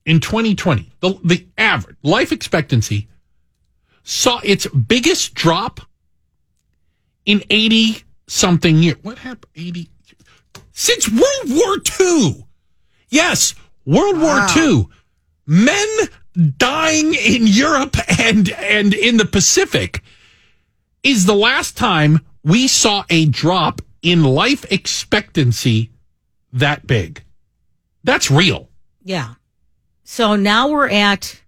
in 0.04 0.20
2020, 0.20 0.90
the, 1.00 1.18
the 1.22 1.46
average 1.58 1.96
life 2.02 2.32
expectancy 2.32 3.08
saw 4.02 4.40
its 4.42 4.66
biggest 4.66 5.34
drop 5.34 5.80
in 7.24 7.42
80 7.50 8.02
something 8.26 8.82
years. 8.82 8.96
What 9.02 9.18
happened? 9.18 9.52
80 9.54 9.88
since 10.72 11.08
World 11.10 11.48
War 11.48 11.76
II. 12.00 12.46
Yes, 13.10 13.54
World 13.84 14.18
War 14.18 14.46
II. 14.56 14.86
Men 15.46 15.88
dying 16.56 17.14
in 17.14 17.46
Europe 17.46 17.96
and 18.18 18.50
and 18.50 18.94
in 18.94 19.16
the 19.16 19.24
Pacific 19.24 20.02
is 21.02 21.26
the 21.26 21.34
last 21.34 21.76
time 21.76 22.20
we 22.42 22.68
saw 22.68 23.04
a 23.10 23.26
drop 23.26 23.82
in 24.02 24.22
life 24.22 24.64
expectancy 24.70 25.90
that 26.52 26.86
big. 26.86 27.22
That's 28.04 28.30
real. 28.30 28.70
Yeah. 29.02 29.34
So 30.04 30.36
now 30.36 30.68
we're 30.68 30.88
at 30.88 31.40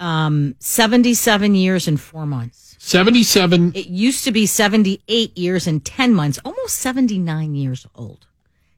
um, 0.00 0.56
77 0.58 1.54
years 1.54 1.86
and 1.86 2.00
four 2.00 2.26
months. 2.26 2.76
77 2.78 3.72
It 3.74 3.86
used 3.88 4.24
to 4.24 4.32
be 4.32 4.46
78 4.46 5.36
years 5.38 5.66
and 5.66 5.84
10 5.84 6.14
months, 6.14 6.40
almost 6.44 6.76
79 6.76 7.54
years 7.54 7.86
old. 7.94 8.26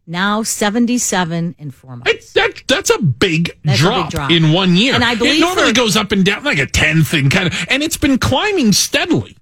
Now 0.07 0.43
77 0.43 1.55
and 1.59 1.73
four 1.75 1.97
months. 1.97 2.11
It, 2.11 2.35
that 2.35 2.63
that's 2.67 2.91
a 2.91 3.01
big, 3.01 3.57
That's 3.65 3.81
a 3.83 3.91
big 4.03 4.11
drop, 4.11 4.31
in 4.33 4.53
one 4.53 4.75
year. 4.77 4.95
And 4.95 5.05
I 5.05 5.15
believe 5.15 5.37
it 5.37 5.41
normally 5.41 5.69
for- 5.69 5.75
goes 5.75 5.97
up 5.97 6.11
and 6.11 6.25
down 6.25 6.43
like 6.43 6.59
a 6.59 6.67
10 6.67 7.05
thing 7.05 7.31
kind 7.31 7.47
of, 7.47 7.67
and 7.71 7.83
it's 7.83 7.97
been 7.97 8.19
climbing 8.19 8.73
steadily. 8.73 9.37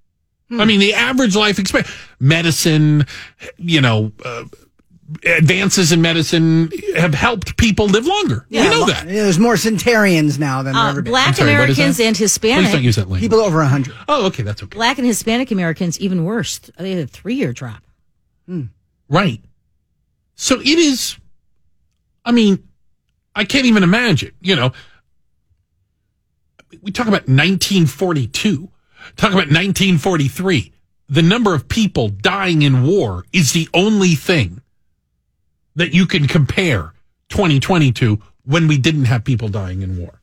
Hmm. 0.50 0.60
I 0.60 0.66
mean, 0.66 0.78
the 0.80 0.92
average 0.92 1.34
life 1.34 1.58
expect 1.58 1.90
medicine, 2.20 3.06
you 3.56 3.80
know, 3.80 4.12
uh, 4.22 4.44
advances 5.24 5.92
in 5.92 6.00
medicine 6.00 6.70
have 6.96 7.14
helped 7.14 7.56
people 7.56 7.86
live 7.86 8.06
longer. 8.06 8.46
we 8.50 8.58
know 8.58 8.86
that. 8.86 9.06
yeah, 9.06 9.22
there's 9.22 9.38
more 9.38 9.56
centenarians 9.56 10.38
now 10.38 10.62
than 10.62 10.72
there 10.74 10.82
Uh, 10.82 10.90
ever 10.90 11.02
been. 11.02 11.10
black 11.12 11.36
sorry, 11.36 11.50
Americans 11.52 11.96
that? 11.96 12.04
and 12.06 12.16
Please 12.16 12.72
don't 12.72 12.82
use 12.82 12.96
that 12.96 13.02
language. 13.02 13.20
People 13.22 13.40
over 13.40 13.58
100. 13.58 13.94
oh, 14.08 14.26
okay, 14.26 14.42
that's 14.42 14.62
okay. 14.62 14.76
black 14.76 14.98
and 14.98 15.06
Hispanic 15.06 15.50
Americans, 15.50 15.98
even 16.00 16.24
worse. 16.24 16.58
They 16.78 16.90
had 16.92 17.04
a 17.04 17.06
three 17.06 17.34
year 17.34 17.52
drop. 17.52 17.82
Right. 19.08 19.40
So 20.36 20.60
it 20.60 20.66
is, 20.66 21.16
I 22.24 22.32
mean, 22.32 22.66
I 23.34 23.44
can't 23.44 23.66
even 23.66 23.82
imagine, 23.82 24.32
you 24.40 24.56
know, 24.56 24.72
we 26.82 26.92
talk 26.92 27.06
about 27.08 27.22
1942, 27.28 28.70
talk 29.16 29.30
about 29.30 29.48
1943. 29.50 30.72
The 31.08 31.22
number 31.22 31.54
of 31.54 31.68
people 31.68 32.08
dying 32.08 32.62
in 32.62 32.84
war 32.84 33.24
is 33.32 33.52
the 33.52 33.68
only 33.74 34.14
thing 34.14 34.62
that 35.76 35.94
you 35.94 36.06
can 36.06 36.26
compare 36.26 36.92
2020 37.30 37.92
to 37.92 38.22
when 38.44 38.68
we 38.68 38.78
didn't 38.78 39.04
have 39.04 39.24
people 39.24 39.48
dying 39.48 39.82
in 39.82 39.98
war. 39.98 40.20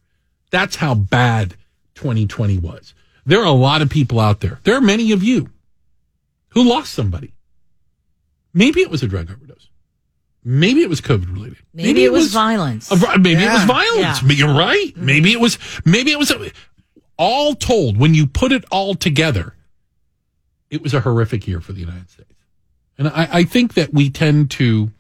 That's 0.50 0.76
how 0.78 0.96
bad 0.96 1.56
2020 1.96 2.58
was. 2.58 2.94
There 3.26 3.40
are 3.40 3.46
a 3.46 3.52
lot 3.52 3.82
of 3.82 3.90
people 3.90 4.20
out 4.20 4.40
there. 4.40 4.60
There 4.64 4.76
are 4.76 4.82
many 4.82 5.12
of 5.12 5.24
you 5.24 5.50
who 6.50 6.64
lost 6.64 6.94
somebody. 6.94 7.34
Maybe 8.54 8.82
it 8.82 8.90
was 8.90 9.04
a 9.04 9.08
drug 9.08 9.30
overdose. 9.30 9.70
Maybe 10.44 10.82
it 10.82 10.90
was 10.90 11.02
COVID 11.02 11.34
related. 11.34 11.58
Maybe, 11.74 12.06
it 12.06 12.12
was, 12.12 12.32
violence. 12.32 12.90
a 12.90 13.20
maybe 13.20 13.44
it 13.44 13.52
was 13.52 13.66
violence. 13.66 14.24
Yeah. 14.24 14.32
You're 14.32 14.58
right. 14.58 14.88
Mm-hmm. 14.88 15.06
Maybe 15.06 15.34
it 15.34 15.42
was. 15.42 15.60
Maybe 15.84 16.12
it 16.12 16.18
was. 16.18 16.32
A, 16.32 16.52
all 17.18 17.54
told, 17.54 17.98
when 17.98 18.14
you 18.14 18.28
put 18.28 18.52
it 18.52 18.64
all 18.72 18.96
together, 18.96 19.56
it 20.70 20.82
was 20.82 20.94
a 20.94 21.02
horrific 21.02 21.48
year 21.48 21.60
for 21.60 21.74
the 21.74 21.82
United 21.82 22.10
States. 22.10 22.34
And 22.98 23.10
I, 23.10 23.28
I 23.32 23.44
think 23.44 23.74
that 23.74 23.94
we 23.94 24.10
tend 24.10 24.52
to. 24.52 24.92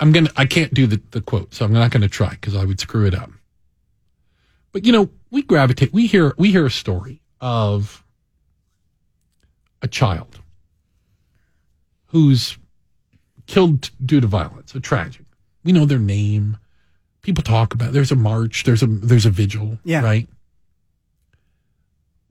I'm 0.00 0.12
gonna. 0.12 0.30
I 0.36 0.46
can't 0.46 0.72
do 0.72 0.86
the, 0.86 1.00
the 1.10 1.20
quote, 1.20 1.54
so 1.54 1.64
I'm 1.64 1.72
not 1.72 1.90
going 1.90 2.02
to 2.02 2.08
try 2.08 2.30
because 2.30 2.54
I 2.54 2.64
would 2.64 2.78
screw 2.80 3.06
it 3.06 3.14
up. 3.14 3.30
But 4.72 4.84
you 4.86 4.92
know, 4.92 5.10
we 5.30 5.42
gravitate. 5.42 5.92
We 5.92 6.06
hear. 6.06 6.34
We 6.38 6.52
hear 6.52 6.66
a 6.66 6.70
story 6.70 7.20
of 7.40 8.04
a 9.82 9.88
child 9.88 10.40
who's 12.06 12.58
killed 13.46 13.90
due 14.04 14.20
to 14.20 14.26
violence, 14.26 14.74
a 14.74 14.80
tragic. 14.80 15.24
We 15.64 15.72
know 15.72 15.84
their 15.84 15.98
name. 15.98 16.58
People 17.22 17.42
talk 17.42 17.74
about. 17.74 17.88
It. 17.88 17.92
There's 17.92 18.12
a 18.12 18.16
march. 18.16 18.64
There's 18.64 18.82
a 18.82 18.86
there's 18.86 19.26
a 19.26 19.30
vigil. 19.30 19.78
Yeah. 19.84 20.02
Right. 20.02 20.28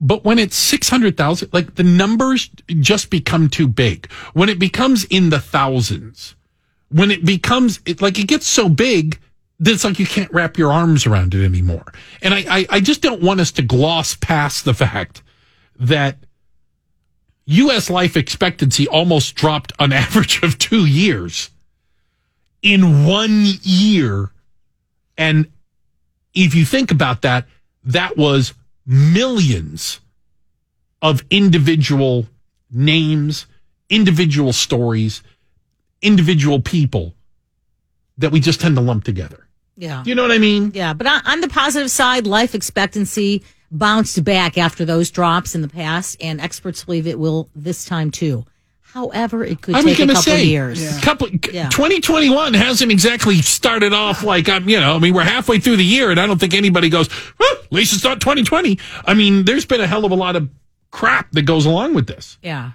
But 0.00 0.24
when 0.24 0.38
it's 0.38 0.56
six 0.56 0.88
hundred 0.88 1.16
thousand, 1.16 1.52
like 1.52 1.74
the 1.74 1.82
numbers 1.82 2.50
just 2.68 3.10
become 3.10 3.48
too 3.48 3.66
big. 3.66 4.10
When 4.32 4.48
it 4.48 4.58
becomes 4.58 5.04
in 5.04 5.30
the 5.30 5.40
thousands, 5.40 6.36
when 6.90 7.10
it 7.10 7.24
becomes 7.24 7.80
it, 7.84 8.00
like 8.00 8.18
it 8.18 8.28
gets 8.28 8.46
so 8.46 8.68
big 8.68 9.18
that 9.60 9.72
it's 9.72 9.84
like 9.84 9.98
you 9.98 10.06
can't 10.06 10.32
wrap 10.32 10.56
your 10.56 10.72
arms 10.72 11.06
around 11.06 11.34
it 11.34 11.44
anymore. 11.44 11.92
And 12.22 12.32
I, 12.32 12.44
I, 12.48 12.66
I 12.70 12.80
just 12.80 13.02
don't 13.02 13.22
want 13.22 13.40
us 13.40 13.50
to 13.52 13.62
gloss 13.62 14.14
past 14.14 14.64
the 14.64 14.74
fact 14.74 15.22
that 15.80 16.16
U.S. 17.46 17.90
life 17.90 18.16
expectancy 18.16 18.86
almost 18.86 19.34
dropped 19.34 19.72
an 19.78 19.92
average 19.94 20.42
of 20.42 20.58
two 20.58 20.86
years 20.86 21.50
in 22.62 23.06
one 23.06 23.44
year. 23.62 24.30
And 25.16 25.50
if 26.34 26.54
you 26.54 26.64
think 26.64 26.90
about 26.90 27.22
that, 27.22 27.46
that 27.84 28.16
was 28.16 28.54
millions 28.88 30.00
of 31.02 31.22
individual 31.30 32.26
names, 32.70 33.46
individual 33.90 34.52
stories, 34.52 35.22
individual 36.02 36.60
people 36.60 37.14
that 38.16 38.32
we 38.32 38.40
just 38.40 38.60
tend 38.60 38.74
to 38.74 38.80
lump 38.80 39.04
together. 39.04 39.46
yeah. 39.76 40.02
You 40.04 40.14
know 40.14 40.22
what 40.22 40.32
I 40.32 40.38
mean? 40.38 40.72
Yeah, 40.74 40.94
but 40.94 41.06
on, 41.06 41.20
on 41.26 41.40
the 41.40 41.48
positive 41.48 41.90
side, 41.90 42.26
life 42.26 42.54
expectancy 42.54 43.44
bounced 43.70 44.24
back 44.24 44.56
after 44.56 44.84
those 44.84 45.10
drops 45.10 45.54
in 45.54 45.60
the 45.60 45.68
past, 45.68 46.16
and 46.20 46.40
experts 46.40 46.84
believe 46.84 47.06
it 47.06 47.18
will 47.18 47.50
this 47.54 47.84
time 47.84 48.10
too. 48.10 48.44
However, 48.98 49.44
it 49.44 49.60
could 49.60 49.76
I 49.76 49.82
was 49.82 49.84
take 49.84 49.94
a 49.94 49.98
going 49.98 50.08
to 50.08 50.14
couple 50.14 50.32
say, 50.32 50.44
years. 50.44 50.98
couple 51.00 51.28
Yeah. 51.52 51.68
2021 51.68 52.54
hasn't 52.54 52.90
exactly 52.90 53.36
started 53.42 53.92
off 53.92 54.24
like 54.24 54.48
I'm. 54.48 54.68
You 54.68 54.80
know, 54.80 54.96
I 54.96 54.98
mean, 54.98 55.14
we're 55.14 55.22
halfway 55.22 55.60
through 55.60 55.76
the 55.76 55.84
year, 55.84 56.10
and 56.10 56.18
I 56.18 56.26
don't 56.26 56.38
think 56.40 56.52
anybody 56.54 56.88
goes. 56.88 57.08
At 57.40 57.72
least 57.72 57.94
it's 57.94 58.02
not 58.02 58.20
2020. 58.20 58.78
I 59.04 59.14
mean, 59.14 59.44
there's 59.44 59.64
been 59.64 59.80
a 59.80 59.86
hell 59.86 60.04
of 60.04 60.10
a 60.10 60.16
lot 60.16 60.34
of 60.34 60.48
crap 60.90 61.30
that 61.32 61.42
goes 61.42 61.64
along 61.64 61.94
with 61.94 62.06
this, 62.08 62.38
Yeah. 62.42 62.72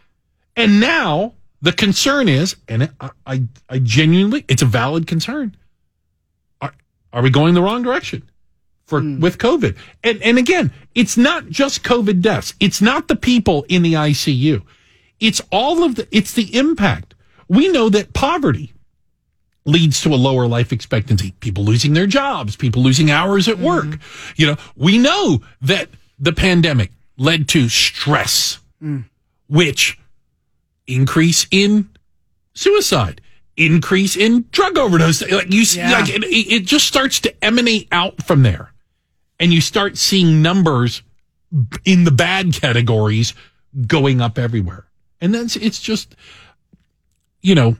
and 0.55 0.80
now 0.80 1.34
the 1.61 1.71
concern 1.74 2.30
is, 2.30 2.55
and 2.67 2.89
I, 3.01 3.09
I, 3.26 3.43
I 3.69 3.80
genuinely, 3.80 4.45
it's 4.47 4.61
a 4.61 4.65
valid 4.65 5.07
concern. 5.07 5.55
Are 6.61 6.74
are 7.11 7.21
we 7.21 7.30
going 7.32 7.53
the 7.53 7.61
wrong 7.61 7.84
direction? 7.84 8.30
For, 8.86 8.99
hmm. 8.99 9.19
with 9.21 9.38
COVID. 9.38 9.78
And, 10.03 10.21
and 10.21 10.38
again, 10.38 10.71
it's 10.93 11.15
not 11.17 11.47
just 11.49 11.84
COVID 11.84 12.21
deaths. 12.21 12.53
It's 12.59 12.82
not 12.82 13.07
the 13.07 13.15
people 13.15 13.65
in 13.69 13.82
the 13.82 13.93
ICU. 13.93 14.61
It's 15.24 15.41
all 15.51 15.84
of 15.84 15.95
the, 15.95 16.07
it's 16.11 16.34
the 16.34 16.55
impact. 16.55 17.15
We 17.47 17.69
know 17.69 17.88
that 17.89 18.13
poverty 18.13 18.74
leads 19.65 20.01
to 20.01 20.13
a 20.13 20.15
lower 20.15 20.47
life 20.47 20.74
expectancy. 20.74 21.32
People 21.39 21.63
losing 21.63 21.93
their 21.93 22.07
jobs, 22.07 22.57
people 22.57 22.82
losing 22.82 23.09
hours 23.09 23.47
at 23.47 23.57
work. 23.57 23.86
Mm-hmm. 23.86 24.34
You 24.36 24.47
know, 24.47 24.57
we 24.76 24.97
know 24.97 25.41
that 25.61 25.88
the 26.19 26.34
pandemic 26.34 26.91
led 27.17 27.47
to 27.49 27.69
stress, 27.69 28.59
mm. 28.82 29.05
which 29.47 29.97
increase 30.88 31.47
in 31.51 31.88
suicide, 32.53 33.21
increase 33.55 34.17
in 34.17 34.45
drug 34.51 34.78
overdose. 34.78 35.21
Like 35.21 35.53
you, 35.53 35.61
Yeah. 35.61 35.91
like 35.91 36.09
it, 36.09 36.24
it 36.26 36.65
just 36.65 36.86
starts 36.86 37.21
to 37.21 37.43
emanate 37.43 37.88
out 37.93 38.24
from 38.24 38.43
there, 38.43 38.74
and 39.39 39.53
you 39.53 39.61
start 39.61 39.97
seeing 39.97 40.41
numbers 40.41 41.01
in 41.86 42.03
the 42.03 42.11
bad 42.11 42.53
categories 42.53 43.34
going 43.88 44.19
up 44.19 44.38
everywhere. 44.38 44.86
And 45.24 45.34
that's 45.34 45.55
it's 45.55 45.80
just, 45.80 46.17
you 47.41 47.55
know, 47.55 47.78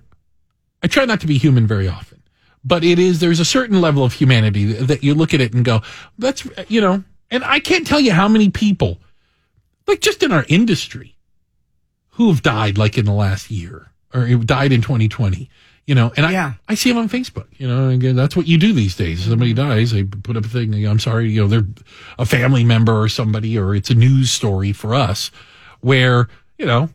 I 0.82 0.88
try 0.88 1.04
not 1.04 1.20
to 1.20 1.28
be 1.28 1.38
human 1.38 1.68
very 1.68 1.90
often, 1.90 2.24
but 2.64 2.86
it 2.86 3.00
is 3.00 3.20
there's 3.20 3.42
a 3.42 3.46
certain 3.46 3.82
level 3.82 4.06
of 4.06 4.14
humanity 4.14 4.64
that, 4.72 4.88
that 4.88 5.04
you 5.04 5.14
look 5.14 5.34
at 5.34 5.42
it 5.42 5.54
and 5.54 5.66
go, 5.66 5.82
that's 6.18 6.48
you 6.70 6.80
know, 6.80 7.04
and 7.30 7.44
I 7.44 7.60
can't 7.60 7.86
tell 7.86 8.00
you 8.00 8.14
how 8.14 8.30
many 8.30 8.50
people, 8.50 8.98
like 9.88 10.00
just 10.00 10.24
in 10.24 10.32
our 10.32 10.46
industry, 10.48 11.18
who 12.12 12.30
have 12.30 12.42
died 12.44 12.78
like 12.78 12.98
in 12.98 13.04
the 13.04 13.12
last 13.12 13.52
year 13.52 13.92
or 14.14 14.26
died 14.36 14.72
in 14.72 14.82
2020. 14.82 15.50
You 15.86 15.96
know, 15.96 16.14
and 16.16 16.26
I, 16.26 16.32
Yeah. 16.32 16.54
I 16.70 16.76
see 16.76 16.92
them 16.92 17.00
on 17.00 17.10
Facebook. 17.10 17.48
You 17.58 17.68
know, 17.68 17.90
and 17.90 17.96
again, 17.96 18.16
that's 18.16 18.38
what 18.38 18.48
you 18.48 18.58
do 18.58 18.72
these 18.72 18.96
days. 18.96 19.26
Somebody 19.26 19.52
dies, 19.52 19.92
they 19.92 20.06
put 20.06 20.38
up 20.38 20.46
a 20.46 20.48
thing. 20.48 20.74
I'm 20.86 21.00
sorry, 21.00 21.30
you 21.30 21.42
know, 21.42 21.48
they're 21.50 21.68
a 22.18 22.26
family 22.26 22.64
member 22.64 23.02
or 23.02 23.10
somebody, 23.10 23.58
or 23.58 23.76
it's 23.76 23.90
a 23.90 23.96
news 23.96 24.32
story 24.32 24.72
for 24.72 24.96
us 24.96 25.30
where, 25.82 26.30
you 26.58 26.66
know, 26.66 26.88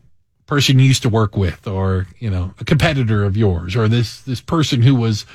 person 0.49 0.79
you 0.79 0.85
used 0.85 1.03
to 1.03 1.09
work 1.09 1.37
with 1.37 1.67
or, 1.67 2.07
you 2.17 2.29
know, 2.29 2.53
a 2.59 2.65
competitor 2.65 3.23
of 3.23 3.37
yours 3.37 3.75
or 3.75 3.87
this, 3.87 4.21
this 4.21 4.41
person 4.41 4.81
who 4.81 4.95
was, 4.95 5.25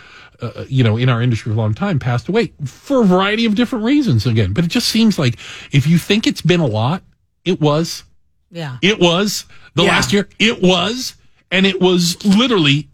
uh, 0.43 0.65
you 0.69 0.83
know, 0.83 0.97
in 0.97 1.09
our 1.09 1.23
industry 1.23 1.51
for 1.51 1.55
a 1.55 1.61
long 1.61 1.73
time 1.73 2.01
passed 2.01 2.29
away 2.29 2.53
for 2.65 3.03
a 3.03 3.07
variety 3.07 3.45
of 3.47 3.55
different 3.55 3.85
reasons 3.85 4.27
again. 4.27 4.53
But 4.53 4.65
it 4.65 4.69
just 4.69 4.89
seems 4.89 5.17
like 5.19 5.39
if 5.73 5.87
you 5.87 5.99
think 5.99 6.27
it's 6.27 6.43
been 6.43 6.59
a 6.61 6.67
lot, 6.67 7.03
it 7.45 7.61
was. 7.61 8.03
Yeah. 8.51 8.79
It 8.83 8.99
was 8.99 9.45
the 9.75 9.85
Yeah. 9.85 9.91
last 9.91 10.13
year. 10.13 10.29
It 10.41 10.61
was, 10.61 11.15
and 11.53 11.65
it 11.65 11.81
was 11.81 12.23
literally 12.25 12.89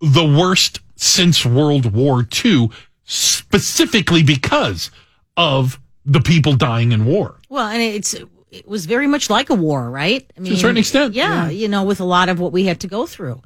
the 0.00 0.24
worst 0.24 0.80
since 0.96 1.46
World 1.46 1.92
War 1.94 2.26
II, 2.44 2.70
specifically 3.04 4.22
because 4.22 4.90
of 5.36 5.78
the 6.04 6.20
people 6.20 6.54
dying 6.54 6.92
in 6.92 7.04
war. 7.06 7.36
Well, 7.48 7.68
and 7.68 7.80
it's 7.80 8.14
it 8.54 8.68
was 8.68 8.86
very 8.86 9.06
much 9.06 9.28
like 9.30 9.50
a 9.50 9.54
war, 9.54 9.90
right? 9.90 10.24
I 10.36 10.40
mean, 10.40 10.52
to 10.52 10.58
a 10.58 10.60
certain 10.60 10.76
extent. 10.78 11.14
yeah, 11.14 11.48
you 11.50 11.68
know, 11.68 11.84
with 11.84 12.00
a 12.00 12.04
lot 12.04 12.28
of 12.28 12.38
what 12.40 12.52
we 12.52 12.64
had 12.64 12.80
to 12.80 12.86
go 12.86 13.06
through. 13.06 13.40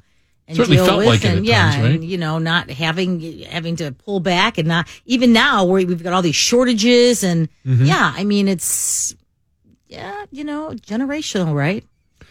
And 0.47 0.57
Certainly 0.57 0.77
deal 0.77 0.85
felt 0.87 0.97
with, 0.99 1.07
like 1.07 1.23
it 1.25 1.27
and 1.27 1.37
at 1.39 1.45
yeah, 1.45 1.71
times, 1.71 1.83
right? 1.83 1.91
and 1.95 2.03
you 2.03 2.17
know, 2.17 2.39
not 2.39 2.69
having 2.71 3.41
having 3.43 3.75
to 3.77 3.91
pull 3.91 4.19
back, 4.19 4.57
and 4.57 4.67
not 4.67 4.87
even 5.05 5.31
now 5.31 5.63
where 5.65 5.85
we've 5.85 6.01
got 6.01 6.13
all 6.13 6.21
these 6.23 6.35
shortages, 6.35 7.23
and 7.23 7.49
Mm-hmm. 7.65 7.85
yeah, 7.85 8.13
I 8.15 8.23
mean, 8.23 8.47
it's 8.47 9.15
yeah, 9.87 10.25
you 10.31 10.43
know, 10.43 10.71
generational, 10.71 11.53
right? 11.53 11.83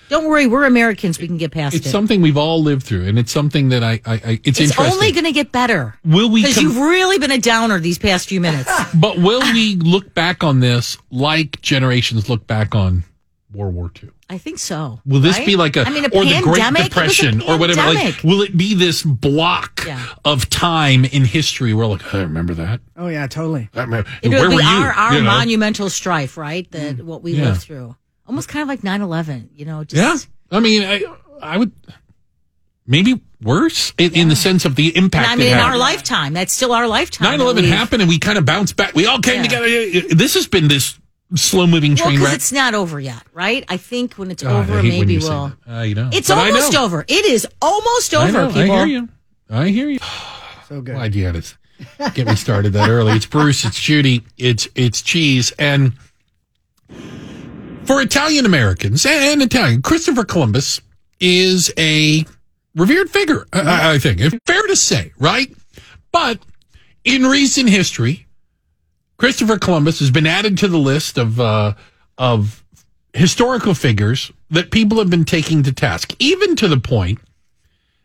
Don't 0.09 0.27
worry, 0.27 0.47
we're 0.47 0.65
Americans. 0.65 1.19
We 1.19 1.27
can 1.27 1.37
get 1.37 1.51
past 1.53 1.75
It's 1.77 1.87
it. 1.87 1.91
something 1.91 2.23
we've 2.23 2.37
all 2.37 2.63
lived 2.63 2.83
through, 2.85 3.07
and 3.07 3.19
it's 3.19 3.33
something 3.33 3.69
that 3.71 3.83
I, 3.83 4.01
I, 4.07 4.13
I 4.15 4.41
it's, 4.45 4.59
it's 4.59 4.61
interesting. 4.61 4.85
only 4.95 5.13
going 5.13 5.25
to 5.25 5.33
get 5.33 5.53
better 5.53 5.99
will 6.05 6.31
we? 6.31 6.43
because 6.43 6.57
com- 6.57 6.65
you've 6.65 6.77
really 6.79 7.19
been 7.19 7.31
a 7.31 7.39
downer 7.39 7.79
these 7.79 7.99
past 7.99 8.29
few 8.29 8.41
minutes. 8.41 8.71
but 8.95 9.19
will 9.19 9.41
we 9.53 9.77
look 9.77 10.15
back 10.15 10.43
on 10.43 10.61
this 10.61 10.97
like 11.11 11.61
generations 11.61 12.29
look 12.29 12.47
back 12.47 12.75
on 12.75 13.05
World 13.53 13.75
War 13.75 13.91
II? 14.03 14.11
I 14.31 14.37
think 14.37 14.59
so. 14.59 15.01
Will 15.07 15.21
this 15.21 15.39
right? 15.39 15.47
be 15.47 15.57
like 15.57 15.77
a, 15.77 15.83
I 15.87 15.91
mean, 15.91 16.05
a 16.05 16.09
or 16.09 16.23
the 16.25 16.41
Great 16.43 16.61
pandemic? 16.61 16.81
It 16.81 16.83
was 16.83 16.87
a 16.87 16.89
Depression 16.91 17.43
or 17.43 17.59
whatever? 17.59 17.81
Like, 17.95 18.23
will 18.23 18.43
it 18.43 18.55
be 18.57 18.75
this 18.75 19.03
block 19.03 19.85
Yeah. 19.87 20.05
of 20.25 20.51
time 20.51 21.07
in 21.07 21.25
history 21.25 21.73
where 21.73 21.87
like 21.87 22.15
I 22.15 22.21
remember 22.21 22.53
that? 22.55 22.81
Oh 22.97 23.09
yeah, 23.09 23.27
totally. 23.27 23.71
I 23.75 23.83
remember, 23.85 24.11
It'll 24.23 24.39
where 24.39 24.49
be 24.51 24.55
were 24.57 24.61
you? 24.61 24.67
our, 24.69 24.93
our 24.93 25.15
You 25.15 25.21
know? 25.23 25.31
monumental 25.31 25.89
strife, 25.89 26.37
right? 26.37 26.71
That 26.73 26.99
mm. 26.99 27.03
what 27.05 27.23
we 27.23 27.33
Yeah. 27.33 27.45
lived 27.47 27.63
through. 27.63 27.97
Almost 28.29 28.49
kind 28.49 28.63
of 28.63 28.69
like 28.69 28.83
9-11, 28.83 29.49
you 29.55 29.65
know, 29.65 29.83
just 29.85 30.29
Yeah, 30.51 30.57
I 30.57 30.61
mean, 30.61 30.83
I, 30.85 31.03
I 31.43 31.57
would 31.57 31.73
maybe 32.87 33.21
worse 33.43 33.93
in, 33.99 34.15
in 34.15 34.29
the 34.29 34.37
sense 34.37 34.65
of 34.65 34.75
the 34.77 34.95
impact. 34.97 35.27
And 35.29 35.33
I 35.33 35.37
mean, 35.37 35.49
it 35.49 35.53
in 35.53 35.59
had. 35.59 35.71
our 35.71 35.77
lifetime, 35.79 36.35
that's 36.35 36.53
still 36.53 36.73
our 36.73 36.87
lifetime. 36.87 37.39
9-11 37.41 37.67
happened 37.69 38.03
and 38.03 38.09
we 38.09 38.19
kind 38.19 38.37
of 38.39 38.45
bounced 38.45 38.77
back. 38.77 38.95
We 38.95 39.07
all 39.07 39.21
came 39.21 39.37
Yeah. 39.37 39.43
together. 39.45 40.15
This 40.15 40.35
has 40.35 40.47
been 40.47 40.69
this 40.69 40.99
slow 41.37 41.67
moving 41.67 41.93
Well, 41.95 42.05
train 42.05 42.13
because 42.17 42.27
wreck. 42.27 42.35
it's 42.37 42.53
not 42.53 42.75
over 42.75 42.99
yet, 43.01 43.23
right? 43.33 43.65
I 43.69 43.77
think 43.79 44.15
when 44.15 44.31
it's 44.31 44.43
God, 44.43 44.69
over, 44.71 44.83
maybe 44.83 45.15
you 45.15 45.21
we'll. 45.21 45.49
that. 45.67 45.73
I 45.73 45.93
know. 45.95 46.11
It's 46.13 46.29
But 46.29 46.39
almost 46.39 46.73
know. 46.75 46.85
over. 46.85 47.05
It 47.09 47.25
is 47.27 47.47
almost 47.63 48.15
I 48.15 48.25
over, 48.29 48.33
know. 48.33 48.49
people. 48.49 48.61
I 48.63 48.67
hear 48.67 48.87
you. 48.87 49.09
I 49.51 49.69
hear 49.69 49.89
you. 49.89 49.99
So 50.69 50.83
good. 50.83 50.97
Why'd 50.97 51.15
you 51.15 51.25
have 51.25 51.57
to 51.99 52.11
get 52.13 52.27
me 52.27 52.35
started 52.35 52.75
that 52.75 52.91
early? 52.91 53.13
It's 53.13 53.25
Bruce, 53.25 53.65
it's 53.65 53.81
Judy, 53.81 54.23
it's 54.37 54.69
it's 54.75 55.01
cheese, 55.01 55.51
and 55.59 55.95
for 57.89 58.03
Italian 58.03 58.45
Americans 58.45 59.07
and 59.07 59.41
Italian, 59.43 59.81
Christopher 59.81 60.23
Columbus 60.25 60.81
is 61.21 61.73
a 61.79 62.25
revered 62.75 63.09
figure. 63.11 63.47
I, 63.53 63.95
I 63.95 63.99
think, 63.99 64.21
fair 64.47 64.63
to 64.67 64.77
say, 64.77 65.13
right? 65.19 65.51
But 66.13 66.39
in 67.05 67.25
recent 67.27 67.71
history, 67.71 68.27
Christopher 69.17 69.59
Columbus 69.59 70.01
has 70.01 70.11
been 70.11 70.27
added 70.27 70.59
to 70.59 70.69
the 70.69 70.77
list 70.79 71.17
of 71.17 71.41
uh, 71.41 71.73
of 72.19 72.63
historical 73.15 73.73
figures 73.75 74.31
that 74.51 74.71
people 74.71 74.99
have 74.99 75.09
been 75.11 75.25
taking 75.25 75.63
to 75.63 75.73
task, 75.73 76.15
even 76.19 76.57
to 76.57 76.69
the 76.69 76.77
point 76.79 77.19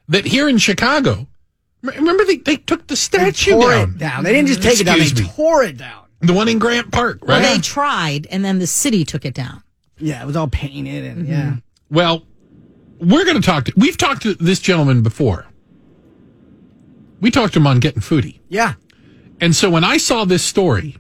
that 0.08 0.26
here 0.26 0.48
in 0.48 0.58
Chicago, 0.58 1.28
remember 1.82 2.24
they, 2.26 2.38
they 2.38 2.56
took 2.56 2.88
the 2.88 2.94
They 2.94 2.96
statue 2.96 3.52
tore 3.52 3.70
down. 3.72 3.90
it 3.92 3.98
down. 3.98 4.24
They 4.24 4.32
didn't 4.34 4.48
just 4.48 4.64
take 4.64 4.80
it 4.80 4.86
down; 4.86 5.00
they 5.00 5.06
me. 5.06 5.28
tore 5.36 5.64
it 5.64 5.78
down. 5.78 6.06
The 6.22 6.34
one 6.34 6.48
in 6.48 6.58
Grant 6.58 6.92
Park, 6.92 7.20
Well, 7.28 7.42
right? 7.42 7.56
they 7.56 7.60
tried, 7.62 8.28
and 8.28 8.46
then 8.46 8.60
the 8.60 8.68
city 8.68 9.04
took 9.04 9.26
it 9.26 9.34
down. 9.34 9.63
Yeah, 10.00 10.22
it 10.22 10.26
was 10.26 10.36
all 10.36 10.48
painted 10.48 11.04
and 11.06 11.24
Mm-hmm. 11.24 11.32
yeah. 11.32 11.56
Well, 11.90 12.26
we're 13.00 13.26
going 13.26 13.40
to 13.40 13.46
talk 13.46 13.66
to, 13.66 13.74
we've 13.78 13.98
talked 13.98 14.24
to 14.24 14.34
this 14.36 14.60
gentleman 14.60 15.04
before. 15.04 15.46
We 17.22 17.32
talked 17.32 17.54
to 17.54 17.60
him 17.60 17.68
on 17.68 17.80
Getting 17.80 18.02
Foodie. 18.02 18.40
Yeah. 18.50 18.74
And 19.40 19.56
so 19.56 19.70
when 19.70 19.84
I 19.84 19.98
saw 19.98 20.26
this 20.26 20.44
story, 20.44 20.98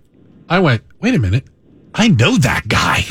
I 0.49 0.60
went, 0.60 0.84
wait 0.99 1.15
a 1.15 1.20
minute. 1.20 1.48
I 1.94 2.07
know 2.07 2.38
that 2.38 2.68
guy. 2.68 3.03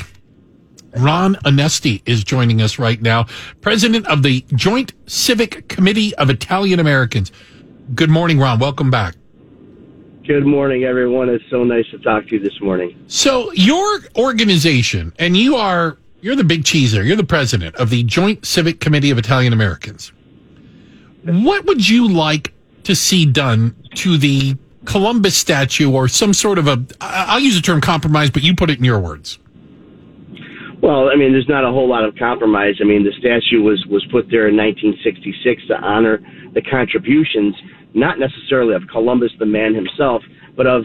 Ron 0.97 1.37
Onesti 1.37 2.03
is 2.05 2.23
joining 2.23 2.61
us 2.61 2.79
right 2.79 3.01
now, 3.01 3.27
president 3.63 4.07
of 4.09 4.23
the 4.23 4.45
Joint 4.55 4.93
Civic 5.07 5.69
Committee 5.69 6.15
of 6.17 6.29
Italian 6.29 6.81
Americans. 6.81 7.33
Good 7.95 8.11
morning, 8.11 8.39
Ron. 8.39 8.59
Welcome 8.59 8.91
back. 8.91 9.15
Good 10.27 10.47
morning, 10.47 10.85
everyone. 10.85 11.29
It's 11.29 11.43
so 11.51 11.65
nice 11.65 11.85
to 11.91 11.99
talk 11.99 12.29
to 12.29 12.37
you 12.37 12.39
this 12.39 12.61
morning. 12.61 12.97
So 13.09 13.51
your 13.55 14.03
organization, 14.17 15.13
and 15.19 15.37
you 15.37 15.57
are 15.57 15.99
you're 16.21 16.37
the 16.37 16.45
big 16.45 16.63
cheeser. 16.63 17.05
You're 17.05 17.17
the 17.17 17.25
president 17.25 17.75
of 17.75 17.91
the 17.91 18.05
Joint 18.05 18.47
Civic 18.47 18.79
Committee 18.79 19.11
of 19.11 19.19
Italian 19.19 19.53
Americans. 19.53 20.13
What 21.25 21.65
would 21.65 21.89
you 21.89 22.07
like 22.07 22.55
to 22.85 22.95
see 22.95 23.27
done 23.27 23.75
to 23.97 24.17
the 24.17 24.57
Columbus 24.85 25.37
statue, 25.37 25.91
or 25.91 26.07
some 26.07 26.33
sort 26.33 26.59
of 26.59 26.69
a? 26.69 26.87
I'll 27.01 27.41
use 27.41 27.57
the 27.57 27.63
term 27.63 27.81
compromise, 27.81 28.31
but 28.31 28.45
you 28.45 28.55
put 28.55 28.71
it 28.71 28.79
in 28.79 28.85
your 28.85 29.01
words. 29.01 29.41
Well, 30.81 31.09
I 31.11 31.17
mean, 31.17 31.33
there's 31.33 31.49
not 31.49 31.65
a 31.65 31.73
whole 31.73 31.89
lot 31.89 32.05
of 32.05 32.15
compromise. 32.17 32.77
I 32.81 32.85
mean, 32.85 33.03
the 33.03 33.13
statue 33.19 33.61
was 33.61 33.85
was 33.87 34.07
put 34.13 34.31
there 34.31 34.47
in 34.47 34.57
1966 34.57 35.67
to 35.67 35.75
honor 35.79 36.21
the 36.55 36.63
contributions, 36.63 37.57
not 37.95 38.19
necessarily 38.19 38.75
of 38.75 38.83
Columbus, 38.89 39.33
the 39.39 39.47
man 39.47 39.75
himself, 39.75 40.23
but 40.57 40.67
of 40.67 40.85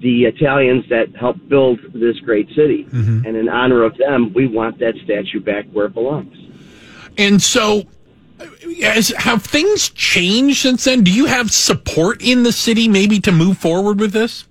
the 0.00 0.24
Italians 0.24 0.84
that 0.90 1.14
helped 1.16 1.48
build 1.48 1.80
this 1.94 2.18
great 2.20 2.48
city. 2.54 2.86
And 3.26 3.36
in 3.36 3.48
honor 3.48 3.82
of 3.82 3.96
them, 3.96 4.32
we 4.34 4.46
want 4.46 4.78
that 4.80 4.94
statue 5.04 5.40
back 5.40 5.64
where 5.72 5.86
it 5.86 5.94
belongs. 5.94 6.36
And 7.16 7.40
so, 7.40 7.84
as 8.82 9.08
have 9.10 9.42
things 9.42 9.88
changed 9.90 10.58
since 10.58 10.84
then? 10.84 11.04
Do 11.04 11.12
you 11.12 11.26
have 11.26 11.50
support 11.50 12.22
in 12.22 12.42
the 12.42 12.52
city, 12.52 12.88
maybe, 12.88 13.20
to 13.20 13.32
move 13.32 13.58
forward 13.58 14.00
with 14.00 14.12
this? 14.12 14.46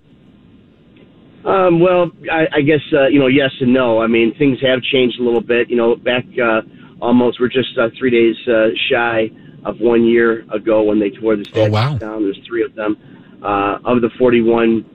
Um, 1.46 1.82
well, 1.82 2.10
I, 2.32 2.48
I 2.54 2.62
guess 2.62 2.80
uh, 2.94 3.08
you 3.08 3.20
know, 3.20 3.28
yes 3.28 3.52
and 3.60 3.74
no. 3.74 4.02
I 4.02 4.08
mean, 4.08 4.34
things 4.36 4.60
have 4.62 4.82
changed 4.82 5.20
a 5.20 5.24
little 5.24 5.42
bit. 5.42 5.70
You 5.70 5.76
know, 5.76 5.96
back 5.96 6.24
uh, 6.42 6.62
almost. 7.02 7.40
We're 7.40 7.50
just 7.50 7.78
uh, 7.78 7.90
three 8.00 8.12
days 8.12 8.36
uh, 8.48 8.70
shy 8.90 9.30
of 9.66 9.80
one 9.80 10.04
year 10.06 10.46
ago 10.54 10.84
when 10.84 11.00
they 11.00 11.10
tore 11.10 11.36
the 11.36 11.46
statue 11.46 11.62
Oh, 11.68 11.70
wow. 11.70 11.98
down. 11.98 12.24
There's 12.24 12.40
three 12.48 12.64
of 12.64 12.76
them. 12.76 12.98
Uh, 13.44 13.80
of 13.86 14.02
the 14.02 14.10
41 14.18 14.86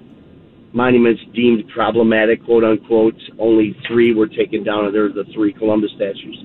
monuments 0.73 1.21
deemed 1.35 1.65
problematic, 1.75 2.45
quote 2.45 2.65
unquote, 2.65 3.17
only 3.39 3.77
three 3.87 4.15
were 4.15 4.27
taken 4.29 4.65
down, 4.65 4.87
and 4.87 4.95
they're 4.95 5.09
the 5.09 5.25
three 5.35 5.53
Columbus 5.53 5.91
statues. 5.97 6.45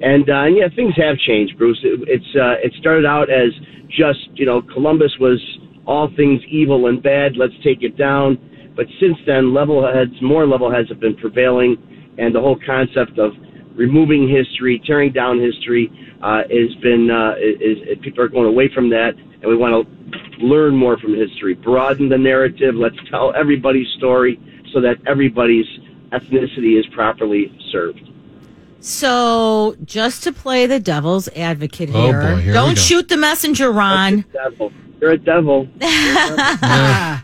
And, 0.00 0.28
uh, 0.28 0.44
and 0.44 0.56
yeah, 0.56 0.68
things 0.74 0.94
have 0.96 1.16
changed, 1.18 1.56
Bruce. 1.56 1.80
It, 1.82 2.00
it's 2.06 2.36
uh, 2.36 2.60
it 2.62 2.72
started 2.80 3.06
out 3.06 3.30
as 3.30 3.50
just 3.88 4.28
you 4.34 4.44
know 4.44 4.60
Columbus 4.60 5.12
was 5.18 5.40
all 5.86 6.10
things 6.16 6.40
evil 6.50 6.86
and 6.88 7.02
bad. 7.02 7.36
Let's 7.36 7.54
take 7.64 7.82
it 7.82 7.96
down. 7.96 8.36
But 8.76 8.86
since 9.00 9.16
then, 9.26 9.54
level 9.54 9.86
heads, 9.90 10.12
more 10.20 10.46
level 10.46 10.70
heads 10.70 10.90
have 10.90 11.00
been 11.00 11.16
prevailing, 11.16 11.76
and 12.18 12.34
the 12.34 12.40
whole 12.40 12.58
concept 12.66 13.18
of 13.18 13.32
removing 13.76 14.28
history, 14.28 14.82
tearing 14.84 15.12
down 15.12 15.38
history, 15.40 15.90
uh, 16.22 16.42
has 16.42 16.74
been 16.82 17.10
uh, 17.10 17.34
is, 17.38 17.78
is 17.86 17.98
people 18.02 18.22
are 18.22 18.28
going 18.28 18.46
away 18.46 18.68
from 18.72 18.90
that, 18.90 19.14
and 19.14 19.44
we 19.44 19.56
want 19.56 19.86
to 19.86 20.44
learn 20.44 20.74
more 20.74 20.98
from 20.98 21.14
history, 21.14 21.54
broaden 21.54 22.08
the 22.08 22.18
narrative. 22.18 22.74
Let's 22.74 22.96
tell 23.10 23.34
everybody's 23.34 23.88
story 23.96 24.40
so 24.72 24.80
that 24.80 24.96
everybody's 25.06 25.66
ethnicity 26.12 26.78
is 26.78 26.86
properly 26.94 27.56
served. 27.70 28.00
So, 28.80 29.76
just 29.84 30.22
to 30.24 30.32
play 30.32 30.66
the 30.66 30.78
devil's 30.78 31.28
advocate 31.28 31.90
Oh, 31.92 32.06
here, 32.06 32.20
boy, 32.20 32.36
here 32.36 32.52
don't 32.52 32.78
shoot 32.78 33.08
the 33.08 33.16
messenger, 33.16 33.72
Ron. 33.72 34.24
Devil, 35.00 35.00
you're 35.00 35.12
a 35.12 35.18
devil. 35.18 35.66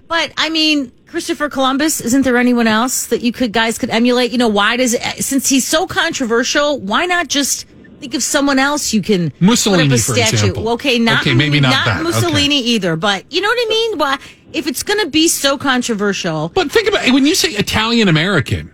But 0.09 0.33
I 0.37 0.49
mean, 0.51 0.93
Christopher 1.07 1.49
Columbus, 1.49 2.01
isn't 2.01 2.23
there 2.23 2.37
anyone 2.37 2.67
else 2.67 3.07
that 3.09 3.21
you 3.23 3.33
could 3.33 3.53
guys 3.53 3.79
could 3.79 3.91
emulate? 3.91 4.31
You 4.33 4.39
know, 4.39 4.49
why 4.49 4.77
does 4.77 4.95
it, 4.95 5.03
since 5.25 5.49
he's 5.49 5.67
so 5.67 5.87
controversial, 5.87 6.79
why 6.81 7.07
not 7.07 7.29
just 7.29 7.67
think 8.01 8.15
of 8.15 8.23
someone 8.23 8.59
else 8.59 8.93
you 8.93 9.01
can 9.03 9.33
Mussolini, 9.41 9.85
put 9.85 9.93
up 9.93 9.99
a 9.99 9.99
statue? 9.99 10.37
example. 10.37 10.69
Okay, 10.71 10.99
not 10.99 11.21
Okay, 11.23 11.35
maybe 11.35 11.61
not 11.61 11.85
that. 11.85 12.03
Mussolini 12.03 12.59
either, 12.59 12.97
but 12.97 13.31
you 13.33 13.41
know 13.41 13.49
what 13.49 13.59
I 13.67 13.69
mean? 13.69 13.99
Why 13.99 14.19
if 14.53 14.67
it's 14.67 14.83
going 14.83 15.01
to 15.01 15.09
be 15.09 15.29
so 15.29 15.57
controversial, 15.57 16.51
But 16.51 16.71
think 16.71 16.89
about 16.89 17.07
it. 17.07 17.13
When 17.15 17.25
you 17.27 17.35
say 17.35 17.51
Italian 17.51 18.09
American, 18.09 18.73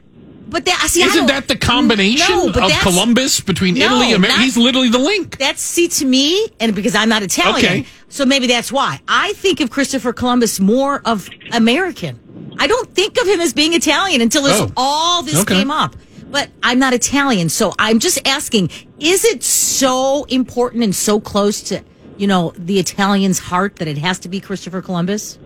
but 0.48 0.64
that 0.64 0.78
see, 0.88 1.02
isn't 1.02 1.26
that 1.26 1.48
the 1.48 1.56
combination 1.56 2.26
No, 2.34 2.48
of 2.48 2.72
Columbus 2.80 3.40
between 3.40 3.74
No, 3.74 3.86
Italy 3.86 4.06
and 4.06 4.16
America? 4.16 4.40
He's 4.40 4.56
literally 4.56 4.88
the 4.88 4.98
link. 4.98 5.38
That's 5.38 5.60
see 5.62 5.88
to 5.88 6.04
me, 6.04 6.48
and 6.60 6.74
because 6.74 6.94
I'm 6.94 7.08
not 7.08 7.22
Italian, 7.22 7.56
Okay. 7.58 7.86
so 8.08 8.24
maybe 8.24 8.46
that's 8.46 8.72
why 8.72 9.00
I 9.06 9.32
think 9.34 9.60
of 9.60 9.70
Christopher 9.70 10.12
Columbus 10.12 10.58
more 10.60 11.02
of 11.04 11.28
American. 11.52 12.18
I 12.58 12.66
don't 12.66 12.92
think 12.94 13.20
of 13.20 13.26
him 13.28 13.40
as 13.40 13.52
being 13.52 13.74
Italian 13.74 14.20
until 14.20 14.42
this, 14.42 14.60
Oh. 14.60 14.72
all 14.76 15.22
this 15.22 15.40
Okay. 15.42 15.54
came 15.56 15.70
up. 15.70 15.94
But 16.30 16.50
I'm 16.62 16.78
not 16.78 16.92
Italian, 16.92 17.48
so 17.48 17.74
I'm 17.78 17.98
just 18.00 18.18
asking: 18.26 18.70
Is 19.00 19.24
it 19.24 19.42
so 19.42 20.24
important 20.24 20.82
and 20.84 20.94
so 20.94 21.20
close 21.20 21.62
to 21.62 21.82
you 22.18 22.26
know 22.26 22.52
the 22.58 22.78
Italian's 22.78 23.38
heart 23.38 23.76
that 23.76 23.88
it 23.88 23.96
has 23.98 24.18
to 24.20 24.28
be 24.28 24.40
Christopher 24.40 24.82
Columbus? 24.82 25.38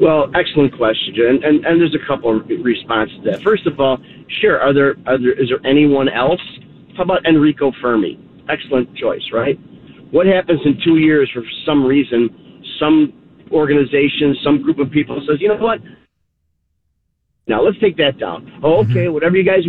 Well, 0.00 0.30
excellent 0.34 0.76
question, 0.76 1.14
and, 1.16 1.42
and 1.44 1.66
and 1.66 1.80
there's 1.80 1.94
a 1.94 2.06
couple 2.06 2.36
of 2.36 2.46
responses 2.62 3.16
to 3.24 3.30
that. 3.32 3.42
First 3.42 3.66
of 3.66 3.80
all, 3.80 3.98
sure, 4.40 4.60
are 4.60 4.72
there, 4.72 4.96
are 5.06 5.18
there 5.18 5.32
is 5.32 5.48
there 5.48 5.64
anyone 5.66 6.08
else? 6.08 6.40
How 6.96 7.02
about 7.02 7.26
Enrico 7.26 7.72
Fermi? 7.82 8.18
Excellent 8.48 8.94
choice, 8.96 9.22
right? 9.32 9.58
What 10.10 10.26
happens 10.26 10.60
in 10.64 10.80
two 10.84 10.98
years 10.98 11.30
for 11.34 11.42
some 11.66 11.84
reason, 11.84 12.62
some 12.78 13.12
organization, 13.50 14.36
some 14.44 14.62
group 14.62 14.78
of 14.78 14.90
people 14.90 15.20
says, 15.28 15.38
you 15.40 15.48
know 15.48 15.56
what? 15.56 15.80
Now 17.46 17.62
let's 17.62 17.78
take 17.80 17.96
that 17.96 18.18
down. 18.18 18.60
Oh, 18.62 18.82
mm-hmm. 18.82 18.90
okay, 18.90 19.08
whatever 19.08 19.36
you 19.36 19.44
guys. 19.44 19.64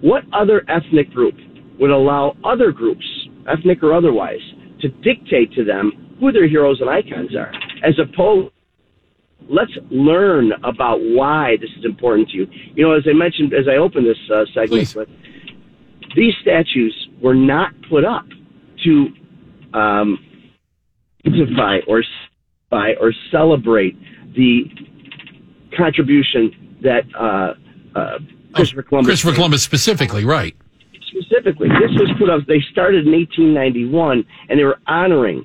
What 0.00 0.24
other 0.32 0.64
ethnic 0.68 1.10
group 1.12 1.34
would 1.78 1.90
allow 1.90 2.36
other 2.44 2.72
groups, 2.72 3.04
ethnic 3.48 3.82
or 3.82 3.92
otherwise, 3.94 4.40
to 4.80 4.88
dictate 4.88 5.52
to 5.52 5.64
them 5.64 6.16
who 6.18 6.32
their 6.32 6.48
heroes 6.48 6.80
and 6.80 6.90
icons 6.90 7.34
are, 7.36 7.52
as 7.84 7.94
opposed 7.98 8.52
let's 9.48 9.72
learn 9.90 10.52
about 10.64 10.98
why 11.00 11.56
this 11.60 11.70
is 11.78 11.84
important 11.84 12.28
to 12.30 12.36
you. 12.36 12.46
You 12.74 12.84
know, 12.84 12.92
as 12.92 13.04
I 13.08 13.12
mentioned, 13.12 13.52
as 13.54 13.66
I 13.68 13.76
opened 13.76 14.06
this 14.06 14.18
uh, 14.32 14.44
segment, 14.54 14.94
with, 14.94 15.08
these 16.14 16.34
statues 16.42 17.08
were 17.22 17.34
not 17.34 17.72
put 17.88 18.04
up 18.04 18.26
to 18.84 19.06
um, 19.78 20.18
identify 21.26 21.78
or 21.86 22.02
by 22.70 22.94
or 23.00 23.12
celebrate 23.30 23.96
the 24.34 24.64
contribution 25.76 26.78
that 26.82 27.02
uh, 27.18 27.54
uh, 27.98 28.18
Christopher 28.54 28.82
Columbus. 28.82 29.08
Christopher 29.08 29.34
Columbus 29.34 29.62
specifically, 29.62 30.24
right? 30.24 30.56
specifically. 31.16 31.68
This 31.68 31.90
was 31.98 32.10
put 32.18 32.30
up. 32.30 32.46
They 32.46 32.62
started 32.70 33.06
in 33.06 33.12
1891, 33.12 34.24
and 34.48 34.58
they 34.58 34.64
were 34.64 34.78
honoring 34.86 35.44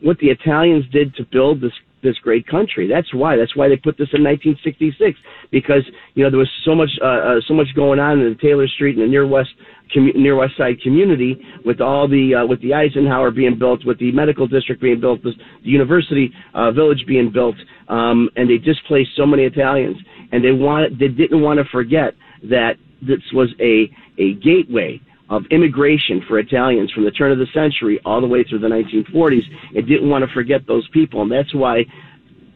what 0.00 0.18
the 0.18 0.28
Italians 0.28 0.84
did 0.92 1.14
to 1.16 1.24
build 1.24 1.60
this 1.60 1.72
this 2.02 2.16
great 2.18 2.46
country. 2.46 2.88
That's 2.88 3.12
why. 3.14 3.36
That's 3.36 3.54
why 3.56 3.68
they 3.68 3.76
put 3.76 3.96
this 3.98 4.08
in 4.12 4.24
1966 4.24 5.18
because 5.50 5.82
you 6.14 6.24
know 6.24 6.30
there 6.30 6.38
was 6.38 6.50
so 6.64 6.74
much 6.74 6.90
uh, 7.02 7.06
uh, 7.06 7.40
so 7.46 7.54
much 7.54 7.68
going 7.74 8.00
on 8.00 8.20
in 8.20 8.30
the 8.30 8.38
Taylor 8.40 8.68
Street 8.68 8.96
and 8.96 9.04
the 9.04 9.08
near 9.08 9.26
west 9.26 9.50
commu- 9.94 10.14
near 10.14 10.36
west 10.36 10.56
side 10.56 10.80
community 10.82 11.40
with 11.64 11.80
all 11.80 12.08
the 12.08 12.34
uh, 12.34 12.46
with 12.46 12.60
the 12.62 12.74
Eisenhower 12.74 13.30
being 13.30 13.58
built, 13.58 13.84
with 13.84 13.98
the 13.98 14.12
medical 14.12 14.46
district 14.46 14.80
being 14.80 15.00
built, 15.00 15.22
the, 15.22 15.32
university 15.62 16.32
uh, 16.54 16.70
village 16.72 17.04
being 17.06 17.30
built, 17.30 17.56
um, 17.88 18.28
and 18.36 18.48
they 18.48 18.58
displaced 18.58 19.10
so 19.16 19.26
many 19.26 19.44
Italians, 19.44 19.96
and 20.32 20.44
they 20.44 20.52
wanted 20.52 20.98
they 20.98 21.08
didn't 21.08 21.40
want 21.40 21.58
to 21.58 21.64
forget 21.70 22.14
that 22.44 22.74
this 23.02 23.20
was 23.32 23.48
a 23.60 23.90
a 24.18 24.34
gateway 24.34 25.00
of 25.30 25.44
immigration 25.50 26.22
for 26.28 26.38
Italians 26.38 26.90
from 26.92 27.04
the 27.04 27.10
turn 27.12 27.32
of 27.32 27.38
the 27.38 27.46
century 27.54 28.00
all 28.04 28.20
the 28.20 28.26
way 28.26 28.44
through 28.44 28.58
the 28.58 28.68
1940s. 28.68 29.42
It 29.74 29.86
didn't 29.86 30.10
want 30.10 30.24
to 30.26 30.34
forget 30.34 30.66
those 30.66 30.86
people, 30.88 31.22
and 31.22 31.30
that's 31.30 31.54
why 31.54 31.84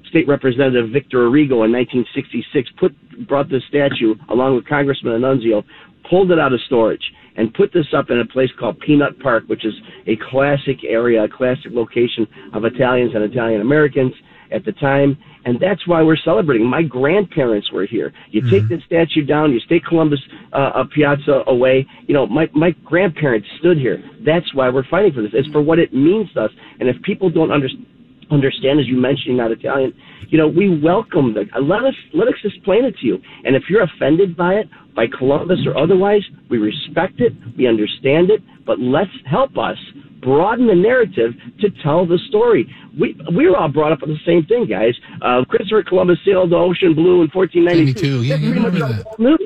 State 0.08 0.28
Representative 0.28 0.90
Victor 0.90 1.28
Arrigo 1.28 1.64
in 1.64 1.72
1966 1.72 2.70
put 2.78 2.92
brought 3.26 3.48
this 3.48 3.62
statue 3.68 4.14
along 4.28 4.56
with 4.56 4.66
Congressman 4.66 5.20
Annunzio, 5.20 5.62
pulled 6.10 6.30
it 6.30 6.38
out 6.38 6.52
of 6.52 6.60
storage, 6.66 7.02
and 7.36 7.54
put 7.54 7.72
this 7.72 7.86
up 7.96 8.10
in 8.10 8.20
a 8.20 8.26
place 8.26 8.50
called 8.58 8.78
Peanut 8.80 9.18
Park, 9.20 9.44
which 9.46 9.64
is 9.64 9.74
a 10.06 10.16
classic 10.30 10.84
area, 10.86 11.24
a 11.24 11.28
classic 11.28 11.70
location 11.70 12.26
of 12.52 12.64
Italians 12.64 13.12
and 13.14 13.24
Italian 13.24 13.60
Americans 13.60 14.12
at 14.52 14.64
the 14.64 14.72
time. 14.72 15.16
And 15.44 15.60
that's 15.60 15.86
why 15.86 16.02
we're 16.02 16.16
celebrating. 16.16 16.66
My 16.66 16.82
grandparents 16.82 17.70
were 17.70 17.86
here. 17.86 18.12
You 18.30 18.40
take 18.50 18.68
the 18.68 18.80
statue 18.86 19.24
down, 19.24 19.52
you 19.52 19.60
take 19.68 19.84
Columbus 19.84 20.20
uh, 20.52 20.56
uh, 20.56 20.84
Piazza 20.94 21.44
away. 21.46 21.86
You 22.06 22.14
know, 22.14 22.26
my 22.26 22.48
my 22.54 22.70
grandparents 22.84 23.46
stood 23.58 23.76
here. 23.76 24.02
That's 24.24 24.54
why 24.54 24.70
we're 24.70 24.88
fighting 24.88 25.12
for 25.12 25.22
this. 25.22 25.32
It's 25.34 25.48
for 25.48 25.60
what 25.60 25.78
it 25.78 25.92
means 25.92 26.32
to 26.32 26.44
us. 26.44 26.50
And 26.80 26.88
if 26.88 27.00
people 27.02 27.28
don't 27.30 27.52
understand 27.52 27.86
understand, 28.30 28.80
as 28.80 28.86
you 28.86 28.96
mentioned, 28.96 29.36
you're 29.36 29.36
not 29.36 29.52
Italian. 29.52 29.92
You 30.28 30.38
know, 30.38 30.48
we 30.48 30.80
welcome 30.80 31.34
the. 31.34 31.44
Let 31.60 31.84
us 31.84 31.94
let 32.12 32.28
us 32.28 32.34
explain 32.44 32.84
it 32.84 32.96
to 32.98 33.06
you. 33.06 33.18
And 33.44 33.54
if 33.54 33.64
you're 33.68 33.82
offended 33.82 34.36
by 34.36 34.54
it, 34.54 34.68
by 34.94 35.06
Columbus 35.06 35.60
or 35.66 35.76
otherwise, 35.76 36.22
we 36.48 36.58
respect 36.58 37.20
it, 37.20 37.32
we 37.56 37.66
understand 37.66 38.30
it, 38.30 38.40
but 38.64 38.78
let's 38.80 39.10
help 39.28 39.58
us 39.58 39.76
broaden 40.22 40.66
the 40.66 40.74
narrative 40.74 41.32
to 41.60 41.68
tell 41.82 42.06
the 42.06 42.18
story. 42.28 42.66
We 42.98 43.16
we 43.36 43.48
were 43.48 43.56
all 43.56 43.68
brought 43.68 43.92
up 43.92 44.02
on 44.02 44.08
the 44.08 44.18
same 44.26 44.44
thing, 44.46 44.66
guys. 44.66 44.94
Uh, 45.20 45.44
Christopher 45.44 45.82
Columbus 45.82 46.18
sailed 46.24 46.50
the 46.50 46.56
ocean 46.56 46.94
blue 46.94 47.22
in 47.22 47.28
1492. 47.32 48.22
yeah, 48.22 48.34
That's 48.34 48.42
you 48.42 48.52
remember 48.54 48.84
all 48.84 48.92
that. 48.92 49.18
we 49.18 49.24
knew. 49.26 49.38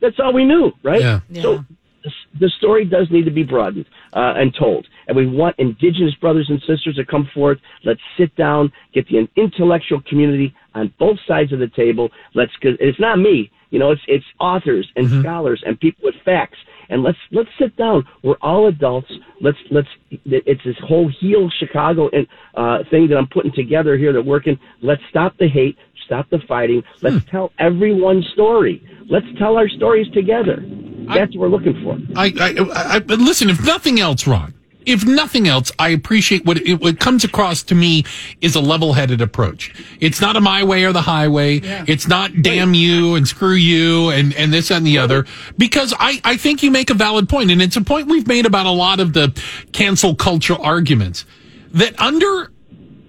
That's 0.00 0.16
all 0.18 0.32
we 0.34 0.44
knew, 0.44 0.72
right? 0.82 1.00
Yeah. 1.00 1.20
So 1.40 1.64
the- 2.04 2.12
the 2.38 2.48
story 2.50 2.84
does 2.84 3.10
need 3.10 3.24
to 3.24 3.30
be 3.30 3.42
broadened 3.42 3.86
uh, 4.12 4.34
and 4.36 4.54
told. 4.54 4.86
And 5.08 5.16
we 5.16 5.26
want 5.26 5.56
indigenous 5.58 6.14
brothers 6.16 6.46
and 6.50 6.60
sisters 6.66 6.96
to 6.96 7.04
come 7.04 7.28
forth. 7.34 7.58
Let's 7.84 8.00
sit 8.18 8.34
down, 8.36 8.72
get 8.92 9.08
the 9.08 9.26
intellectual 9.36 10.00
community 10.08 10.54
on 10.74 10.92
both 10.98 11.18
sides 11.26 11.52
of 11.52 11.58
the 11.58 11.68
table. 11.68 12.10
Let's, 12.34 12.52
cause 12.62 12.76
it's 12.80 13.00
not 13.00 13.18
me, 13.18 13.50
you 13.70 13.78
know, 13.78 13.90
it's, 13.90 14.02
it's 14.06 14.24
authors 14.38 14.86
and 14.96 15.08
scholars 15.22 15.62
and 15.66 15.78
people 15.80 16.02
with 16.04 16.14
facts. 16.24 16.58
And 16.90 17.02
let's, 17.02 17.18
let's 17.32 17.48
sit 17.58 17.74
down. 17.76 18.04
We're 18.22 18.36
all 18.42 18.66
adults. 18.66 19.10
Let's, 19.40 19.56
let's, 19.70 19.88
it's 20.10 20.62
this 20.64 20.76
whole 20.86 21.08
heal 21.20 21.48
Chicago 21.58 22.10
and, 22.12 22.26
uh, 22.54 22.84
thing 22.90 23.08
that 23.08 23.16
I'm 23.16 23.26
putting 23.28 23.52
together 23.52 23.96
here 23.96 24.12
that 24.12 24.22
working. 24.24 24.58
Let's 24.82 25.00
stop 25.08 25.36
the 25.38 25.48
hate, 25.48 25.78
stop 26.04 26.28
the 26.28 26.40
fighting. 26.46 26.82
Let's 27.02 27.24
tell 27.30 27.52
everyone's 27.58 28.26
story. 28.34 28.82
Let's 29.08 29.26
tell 29.38 29.56
our 29.56 29.68
stories 29.68 30.10
together. 30.12 30.62
That's 31.08 31.34
what 31.36 31.40
we're 31.40 31.48
looking 31.48 31.82
for. 31.82 31.98
I, 32.16 32.32
I, 32.40 32.94
I, 32.96 32.98
but 33.00 33.18
listen, 33.18 33.50
if 33.50 33.64
nothing 33.64 34.00
else, 34.00 34.26
Ron, 34.26 34.54
if 34.86 35.06
nothing 35.06 35.48
else, 35.48 35.72
I 35.78 35.88
appreciate 35.90 36.44
what 36.44 36.58
it, 36.58 36.80
what 36.80 37.00
comes 37.00 37.24
across 37.24 37.62
to 37.64 37.74
me 37.74 38.04
is 38.40 38.54
a 38.54 38.60
level-headed 38.60 39.20
approach. 39.20 39.72
It's 39.98 40.20
not 40.20 40.36
a 40.36 40.40
my 40.40 40.62
way 40.62 40.84
or 40.84 40.92
the 40.92 41.02
highway. 41.02 41.60
It's 41.62 42.06
not 42.06 42.42
damn 42.42 42.74
you 42.74 43.14
and 43.14 43.26
screw 43.26 43.54
you 43.54 44.10
and, 44.10 44.34
and 44.34 44.52
this 44.52 44.70
and 44.70 44.86
the 44.86 44.98
other. 44.98 45.24
Because 45.56 45.94
I, 45.98 46.20
I 46.22 46.36
think 46.36 46.62
you 46.62 46.70
make 46.70 46.90
a 46.90 46.94
valid 46.94 47.28
point, 47.28 47.50
and 47.50 47.62
it's 47.62 47.76
a 47.76 47.80
point 47.80 48.08
we've 48.08 48.26
made 48.26 48.44
about 48.44 48.66
a 48.66 48.70
lot 48.70 49.00
of 49.00 49.14
the 49.14 49.40
cancel 49.72 50.14
culture 50.14 50.54
arguments 50.60 51.24
that 51.72 51.98
under 52.00 52.50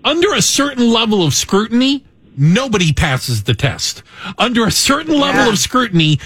under 0.06 0.34
a 0.34 0.42
certain 0.42 0.92
level 0.94 1.26
of 1.26 1.34
scrutiny, 1.34 2.06
nobody 2.38 2.94
passes 2.94 3.44
the 3.44 3.54
test. 3.54 4.04
Under 4.38 4.66
a 4.66 4.72
certain 4.72 5.20
level 5.20 5.52
of 5.52 5.58
scrutiny, 5.58 6.20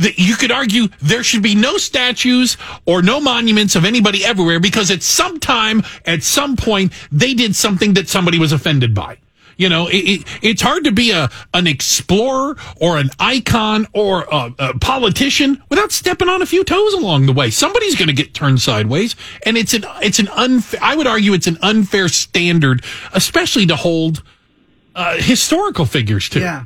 that 0.00 0.18
you 0.18 0.36
could 0.36 0.50
argue 0.50 0.88
there 1.00 1.22
should 1.22 1.42
be 1.42 1.54
no 1.54 1.76
statues 1.76 2.56
or 2.86 3.02
no 3.02 3.20
monuments 3.20 3.76
of 3.76 3.84
anybody 3.84 4.24
everywhere 4.24 4.60
because 4.60 4.90
at 4.90 5.02
some 5.02 5.38
time, 5.38 5.82
at 6.04 6.22
some 6.22 6.56
point, 6.56 6.92
they 7.12 7.34
did 7.34 7.54
something 7.54 7.94
that 7.94 8.08
somebody 8.08 8.38
was 8.38 8.52
offended 8.52 8.94
by. 8.94 9.18
You 9.56 9.68
know, 9.68 9.88
it, 9.88 9.96
it, 9.96 10.38
it's 10.40 10.62
hard 10.62 10.84
to 10.84 10.92
be 10.92 11.10
a 11.10 11.28
an 11.52 11.66
explorer 11.66 12.56
or 12.80 12.96
an 12.96 13.10
icon 13.18 13.86
or 13.92 14.22
a, 14.32 14.54
a 14.58 14.78
politician 14.78 15.62
without 15.68 15.92
stepping 15.92 16.30
on 16.30 16.40
a 16.40 16.46
few 16.46 16.64
toes 16.64 16.94
along 16.94 17.26
the 17.26 17.34
way. 17.34 17.50
Somebody's 17.50 17.94
going 17.94 18.08
to 18.08 18.14
get 18.14 18.32
turned 18.32 18.62
sideways, 18.62 19.16
and 19.44 19.58
it's 19.58 19.74
an 19.74 19.84
it's 20.00 20.18
an 20.18 20.28
unfair. 20.28 20.80
I 20.82 20.96
would 20.96 21.06
argue 21.06 21.34
it's 21.34 21.46
an 21.46 21.58
unfair 21.60 22.08
standard, 22.08 22.82
especially 23.12 23.66
to 23.66 23.76
hold 23.76 24.22
uh, 24.94 25.16
historical 25.18 25.84
figures 25.84 26.30
to. 26.30 26.40
Yeah. 26.40 26.64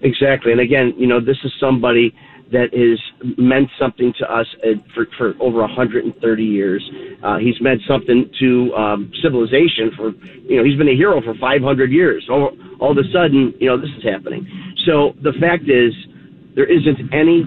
Exactly. 0.00 0.52
And 0.52 0.60
again, 0.60 0.94
you 0.96 1.08
know, 1.08 1.18
this 1.18 1.38
is 1.42 1.52
somebody 1.58 2.14
that 2.52 2.72
has 2.72 3.36
meant 3.36 3.68
something 3.78 4.12
to 4.18 4.32
us 4.32 4.46
uh, 4.64 4.78
for, 4.94 5.06
for 5.16 5.34
over 5.40 5.60
130 5.60 6.42
years. 6.42 6.82
Uh, 7.22 7.38
he's 7.38 7.60
meant 7.60 7.80
something 7.86 8.30
to 8.40 8.74
um, 8.74 9.12
civilization 9.22 9.90
for, 9.96 10.10
you 10.48 10.56
know, 10.56 10.64
he's 10.64 10.78
been 10.78 10.88
a 10.88 10.96
hero 10.96 11.20
for 11.20 11.34
500 11.34 11.90
years. 11.90 12.26
All, 12.30 12.56
all 12.80 12.92
of 12.92 12.98
a 12.98 13.08
sudden, 13.12 13.54
you 13.60 13.68
know, 13.68 13.78
this 13.78 13.90
is 13.98 14.04
happening. 14.04 14.46
So 14.86 15.14
the 15.22 15.32
fact 15.40 15.68
is, 15.68 15.92
there 16.54 16.66
isn't 16.66 17.12
any 17.12 17.44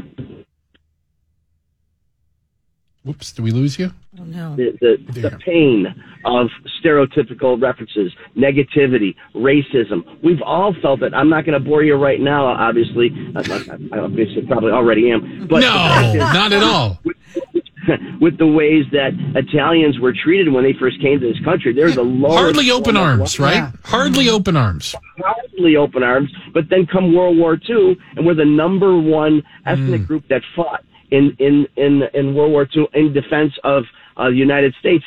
Whoops! 3.03 3.31
Did 3.31 3.41
we 3.41 3.49
lose 3.49 3.79
you? 3.79 3.91
Oh 4.19 4.23
no. 4.23 4.55
the, 4.55 4.77
the, 4.79 5.21
the 5.21 5.39
pain 5.43 5.87
of 6.25 6.47
stereotypical 6.83 7.61
references, 7.61 8.11
negativity, 8.37 9.15
racism. 9.35 10.03
We've 10.23 10.41
all 10.41 10.75
felt 10.81 11.01
it. 11.01 11.13
I'm 11.13 11.29
not 11.29 11.45
going 11.45 11.61
to 11.61 11.65
bore 11.65 11.83
you 11.83 11.95
right 11.95 12.19
now, 12.19 12.45
obviously. 12.45 13.11
I, 13.35 13.39
I, 13.39 13.97
I 13.97 13.99
obviously 13.99 14.45
probably 14.47 14.71
already 14.71 15.11
am. 15.11 15.47
But 15.49 15.61
no, 15.61 16.13
not 16.15 16.53
at 16.53 16.63
all. 16.63 16.99
with 18.21 18.37
the 18.37 18.47
ways 18.47 18.85
that 18.91 19.11
Italians 19.35 19.99
were 19.99 20.13
treated 20.13 20.51
when 20.51 20.63
they 20.63 20.73
first 20.73 21.01
came 21.01 21.19
to 21.19 21.27
this 21.33 21.43
country, 21.43 21.73
there's 21.73 21.97
a 21.97 22.01
low 22.01 22.29
Hardly 22.29 22.71
open 22.71 22.97
arms, 22.97 23.39
right? 23.39 23.71
Hardly 23.83 24.29
open 24.29 24.55
arms. 24.55 24.95
hardly 25.17 25.75
open 25.75 26.03
arms. 26.03 26.31
But 26.53 26.69
then 26.69 26.85
come 26.85 27.13
World 27.15 27.37
War 27.37 27.59
II, 27.69 27.97
and 28.15 28.25
we're 28.25 28.35
the 28.35 28.45
number 28.45 28.99
one 28.99 29.43
ethnic 29.65 30.05
group 30.05 30.27
that 30.29 30.41
fought 30.55 30.83
in 31.09 31.35
in 31.39 31.67
in 31.75 32.03
in 32.13 32.35
World 32.35 32.51
War 32.51 32.67
II 32.73 32.87
in 32.93 33.13
defense 33.13 33.53
of 33.63 33.83
uh, 34.17 34.29
the 34.29 34.35
United 34.35 34.73
States 34.79 35.03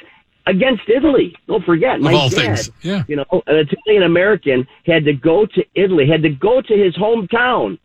against 0.47 0.83
Italy. 0.89 1.35
Don't 1.47 1.65
forget, 1.65 2.01
my 2.01 2.13
all 2.13 2.29
dad, 2.29 2.37
things, 2.37 2.71
yeah. 2.83 3.05
you 3.09 3.17
know, 3.17 3.25
an 3.47 3.57
Italian 3.69 4.03
American 4.03 4.67
had 4.87 5.05
to 5.05 5.13
go 5.13 5.47
to 5.47 5.65
Italy, 5.75 6.07
had 6.07 6.23
to 6.23 6.31
go 6.31 6.61
to 6.61 6.75
his 6.77 6.95
hometown 6.97 7.79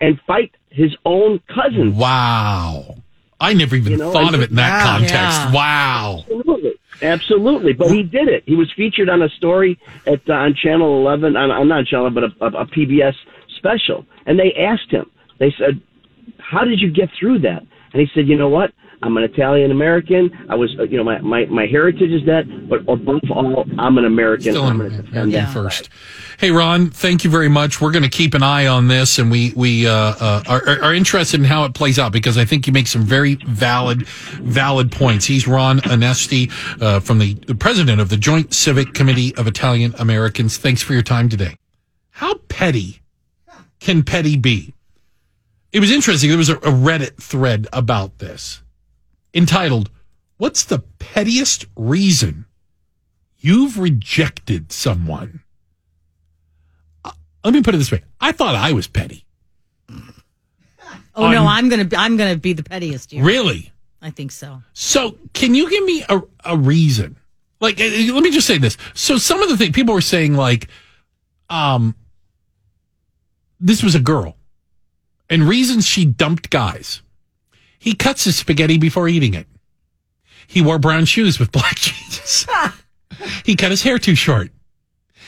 and 0.00 0.20
fight 0.26 0.52
his 0.70 0.94
own 1.04 1.40
cousins. 1.52 1.94
Wow. 1.94 2.96
I 3.40 3.52
never 3.52 3.76
even 3.76 3.92
You 3.92 3.98
know, 3.98 4.12
thought 4.12 4.34
of 4.34 4.40
it 4.40 4.50
in 4.50 4.56
that 4.56 4.78
Yeah. 4.78 4.84
context. 4.84 5.12
Yeah. 5.40 5.52
Wow. 5.52 6.18
Absolutely, 6.20 6.72
absolutely. 7.02 7.72
But 7.72 7.90
he 7.90 8.02
did 8.02 8.28
it. 8.28 8.44
He 8.46 8.54
was 8.54 8.72
featured 8.72 9.08
on 9.08 9.22
a 9.22 9.28
story 9.30 9.78
at 10.06 10.20
uh, 10.28 10.32
on 10.32 10.54
Channel 10.54 11.00
11, 11.00 11.36
on, 11.36 11.50
on 11.50 11.68
not 11.68 11.86
Channel, 11.86 12.10
but 12.10 12.24
a, 12.24 12.32
a, 12.40 12.46
a 12.62 12.66
PBS 12.66 13.14
special, 13.56 14.06
and 14.26 14.38
they 14.38 14.54
asked 14.54 14.90
him. 14.90 15.10
They 15.38 15.52
said, 15.58 15.80
"How 16.38 16.64
did 16.64 16.80
you 16.80 16.90
get 16.90 17.10
through 17.18 17.40
that?" 17.40 17.62
And 17.92 18.00
he 18.00 18.08
said, 18.14 18.28
"You 18.28 18.36
know 18.36 18.48
what? 18.48 18.72
I'm 19.04 19.18
an 19.18 19.22
Italian 19.22 19.70
American. 19.70 20.30
I 20.48 20.54
was, 20.54 20.74
uh, 20.78 20.84
you 20.84 20.96
know, 20.96 21.04
my, 21.04 21.20
my, 21.20 21.44
my 21.46 21.66
heritage 21.66 22.10
is 22.10 22.24
that, 22.24 22.44
but 22.70 22.80
above 22.88 23.20
all, 23.30 23.66
I'm 23.78 23.98
an 23.98 24.06
American. 24.06 24.52
Still 24.52 24.64
I'm 24.64 24.78
going 24.78 24.90
to 24.92 25.02
defend 25.02 25.34
that 25.34 25.52
first. 25.52 25.90
Hey, 26.38 26.50
Ron, 26.50 26.88
thank 26.88 27.22
you 27.22 27.28
very 27.28 27.50
much. 27.50 27.82
We're 27.82 27.90
going 27.90 28.02
to 28.02 28.08
keep 28.08 28.32
an 28.32 28.42
eye 28.42 28.66
on 28.66 28.88
this, 28.88 29.18
and 29.18 29.30
we 29.30 29.52
we 29.54 29.86
uh, 29.86 29.92
uh, 29.92 30.42
are, 30.48 30.82
are 30.84 30.94
interested 30.94 31.38
in 31.38 31.44
how 31.44 31.64
it 31.64 31.74
plays 31.74 31.98
out 31.98 32.12
because 32.12 32.38
I 32.38 32.46
think 32.46 32.66
you 32.66 32.72
make 32.72 32.86
some 32.86 33.02
very 33.02 33.34
valid 33.46 34.06
valid 34.06 34.90
points. 34.90 35.26
He's 35.26 35.46
Ron 35.46 35.80
Onesti 35.80 36.50
uh, 36.80 37.00
from 37.00 37.18
the, 37.18 37.34
the 37.46 37.54
president 37.54 38.00
of 38.00 38.08
the 38.08 38.16
Joint 38.16 38.54
Civic 38.54 38.94
Committee 38.94 39.34
of 39.36 39.46
Italian 39.46 39.94
Americans. 39.98 40.56
Thanks 40.56 40.80
for 40.80 40.94
your 40.94 41.02
time 41.02 41.28
today. 41.28 41.56
How 42.10 42.34
petty 42.48 43.02
can 43.80 44.02
petty 44.02 44.38
be? 44.38 44.74
It 45.72 45.80
was 45.80 45.90
interesting. 45.90 46.30
There 46.30 46.38
was 46.38 46.48
a, 46.48 46.56
a 46.56 46.72
Reddit 46.72 47.16
thread 47.16 47.66
about 47.72 48.18
this 48.18 48.62
entitled, 49.34 49.90
What's 50.36 50.64
the 50.64 50.80
pettiest 50.98 51.66
reason 51.76 52.46
you've 53.38 53.78
rejected 53.78 54.72
someone? 54.72 55.42
Uh, 57.04 57.12
Let 57.44 57.54
me 57.54 57.62
put 57.62 57.74
it 57.74 57.78
this 57.78 57.92
way. 57.92 58.02
I 58.20 58.32
thought 58.32 58.54
I 58.54 58.72
was 58.72 58.86
petty. 58.86 59.24
Oh 61.16 61.30
no, 61.30 61.46
I'm 61.46 61.68
gonna 61.68 61.84
be, 61.84 61.96
I'm 61.96 62.16
gonna 62.16 62.36
be 62.36 62.52
the 62.52 62.64
pettiest 62.64 63.12
here. 63.12 63.24
Really? 63.24 63.72
I 64.02 64.10
think 64.10 64.32
so. 64.32 64.62
So, 64.72 65.16
can 65.32 65.54
you 65.54 65.70
give 65.70 65.84
me 65.84 66.04
a, 66.08 66.20
a 66.44 66.56
reason? 66.56 67.16
Like, 67.60 67.80
uh, 67.80 67.84
let 67.84 68.22
me 68.22 68.30
just 68.32 68.46
say 68.46 68.58
this. 68.58 68.76
So, 68.94 69.16
some 69.16 69.40
of 69.40 69.48
the 69.48 69.56
things 69.56 69.70
people 69.70 69.94
were 69.94 70.00
saying, 70.00 70.34
like, 70.34 70.68
um, 71.48 71.94
this 73.60 73.82
was 73.82 73.94
a 73.94 74.00
girl, 74.00 74.36
and 75.30 75.48
reasons 75.48 75.86
she 75.86 76.04
dumped 76.04 76.50
guys. 76.50 77.00
He 77.84 77.94
cuts 77.94 78.24
his 78.24 78.34
spaghetti 78.36 78.78
before 78.78 79.08
eating 79.08 79.34
it. 79.34 79.46
He 80.46 80.62
wore 80.62 80.78
brown 80.78 81.04
shoes 81.04 81.38
with 81.38 81.52
black 81.52 81.74
jeans. 81.76 82.46
he 83.44 83.56
cut 83.56 83.70
his 83.70 83.82
hair 83.82 83.98
too 83.98 84.14
short. 84.14 84.50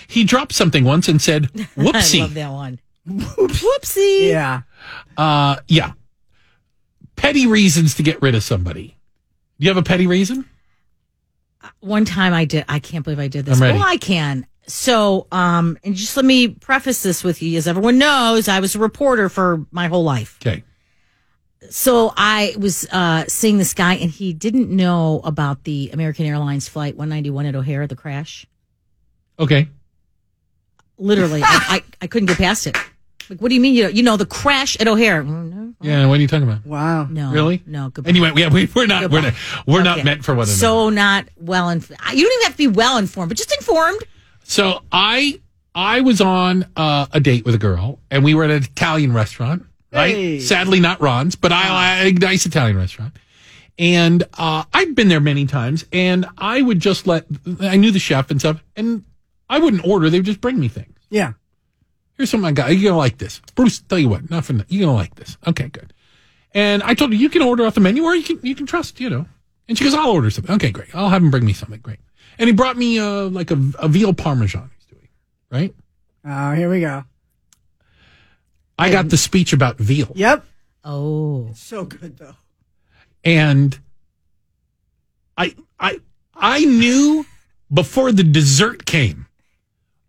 He 0.08 0.24
dropped 0.24 0.54
something 0.54 0.82
once 0.82 1.06
and 1.06 1.20
said, 1.20 1.52
whoopsie. 1.52 1.68
I 1.76 1.92
"Whoopsie." 1.92 2.20
love 2.20 2.34
that 2.34 2.50
one. 2.50 2.80
Whoopsie. 3.06 4.28
Yeah. 4.30 4.62
Uh, 5.18 5.56
yeah. 5.68 5.92
Petty 7.14 7.46
reasons 7.46 7.94
to 7.96 8.02
get 8.02 8.22
rid 8.22 8.34
of 8.34 8.42
somebody. 8.42 8.96
Do 9.60 9.64
you 9.66 9.68
have 9.68 9.76
a 9.76 9.82
petty 9.82 10.06
reason? 10.06 10.46
One 11.80 12.06
time 12.06 12.32
I 12.32 12.46
did. 12.46 12.64
I 12.70 12.78
can't 12.78 13.04
believe 13.04 13.18
I 13.18 13.28
did 13.28 13.44
this. 13.44 13.58
I'm 13.58 13.62
ready. 13.62 13.78
Well, 13.78 13.86
I 13.86 13.98
can. 13.98 14.46
So, 14.66 15.26
um, 15.30 15.76
and 15.84 15.94
just 15.94 16.16
let 16.16 16.24
me 16.24 16.48
preface 16.48 17.02
this 17.02 17.22
with 17.22 17.42
you, 17.42 17.58
as 17.58 17.68
everyone 17.68 17.98
knows, 17.98 18.48
I 18.48 18.60
was 18.60 18.74
a 18.74 18.78
reporter 18.78 19.28
for 19.28 19.66
my 19.70 19.88
whole 19.88 20.04
life. 20.04 20.38
Okay. 20.40 20.64
So 21.70 22.12
I 22.16 22.54
was 22.58 22.86
uh, 22.90 23.24
seeing 23.28 23.58
this 23.58 23.74
guy, 23.74 23.94
and 23.94 24.10
he 24.10 24.32
didn't 24.32 24.70
know 24.70 25.20
about 25.24 25.64
the 25.64 25.90
American 25.92 26.26
Airlines 26.26 26.68
flight 26.68 26.96
191 26.96 27.46
at 27.46 27.54
O'Hare, 27.54 27.86
the 27.86 27.96
crash. 27.96 28.46
Okay. 29.38 29.68
Literally, 30.98 31.42
I, 31.42 31.46
I, 31.68 31.82
I 32.02 32.06
couldn't 32.06 32.26
get 32.26 32.38
past 32.38 32.66
it. 32.66 32.76
Like, 33.28 33.40
what 33.40 33.48
do 33.48 33.54
you 33.54 33.60
mean? 33.60 33.74
You 33.74 33.82
know, 33.84 33.88
you 33.90 34.02
know 34.02 34.16
the 34.16 34.24
crash 34.26 34.76
at 34.80 34.86
O'Hare? 34.88 35.22
Mm, 35.22 35.52
No, 35.52 35.74
Yeah. 35.82 36.06
What 36.06 36.18
are 36.18 36.22
you 36.22 36.28
talking 36.28 36.48
about? 36.48 36.64
Wow. 36.64 37.04
no, 37.06 37.32
Really? 37.32 37.62
no. 37.66 37.90
Goodbye. 37.90 38.08
Anyway, 38.08 38.32
yeah, 38.36 38.48
we, 38.48 38.68
we're 38.74 38.86
not, 38.86 39.10
we're 39.10 39.20
not, 39.22 39.34
we're 39.66 39.82
not 39.82 40.04
meant 40.04 40.24
for 40.24 40.32
one 40.32 40.44
another. 40.44 40.52
So 40.52 40.88
not 40.90 41.26
well 41.36 41.68
informed. 41.68 42.00
You 42.14 42.22
don't 42.24 42.32
even 42.32 42.44
have 42.44 42.52
to 42.52 42.58
be 42.58 42.68
well 42.68 42.98
informed, 42.98 43.28
but 43.30 43.36
just 43.36 43.52
informed. 43.56 44.00
So 44.44 44.82
I 44.92 45.40
I 45.74 46.00
was 46.00 46.20
on 46.20 46.66
uh, 46.76 47.06
a 47.12 47.20
date 47.20 47.44
with 47.44 47.54
a 47.54 47.58
girl, 47.58 47.98
and 48.10 48.22
we 48.24 48.34
were 48.34 48.44
at 48.44 48.50
an 48.50 48.62
Italian 48.62 49.12
restaurant. 49.12 49.66
Right? 49.92 50.14
Hey. 50.14 50.40
Sadly, 50.40 50.80
not 50.80 51.00
Ron's, 51.00 51.36
but 51.36 51.52
I, 51.52 51.68
I 51.68 51.96
a 52.06 52.12
nice 52.12 52.46
Italian 52.46 52.76
restaurant. 52.76 53.16
And 53.78 54.24
uh, 54.38 54.64
I've 54.72 54.94
been 54.94 55.08
there 55.08 55.20
many 55.20 55.46
times, 55.46 55.84
and 55.92 56.26
I 56.38 56.62
would 56.62 56.80
just 56.80 57.06
let 57.06 57.26
I 57.60 57.76
knew 57.76 57.90
the 57.90 57.98
chef 57.98 58.30
and 58.30 58.40
stuff, 58.40 58.62
and 58.74 59.04
I 59.48 59.58
wouldn't 59.58 59.86
order; 59.86 60.08
they 60.08 60.18
would 60.18 60.26
just 60.26 60.40
bring 60.40 60.58
me 60.58 60.68
things. 60.68 60.96
Yeah. 61.10 61.34
Here's 62.16 62.30
something 62.30 62.48
I 62.48 62.52
got. 62.52 62.70
You're 62.72 62.90
gonna 62.90 62.98
like 62.98 63.18
this, 63.18 63.40
Bruce. 63.54 63.80
Tell 63.80 63.98
you 63.98 64.08
what, 64.08 64.30
nothing. 64.30 64.64
You're 64.68 64.86
gonna 64.86 64.96
like 64.96 65.14
this. 65.16 65.36
Okay, 65.46 65.68
good. 65.68 65.92
And 66.52 66.82
I 66.82 66.94
told 66.94 67.10
her 67.10 67.16
you 67.16 67.28
can 67.28 67.42
order 67.42 67.66
off 67.66 67.74
the 67.74 67.80
menu, 67.80 68.02
or 68.04 68.14
you 68.14 68.22
can 68.22 68.40
you 68.42 68.54
can 68.54 68.64
trust, 68.64 68.98
you 68.98 69.10
know. 69.10 69.26
And 69.68 69.76
she 69.76 69.84
goes, 69.84 69.94
I'll 69.94 70.10
order 70.10 70.30
something. 70.30 70.54
Okay, 70.54 70.70
great. 70.70 70.94
I'll 70.94 71.10
have 71.10 71.22
him 71.22 71.30
bring 71.30 71.44
me 71.44 71.52
something. 71.52 71.80
Great. 71.80 71.98
And 72.38 72.48
he 72.48 72.54
brought 72.54 72.76
me 72.76 72.98
uh, 72.98 73.24
like 73.24 73.50
a, 73.50 73.58
a 73.78 73.88
veal 73.88 74.14
parmesan. 74.14 74.70
He's 74.78 74.86
doing 74.86 75.08
right. 75.50 75.74
Oh, 76.24 76.52
here 76.54 76.70
we 76.70 76.80
go. 76.80 77.04
I 78.78 78.90
got 78.90 79.08
the 79.08 79.16
speech 79.16 79.52
about 79.52 79.78
veal, 79.78 80.12
Yep. 80.14 80.44
Oh, 80.84 81.50
So 81.54 81.84
good 81.84 82.16
though. 82.18 82.36
and 83.24 83.78
I 85.36 85.54
I 85.80 86.00
I 86.34 86.64
knew 86.64 87.26
before 87.72 88.12
the 88.12 88.22
dessert 88.22 88.84
came, 88.86 89.26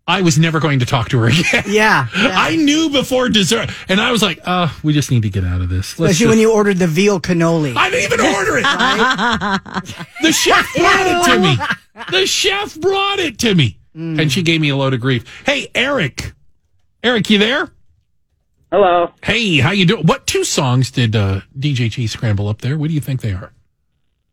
I 0.06 0.22
was 0.22 0.38
never 0.38 0.60
going 0.60 0.78
to 0.78 0.86
talk 0.86 1.08
to 1.10 1.18
her 1.18 1.26
again. 1.28 1.64
Yeah. 1.66 2.06
I 2.14 2.56
knew 2.56 2.88
before 2.90 3.28
dessert, 3.28 3.70
and 3.88 4.00
I 4.00 4.12
was 4.12 4.22
like, 4.22 4.38
"Uh, 4.44 4.68
we 4.82 4.92
just 4.92 5.10
need 5.10 5.22
to 5.22 5.30
get 5.30 5.44
out 5.44 5.60
of 5.60 5.68
this." 5.68 5.98
Let's 5.98 6.12
Especially 6.12 6.28
when 6.30 6.38
you 6.38 6.52
ordered 6.52 6.76
the 6.78 6.86
veal 6.86 7.20
cannoli. 7.20 7.74
I 7.76 7.90
didn't 7.90 8.12
even 8.12 8.26
order 8.34 8.58
it. 8.58 8.62
the 10.22 10.32
chef 10.32 10.74
brought 10.76 11.06
it 11.06 11.32
to 11.32 11.38
me. 11.40 11.56
The 12.12 12.26
chef 12.28 12.80
brought 12.80 13.18
it 13.18 13.40
to 13.40 13.52
me, 13.56 13.80
and 13.92 14.30
she 14.30 14.42
gave 14.42 14.60
me 14.60 14.68
a 14.68 14.76
load 14.76 14.94
of 14.94 15.00
grief. 15.00 15.24
Hey, 15.44 15.66
Eric, 15.74 16.32
Eric, 17.02 17.28
you 17.28 17.38
there? 17.38 17.72
Hello. 18.70 19.10
Hey, 19.22 19.58
how 19.58 19.70
you 19.70 19.86
doing? 19.86 20.04
What 20.04 20.26
two 20.26 20.44
songs 20.44 20.90
did 20.90 21.16
uh, 21.16 21.40
DJ 21.58 21.90
G 21.90 22.06
scramble 22.06 22.48
up 22.48 22.60
there? 22.60 22.76
What 22.76 22.88
do 22.88 22.94
you 22.94 23.00
think 23.00 23.20
they 23.22 23.32
are? 23.32 23.52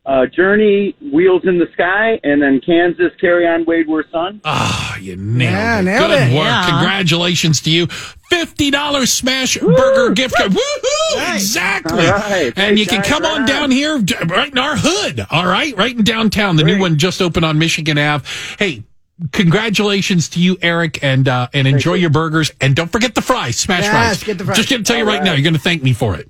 uh, 0.07 0.23
Journey, 0.27 0.95
Wheels 1.11 1.41
in 1.45 1.57
the 1.57 1.65
Sky, 1.73 2.19
and 2.23 2.39
then 2.39 2.61
Kansas, 2.63 3.11
Carry 3.19 3.47
On, 3.47 3.65
Wayward 3.65 4.05
Son. 4.11 4.39
Ah, 4.45 4.97
you 4.97 5.15
nailed 5.15 5.51
Yeah, 5.51 5.79
it. 5.79 5.83
nailed 5.83 6.11
Good 6.11 6.21
it. 6.21 6.35
work. 6.35 6.43
Yeah. 6.45 6.69
Congratulations 6.69 7.59
to 7.61 7.71
you. 7.71 7.87
$50 7.87 9.07
smash 9.07 9.57
burger 9.57 10.13
gift 10.13 10.35
card. 10.35 10.51
Woohoo! 10.51 11.33
Exactly. 11.33 12.05
All 12.05 12.11
right. 12.13 12.45
And 12.45 12.53
Thanks, 12.55 12.81
you 12.81 12.85
can 12.85 12.99
guys. 13.01 13.07
come 13.09 13.25
on 13.25 13.39
Right 13.39 13.47
down 13.47 13.71
here, 13.71 13.97
right 14.27 14.51
in 14.51 14.59
our 14.59 14.75
hood. 14.77 15.25
All 15.31 15.47
right. 15.47 15.75
Right 15.75 15.95
in 15.97 16.03
downtown. 16.03 16.55
The 16.57 16.63
new 16.63 16.77
one 16.79 16.99
just 16.99 17.19
opened 17.19 17.43
on 17.45 17.57
Michigan 17.57 17.97
Ave. 17.97 18.27
Hey, 18.59 18.83
congratulations 19.31 20.29
to 20.29 20.39
you, 20.41 20.57
Eric, 20.61 21.03
and, 21.03 21.27
uh, 21.27 21.47
and 21.53 21.67
enjoy 21.67 21.93
your 21.95 22.09
burgers. 22.09 22.51
And 22.61 22.75
don't 22.75 22.91
forget 22.91 23.15
the 23.15 23.21
fries, 23.21 23.57
smash 23.57 23.83
Yes, 23.83 23.91
fries. 23.91 24.23
get 24.23 24.37
the 24.37 24.45
fries. 24.45 24.57
Just 24.57 24.69
going 24.69 24.83
to 24.83 24.87
tell 24.87 24.97
you 24.97 25.05
All 25.05 25.11
right, 25.11 25.23
now, 25.23 25.33
you're 25.33 25.43
going 25.43 25.53
to 25.53 25.59
thank 25.59 25.83
me 25.83 25.93
for 25.93 26.15
it. 26.15 26.29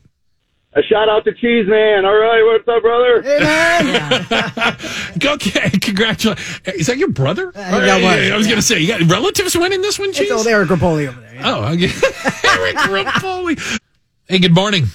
A 0.77 0.83
shout 0.83 1.07
out 1.07 1.23
to 1.23 1.31
Cheese 1.33 1.67
Man. 1.67 2.03
All 2.05 2.13
right, 2.13 2.43
what's 2.43 2.67
up, 2.67 2.81
brother? 2.81 3.21
Hey, 3.21 3.39
man. 3.39 4.77
Okay, 5.25 5.69
congratulations. 5.79 6.61
Is 6.65 6.87
that 6.87 6.97
your 6.97 7.07
brother? 7.07 7.47
I 7.55 7.71
think 7.71 7.83
that 7.85 8.01
was, 8.01 8.31
I 8.31 8.35
was 8.35 8.45
yeah. 8.45 8.51
going 8.51 8.61
to 8.61 8.61
say, 8.61 8.79
you 8.79 8.87
got 8.89 9.01
relatives 9.09 9.55
winning 9.55 9.81
this 9.81 9.97
one, 9.97 10.09
It's 10.09 10.29
old 10.29 10.45
Eric 10.45 10.67
Rapoli 10.69 11.07
over 11.07 11.21
there. 11.21 11.35
yeah. 11.35 11.41
Oh, 11.45 11.63
okay. 11.73 11.85
Eric 11.85 12.75
Rapoli. 13.07 13.79
Hey, 14.27 14.39
good 14.39 14.53
morning. 14.53 14.87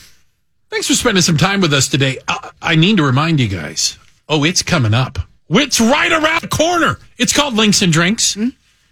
Thanks 0.69 0.87
for 0.87 0.95
spending 0.95 1.23
some 1.23 1.39
time 1.39 1.63
with 1.63 1.73
us 1.73 1.89
today. 1.89 2.19
I, 2.29 2.51
I 2.61 2.75
need 2.75 2.99
to 2.99 3.03
remind 3.03 3.41
you 3.41 3.49
guys. 3.49 3.99
Oh, 4.29 4.45
it's 4.45 4.63
coming 4.63 4.93
up. 4.93 5.19
It's 5.51 5.81
right 5.81 6.13
around 6.13 6.43
the 6.43 6.49
corner. 6.49 6.99
It's 7.19 7.33
called 7.33 7.55
Links 7.55 7.83
and 7.83 7.93
Drinks. 7.93 8.37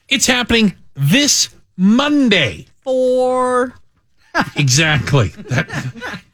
It's 0.09 0.27
happening 0.27 0.75
this 0.95 1.51
Monday. 1.77 2.67
Four. 2.83 3.75
Exactly. 4.57 5.29
That, 5.29 5.69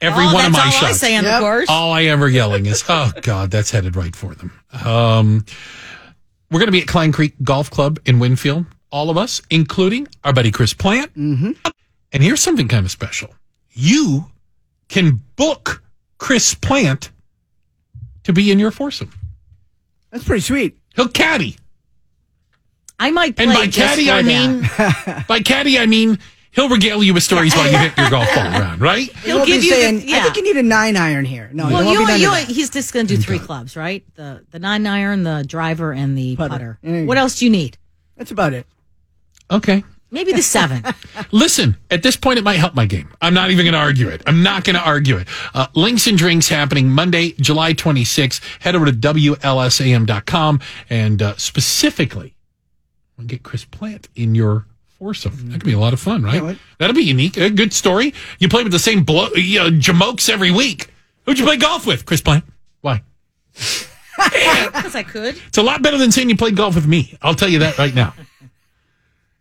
every 0.01 0.25
oh, 0.25 0.35
one 0.35 0.35
that's 0.35 0.47
of 0.47 0.53
my 0.53 0.61
all 0.61 0.67
I 0.67 0.71
shots. 0.89 0.99
say, 0.99 1.15
and 1.15 1.25
Yep. 1.25 1.35
of 1.35 1.41
course. 1.41 1.69
All 1.71 1.93
I 1.93 2.05
ever 2.05 2.29
yelling 2.29 2.67
is, 2.67 2.85
"Oh 2.89 3.11
God, 3.23 3.51
that's 3.51 3.71
headed 3.71 3.97
right 3.97 4.15
for 4.15 4.35
them." 4.35 4.53
Um, 4.85 5.45
we're 6.51 6.59
going 6.59 6.67
to 6.69 6.73
be 6.73 6.83
at 6.83 6.87
Klein 6.89 7.13
Creek 7.13 7.35
Golf 7.43 7.71
Club 7.71 7.99
in 8.05 8.19
Winfield, 8.19 8.67
all 8.91 9.09
of 9.11 9.17
us, 9.17 9.41
including 9.51 10.07
our 10.23 10.33
buddy 10.33 10.51
Chris 10.51 10.75
Plante. 10.75 11.15
Mm-hmm. 11.15 11.53
And 12.13 12.23
here's 12.23 12.41
something 12.41 12.69
kind 12.69 12.85
of 12.85 12.91
special: 12.91 13.35
you 13.73 14.27
can 14.89 15.23
book 15.37 15.83
Chris 16.19 16.55
Plante 16.55 17.11
to 18.25 18.33
be 18.35 18.51
in 18.53 18.59
your 18.59 18.71
foursome. 18.71 19.13
That's 20.15 20.25
pretty 20.25 20.43
sweet. 20.43 20.79
He'll 20.95 21.09
caddy, 21.09 21.57
I 23.01 23.11
might 23.11 23.35
play 23.35 23.47
and 23.47 23.53
by 23.55 23.67
just 23.67 23.77
caddy 23.77 24.07
for 24.07 24.13
I 24.13 24.23
that. 24.23 25.17
mean, 25.19 25.25
by 25.29 25.41
caddy 25.41 25.77
I 25.77 25.87
mean 25.87 26.21
he'll 26.53 26.69
regale 26.69 27.03
you 27.03 27.13
with 27.13 27.25
stories 27.25 27.53
while 27.57 27.69
you 27.69 27.77
hit 27.77 27.99
your 27.99 28.09
golf 28.11 28.33
ball 28.33 28.45
around, 28.47 28.81
right? 28.81 29.09
You 29.09 29.13
He'll 29.25 29.37
won't 29.39 29.49
give 29.49 29.61
be 29.63 29.67
you 29.67 29.75
the- 29.75 29.81
saying, 29.81 29.97
I 30.03 30.05
yeah. 30.05 30.23
think 30.23 30.37
you 30.37 30.45
need 30.45 30.57
a 30.57 30.63
nine 30.63 30.97
iron 30.97 31.25
here. 31.25 31.51
No, 31.53 31.65
Well, 31.67 31.83
you 31.83 32.07
you, 32.15 32.31
you, 32.31 32.33
he's 32.47 32.71
just 32.71 32.93
going 32.95 33.09
to 33.09 33.17
do 33.17 33.21
three 33.21 33.41
clubs, 33.41 33.77
right? 33.77 34.05
The 34.15 34.45
the 34.53 34.61
nine 34.61 34.87
iron, 34.87 35.25
the 35.25 35.45
driver, 35.45 35.93
and 35.93 36.17
the 36.17 36.37
Putter. 36.37 36.49
putter. 36.51 36.79
There 36.85 37.01
you 37.01 37.07
What 37.07 37.19
else 37.19 37.41
do 37.41 37.45
you 37.47 37.51
need? 37.51 37.77
That's 38.17 38.31
about 38.31 38.53
it. 38.55 38.67
Okay. 39.51 39.83
Maybe 40.15 40.33
the 40.33 40.43
seven. 40.43 40.85
Listen, 41.33 41.77
at 41.91 42.05
this 42.05 42.17
point, 42.17 42.39
it 42.39 42.43
might 42.43 42.59
help 42.59 42.75
my 42.75 42.87
game. 42.87 43.13
I'm 43.21 43.35
not 43.35 43.51
even 43.51 43.65
going 43.65 43.73
to 43.73 43.81
argue 43.81 44.09
it. 44.09 44.23
I'm 44.29 44.45
not 44.45 44.63
going 44.63 44.77
to 44.77 44.83
argue 44.83 45.17
it. 45.17 45.27
Uh, 45.53 45.67
Links 45.75 46.07
and 46.07 46.17
Drinks 46.17 46.49
happening 46.49 46.89
Monday, 46.89 47.33
July 47.33 47.75
26th. 47.75 48.41
Head 48.61 48.77
over 48.77 48.87
to 48.87 48.93
WLSAM.com 48.93 50.61
and 50.89 51.21
uh, 51.21 51.37
specifically 51.37 52.37
get 53.27 53.43
Chris 53.43 53.65
Plante 53.65 54.09
in 54.15 54.37
your 54.37 54.67
foursome. 55.01 55.51
That 55.51 55.61
could 55.61 55.67
be 55.67 55.73
a 55.73 55.79
lot 55.81 55.93
of 55.93 55.99
fun, 56.01 56.23
right? 56.23 56.41
what? 56.43 56.59
That'll 56.79 56.95
be 56.95 57.03
unique. 57.03 57.37
A 57.37 57.51
good 57.51 57.73
story. 57.73 58.15
You 58.39 58.49
play 58.49 58.63
with 58.63 58.73
the 58.73 58.79
same 58.79 59.03
blow, 59.03 59.31
you 59.35 59.59
know, 59.59 59.71
jamokes 59.71 60.31
every 60.31 60.53
week. 60.53 60.91
Who'd 61.27 61.41
you 61.41 61.45
play 61.45 61.57
golf 61.57 61.87
with? 61.87 62.07
Chris 62.07 62.21
Plante. 62.21 62.47
Why? 62.81 63.03
Because 64.17 64.95
I 64.95 65.03
could. 65.03 65.37
It's 65.49 65.59
a 65.59 65.63
lot 65.63 65.83
better 65.83 65.99
than 65.99 66.13
saying 66.13 66.31
you 66.31 66.37
played 66.37 66.57
golf 66.57 66.77
with 66.77 66.87
me. 66.87 67.19
I'll 67.21 67.35
tell 67.35 67.49
you 67.49 67.59
that 67.59 67.79
right 67.79 67.95
now. 67.95 68.15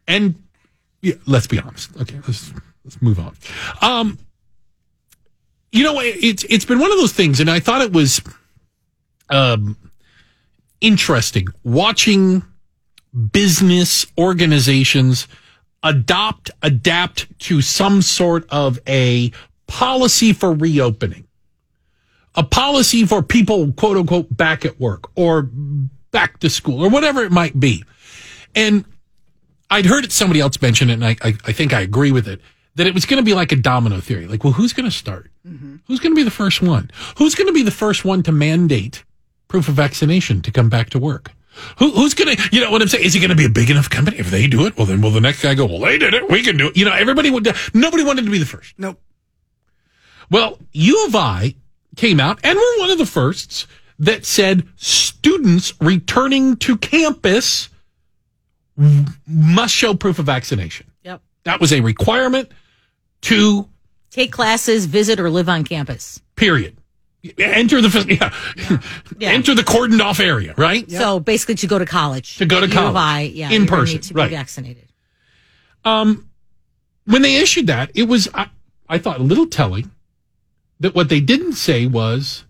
And 0.08 0.43
yeah, 1.04 1.14
let's 1.28 1.46
be 1.46 1.60
honest. 1.60 1.92
Okay, 2.02 2.16
let's 2.28 2.52
let's 2.84 3.00
move 3.02 3.20
on. 3.20 3.36
Um, 3.82 4.18
you 5.72 5.84
know, 5.84 6.00
it- 6.00 6.18
it's 6.24 6.44
it's 6.50 6.66
been 6.66 6.80
one 6.80 6.92
of 6.92 6.98
those 6.98 7.14
things, 7.14 7.40
and 7.40 7.50
I 7.52 7.60
thought 7.60 7.82
it 7.82 7.94
was 7.94 8.20
um 9.30 9.78
interesting 10.82 11.48
watching 11.64 12.44
business 13.32 14.06
organizations 14.18 15.28
adopt 15.84 16.50
adapt 16.62 17.28
to 17.40 17.62
some 17.62 18.02
sort 18.02 18.46
of 18.50 18.80
a 18.88 19.32
policy 19.68 20.34
for 20.34 20.54
reopening 20.54 21.26
a 22.36 22.44
policy 22.44 23.06
for 23.06 23.22
people, 23.22 23.72
quote 23.74 23.96
unquote, 23.96 24.36
back 24.36 24.66
at 24.66 24.80
work 24.80 25.10
or 25.16 25.44
back 26.12 26.40
to 26.40 26.50
school 26.50 26.84
or 26.84 26.90
whatever 26.90 27.24
it 27.24 27.32
might 27.32 27.60
be. 27.60 27.84
And 28.56 28.86
I'd 29.74 29.88
heard 29.88 30.04
it 30.04 30.12
somebody 30.12 30.40
else 30.40 30.62
mention 30.62 30.92
it, 30.92 30.94
and 30.94 31.06
I, 31.06 31.18
I, 31.22 31.34
I 31.46 31.52
think 31.52 31.74
I 31.74 31.82
agree 31.82 32.12
with 32.12 32.28
it, 32.28 32.40
that 32.76 32.86
it 32.86 32.94
was 32.94 33.08
going 33.08 33.18
to 33.18 33.26
be 33.26 33.34
like 33.34 33.52
a 33.52 33.56
domino 33.56 34.00
theory. 34.00 34.28
Like, 34.28 34.44
well, 34.44 34.54
who's 34.54 34.72
going 34.72 34.86
to 34.86 34.96
start? 34.96 35.32
Mm-hmm. 35.48 35.78
Who's 35.88 36.00
going 36.00 36.12
to 36.12 36.16
be 36.16 36.24
the 36.24 36.32
first 36.32 36.62
one? 36.62 36.92
Who's 37.18 37.34
going 37.34 37.48
to 37.48 37.54
be 37.54 37.64
the 37.64 37.72
first 37.72 38.06
one 38.06 38.22
to 38.24 38.32
mandate 38.32 39.04
proof 39.48 39.68
of 39.68 39.74
vaccination 39.74 40.44
to 40.44 40.52
come 40.52 40.70
back 40.70 40.92
to 40.92 41.00
work? 41.00 41.32
Who, 41.80 41.90
who's 41.90 42.14
going 42.14 42.36
to, 42.36 42.50
you 42.52 42.62
know 42.62 42.70
what 42.70 42.84
I'm 42.84 42.88
saying? 42.88 43.04
Is 43.04 43.16
it 43.16 43.20
going 43.20 43.32
to 43.32 43.36
be 43.36 43.46
a 43.46 43.50
big 43.50 43.72
enough 43.72 43.90
company? 43.90 44.18
If 44.20 44.30
they 44.30 44.46
do 44.46 44.68
it, 44.68 44.78
well, 44.78 44.86
then 44.86 45.02
will 45.02 45.10
the 45.12 45.22
next 45.22 45.42
guy 45.42 45.56
go, 45.56 45.66
well, 45.66 45.80
they 45.80 45.98
did 45.98 46.14
it. 46.14 46.30
We 46.30 46.44
can 46.44 46.58
do 46.58 46.68
it. 46.68 46.78
You 46.78 46.86
know, 46.86 46.94
everybody 46.94 47.32
would, 47.32 47.48
nobody 47.74 48.04
wanted 48.04 48.26
to 48.26 48.32
be 48.32 48.38
the 48.38 48.46
first. 48.46 48.76
Nope. 48.78 49.02
Well, 50.30 50.60
U 50.72 51.06
of 51.08 51.16
I 51.16 51.56
came 51.96 52.20
out 52.20 52.40
and 52.44 52.58
were 52.58 52.80
one 52.80 52.92
of 52.92 53.00
the 53.00 53.06
firsts 53.08 53.66
that 53.98 54.26
said 54.26 54.68
students 54.76 55.74
returning 55.82 56.58
to 56.58 56.78
campus 56.78 57.70
must 59.28 59.74
show 59.74 59.94
proof 59.94 60.20
of 60.20 60.26
vaccination. 60.26 60.88
Yep. 61.04 61.22
That 61.44 61.60
was 61.62 61.72
a 61.74 61.82
requirement 61.82 62.50
to 63.22 63.68
Take 64.10 64.32
classes, 64.32 64.86
visit, 64.86 65.20
or 65.20 65.30
live 65.30 65.50
on 65.50 65.64
campus. 65.64 66.22
period. 66.36 66.78
Enter 67.40 67.82
the 67.82 67.90
fac- 67.90 68.08
yeah. 68.08 68.80
Yeah. 69.18 69.30
enter 69.32 69.56
the 69.56 69.62
cordoned 69.62 70.02
off 70.02 70.20
area, 70.20 70.54
right? 70.58 70.90
So 70.92 71.20
basically, 71.22 71.56
to 71.56 71.68
go 71.68 71.80
to 71.80 71.86
college. 71.86 72.38
To 72.38 72.46
go 72.46 72.60
to 72.60 72.68
college. 72.68 72.96
I, 72.98 73.22
yeah, 73.22 73.50
In 73.52 73.66
person, 73.66 74.02
to 74.02 74.14
be 74.14 74.20
right. 74.20 74.30
vaccinated. 74.30 74.90
Um, 75.86 76.30
when 77.06 77.22
they 77.22 77.38
issued 77.38 77.68
that, 77.68 77.92
it 77.96 78.04
was 78.10 78.28
I, 78.34 78.50
I 78.90 78.98
thought 78.98 79.20
a 79.20 79.24
little 79.24 79.48
telling 79.48 79.90
that 80.82 80.94
what 80.96 81.08
they 81.08 81.22
didn't 81.22 81.54
say 81.54 81.86
was 81.88 82.44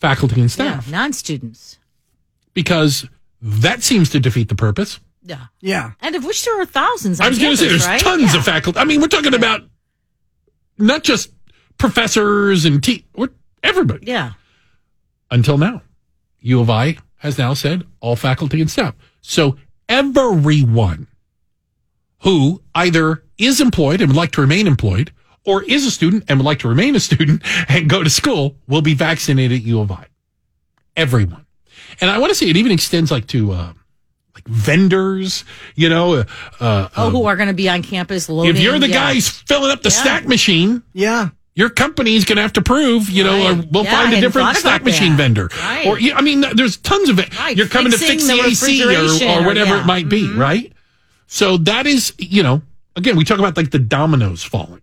faculty 0.00 0.34
and 0.40 0.44
Yeah, 0.50 0.80
staff 0.80 0.90
non-students. 0.90 1.78
because 2.54 3.06
that 3.42 3.82
seems 3.82 4.10
to 4.10 4.20
defeat 4.20 4.48
the 4.48 4.54
purpose. 4.54 5.00
Yeah, 5.22 5.46
Yeah. 5.60 5.92
and 6.00 6.14
of 6.16 6.24
which 6.24 6.44
there 6.44 6.60
are 6.60 6.66
thousands. 6.66 7.20
On 7.20 7.26
I 7.26 7.28
was 7.28 7.38
going 7.38 7.50
to 7.52 7.56
say 7.56 7.68
there's 7.68 7.86
right? 7.86 8.00
tons 8.00 8.32
Yeah. 8.32 8.38
of 8.38 8.44
faculty. 8.44 8.78
I 8.78 8.84
mean, 8.84 9.00
we're 9.00 9.08
talking 9.08 9.34
about 9.34 9.62
not 10.78 11.02
just 11.04 11.30
professors 11.78 12.64
and 12.64 12.82
te- 12.82 13.04
everybody. 13.62 14.06
Yeah, 14.06 14.32
Until 15.30 15.58
now, 15.58 15.82
U 16.40 16.60
of 16.60 16.70
I 16.70 16.96
has 17.18 17.36
now 17.38 17.52
said 17.54 17.84
all 18.00 18.16
faculty 18.16 18.60
and 18.60 18.70
staff. 18.70 18.94
So 19.20 19.56
everyone 19.88 21.06
who 22.22 22.62
either 22.74 23.22
is 23.38 23.60
employed 23.60 24.00
and 24.00 24.08
would 24.10 24.16
like 24.16 24.32
to 24.32 24.40
remain 24.40 24.66
employed 24.66 25.12
or 25.44 25.62
is 25.62 25.86
a 25.86 25.90
student 25.90 26.24
and 26.28 26.38
would 26.38 26.44
like 26.46 26.58
to 26.60 26.68
remain 26.68 26.96
a 26.96 27.00
student 27.00 27.42
and 27.68 27.88
go 27.90 28.02
to 28.02 28.10
school 28.10 28.56
will 28.66 28.82
be 28.82 28.94
vaccinated 28.94 29.60
at 29.60 29.64
U 29.66 29.80
of 29.80 29.90
I. 29.92 30.06
Everyone. 30.96 31.44
And 32.00 32.10
I 32.10 32.18
want 32.18 32.30
to 32.30 32.34
say 32.34 32.46
it 32.48 32.56
even 32.56 32.72
extends 32.72 33.10
like 33.10 33.26
to, 33.28 33.52
uh, 33.52 33.72
like 34.34 34.46
vendors, 34.46 35.44
you 35.74 35.88
know, 35.88 36.14
uh, 36.14 36.24
uh, 36.60 36.88
oh, 36.96 37.10
who 37.10 37.26
are 37.26 37.36
going 37.36 37.48
to 37.48 37.54
be 37.54 37.68
on 37.68 37.82
campus 37.82 38.28
loading? 38.28 38.54
if 38.56 38.62
you're 38.62 38.78
the 38.78 38.88
yeah. 38.88 39.12
guys 39.12 39.28
filling 39.28 39.70
up 39.70 39.82
the 39.82 39.88
Yeah. 39.90 40.00
stack 40.00 40.26
machine, 40.28 40.82
Yeah. 40.94 41.28
your 41.54 41.68
company's 41.68 42.24
going 42.24 42.36
to 42.36 42.42
have 42.42 42.52
to 42.54 42.62
prove, 42.62 43.10
you 43.10 43.24
know, 43.24 43.32
Right. 43.36 43.58
or 43.58 43.68
we'll 43.70 43.84
Yeah, 43.84 43.90
find 44.02 44.14
a 44.14 44.20
different 44.20 44.48
thought 44.48 44.56
stack 44.56 44.84
machine 44.84 45.12
that. 45.12 45.16
vendor. 45.18 45.50
Right. 45.60 45.86
Or, 45.86 45.98
yeah, 45.98 46.16
I 46.16 46.20
mean, 46.22 46.44
there's 46.54 46.76
tons 46.78 47.08
of 47.08 47.18
it. 47.18 47.36
Right, 47.38 47.56
You're 47.56 47.66
coming 47.68 47.92
to 47.92 47.98
fixing 47.98 48.18
fix 48.20 48.28
the 48.28 48.36
the 48.36 48.48
AC 48.48 48.82
or, 48.84 48.88
refrigeration 48.88 49.28
or 49.30 49.40
or- 49.42 49.46
whatever 49.46 49.74
yeah. 49.76 49.80
it 49.80 49.86
might 49.86 50.08
be, 50.08 50.30
right? 50.32 50.72
So 51.26 51.56
that 51.58 51.86
is, 51.86 52.12
you 52.18 52.42
know, 52.42 52.62
again, 52.96 53.16
we 53.16 53.24
talk 53.24 53.38
about 53.38 53.56
like 53.56 53.70
the 53.72 53.78
dominoes 53.78 54.42
falling. 54.42 54.80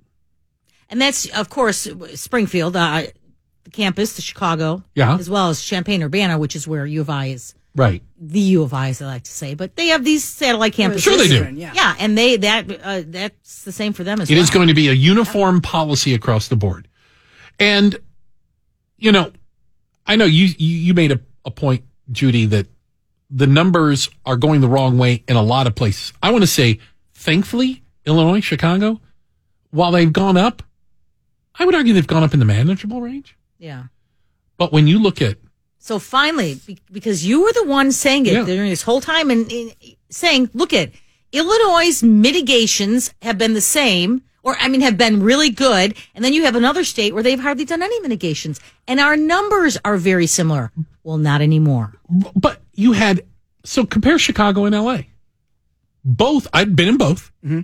and 0.90 1.02
that's 1.02 1.26
of 1.38 1.50
course 1.50 1.88
Springfield, 2.16 2.76
uh, 2.78 3.04
the 3.68 3.72
campus, 3.72 4.16
the 4.16 4.22
Chicago, 4.22 4.84
Yeah. 4.96 5.18
as 5.18 5.30
well 5.30 5.50
as 5.50 5.62
Champaign 5.62 6.02
Urbana, 6.02 6.38
which 6.38 6.56
is 6.56 6.68
where 6.68 6.86
U 6.86 7.02
of 7.02 7.10
I 7.10 7.28
is. 7.28 7.54
Right. 7.76 8.02
The 8.20 8.40
U 8.40 8.64
of 8.64 8.74
I, 8.74 8.90
as 8.90 9.02
I 9.02 9.06
like 9.06 9.24
to 9.24 9.32
say, 9.32 9.54
but 9.54 9.76
they 9.76 9.88
have 9.88 10.04
these 10.04 10.24
satellite 10.24 10.74
campuses. 10.74 11.00
Sure 11.04 11.18
they 11.18 11.28
do. 11.28 11.54
Yeah. 11.54 11.74
Yeah, 11.76 11.96
and 12.00 12.18
they 12.18 12.38
that 12.38 12.72
uh, 12.84 13.04
that's 13.06 13.64
the 13.66 13.72
same 13.72 13.94
for 13.94 14.04
them 14.04 14.20
as 14.22 14.30
It 14.32 14.34
well. 14.34 14.44
is 14.44 14.50
going 14.50 14.68
to 14.70 14.74
be 14.74 14.88
a 14.88 14.94
uniform 14.94 15.62
policy 15.62 16.14
across 16.16 16.48
the 16.48 16.56
board. 16.56 16.88
And, 17.60 17.96
you 18.98 19.12
know, 19.12 19.32
I 20.08 20.16
know 20.16 20.26
you, 20.26 20.46
you, 20.58 20.78
you 20.78 20.94
made 20.96 21.12
a, 21.12 21.20
a 21.46 21.52
point, 21.52 21.84
Judy, 22.12 22.46
that 22.48 22.68
the 23.30 23.46
numbers 23.48 24.10
are 24.26 24.38
going 24.38 24.62
the 24.62 24.70
wrong 24.70 24.98
way 24.98 25.24
in 25.28 25.36
a 25.36 25.44
lot 25.44 25.68
of 25.68 25.76
places. 25.76 26.14
I 26.24 26.32
want 26.32 26.44
to 26.44 26.48
say, 26.48 26.80
thankfully, 27.14 27.84
Illinois, 28.06 28.40
Chicago, 28.42 29.02
while 29.70 29.92
they've 29.92 30.12
gone 30.14 30.38
up, 30.38 30.64
I 31.60 31.66
would 31.66 31.76
argue 31.76 31.94
they've 31.94 32.08
gone 32.08 32.24
up 32.24 32.34
in 32.34 32.40
the 32.40 32.46
manageable 32.46 33.02
range. 33.02 33.36
Yeah, 33.60 33.84
But 34.58 34.72
when 34.72 34.88
you 34.88 35.00
look 35.00 35.22
at 35.22 35.38
So 35.80 36.00
finally, 36.00 36.60
because 36.92 37.26
you 37.26 37.42
were 37.44 37.54
the 37.54 37.66
one 37.66 37.92
saying 37.92 38.26
it 38.26 38.34
Yeah. 38.34 38.44
during 38.46 38.70
this 38.70 38.84
whole 38.84 39.02
time 39.02 39.32
and, 39.32 39.50
and 39.52 39.74
saying, 40.10 40.50
look 40.54 40.74
at 40.74 40.92
Illinois' 41.32 42.04
mitigations 42.04 43.14
have 43.22 43.38
been 43.38 43.54
the 43.54 43.62
same, 43.62 44.22
or 44.44 44.56
I 44.60 44.68
mean, 44.70 44.82
have 44.82 44.98
been 44.98 45.22
really 45.22 45.50
good. 45.50 45.96
And 46.16 46.24
then 46.24 46.34
you 46.34 46.44
have 46.46 46.56
another 46.56 46.84
state 46.84 47.14
where 47.14 47.24
they've 47.24 47.40
hardly 47.40 47.66
done 47.66 47.82
any 47.84 48.00
mitigations. 48.02 48.60
And 48.88 49.00
our 49.00 49.18
numbers 49.18 49.78
are 49.84 49.98
very 49.98 50.28
similar. 50.28 50.72
Well, 51.04 51.18
not 51.18 51.42
anymore. 51.42 51.94
but 52.36 52.62
you 52.74 52.94
had 52.94 53.26
so 53.66 53.86
compare 53.86 54.18
Chicago 54.20 54.66
and 54.66 54.76
LA. 54.76 55.00
Both 56.06 56.48
I'd 56.54 56.76
been 56.76 56.88
in 56.90 56.98
both. 56.98 57.32
Mm-hmm. 57.44 57.62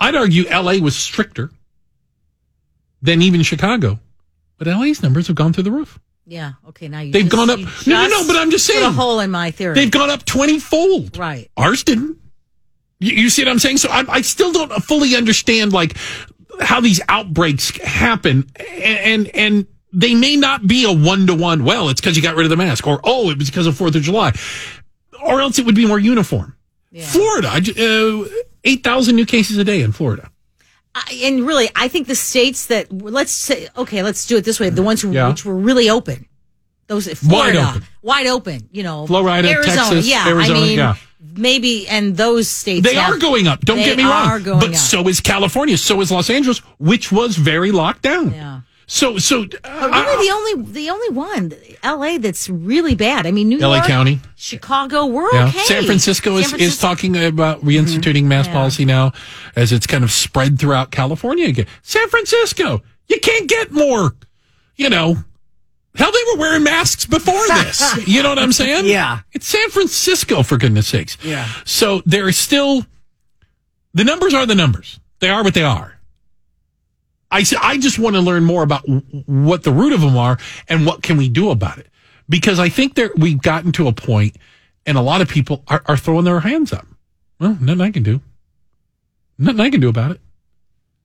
I'd 0.00 0.14
argue 0.14 0.44
LA 0.48 0.78
was 0.78 0.96
stricter 0.96 1.50
than 3.02 3.20
even 3.22 3.42
Chicago, 3.42 3.98
but 4.60 4.68
LA's 4.68 5.02
numbers 5.02 5.26
have 5.26 5.34
gone 5.36 5.52
through 5.54 5.64
the 5.64 5.72
roof. 5.72 5.98
Yeah. 6.26 6.52
Okay. 6.68 6.86
Now 6.86 7.00
you 7.00 7.12
They've 7.12 7.24
just- 7.24 7.34
gone 7.34 7.48
up- 7.50 7.58
No, 7.58 8.06
no, 8.06 8.08
no, 8.08 8.26
but 8.26 8.36
I'm 8.36 8.50
just 8.50 8.70
put 8.70 8.82
a 8.82 8.90
hole 8.90 9.18
in 9.20 9.30
my 9.30 9.50
theory. 9.50 9.74
They've 9.74 9.90
gone 9.90 10.10
up 10.10 10.24
twenty 10.26 10.60
fold. 10.60 11.16
right. 11.16 11.50
Ours 11.56 11.82
didn't. 11.82 12.18
You, 13.00 13.12
you 13.22 13.30
see 13.30 13.42
what 13.42 13.50
I'm 13.50 13.58
saying? 13.58 13.78
So 13.78 13.88
I, 13.88 14.04
I 14.08 14.20
still 14.20 14.52
don't 14.52 14.70
fully 14.84 15.16
understand 15.16 15.72
like 15.72 15.96
how 16.60 16.80
these 16.80 17.00
outbreaks 17.08 17.76
happen, 17.78 18.48
and 18.60 18.98
and, 19.26 19.26
and 19.34 19.66
they 19.92 20.14
may 20.14 20.36
not 20.36 20.66
be 20.66 20.84
a 20.84 20.92
one 20.92 21.26
to 21.26 21.34
one. 21.34 21.64
Well, 21.64 21.88
it's 21.88 22.00
because 22.00 22.16
you 22.16 22.22
got 22.22 22.36
rid 22.36 22.44
of 22.44 22.50
the 22.50 22.56
mask, 22.56 22.86
or 22.86 23.00
oh, 23.02 23.30
it 23.30 23.38
was 23.38 23.48
because 23.50 23.66
of 23.66 23.76
Fourth 23.76 23.96
of 23.96 24.02
July, 24.02 24.32
or 25.24 25.40
else 25.40 25.58
it 25.58 25.64
would 25.66 25.74
be 25.74 25.86
more 25.86 25.98
uniform. 25.98 26.54
Florida, 27.06 27.48
uh, 27.48 28.28
eight 28.64 28.84
thousand 28.84 29.16
new 29.16 29.24
cases 29.26 29.56
a 29.58 29.64
day 29.64 29.80
in 29.80 29.92
Florida. 29.92 30.30
I, 30.94 31.20
and 31.24 31.46
really, 31.46 31.68
I 31.76 31.88
think 31.88 32.08
the 32.08 32.14
states 32.16 32.66
that 32.66 32.92
let's 32.92 33.30
say, 33.32 33.68
okay, 33.76 34.02
let's 34.02 34.26
do 34.26 34.36
it 34.36 34.44
this 34.44 34.58
way: 34.58 34.70
the 34.70 34.82
ones 34.82 35.00
who, 35.02 35.12
Yeah. 35.12 35.28
which 35.28 35.44
were 35.44 35.54
really 35.56 35.88
open, 35.88 36.26
those 36.88 37.06
Florida, 37.18 37.68
open. 37.70 37.84
wide 38.02 38.26
open, 38.26 38.68
you 38.72 38.82
know, 38.82 39.06
Florida, 39.06 39.48
Arizona, 39.48 39.76
Texas, 39.76 40.06
yeah, 40.08 40.26
Arizona, 40.26 40.58
I 40.58 40.62
mean, 40.62 40.78
yeah. 40.78 40.94
maybe, 41.36 41.86
and 41.88 42.16
those 42.16 42.48
states 42.48 42.84
They 42.86 42.96
have- 42.96 43.14
are 43.14 43.18
going 43.18 43.46
up. 43.46 43.60
Don't 43.60 43.78
get 43.78 43.96
me 43.96 44.04
wrong. 44.04 44.42
but 44.42 44.70
up. 44.70 44.74
so 44.74 45.06
is 45.06 45.20
California. 45.20 45.76
So 45.78 46.00
is 46.00 46.10
Los 46.10 46.28
Angeles, 46.28 46.58
which 46.78 47.12
was 47.12 47.36
very 47.36 47.70
locked 47.70 48.02
down. 48.02 48.32
Yeah. 48.34 48.59
So 48.92 49.18
so 49.18 49.42
uh, 49.42 49.46
But 49.62 49.92
really, 49.92 50.26
the 50.26 50.32
only 50.34 50.72
the 50.72 50.90
only 50.90 51.08
one, 51.10 51.52
L.A. 51.84 52.18
that's 52.18 52.50
really 52.50 52.96
bad. 52.96 53.24
I 53.24 53.30
mean, 53.30 53.48
New 53.48 53.58
LA 53.60 53.76
York, 53.76 53.86
County. 53.86 54.18
Chicago, 54.34 55.06
we're 55.06 55.32
Yeah. 55.32 55.46
okay. 55.46 55.60
San 55.60 55.84
Francisco 55.84 56.36
is, 56.38 56.50
San 56.50 56.58
is 56.58 56.76
Francisco- 56.76 56.88
talking 56.88 57.16
about 57.24 57.60
reinstituting 57.64 58.24
mask 58.24 58.48
Yeah. 58.48 58.54
policy 58.54 58.84
now 58.84 59.12
as 59.54 59.70
it's 59.70 59.86
kind 59.86 60.02
of 60.02 60.10
spread 60.10 60.58
throughout 60.58 60.90
California 60.90 61.46
again. 61.46 61.66
San 61.82 62.08
Francisco, 62.08 62.82
you 63.06 63.20
can't 63.20 63.48
get 63.48 63.70
more, 63.70 64.16
you 64.74 64.90
know. 64.90 65.18
Hell, 65.94 66.10
they 66.10 66.24
were 66.34 66.40
wearing 66.40 66.64
masks 66.64 67.06
before 67.06 67.46
this. 67.48 68.08
you 68.08 68.24
know 68.24 68.30
what 68.30 68.40
I'm 68.40 68.52
saying? 68.52 68.86
Yeah. 68.86 69.20
It's 69.32 69.46
San 69.46 69.70
Francisco, 69.70 70.42
for 70.42 70.56
goodness 70.56 70.88
sakes. 70.88 71.16
Yeah. 71.22 71.46
So 71.64 72.02
there 72.06 72.28
is 72.28 72.36
still, 72.36 72.84
the 73.94 74.02
numbers 74.02 74.34
are 74.34 74.46
the 74.46 74.56
numbers. 74.56 74.98
They 75.20 75.28
are 75.28 75.44
what 75.44 75.54
they 75.54 75.62
are. 75.62 75.96
I, 77.30 77.40
s- 77.40 77.54
I 77.60 77.78
just 77.78 77.98
want 77.98 78.16
to 78.16 78.20
learn 78.22 78.44
more 78.44 78.62
about 78.62 78.82
what 79.26 79.62
the 79.62 79.72
root 79.72 79.92
of 79.92 80.00
them 80.00 80.16
are 80.16 80.38
and 80.68 80.84
what 80.86 81.02
can 81.02 81.16
we 81.16 81.28
do 81.28 81.50
about 81.50 81.78
it. 81.78 81.86
Because 82.28 82.58
I 82.58 82.68
think 82.68 82.94
that 82.94 83.18
we've 83.18 83.40
gotten 83.40 83.72
to 83.72 83.88
a 83.88 83.92
point 83.92 84.36
and 84.86 84.96
a 84.96 85.00
lot 85.00 85.20
of 85.20 85.28
people 85.28 85.62
are, 85.68 85.82
are 85.86 85.96
throwing 85.96 86.24
their 86.24 86.40
hands 86.40 86.72
up. 86.72 86.86
Well, 87.38 87.56
nothing 87.60 87.80
I 87.80 87.90
can 87.90 88.02
do. 88.02 88.20
Nothing 89.38 89.60
I 89.60 89.70
can 89.70 89.80
do 89.80 89.88
about 89.88 90.10
it. 90.12 90.20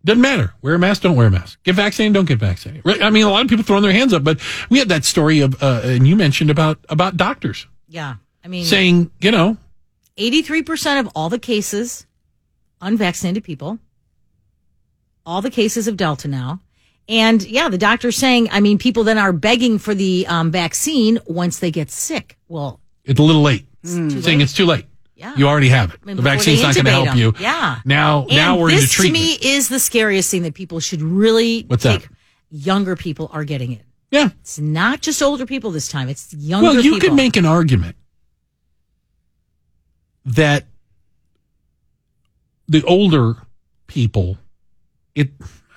Doesn't 0.03 0.21
matter. 0.21 0.53
Wear 0.61 0.75
a 0.75 0.79
mask, 0.79 1.01
don't 1.01 1.15
wear 1.15 1.27
a 1.27 1.31
mask. 1.31 1.57
Get 1.63 1.75
vaccinated, 1.75 2.13
don't 2.13 2.25
get 2.27 2.37
vaccinated. 2.37 2.85
Right? 2.85 3.01
I 3.01 3.09
mean, 3.09 3.25
a 3.25 3.29
lot 3.29 3.41
of 3.43 3.47
people 3.49 3.63
throwing 3.63 3.81
their 3.81 3.91
hands 3.91 4.13
up, 4.13 4.23
but 4.23 4.39
we 4.69 4.77
had 4.77 4.89
that 4.89 5.03
story 5.03 5.39
of, 5.39 5.61
uh, 5.63 5.81
and 5.83 6.07
you 6.07 6.15
mentioned 6.15 6.51
about, 6.51 6.77
about 6.89 7.17
doctors 7.17 7.65
Yeah, 7.87 8.15
I 8.43 8.47
mean, 8.47 8.65
saying, 8.65 9.09
you 9.19 9.31
know, 9.31 9.57
eighty-three 10.17 10.61
percent 10.61 11.05
of 11.07 11.11
all 11.15 11.29
the 11.29 11.39
cases, 11.39 12.05
unvaccinated 12.81 13.43
people, 13.43 13.79
all 15.25 15.41
the 15.41 15.49
cases 15.51 15.87
of 15.87 15.97
Delta 15.97 16.27
now. 16.27 16.61
And 17.07 17.43
yeah, 17.43 17.69
the 17.69 17.77
doctor's 17.77 18.17
saying, 18.17 18.49
I 18.51 18.59
mean, 18.61 18.77
people 18.77 19.03
then 19.03 19.17
are 19.17 19.31
begging 19.33 19.77
for 19.77 19.93
the 19.93 20.25
um, 20.27 20.51
vaccine 20.51 21.19
once 21.27 21.59
they 21.59 21.69
get 21.71 21.91
sick. 21.91 22.37
Well, 22.47 22.79
it's 23.03 23.19
a 23.19 23.23
little 23.23 23.41
late. 23.43 23.67
too 23.83 24.21
saying 24.21 24.41
it's 24.41 24.53
too 24.53 24.65
late. 24.65 24.85
Yeah. 25.15 25.33
You 25.37 25.47
already 25.47 25.69
have 25.69 25.93
it. 25.93 25.99
I 26.01 26.05
mean, 26.07 26.15
the 26.17 26.21
vaccine's 26.23 26.61
not 26.61 26.73
going 26.75 26.85
to 26.85 26.91
help 26.91 27.15
you. 27.15 27.33
Yeah. 27.39 27.79
Now, 27.85 28.23
And 28.23 28.31
now 28.35 28.57
we're 28.57 28.69
into 28.69 28.81
this 28.81 28.89
to 28.91 28.95
treatment. 28.97 29.23
me 29.23 29.37
is 29.41 29.69
the 29.69 29.79
scariest 29.79 30.29
thing 30.31 30.41
that 30.43 30.55
people 30.55 30.79
should 30.79 31.01
really 31.01 31.61
What's 31.67 31.83
take. 31.83 32.01
that? 32.01 32.09
Younger 32.49 32.95
people 32.95 33.29
are 33.31 33.43
getting 33.45 33.71
it. 33.71 33.83
yeah. 34.11 34.29
It's 34.41 34.59
not 34.59 35.01
just 35.01 35.21
older 35.21 35.45
people 35.45 35.71
this 35.71 35.87
time. 35.87 36.09
It's 36.09 36.33
younger 36.33 36.65
Well, 36.69 36.75
you 36.75 36.93
people. 36.95 36.99
could 37.09 37.15
make 37.15 37.37
an 37.37 37.45
argument 37.45 37.95
that 40.25 40.65
the 42.67 42.83
older 42.83 43.35
people, 43.87 44.37
it, 45.15 45.31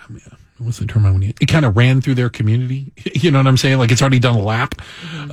I 0.09 0.13
mean, 0.13 0.21
what's 0.59 0.79
the 0.79 0.87
term 0.87 1.07
I 1.07 1.11
want 1.11 1.23
to 1.23 1.27
use? 1.29 1.37
It 1.41 1.47
kind 1.47 1.65
of 1.65 1.77
ran 1.77 2.01
through 2.01 2.15
their 2.17 2.29
community. 2.29 2.93
You 3.19 3.31
know 3.33 3.39
what 3.41 3.47
I'm 3.49 3.57
saying? 3.57 3.79
Like 3.79 3.91
it's 3.91 4.01
already 4.01 4.19
done 4.21 4.37
a 4.37 4.43
lap. 4.43 4.75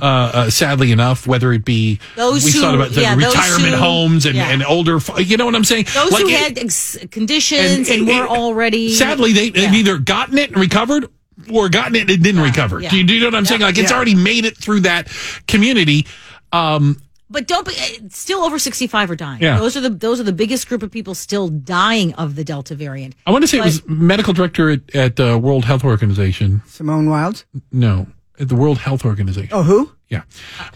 uh, 0.02 0.50
sadly 0.50 0.90
enough, 0.92 1.26
whether 1.26 1.52
it 1.52 1.64
be 1.64 1.98
Mm-hmm. 2.00 2.16
Those 2.20 2.44
we 2.44 2.50
who- 2.52 2.60
thought 2.60 2.74
about 2.74 2.90
the 2.90 3.02
yeah, 3.02 3.14
retirement 3.14 3.70
who- 3.74 3.76
homes 3.76 4.26
and, 4.26 4.34
yeah. 4.34 4.48
and 4.50 4.64
older, 4.64 4.98
you 5.18 5.36
know 5.36 5.44
what 5.46 5.54
I'm 5.54 5.62
saying? 5.64 5.86
Those 5.94 6.10
Like 6.12 6.22
who 6.22 6.28
it- 6.28 6.38
had 6.40 6.58
ex- 6.58 6.98
conditions 7.10 7.88
and, 7.88 8.06
were 8.08 8.26
already 8.26 8.92
sadly 8.94 9.32
they, 9.32 9.50
they've 9.50 9.72
either 9.72 9.98
gotten 9.98 10.36
it 10.38 10.50
and 10.50 10.58
recovered 10.60 11.06
or 11.52 11.68
gotten 11.68 11.94
it 11.96 12.10
and 12.10 12.22
didn't 12.22 12.40
recover. 12.42 12.80
yeah. 12.80 12.90
Do, 12.90 12.96
you, 12.98 13.04
do 13.04 13.14
you 13.14 13.20
know 13.20 13.26
what 13.26 13.34
I'm 13.36 13.44
saying? 13.44 13.60
Like 13.60 13.78
it's 13.78 13.90
Yeah. 13.90 13.96
already 13.96 14.14
made 14.16 14.44
it 14.46 14.56
through 14.56 14.80
that 14.80 15.08
community. 15.46 16.06
Um, 16.52 17.00
But 17.28 17.48
don't 17.48 17.66
be 17.66 17.74
eh, 17.76 17.98
still 18.10 18.42
over 18.42 18.58
sixty 18.58 18.86
five 18.86 19.10
are 19.10 19.16
dying. 19.16 19.42
Yeah. 19.42 19.58
Those 19.58 19.76
are 19.76 19.80
the 19.80 19.90
those 19.90 20.20
are 20.20 20.22
the 20.24 20.32
biggest 20.32 20.68
group 20.68 20.82
of 20.82 20.90
people 20.92 21.14
still 21.14 21.48
dying 21.48 22.14
of 22.14 22.36
the 22.36 22.44
Delta 22.44 22.74
variant. 22.74 23.14
I 23.26 23.32
want 23.32 23.42
to 23.42 23.48
say 23.48 23.58
it 23.58 23.64
was 23.64 23.86
medical 23.88 24.32
director 24.32 24.70
at, 24.70 24.94
at 24.94 25.16
the 25.16 25.36
World 25.36 25.64
Health 25.64 25.84
Organization. 25.84 26.62
Simone 26.66 27.10
Wilds. 27.10 27.44
No, 27.72 28.06
at 28.38 28.48
the 28.48 28.54
World 28.54 28.78
Health 28.78 29.04
Organization. 29.04 29.50
Oh, 29.52 29.62
who? 29.62 29.92
Yeah. 30.08 30.22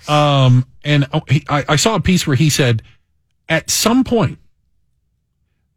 Um, 0.09 0.66
and 0.85 1.06
oh, 1.12 1.22
I, 1.48 1.64
I 1.68 1.77
saw 1.77 1.94
a 1.94 2.01
piece 2.01 2.27
where 2.27 2.36
he 2.36 2.51
said, 2.51 2.82
at 3.48 3.70
some 3.70 4.02
point, 4.02 4.39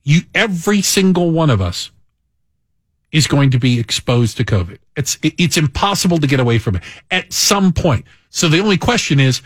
you 0.04 0.22
every 0.34 0.82
single 0.82 1.32
one 1.32 1.50
of 1.50 1.62
us 1.62 1.92
is 3.12 3.28
going 3.28 3.52
to 3.52 3.60
be 3.60 3.80
exposed 3.80 4.38
to 4.38 4.44
COVID. 4.44 4.80
It's 4.98 5.18
it, 5.22 5.36
it's 5.38 5.58
impossible 5.58 6.18
to 6.18 6.28
get 6.28 6.40
away 6.40 6.58
from 6.58 6.78
it 6.78 6.84
at 7.12 7.32
some 7.32 7.72
point. 7.74 8.06
So 8.30 8.48
the 8.48 8.60
only 8.60 8.78
question 8.78 9.20
is, 9.20 9.44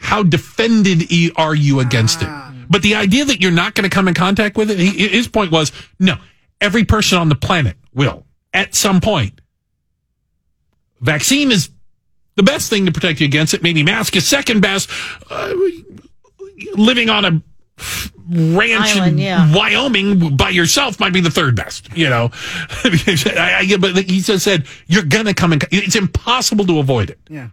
how 0.00 0.22
defended 0.22 1.10
e- 1.12 1.30
are 1.36 1.54
you 1.54 1.80
against 1.80 2.22
it? 2.22 2.28
But 2.68 2.82
the 2.82 2.94
idea 2.94 3.24
that 3.24 3.40
you're 3.40 3.50
not 3.50 3.74
going 3.74 3.88
to 3.88 3.94
come 3.94 4.08
in 4.08 4.14
contact 4.14 4.56
with 4.56 4.70
it, 4.70 4.78
he, 4.78 5.08
his 5.08 5.28
point 5.28 5.50
was, 5.52 5.72
no, 5.98 6.16
every 6.60 6.84
person 6.84 7.18
on 7.18 7.28
the 7.28 7.34
planet 7.34 7.76
will 7.94 8.24
at 8.52 8.74
some 8.74 9.00
point. 9.00 9.40
Vaccine 11.00 11.50
is 11.50 11.70
the 12.36 12.42
best 12.42 12.70
thing 12.70 12.86
to 12.86 12.92
protect 12.92 13.20
you 13.20 13.26
against 13.26 13.54
it. 13.54 13.62
Maybe 13.62 13.82
mask 13.82 14.16
is 14.16 14.26
second 14.26 14.60
best. 14.60 14.90
Uh, 15.30 15.52
living 16.74 17.08
on 17.10 17.24
a 17.24 17.42
ranch 18.28 18.96
in 18.96 19.18
yeah. 19.18 19.52
Wyoming 19.52 20.36
by 20.36 20.50
yourself 20.50 21.00
might 21.00 21.12
be 21.12 21.20
the 21.20 21.30
third 21.30 21.56
best. 21.56 21.88
You 21.96 22.08
know, 22.08 22.30
I, 22.84 23.66
I, 23.72 23.76
but 23.78 23.96
he 23.96 24.20
just 24.20 24.44
said 24.44 24.66
you're 24.86 25.02
gonna 25.04 25.34
come 25.34 25.52
in. 25.52 25.60
It's 25.72 25.96
impossible 25.96 26.66
to 26.66 26.78
avoid 26.78 27.10
it 27.10 27.18
Yeah. 27.28 27.48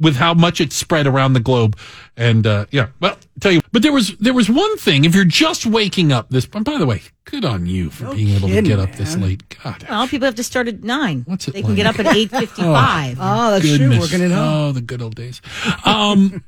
With 0.00 0.16
how 0.16 0.34
much 0.34 0.60
it's 0.60 0.76
spread 0.76 1.06
around 1.06 1.32
the 1.34 1.40
globe. 1.40 1.76
And 2.16 2.46
uh, 2.46 2.66
yeah, 2.70 2.88
well, 3.00 3.12
I'll 3.12 3.40
tell 3.40 3.52
you. 3.52 3.60
But 3.72 3.82
there 3.82 3.92
was 3.92 4.16
there 4.18 4.34
was 4.34 4.48
one 4.48 4.76
thing. 4.78 5.04
If 5.04 5.14
you're 5.14 5.24
just 5.24 5.66
waking 5.66 6.12
up 6.12 6.30
this, 6.30 6.46
and 6.52 6.64
by 6.64 6.78
the 6.78 6.86
way, 6.86 7.02
good 7.24 7.44
on 7.44 7.66
you 7.66 7.90
for 7.90 8.14
being 8.14 8.30
able 8.36 8.48
to 8.48 8.62
get 8.62 8.78
up 8.78 8.92
this 8.92 9.16
late. 9.16 9.42
God, 9.62 9.84
Well, 9.88 10.06
people 10.08 10.26
have 10.26 10.34
to 10.36 10.44
start 10.44 10.68
at 10.68 10.82
nine. 10.82 11.22
What's 11.26 11.48
it 11.48 11.54
They 11.54 11.62
can 11.62 11.74
get 11.74 11.86
up 11.86 11.98
at 11.98 12.14
eight 12.14 12.30
fifty 12.42 12.62
five. 12.62 13.18
Oh, 13.20 13.50
that's 13.52 13.76
true. 13.76 13.98
Working 13.98 14.20
it 14.20 14.30
home. 14.30 14.68
Oh, 14.68 14.72
the 14.72 14.80
good 14.80 15.02
old 15.02 15.14
days. 15.14 15.40
Um, 15.84 16.44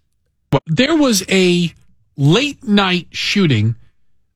but 0.50 0.62
there 0.66 0.96
was 0.96 1.24
a 1.28 1.72
late 2.16 2.64
night 2.64 3.08
shooting 3.10 3.76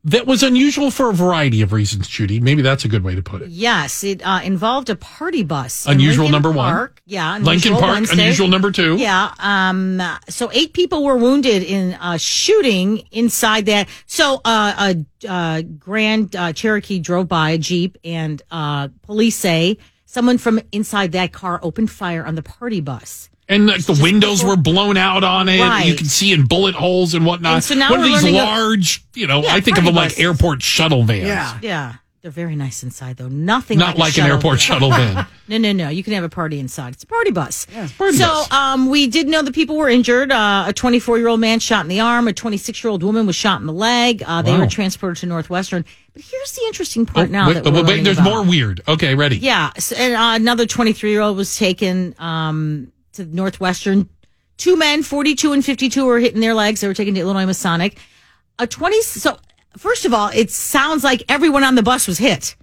that 0.04 0.26
was 0.26 0.42
unusual 0.42 0.90
for 0.90 1.10
a 1.10 1.12
variety 1.12 1.62
of 1.62 1.72
reasons, 1.72 2.08
Judy. 2.08 2.40
Maybe 2.40 2.60
that's 2.60 2.84
a 2.84 2.88
good 2.88 3.04
way 3.04 3.14
to 3.14 3.22
put 3.22 3.42
it. 3.42 3.50
Yes, 3.50 4.02
it 4.02 4.20
uh, 4.24 4.40
involved 4.42 4.90
a 4.90 4.96
party 4.96 5.44
bus. 5.44 5.86
Unusual 5.86 6.28
number 6.28 6.50
one. 6.50 6.72
Park. 6.72 7.02
Yeah, 7.06 7.38
Lincoln 7.38 7.74
Park, 7.74 7.94
Wednesday. 7.94 8.22
unusual 8.22 8.48
number 8.48 8.70
two. 8.70 8.96
Yeah. 8.96 9.32
Um. 9.38 10.02
So 10.28 10.50
eight 10.52 10.72
people 10.72 11.04
were 11.04 11.16
wounded 11.16 11.62
in 11.62 11.96
a 12.00 12.18
shooting 12.18 13.06
inside 13.12 13.66
that. 13.66 13.88
So 14.06 14.40
uh, 14.44 14.94
a 15.22 15.28
uh, 15.28 15.62
Grand 15.62 16.34
uh, 16.34 16.52
Cherokee 16.52 16.98
drove 16.98 17.28
by 17.28 17.50
a 17.50 17.58
jeep, 17.58 17.96
and 18.02 18.42
uh, 18.50 18.88
police 19.02 19.36
say 19.36 19.78
someone 20.04 20.38
from 20.38 20.60
inside 20.72 21.12
that 21.12 21.32
car 21.32 21.60
opened 21.62 21.90
fire 21.90 22.24
on 22.24 22.34
the 22.34 22.42
party 22.42 22.80
bus. 22.80 23.30
And 23.52 23.66
like 23.66 23.84
the 23.84 23.98
windows 24.02 24.40
before- 24.40 24.56
were 24.56 24.62
blown 24.62 24.96
out 24.96 25.22
on 25.24 25.48
it. 25.48 25.60
Right. 25.60 25.86
You 25.86 25.94
can 25.94 26.06
see 26.06 26.32
in 26.32 26.46
bullet 26.46 26.74
holes 26.74 27.14
and 27.14 27.24
whatnot. 27.26 27.54
And 27.54 27.64
so 27.64 27.74
now 27.74 27.90
One 27.90 28.00
of 28.00 28.04
we're 28.06 28.12
these 28.12 28.22
learning 28.24 28.40
a- 28.40 28.44
large, 28.44 29.04
you 29.14 29.26
know, 29.26 29.42
Yeah, 29.42 29.54
I 29.54 29.60
think 29.60 29.78
of 29.78 29.84
them 29.84 29.94
party 29.94 30.10
like 30.14 30.20
airport 30.20 30.62
shuttle 30.62 31.04
vans. 31.04 31.26
Yeah. 31.28 31.58
Yeah. 31.62 31.92
They're 32.22 32.30
very 32.30 32.54
nice 32.54 32.84
inside, 32.84 33.16
though. 33.16 33.26
Nothing 33.26 33.78
Not 33.80 33.98
like, 33.98 34.16
a 34.16 34.20
an 34.20 34.28
airport 34.28 34.52
van. 34.52 34.58
shuttle 34.60 34.90
van. 34.90 35.26
No, 35.48 35.58
no, 35.58 35.72
no. 35.72 35.88
You 35.88 36.04
can 36.04 36.12
have 36.14 36.22
a 36.24 36.28
party 36.30 36.60
inside. 36.60 36.94
It's 36.94 37.02
a 37.02 37.06
party 37.06 37.32
bus. 37.32 37.66
party 37.98 38.16
so, 38.16 38.24
bus. 38.24 38.52
um, 38.52 38.88
we 38.88 39.08
did 39.08 39.26
know 39.26 39.42
that 39.42 39.52
people 39.54 39.76
were 39.76 39.88
injured. 39.88 40.30
Uh, 40.30 40.66
a 40.68 40.72
24 40.72 41.18
year 41.18 41.26
old 41.28 41.40
man 41.40 41.58
shot 41.58 41.84
in 41.84 41.88
the 41.88 41.98
arm. 42.00 42.28
A 42.28 42.32
26 42.32 42.82
year 42.82 42.90
old 42.92 43.02
woman 43.02 43.26
was 43.26 43.34
shot 43.34 43.60
in 43.60 43.66
the 43.66 43.72
leg. 43.72 44.22
Uh, 44.24 44.40
they 44.40 44.52
Wow. 44.52 44.60
were 44.60 44.66
transported 44.68 45.18
to 45.18 45.26
Northwestern. 45.26 45.84
But 46.14 46.22
here's 46.22 46.52
the 46.52 46.62
interesting 46.68 47.04
part 47.06 47.28
now 47.28 47.48
wait, 47.48 47.54
that 47.54 47.64
we're 47.64 47.72
wait, 47.80 47.86
wait, 47.86 48.04
there's 48.04 48.18
about. 48.18 48.30
more 48.30 48.42
weird. 48.44 48.82
Okay, 48.86 49.14
ready. 49.16 49.36
Yeah, 49.38 49.72
s- 49.76 49.90
and 49.92 50.14
uh, 50.14 50.32
another 50.40 50.64
23 50.64 51.10
year 51.10 51.20
old 51.22 51.36
was 51.36 51.58
taken 51.58 52.14
um, 52.20 52.92
to 53.14 53.24
Northwestern. 53.26 54.08
Two 54.56 54.76
men, 54.76 55.02
42 55.02 55.52
and 55.52 55.64
52, 55.64 56.04
were 56.04 56.18
hitting 56.18 56.40
their 56.40 56.54
legs. 56.54 56.80
They 56.80 56.88
were 56.88 56.94
taken 56.94 57.14
to 57.14 57.20
Illinois 57.20 57.46
Masonic. 57.46 57.98
A 58.58 58.66
20. 58.66 59.00
So, 59.02 59.38
first 59.76 60.04
of 60.04 60.12
all, 60.14 60.28
it 60.28 60.50
sounds 60.50 61.02
like 61.02 61.22
everyone 61.28 61.64
on 61.64 61.74
the 61.74 61.82
bus 61.82 62.06
was 62.06 62.18
hit. 62.18 62.54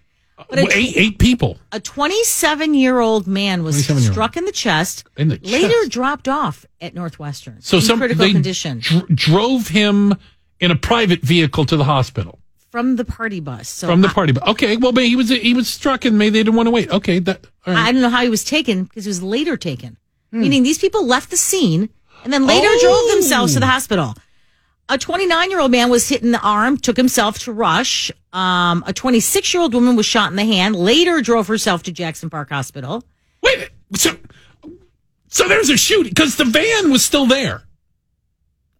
But 0.49 0.59
a, 0.59 0.73
Eight, 0.73 0.93
eight 0.95 1.19
people. 1.19 1.57
a 1.73 1.81
27 1.81 2.73
year 2.73 2.99
old 2.99 3.27
man 3.27 3.63
was 3.63 3.85
struck 3.85 4.37
in 4.37 4.45
the 4.45 4.53
chest. 4.53 5.03
In 5.17 5.27
the 5.27 5.37
later 5.43 5.67
chest. 5.67 5.91
dropped 5.91 6.29
off 6.29 6.65
at 6.79 6.93
Northwestern. 6.95 7.61
So 7.61 7.81
some 7.81 7.99
critical 7.99 8.31
condition 8.31 8.79
dr- 8.79 9.07
drove 9.13 9.67
him 9.67 10.15
in 10.61 10.71
a 10.71 10.77
private 10.77 11.21
vehicle 11.21 11.65
to 11.65 11.75
the 11.75 11.83
hospital 11.83 12.39
from 12.71 12.95
the 12.95 13.03
party 13.03 13.41
bus. 13.41 13.67
So 13.67 13.87
from 13.87 13.99
the 13.99 14.07
party. 14.07 14.31
But 14.31 14.47
okay, 14.47 14.77
well, 14.77 14.93
but 14.93 15.03
he 15.03 15.17
was 15.17 15.27
he 15.27 15.53
was 15.53 15.67
struck 15.67 16.05
and 16.05 16.17
maybe 16.17 16.31
they 16.31 16.43
didn't 16.43 16.55
want 16.55 16.67
to 16.67 16.71
wait. 16.71 16.89
Okay, 16.89 17.19
that 17.19 17.45
right. 17.67 17.75
I 17.77 17.91
don't 17.91 18.01
know 18.01 18.09
how 18.09 18.21
he 18.23 18.29
was 18.29 18.45
taken 18.45 18.85
because 18.85 19.03
he 19.03 19.09
was 19.09 19.21
later 19.21 19.57
taken. 19.57 19.97
Meaning 20.31 20.63
these 20.63 20.77
people 20.77 21.05
left 21.05 21.29
the 21.31 21.37
scene 21.37 21.89
and 22.23 22.31
then 22.31 22.45
later 22.45 22.67
Oh. 22.69 22.79
drove 22.81 23.15
themselves 23.15 23.53
to 23.55 23.59
the 23.59 23.65
hospital. 23.65 24.13
A 24.89 24.97
29 24.97 25.49
year 25.51 25.59
old 25.59 25.71
man 25.71 25.89
was 25.89 26.07
hit 26.09 26.21
in 26.23 26.31
the 26.31 26.39
arm, 26.41 26.77
took 26.77 26.97
himself 26.97 27.39
to 27.39 27.51
Rush. 27.51 28.11
Um, 28.33 28.83
a 28.87 28.93
26 28.93 29.53
year 29.53 29.61
old 29.61 29.73
woman 29.73 29.95
was 29.95 30.05
shot 30.05 30.29
in 30.31 30.35
the 30.35 30.45
hand, 30.45 30.75
later 30.75 31.21
drove 31.21 31.47
herself 31.47 31.83
to 31.83 31.91
Jackson 31.91 32.29
Park 32.29 32.49
Hospital. 32.49 33.03
wait. 33.41 33.69
So 33.95 34.15
so 35.29 35.47
there's 35.47 35.69
a 35.69 35.77
shooting 35.77 36.11
because 36.11 36.35
the 36.37 36.45
van 36.45 36.91
was 36.91 37.03
still 37.05 37.25
there 37.27 37.63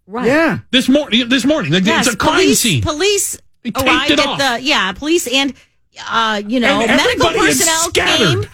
Right. 0.07 0.25
Yeah. 0.27 0.59
this 0.71 0.89
morning. 0.89 1.29
This 1.29 1.45
morning, 1.45 1.71
like, 1.71 1.85
Yes, 1.85 2.07
it's 2.07 2.15
a 2.15 2.17
crime 2.17 2.33
police, 2.41 2.59
scene. 2.59 2.81
Police 2.81 3.37
They 3.63 3.69
taped 3.71 3.87
arrived 3.87 4.11
it 4.11 4.19
at 4.19 4.25
off. 4.25 4.37
the 4.39 4.61
yeah, 4.63 4.91
police 4.93 5.27
and 5.27 5.53
uh, 6.07 6.41
you 6.47 6.59
know, 6.59 6.81
and 6.81 6.87
medical 6.87 7.29
personnel 7.29 7.91
came. 7.91 8.45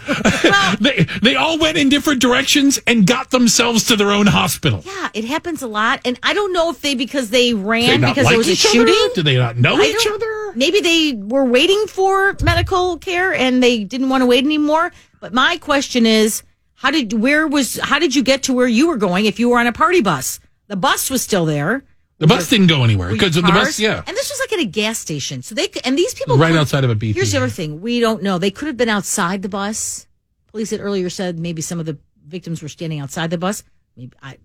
Well, 0.43 0.75
they 0.81 1.05
they 1.21 1.35
all 1.35 1.57
went 1.57 1.77
in 1.77 1.89
different 1.89 2.21
directions 2.21 2.79
and 2.87 3.05
got 3.05 3.31
themselves 3.31 3.85
to 3.85 3.95
their 3.95 4.11
own 4.11 4.27
hospital. 4.27 4.81
yeah, 4.85 5.09
it 5.13 5.25
happens 5.25 5.61
a 5.61 5.67
lot, 5.67 6.01
and 6.05 6.19
I 6.23 6.33
don't 6.33 6.53
know 6.53 6.69
if 6.69 6.81
they 6.81 6.95
because 6.95 7.29
they 7.29 7.51
Did 7.51 7.57
they 7.57 7.63
ran 7.63 8.01
because 8.01 8.25
like 8.25 8.31
there 8.31 8.37
was 8.37 8.49
a 8.49 8.55
shooting. 8.55 8.95
Other? 9.05 9.15
Did 9.15 9.25
they 9.25 9.37
not 9.37 9.57
know 9.57 9.75
I 9.77 9.85
each 9.85 10.07
other? 10.07 10.53
Maybe 10.55 10.79
they 10.79 11.13
were 11.13 11.45
waiting 11.45 11.85
for 11.87 12.35
medical 12.41 12.97
care 12.97 13.33
and 13.33 13.61
they 13.61 13.83
didn't 13.83 14.09
want 14.09 14.21
to 14.21 14.25
wait 14.25 14.43
anymore. 14.43 14.91
But 15.19 15.33
my 15.33 15.57
question 15.57 16.05
is, 16.05 16.43
how 16.75 16.91
did 16.91 17.13
where 17.13 17.47
was 17.47 17.79
how 17.79 17.99
did 17.99 18.15
you 18.15 18.23
get 18.23 18.43
to 18.43 18.53
where 18.53 18.67
you 18.67 18.87
were 18.87 18.97
going 18.97 19.25
if 19.25 19.39
you 19.39 19.49
were 19.49 19.59
on 19.59 19.67
a 19.67 19.73
party 19.73 20.01
bus? 20.01 20.39
The 20.67 20.75
bus 20.75 21.09
was 21.09 21.21
still 21.21 21.45
there. 21.45 21.83
The 22.17 22.27
bus 22.27 22.49
didn't 22.49 22.67
go 22.67 22.83
anywhere 22.83 23.11
because 23.11 23.35
the 23.35 23.41
bus. 23.41 23.77
Yeah, 23.79 24.01
And 24.07 24.15
this 24.15 24.29
was 24.29 24.39
like 24.39 24.53
at 24.53 24.59
a 24.59 24.65
gas 24.69 24.97
station. 24.99 25.41
So 25.41 25.53
they 25.53 25.67
could- 25.67 25.85
and 25.85 25.97
these 25.97 26.13
people 26.13 26.37
right 26.37 26.55
outside 26.55 26.83
of 26.85 26.89
a 26.89 26.95
BP. 26.95 27.13
Here's 27.15 27.31
the 27.33 27.37
other 27.39 27.49
thing. 27.49 27.81
We 27.81 27.99
don't 27.99 28.23
know. 28.23 28.37
They 28.37 28.51
could 28.51 28.67
have 28.67 28.77
been 28.77 28.89
outside 28.89 29.41
the 29.41 29.49
bus. 29.49 30.07
Police 30.47 30.69
had 30.69 30.79
earlier 30.79 31.09
said 31.09 31.37
maybe 31.39 31.61
some 31.61 31.79
of 31.79 31.85
the 31.85 31.97
victims 32.25 32.61
were 32.61 32.69
standing 32.69 32.99
outside 33.01 33.29
the 33.31 33.37
bus. 33.37 33.63
Maybe 33.97 34.13
I 34.21 34.37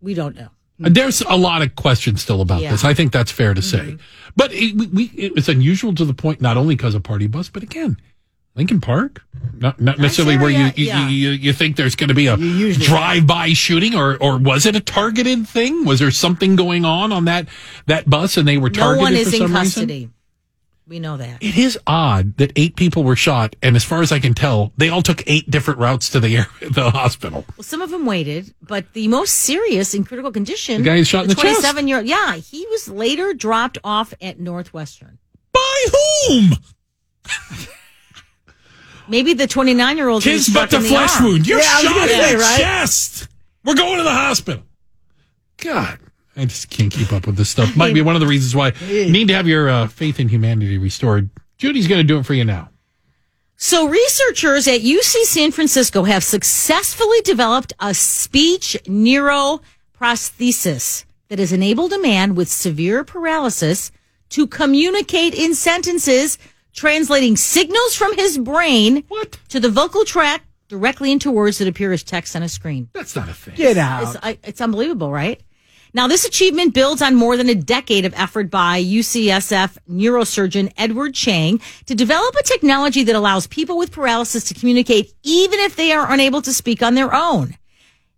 we 0.00 0.14
don't 0.14 0.34
know. 0.36 0.48
Uh, 0.82 0.88
There's 0.90 1.20
a 1.22 1.36
lot 1.36 1.60
of 1.60 1.74
questions 1.76 2.22
still 2.22 2.40
about 2.40 2.62
Yeah. 2.62 2.70
this. 2.70 2.84
I 2.84 2.94
think 2.94 3.12
that's 3.12 3.32
fair 3.32 3.52
to 3.52 3.60
say. 3.60 3.78
Mm-hmm. 3.80 3.96
But 4.36 4.52
it, 4.52 4.76
we, 4.76 4.86
we, 4.86 5.04
it 5.16 5.34
was 5.34 5.48
unusual 5.48 5.92
to 5.96 6.04
the 6.04 6.14
point, 6.14 6.40
not 6.40 6.56
only 6.56 6.76
because 6.76 6.94
of 6.94 7.02
party 7.02 7.26
bus, 7.26 7.48
but 7.50 7.62
again, 7.64 7.96
Lincoln 8.58 8.80
Park, 8.80 9.22
not, 9.54 9.80
not 9.80 10.00
necessarily 10.00 10.36
where 10.36 10.50
you, 10.50 10.72
you, 10.74 10.86
yeah. 10.86 11.08
you, 11.08 11.30
you 11.30 11.52
think 11.52 11.76
there's 11.76 11.94
going 11.94 12.08
to 12.08 12.14
be 12.14 12.26
a 12.26 12.36
drive-by 12.36 13.52
shooting 13.52 13.94
or, 13.94 14.16
or 14.20 14.36
was 14.36 14.66
it 14.66 14.74
a 14.74 14.80
targeted 14.80 15.46
thing? 15.46 15.84
Was 15.84 16.00
there 16.00 16.10
something 16.10 16.56
going 16.56 16.84
on 16.84 17.12
on 17.12 17.26
that, 17.26 17.46
that 17.86 18.10
bus 18.10 18.36
and 18.36 18.48
they 18.48 18.58
were 18.58 18.68
targeted? 18.68 18.96
No 18.96 19.02
one 19.02 19.12
for 19.12 19.18
is 19.20 19.32
in 19.32 19.38
some 19.38 19.52
custody. 19.52 19.94
reason? 19.94 20.14
We 20.88 20.98
know 20.98 21.18
that. 21.18 21.40
It 21.40 21.56
is 21.56 21.78
odd 21.86 22.36
that 22.38 22.50
eight 22.56 22.74
people 22.74 23.04
were 23.04 23.14
shot. 23.14 23.54
And 23.62 23.76
as 23.76 23.84
far 23.84 24.02
as 24.02 24.10
I 24.10 24.18
can 24.18 24.34
tell, 24.34 24.72
they 24.76 24.88
all 24.88 25.02
took 25.02 25.22
eight 25.28 25.48
different 25.48 25.78
routes 25.78 26.10
to 26.10 26.20
the 26.20 26.46
the 26.72 26.90
hospital. 26.90 27.44
Well, 27.56 27.62
some 27.62 27.80
of 27.80 27.90
them 27.90 28.06
waited, 28.06 28.52
but 28.60 28.92
the 28.92 29.06
most 29.06 29.34
serious 29.34 29.94
in 29.94 30.02
critical 30.02 30.32
condition, 30.32 30.82
The 30.82 30.88
guy 30.88 31.02
shot 31.04 31.24
in 31.24 31.28
the 31.28 31.34
chest? 31.36 31.60
27 31.60 31.86
year 31.86 31.98
old, 31.98 32.06
yeah, 32.06 32.34
he 32.34 32.66
was 32.70 32.88
later 32.88 33.34
dropped 33.34 33.78
off 33.84 34.14
at 34.20 34.40
Northwestern. 34.40 35.18
By 35.52 35.86
whom? 36.26 36.52
Maybe 39.08 39.34
the 39.34 39.46
29 39.46 39.96
year 39.96 40.08
old 40.08 40.22
Tis 40.22 40.48
but 40.48 40.72
a 40.72 40.80
flesh 40.80 41.20
wound. 41.20 41.46
You're 41.46 41.60
Yeah, 41.60 41.78
shot 41.80 42.02
in 42.02 42.08
say, 42.08 42.32
the 42.34 42.38
right? 42.38 42.58
chest. 42.60 43.28
We're 43.64 43.74
going 43.74 43.98
to 43.98 44.04
the 44.04 44.12
hospital. 44.12 44.62
God, 45.58 45.98
I 46.36 46.44
just 46.44 46.70
can't 46.70 46.92
keep 46.92 47.12
up 47.12 47.26
with 47.26 47.36
this 47.36 47.48
stuff. 47.50 47.76
Might 47.76 47.94
be 47.94 48.02
one 48.02 48.14
of 48.14 48.20
the 48.20 48.26
reasons 48.26 48.54
why 48.54 48.72
you 48.86 49.10
need 49.10 49.28
to 49.28 49.34
have 49.34 49.46
your 49.48 49.68
uh, 49.68 49.88
faith 49.88 50.20
in 50.20 50.28
humanity 50.28 50.78
restored. 50.78 51.30
Judy's 51.56 51.88
going 51.88 52.00
to 52.00 52.06
do 52.06 52.18
it 52.18 52.26
for 52.26 52.34
you 52.34 52.44
now. 52.44 52.70
So, 53.56 53.88
researchers 53.88 54.68
at 54.68 54.82
UC 54.82 55.24
San 55.24 55.50
Francisco 55.50 56.04
have 56.04 56.22
successfully 56.22 57.20
developed 57.22 57.72
a 57.80 57.92
speech 57.92 58.76
neuroprosthesis 58.86 61.04
that 61.28 61.40
has 61.40 61.52
enabled 61.52 61.92
a 61.92 61.98
man 62.00 62.36
with 62.36 62.48
severe 62.48 63.02
paralysis 63.02 63.90
to 64.30 64.46
communicate 64.46 65.34
in 65.34 65.56
sentences, 65.56 66.38
translating 66.72 67.36
signals 67.36 67.94
from 67.94 68.14
his 68.16 68.38
brain 68.38 69.04
What? 69.08 69.38
to 69.48 69.60
the 69.60 69.68
vocal 69.70 70.04
tract 70.04 70.44
directly 70.68 71.10
into 71.10 71.30
words 71.30 71.58
that 71.58 71.68
appear 71.68 71.92
as 71.92 72.02
text 72.02 72.36
on 72.36 72.42
a 72.42 72.48
screen. 72.48 72.88
That's 72.92 73.16
not 73.16 73.28
a 73.28 73.34
thing. 73.34 73.54
Get 73.54 73.78
out. 73.78 74.02
It's, 74.02 74.16
I, 74.22 74.38
it's 74.44 74.60
unbelievable, 74.60 75.10
right? 75.10 75.40
Now, 75.94 76.06
this 76.06 76.26
achievement 76.26 76.74
builds 76.74 77.00
on 77.00 77.14
more 77.14 77.38
than 77.38 77.48
a 77.48 77.54
decade 77.54 78.04
of 78.04 78.12
effort 78.14 78.50
by 78.50 78.82
UCSF 78.82 79.78
neurosurgeon 79.90 80.70
Edward 80.76 81.14
Chang 81.14 81.60
to 81.86 81.94
develop 81.94 82.34
a 82.36 82.42
technology 82.42 83.02
that 83.04 83.16
allows 83.16 83.46
people 83.46 83.78
with 83.78 83.90
paralysis 83.90 84.44
to 84.44 84.54
communicate 84.54 85.14
even 85.22 85.58
if 85.60 85.76
they 85.76 85.92
are 85.92 86.12
unable 86.12 86.42
to 86.42 86.52
speak 86.52 86.82
on 86.82 86.94
their 86.94 87.14
own. 87.14 87.56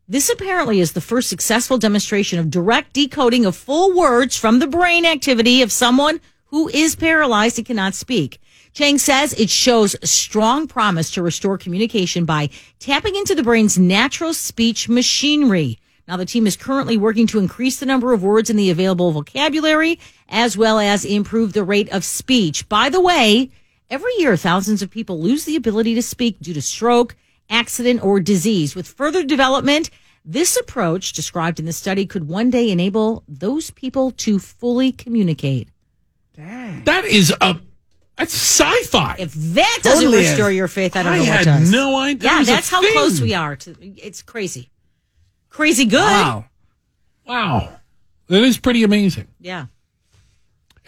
This 0.08 0.28
apparently 0.28 0.80
is 0.80 0.92
the 0.92 1.00
first 1.00 1.28
successful 1.28 1.78
demonstration 1.78 2.40
of 2.40 2.50
direct 2.50 2.92
decoding 2.94 3.46
of 3.46 3.54
full 3.54 3.96
words 3.96 4.36
from 4.36 4.58
the 4.58 4.66
brain 4.66 5.06
activity 5.06 5.62
of 5.62 5.70
someone 5.70 6.20
who 6.50 6.68
is 6.68 6.96
paralyzed 6.96 7.58
and 7.58 7.66
cannot 7.66 7.94
speak. 7.94 8.40
Chang 8.72 8.98
says 8.98 9.32
it 9.32 9.50
shows 9.50 9.96
strong 10.08 10.68
promise 10.68 11.10
to 11.12 11.22
restore 11.22 11.58
communication 11.58 12.24
by 12.24 12.50
tapping 12.78 13.16
into 13.16 13.34
the 13.34 13.42
brain's 13.42 13.78
natural 13.78 14.34
speech 14.34 14.88
machinery. 14.88 15.78
Now, 16.06 16.16
the 16.16 16.26
team 16.26 16.46
is 16.46 16.56
currently 16.56 16.96
working 16.96 17.28
to 17.28 17.38
increase 17.38 17.78
the 17.78 17.86
number 17.86 18.12
of 18.12 18.22
words 18.22 18.50
in 18.50 18.56
the 18.56 18.70
available 18.70 19.12
vocabulary 19.12 20.00
as 20.28 20.56
well 20.56 20.80
as 20.80 21.04
improve 21.04 21.52
the 21.52 21.64
rate 21.64 21.88
of 21.90 22.04
speech. 22.04 22.68
By 22.68 22.88
the 22.88 23.00
way, 23.00 23.50
every 23.88 24.12
year 24.18 24.36
thousands 24.36 24.82
of 24.82 24.90
people 24.90 25.20
lose 25.20 25.44
the 25.44 25.56
ability 25.56 25.94
to 25.94 26.02
speak 26.02 26.40
due 26.40 26.54
to 26.54 26.62
stroke, 26.62 27.14
accident, 27.48 28.02
or 28.02 28.18
disease. 28.18 28.74
With 28.74 28.88
further 28.88 29.22
development, 29.22 29.90
this 30.24 30.56
approach 30.56 31.12
described 31.12 31.60
in 31.60 31.66
the 31.66 31.72
study 31.72 32.06
could 32.06 32.28
one 32.28 32.50
day 32.50 32.70
enable 32.70 33.22
those 33.28 33.70
people 33.70 34.10
to 34.12 34.38
fully 34.40 34.90
communicate. 34.92 35.68
That 36.84 37.04
is 37.04 37.32
a 37.40 37.56
that's 38.16 38.34
sci-fi. 38.34 39.16
If 39.18 39.32
that 39.32 39.78
doesn't 39.82 40.04
Totally 40.04 40.24
is. 40.24 40.30
restore 40.30 40.50
your 40.50 40.68
faith, 40.68 40.94
I 40.96 41.02
don't 41.02 41.12
I 41.14 41.16
know 41.18 41.24
what 41.24 41.32
had 41.38 41.44
does. 41.44 41.70
no 41.70 41.98
idea. 41.98 42.28
Yeah, 42.28 42.34
That 42.34 42.38
was 42.40 42.48
a 42.48 42.52
that's 42.52 42.68
how 42.70 42.80
thing. 42.82 42.92
close 42.92 43.20
we 43.20 43.32
are 43.34 43.56
to. 43.56 43.74
It's 43.80 44.22
crazy, 44.22 44.70
crazy 45.48 45.84
good. 45.86 46.00
Wow. 46.00 46.44
Wow, 47.26 47.72
that 48.28 48.42
is 48.42 48.58
pretty 48.58 48.82
amazing. 48.82 49.28
Yeah. 49.40 49.66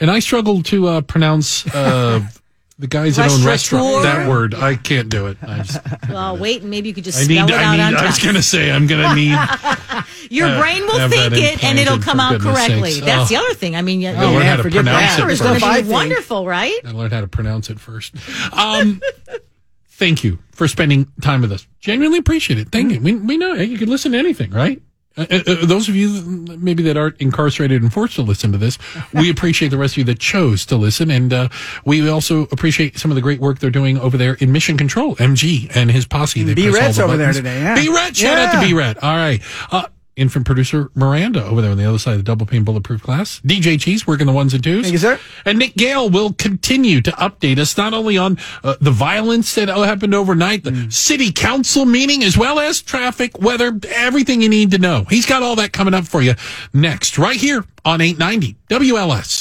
And 0.01 0.11
I 0.11 0.19
struggle 0.19 0.63
to 0.65 0.89
uh, 0.89 1.01
pronounce 1.03 1.67
uh, 1.75 2.27
the 2.79 2.87
guys 2.87 3.17
that 3.17 3.31
own 3.31 3.45
restaurant. 3.45 4.03
That 4.03 4.29
word, 4.29 4.55
I 4.55 4.77
can't 4.77 5.09
do 5.09 5.27
it. 5.27 5.39
I, 5.43 5.59
just, 5.63 5.81
Well, 6.09 6.37
wait, 6.39 6.63
and 6.63 6.71
maybe 6.71 6.89
you 6.89 6.95
could 6.95 7.05
just 7.05 7.19
I 7.19 7.27
need. 7.27 7.37
spell 7.37 7.49
it 7.49 7.55
I 7.55 7.65
out 7.65 7.73
need. 7.91 7.97
on 7.97 7.97
I 7.97 8.07
was 8.07 8.19
going 8.19 8.35
to 8.35 8.43
say 8.43 8.71
I'm 8.71 8.87
going 8.87 9.03
to 9.09 9.15
need. 9.15 9.37
Your 10.31 10.49
uh, 10.49 10.61
brain 10.61 10.83
will 10.87 11.09
think 11.09 11.35
it, 11.35 11.63
and 11.65 11.79
it'll 11.79 11.99
come 11.99 12.19
out 12.21 12.41
correctly. 12.41 12.93
sakes. 12.93 13.05
That's 13.07 13.31
Oh. 13.31 13.35
the 13.35 13.37
other 13.41 13.55
thing. 13.55 13.77
I 13.77 13.83
mean, 13.83 14.01
yeah, 14.01 14.15
Gotta 14.15 14.27
learn 14.29 14.43
oh, 14.43 14.45
how 14.45 14.57
to 14.57 14.63
pronounce 14.63 14.87
that. 14.87 15.13
it. 15.15 15.17
grammar 15.17 15.33
is 15.33 15.41
going 15.41 15.61
to 15.61 15.83
be 15.85 15.91
wonderful, 15.91 16.47
right? 16.47 16.79
I 16.85 16.91
learned 16.93 17.13
how 17.13 17.21
to 17.21 17.29
pronounce 17.29 17.69
it 17.71 17.79
first. 17.79 18.15
Um, 18.53 19.01
thank 19.91 20.25
you 20.25 20.39
for 20.53 20.67
spending 20.69 21.07
time 21.21 21.43
with 21.43 21.53
us. 21.53 21.67
Genuinely 21.81 22.19
appreciate 22.19 22.59
it. 22.59 22.71
Thank 22.71 22.93
you. 22.93 23.01
We, 23.01 23.15
we 23.17 23.37
know 23.37 23.55
you 23.55 23.77
can 23.79 23.89
listen 23.91 24.13
to 24.13 24.19
anything, 24.19 24.51
right? 24.51 24.81
Uh, 25.17 25.27
uh, 25.31 25.41
uh, 25.47 25.67
those 25.67 25.89
of 25.89 25.97
you 25.97 26.23
maybe 26.59 26.83
that 26.83 26.97
aren't 26.97 27.21
incarcerated 27.21 27.83
and 27.83 27.93
forced 27.93 28.17
to 28.17 28.23
listen 28.23 28.53
to 28.53 28.59
this, 28.59 28.79
we 29.15 29.31
appreciate 29.31 29.69
the 29.69 29.79
rest 29.79 29.95
of 29.95 29.99
you 29.99 30.05
that 30.05 30.19
chose 30.19 30.65
to 30.67 30.77
listen, 30.77 31.11
and 31.11 31.33
uh, 31.33 31.49
we 31.85 32.09
also 32.09 32.43
appreciate 32.45 32.99
some 32.99 33.11
of 33.11 33.15
the 33.15 33.21
great 33.21 33.41
work 33.41 33.59
they're 33.59 33.71
doing 33.71 33.99
over 33.99 34.17
there 34.17 34.35
in 34.35 34.53
Mission 34.53 34.77
Control, 34.77 35.17
MG 35.17 35.71
and 35.75 35.91
his 35.91 36.07
posse. 36.07 36.43
They 36.43 36.55
B. 36.55 36.71
Rhett's 36.71 36.97
the 36.97 37.05
over 37.05 37.17
there 37.17 37.33
today, 37.33 37.61
yeah. 37.61 37.75
B. 37.75 37.89
Rhett, 37.89 38.17
shout 38.17 38.39
out 38.39 38.61
to 38.61 38.67
B. 38.67 38.75
Rhett. 38.75 39.03
All 39.03 39.17
right. 39.17 39.43
Infant 40.15 40.45
producer 40.45 40.91
Miranda 40.95 41.43
over 41.45 41.63
there 41.63 41.71
on 41.71 41.79
the 41.79 41.89
other 41.89 41.99
side 41.99 42.13
of 42.13 42.19
the 42.19 42.25
double 42.25 42.45
pane 42.45 42.65
bulletproof 42.65 43.03
glass. 43.03 43.41
DJ 43.41 43.81
Cheese 43.81 44.07
working 44.07 44.27
the 44.27 44.33
ones 44.33 44.53
and 44.53 44.63
twos. 44.63 44.83
Thank 44.83 44.93
you, 44.93 44.99
sir. 44.99 45.19
And 45.47 45.59
Nick 45.59 45.75
Gale 45.75 46.11
will 46.11 46.35
continue 46.35 47.01
to 47.01 47.11
update 47.13 47.59
us 47.59 47.77
not 47.79 47.95
only 47.95 48.19
on 48.19 48.37
uh, 48.63 48.77
the 48.81 48.91
violence 48.91 49.55
that 49.55 49.69
happened 49.69 50.15
overnight, 50.15 50.65
the 50.65 50.91
city 50.91 51.33
council 51.33 51.87
meeting, 51.87 52.23
as 52.23 52.37
well 52.37 52.61
as 52.61 52.83
traffic, 52.83 53.39
weather, 53.39 53.73
everything 53.89 54.43
you 54.43 54.51
need 54.51 54.71
to 54.73 54.79
know. 54.79 55.05
He's 55.09 55.25
got 55.25 55.43
all 55.43 55.57
that 55.57 55.73
coming 55.73 55.95
up 55.95 56.05
for 56.05 56.21
you 56.21 56.35
next, 56.75 57.17
right 57.17 57.37
here 57.37 57.65
on 57.85 58.01
890 58.01 58.57
WLS. 58.69 59.41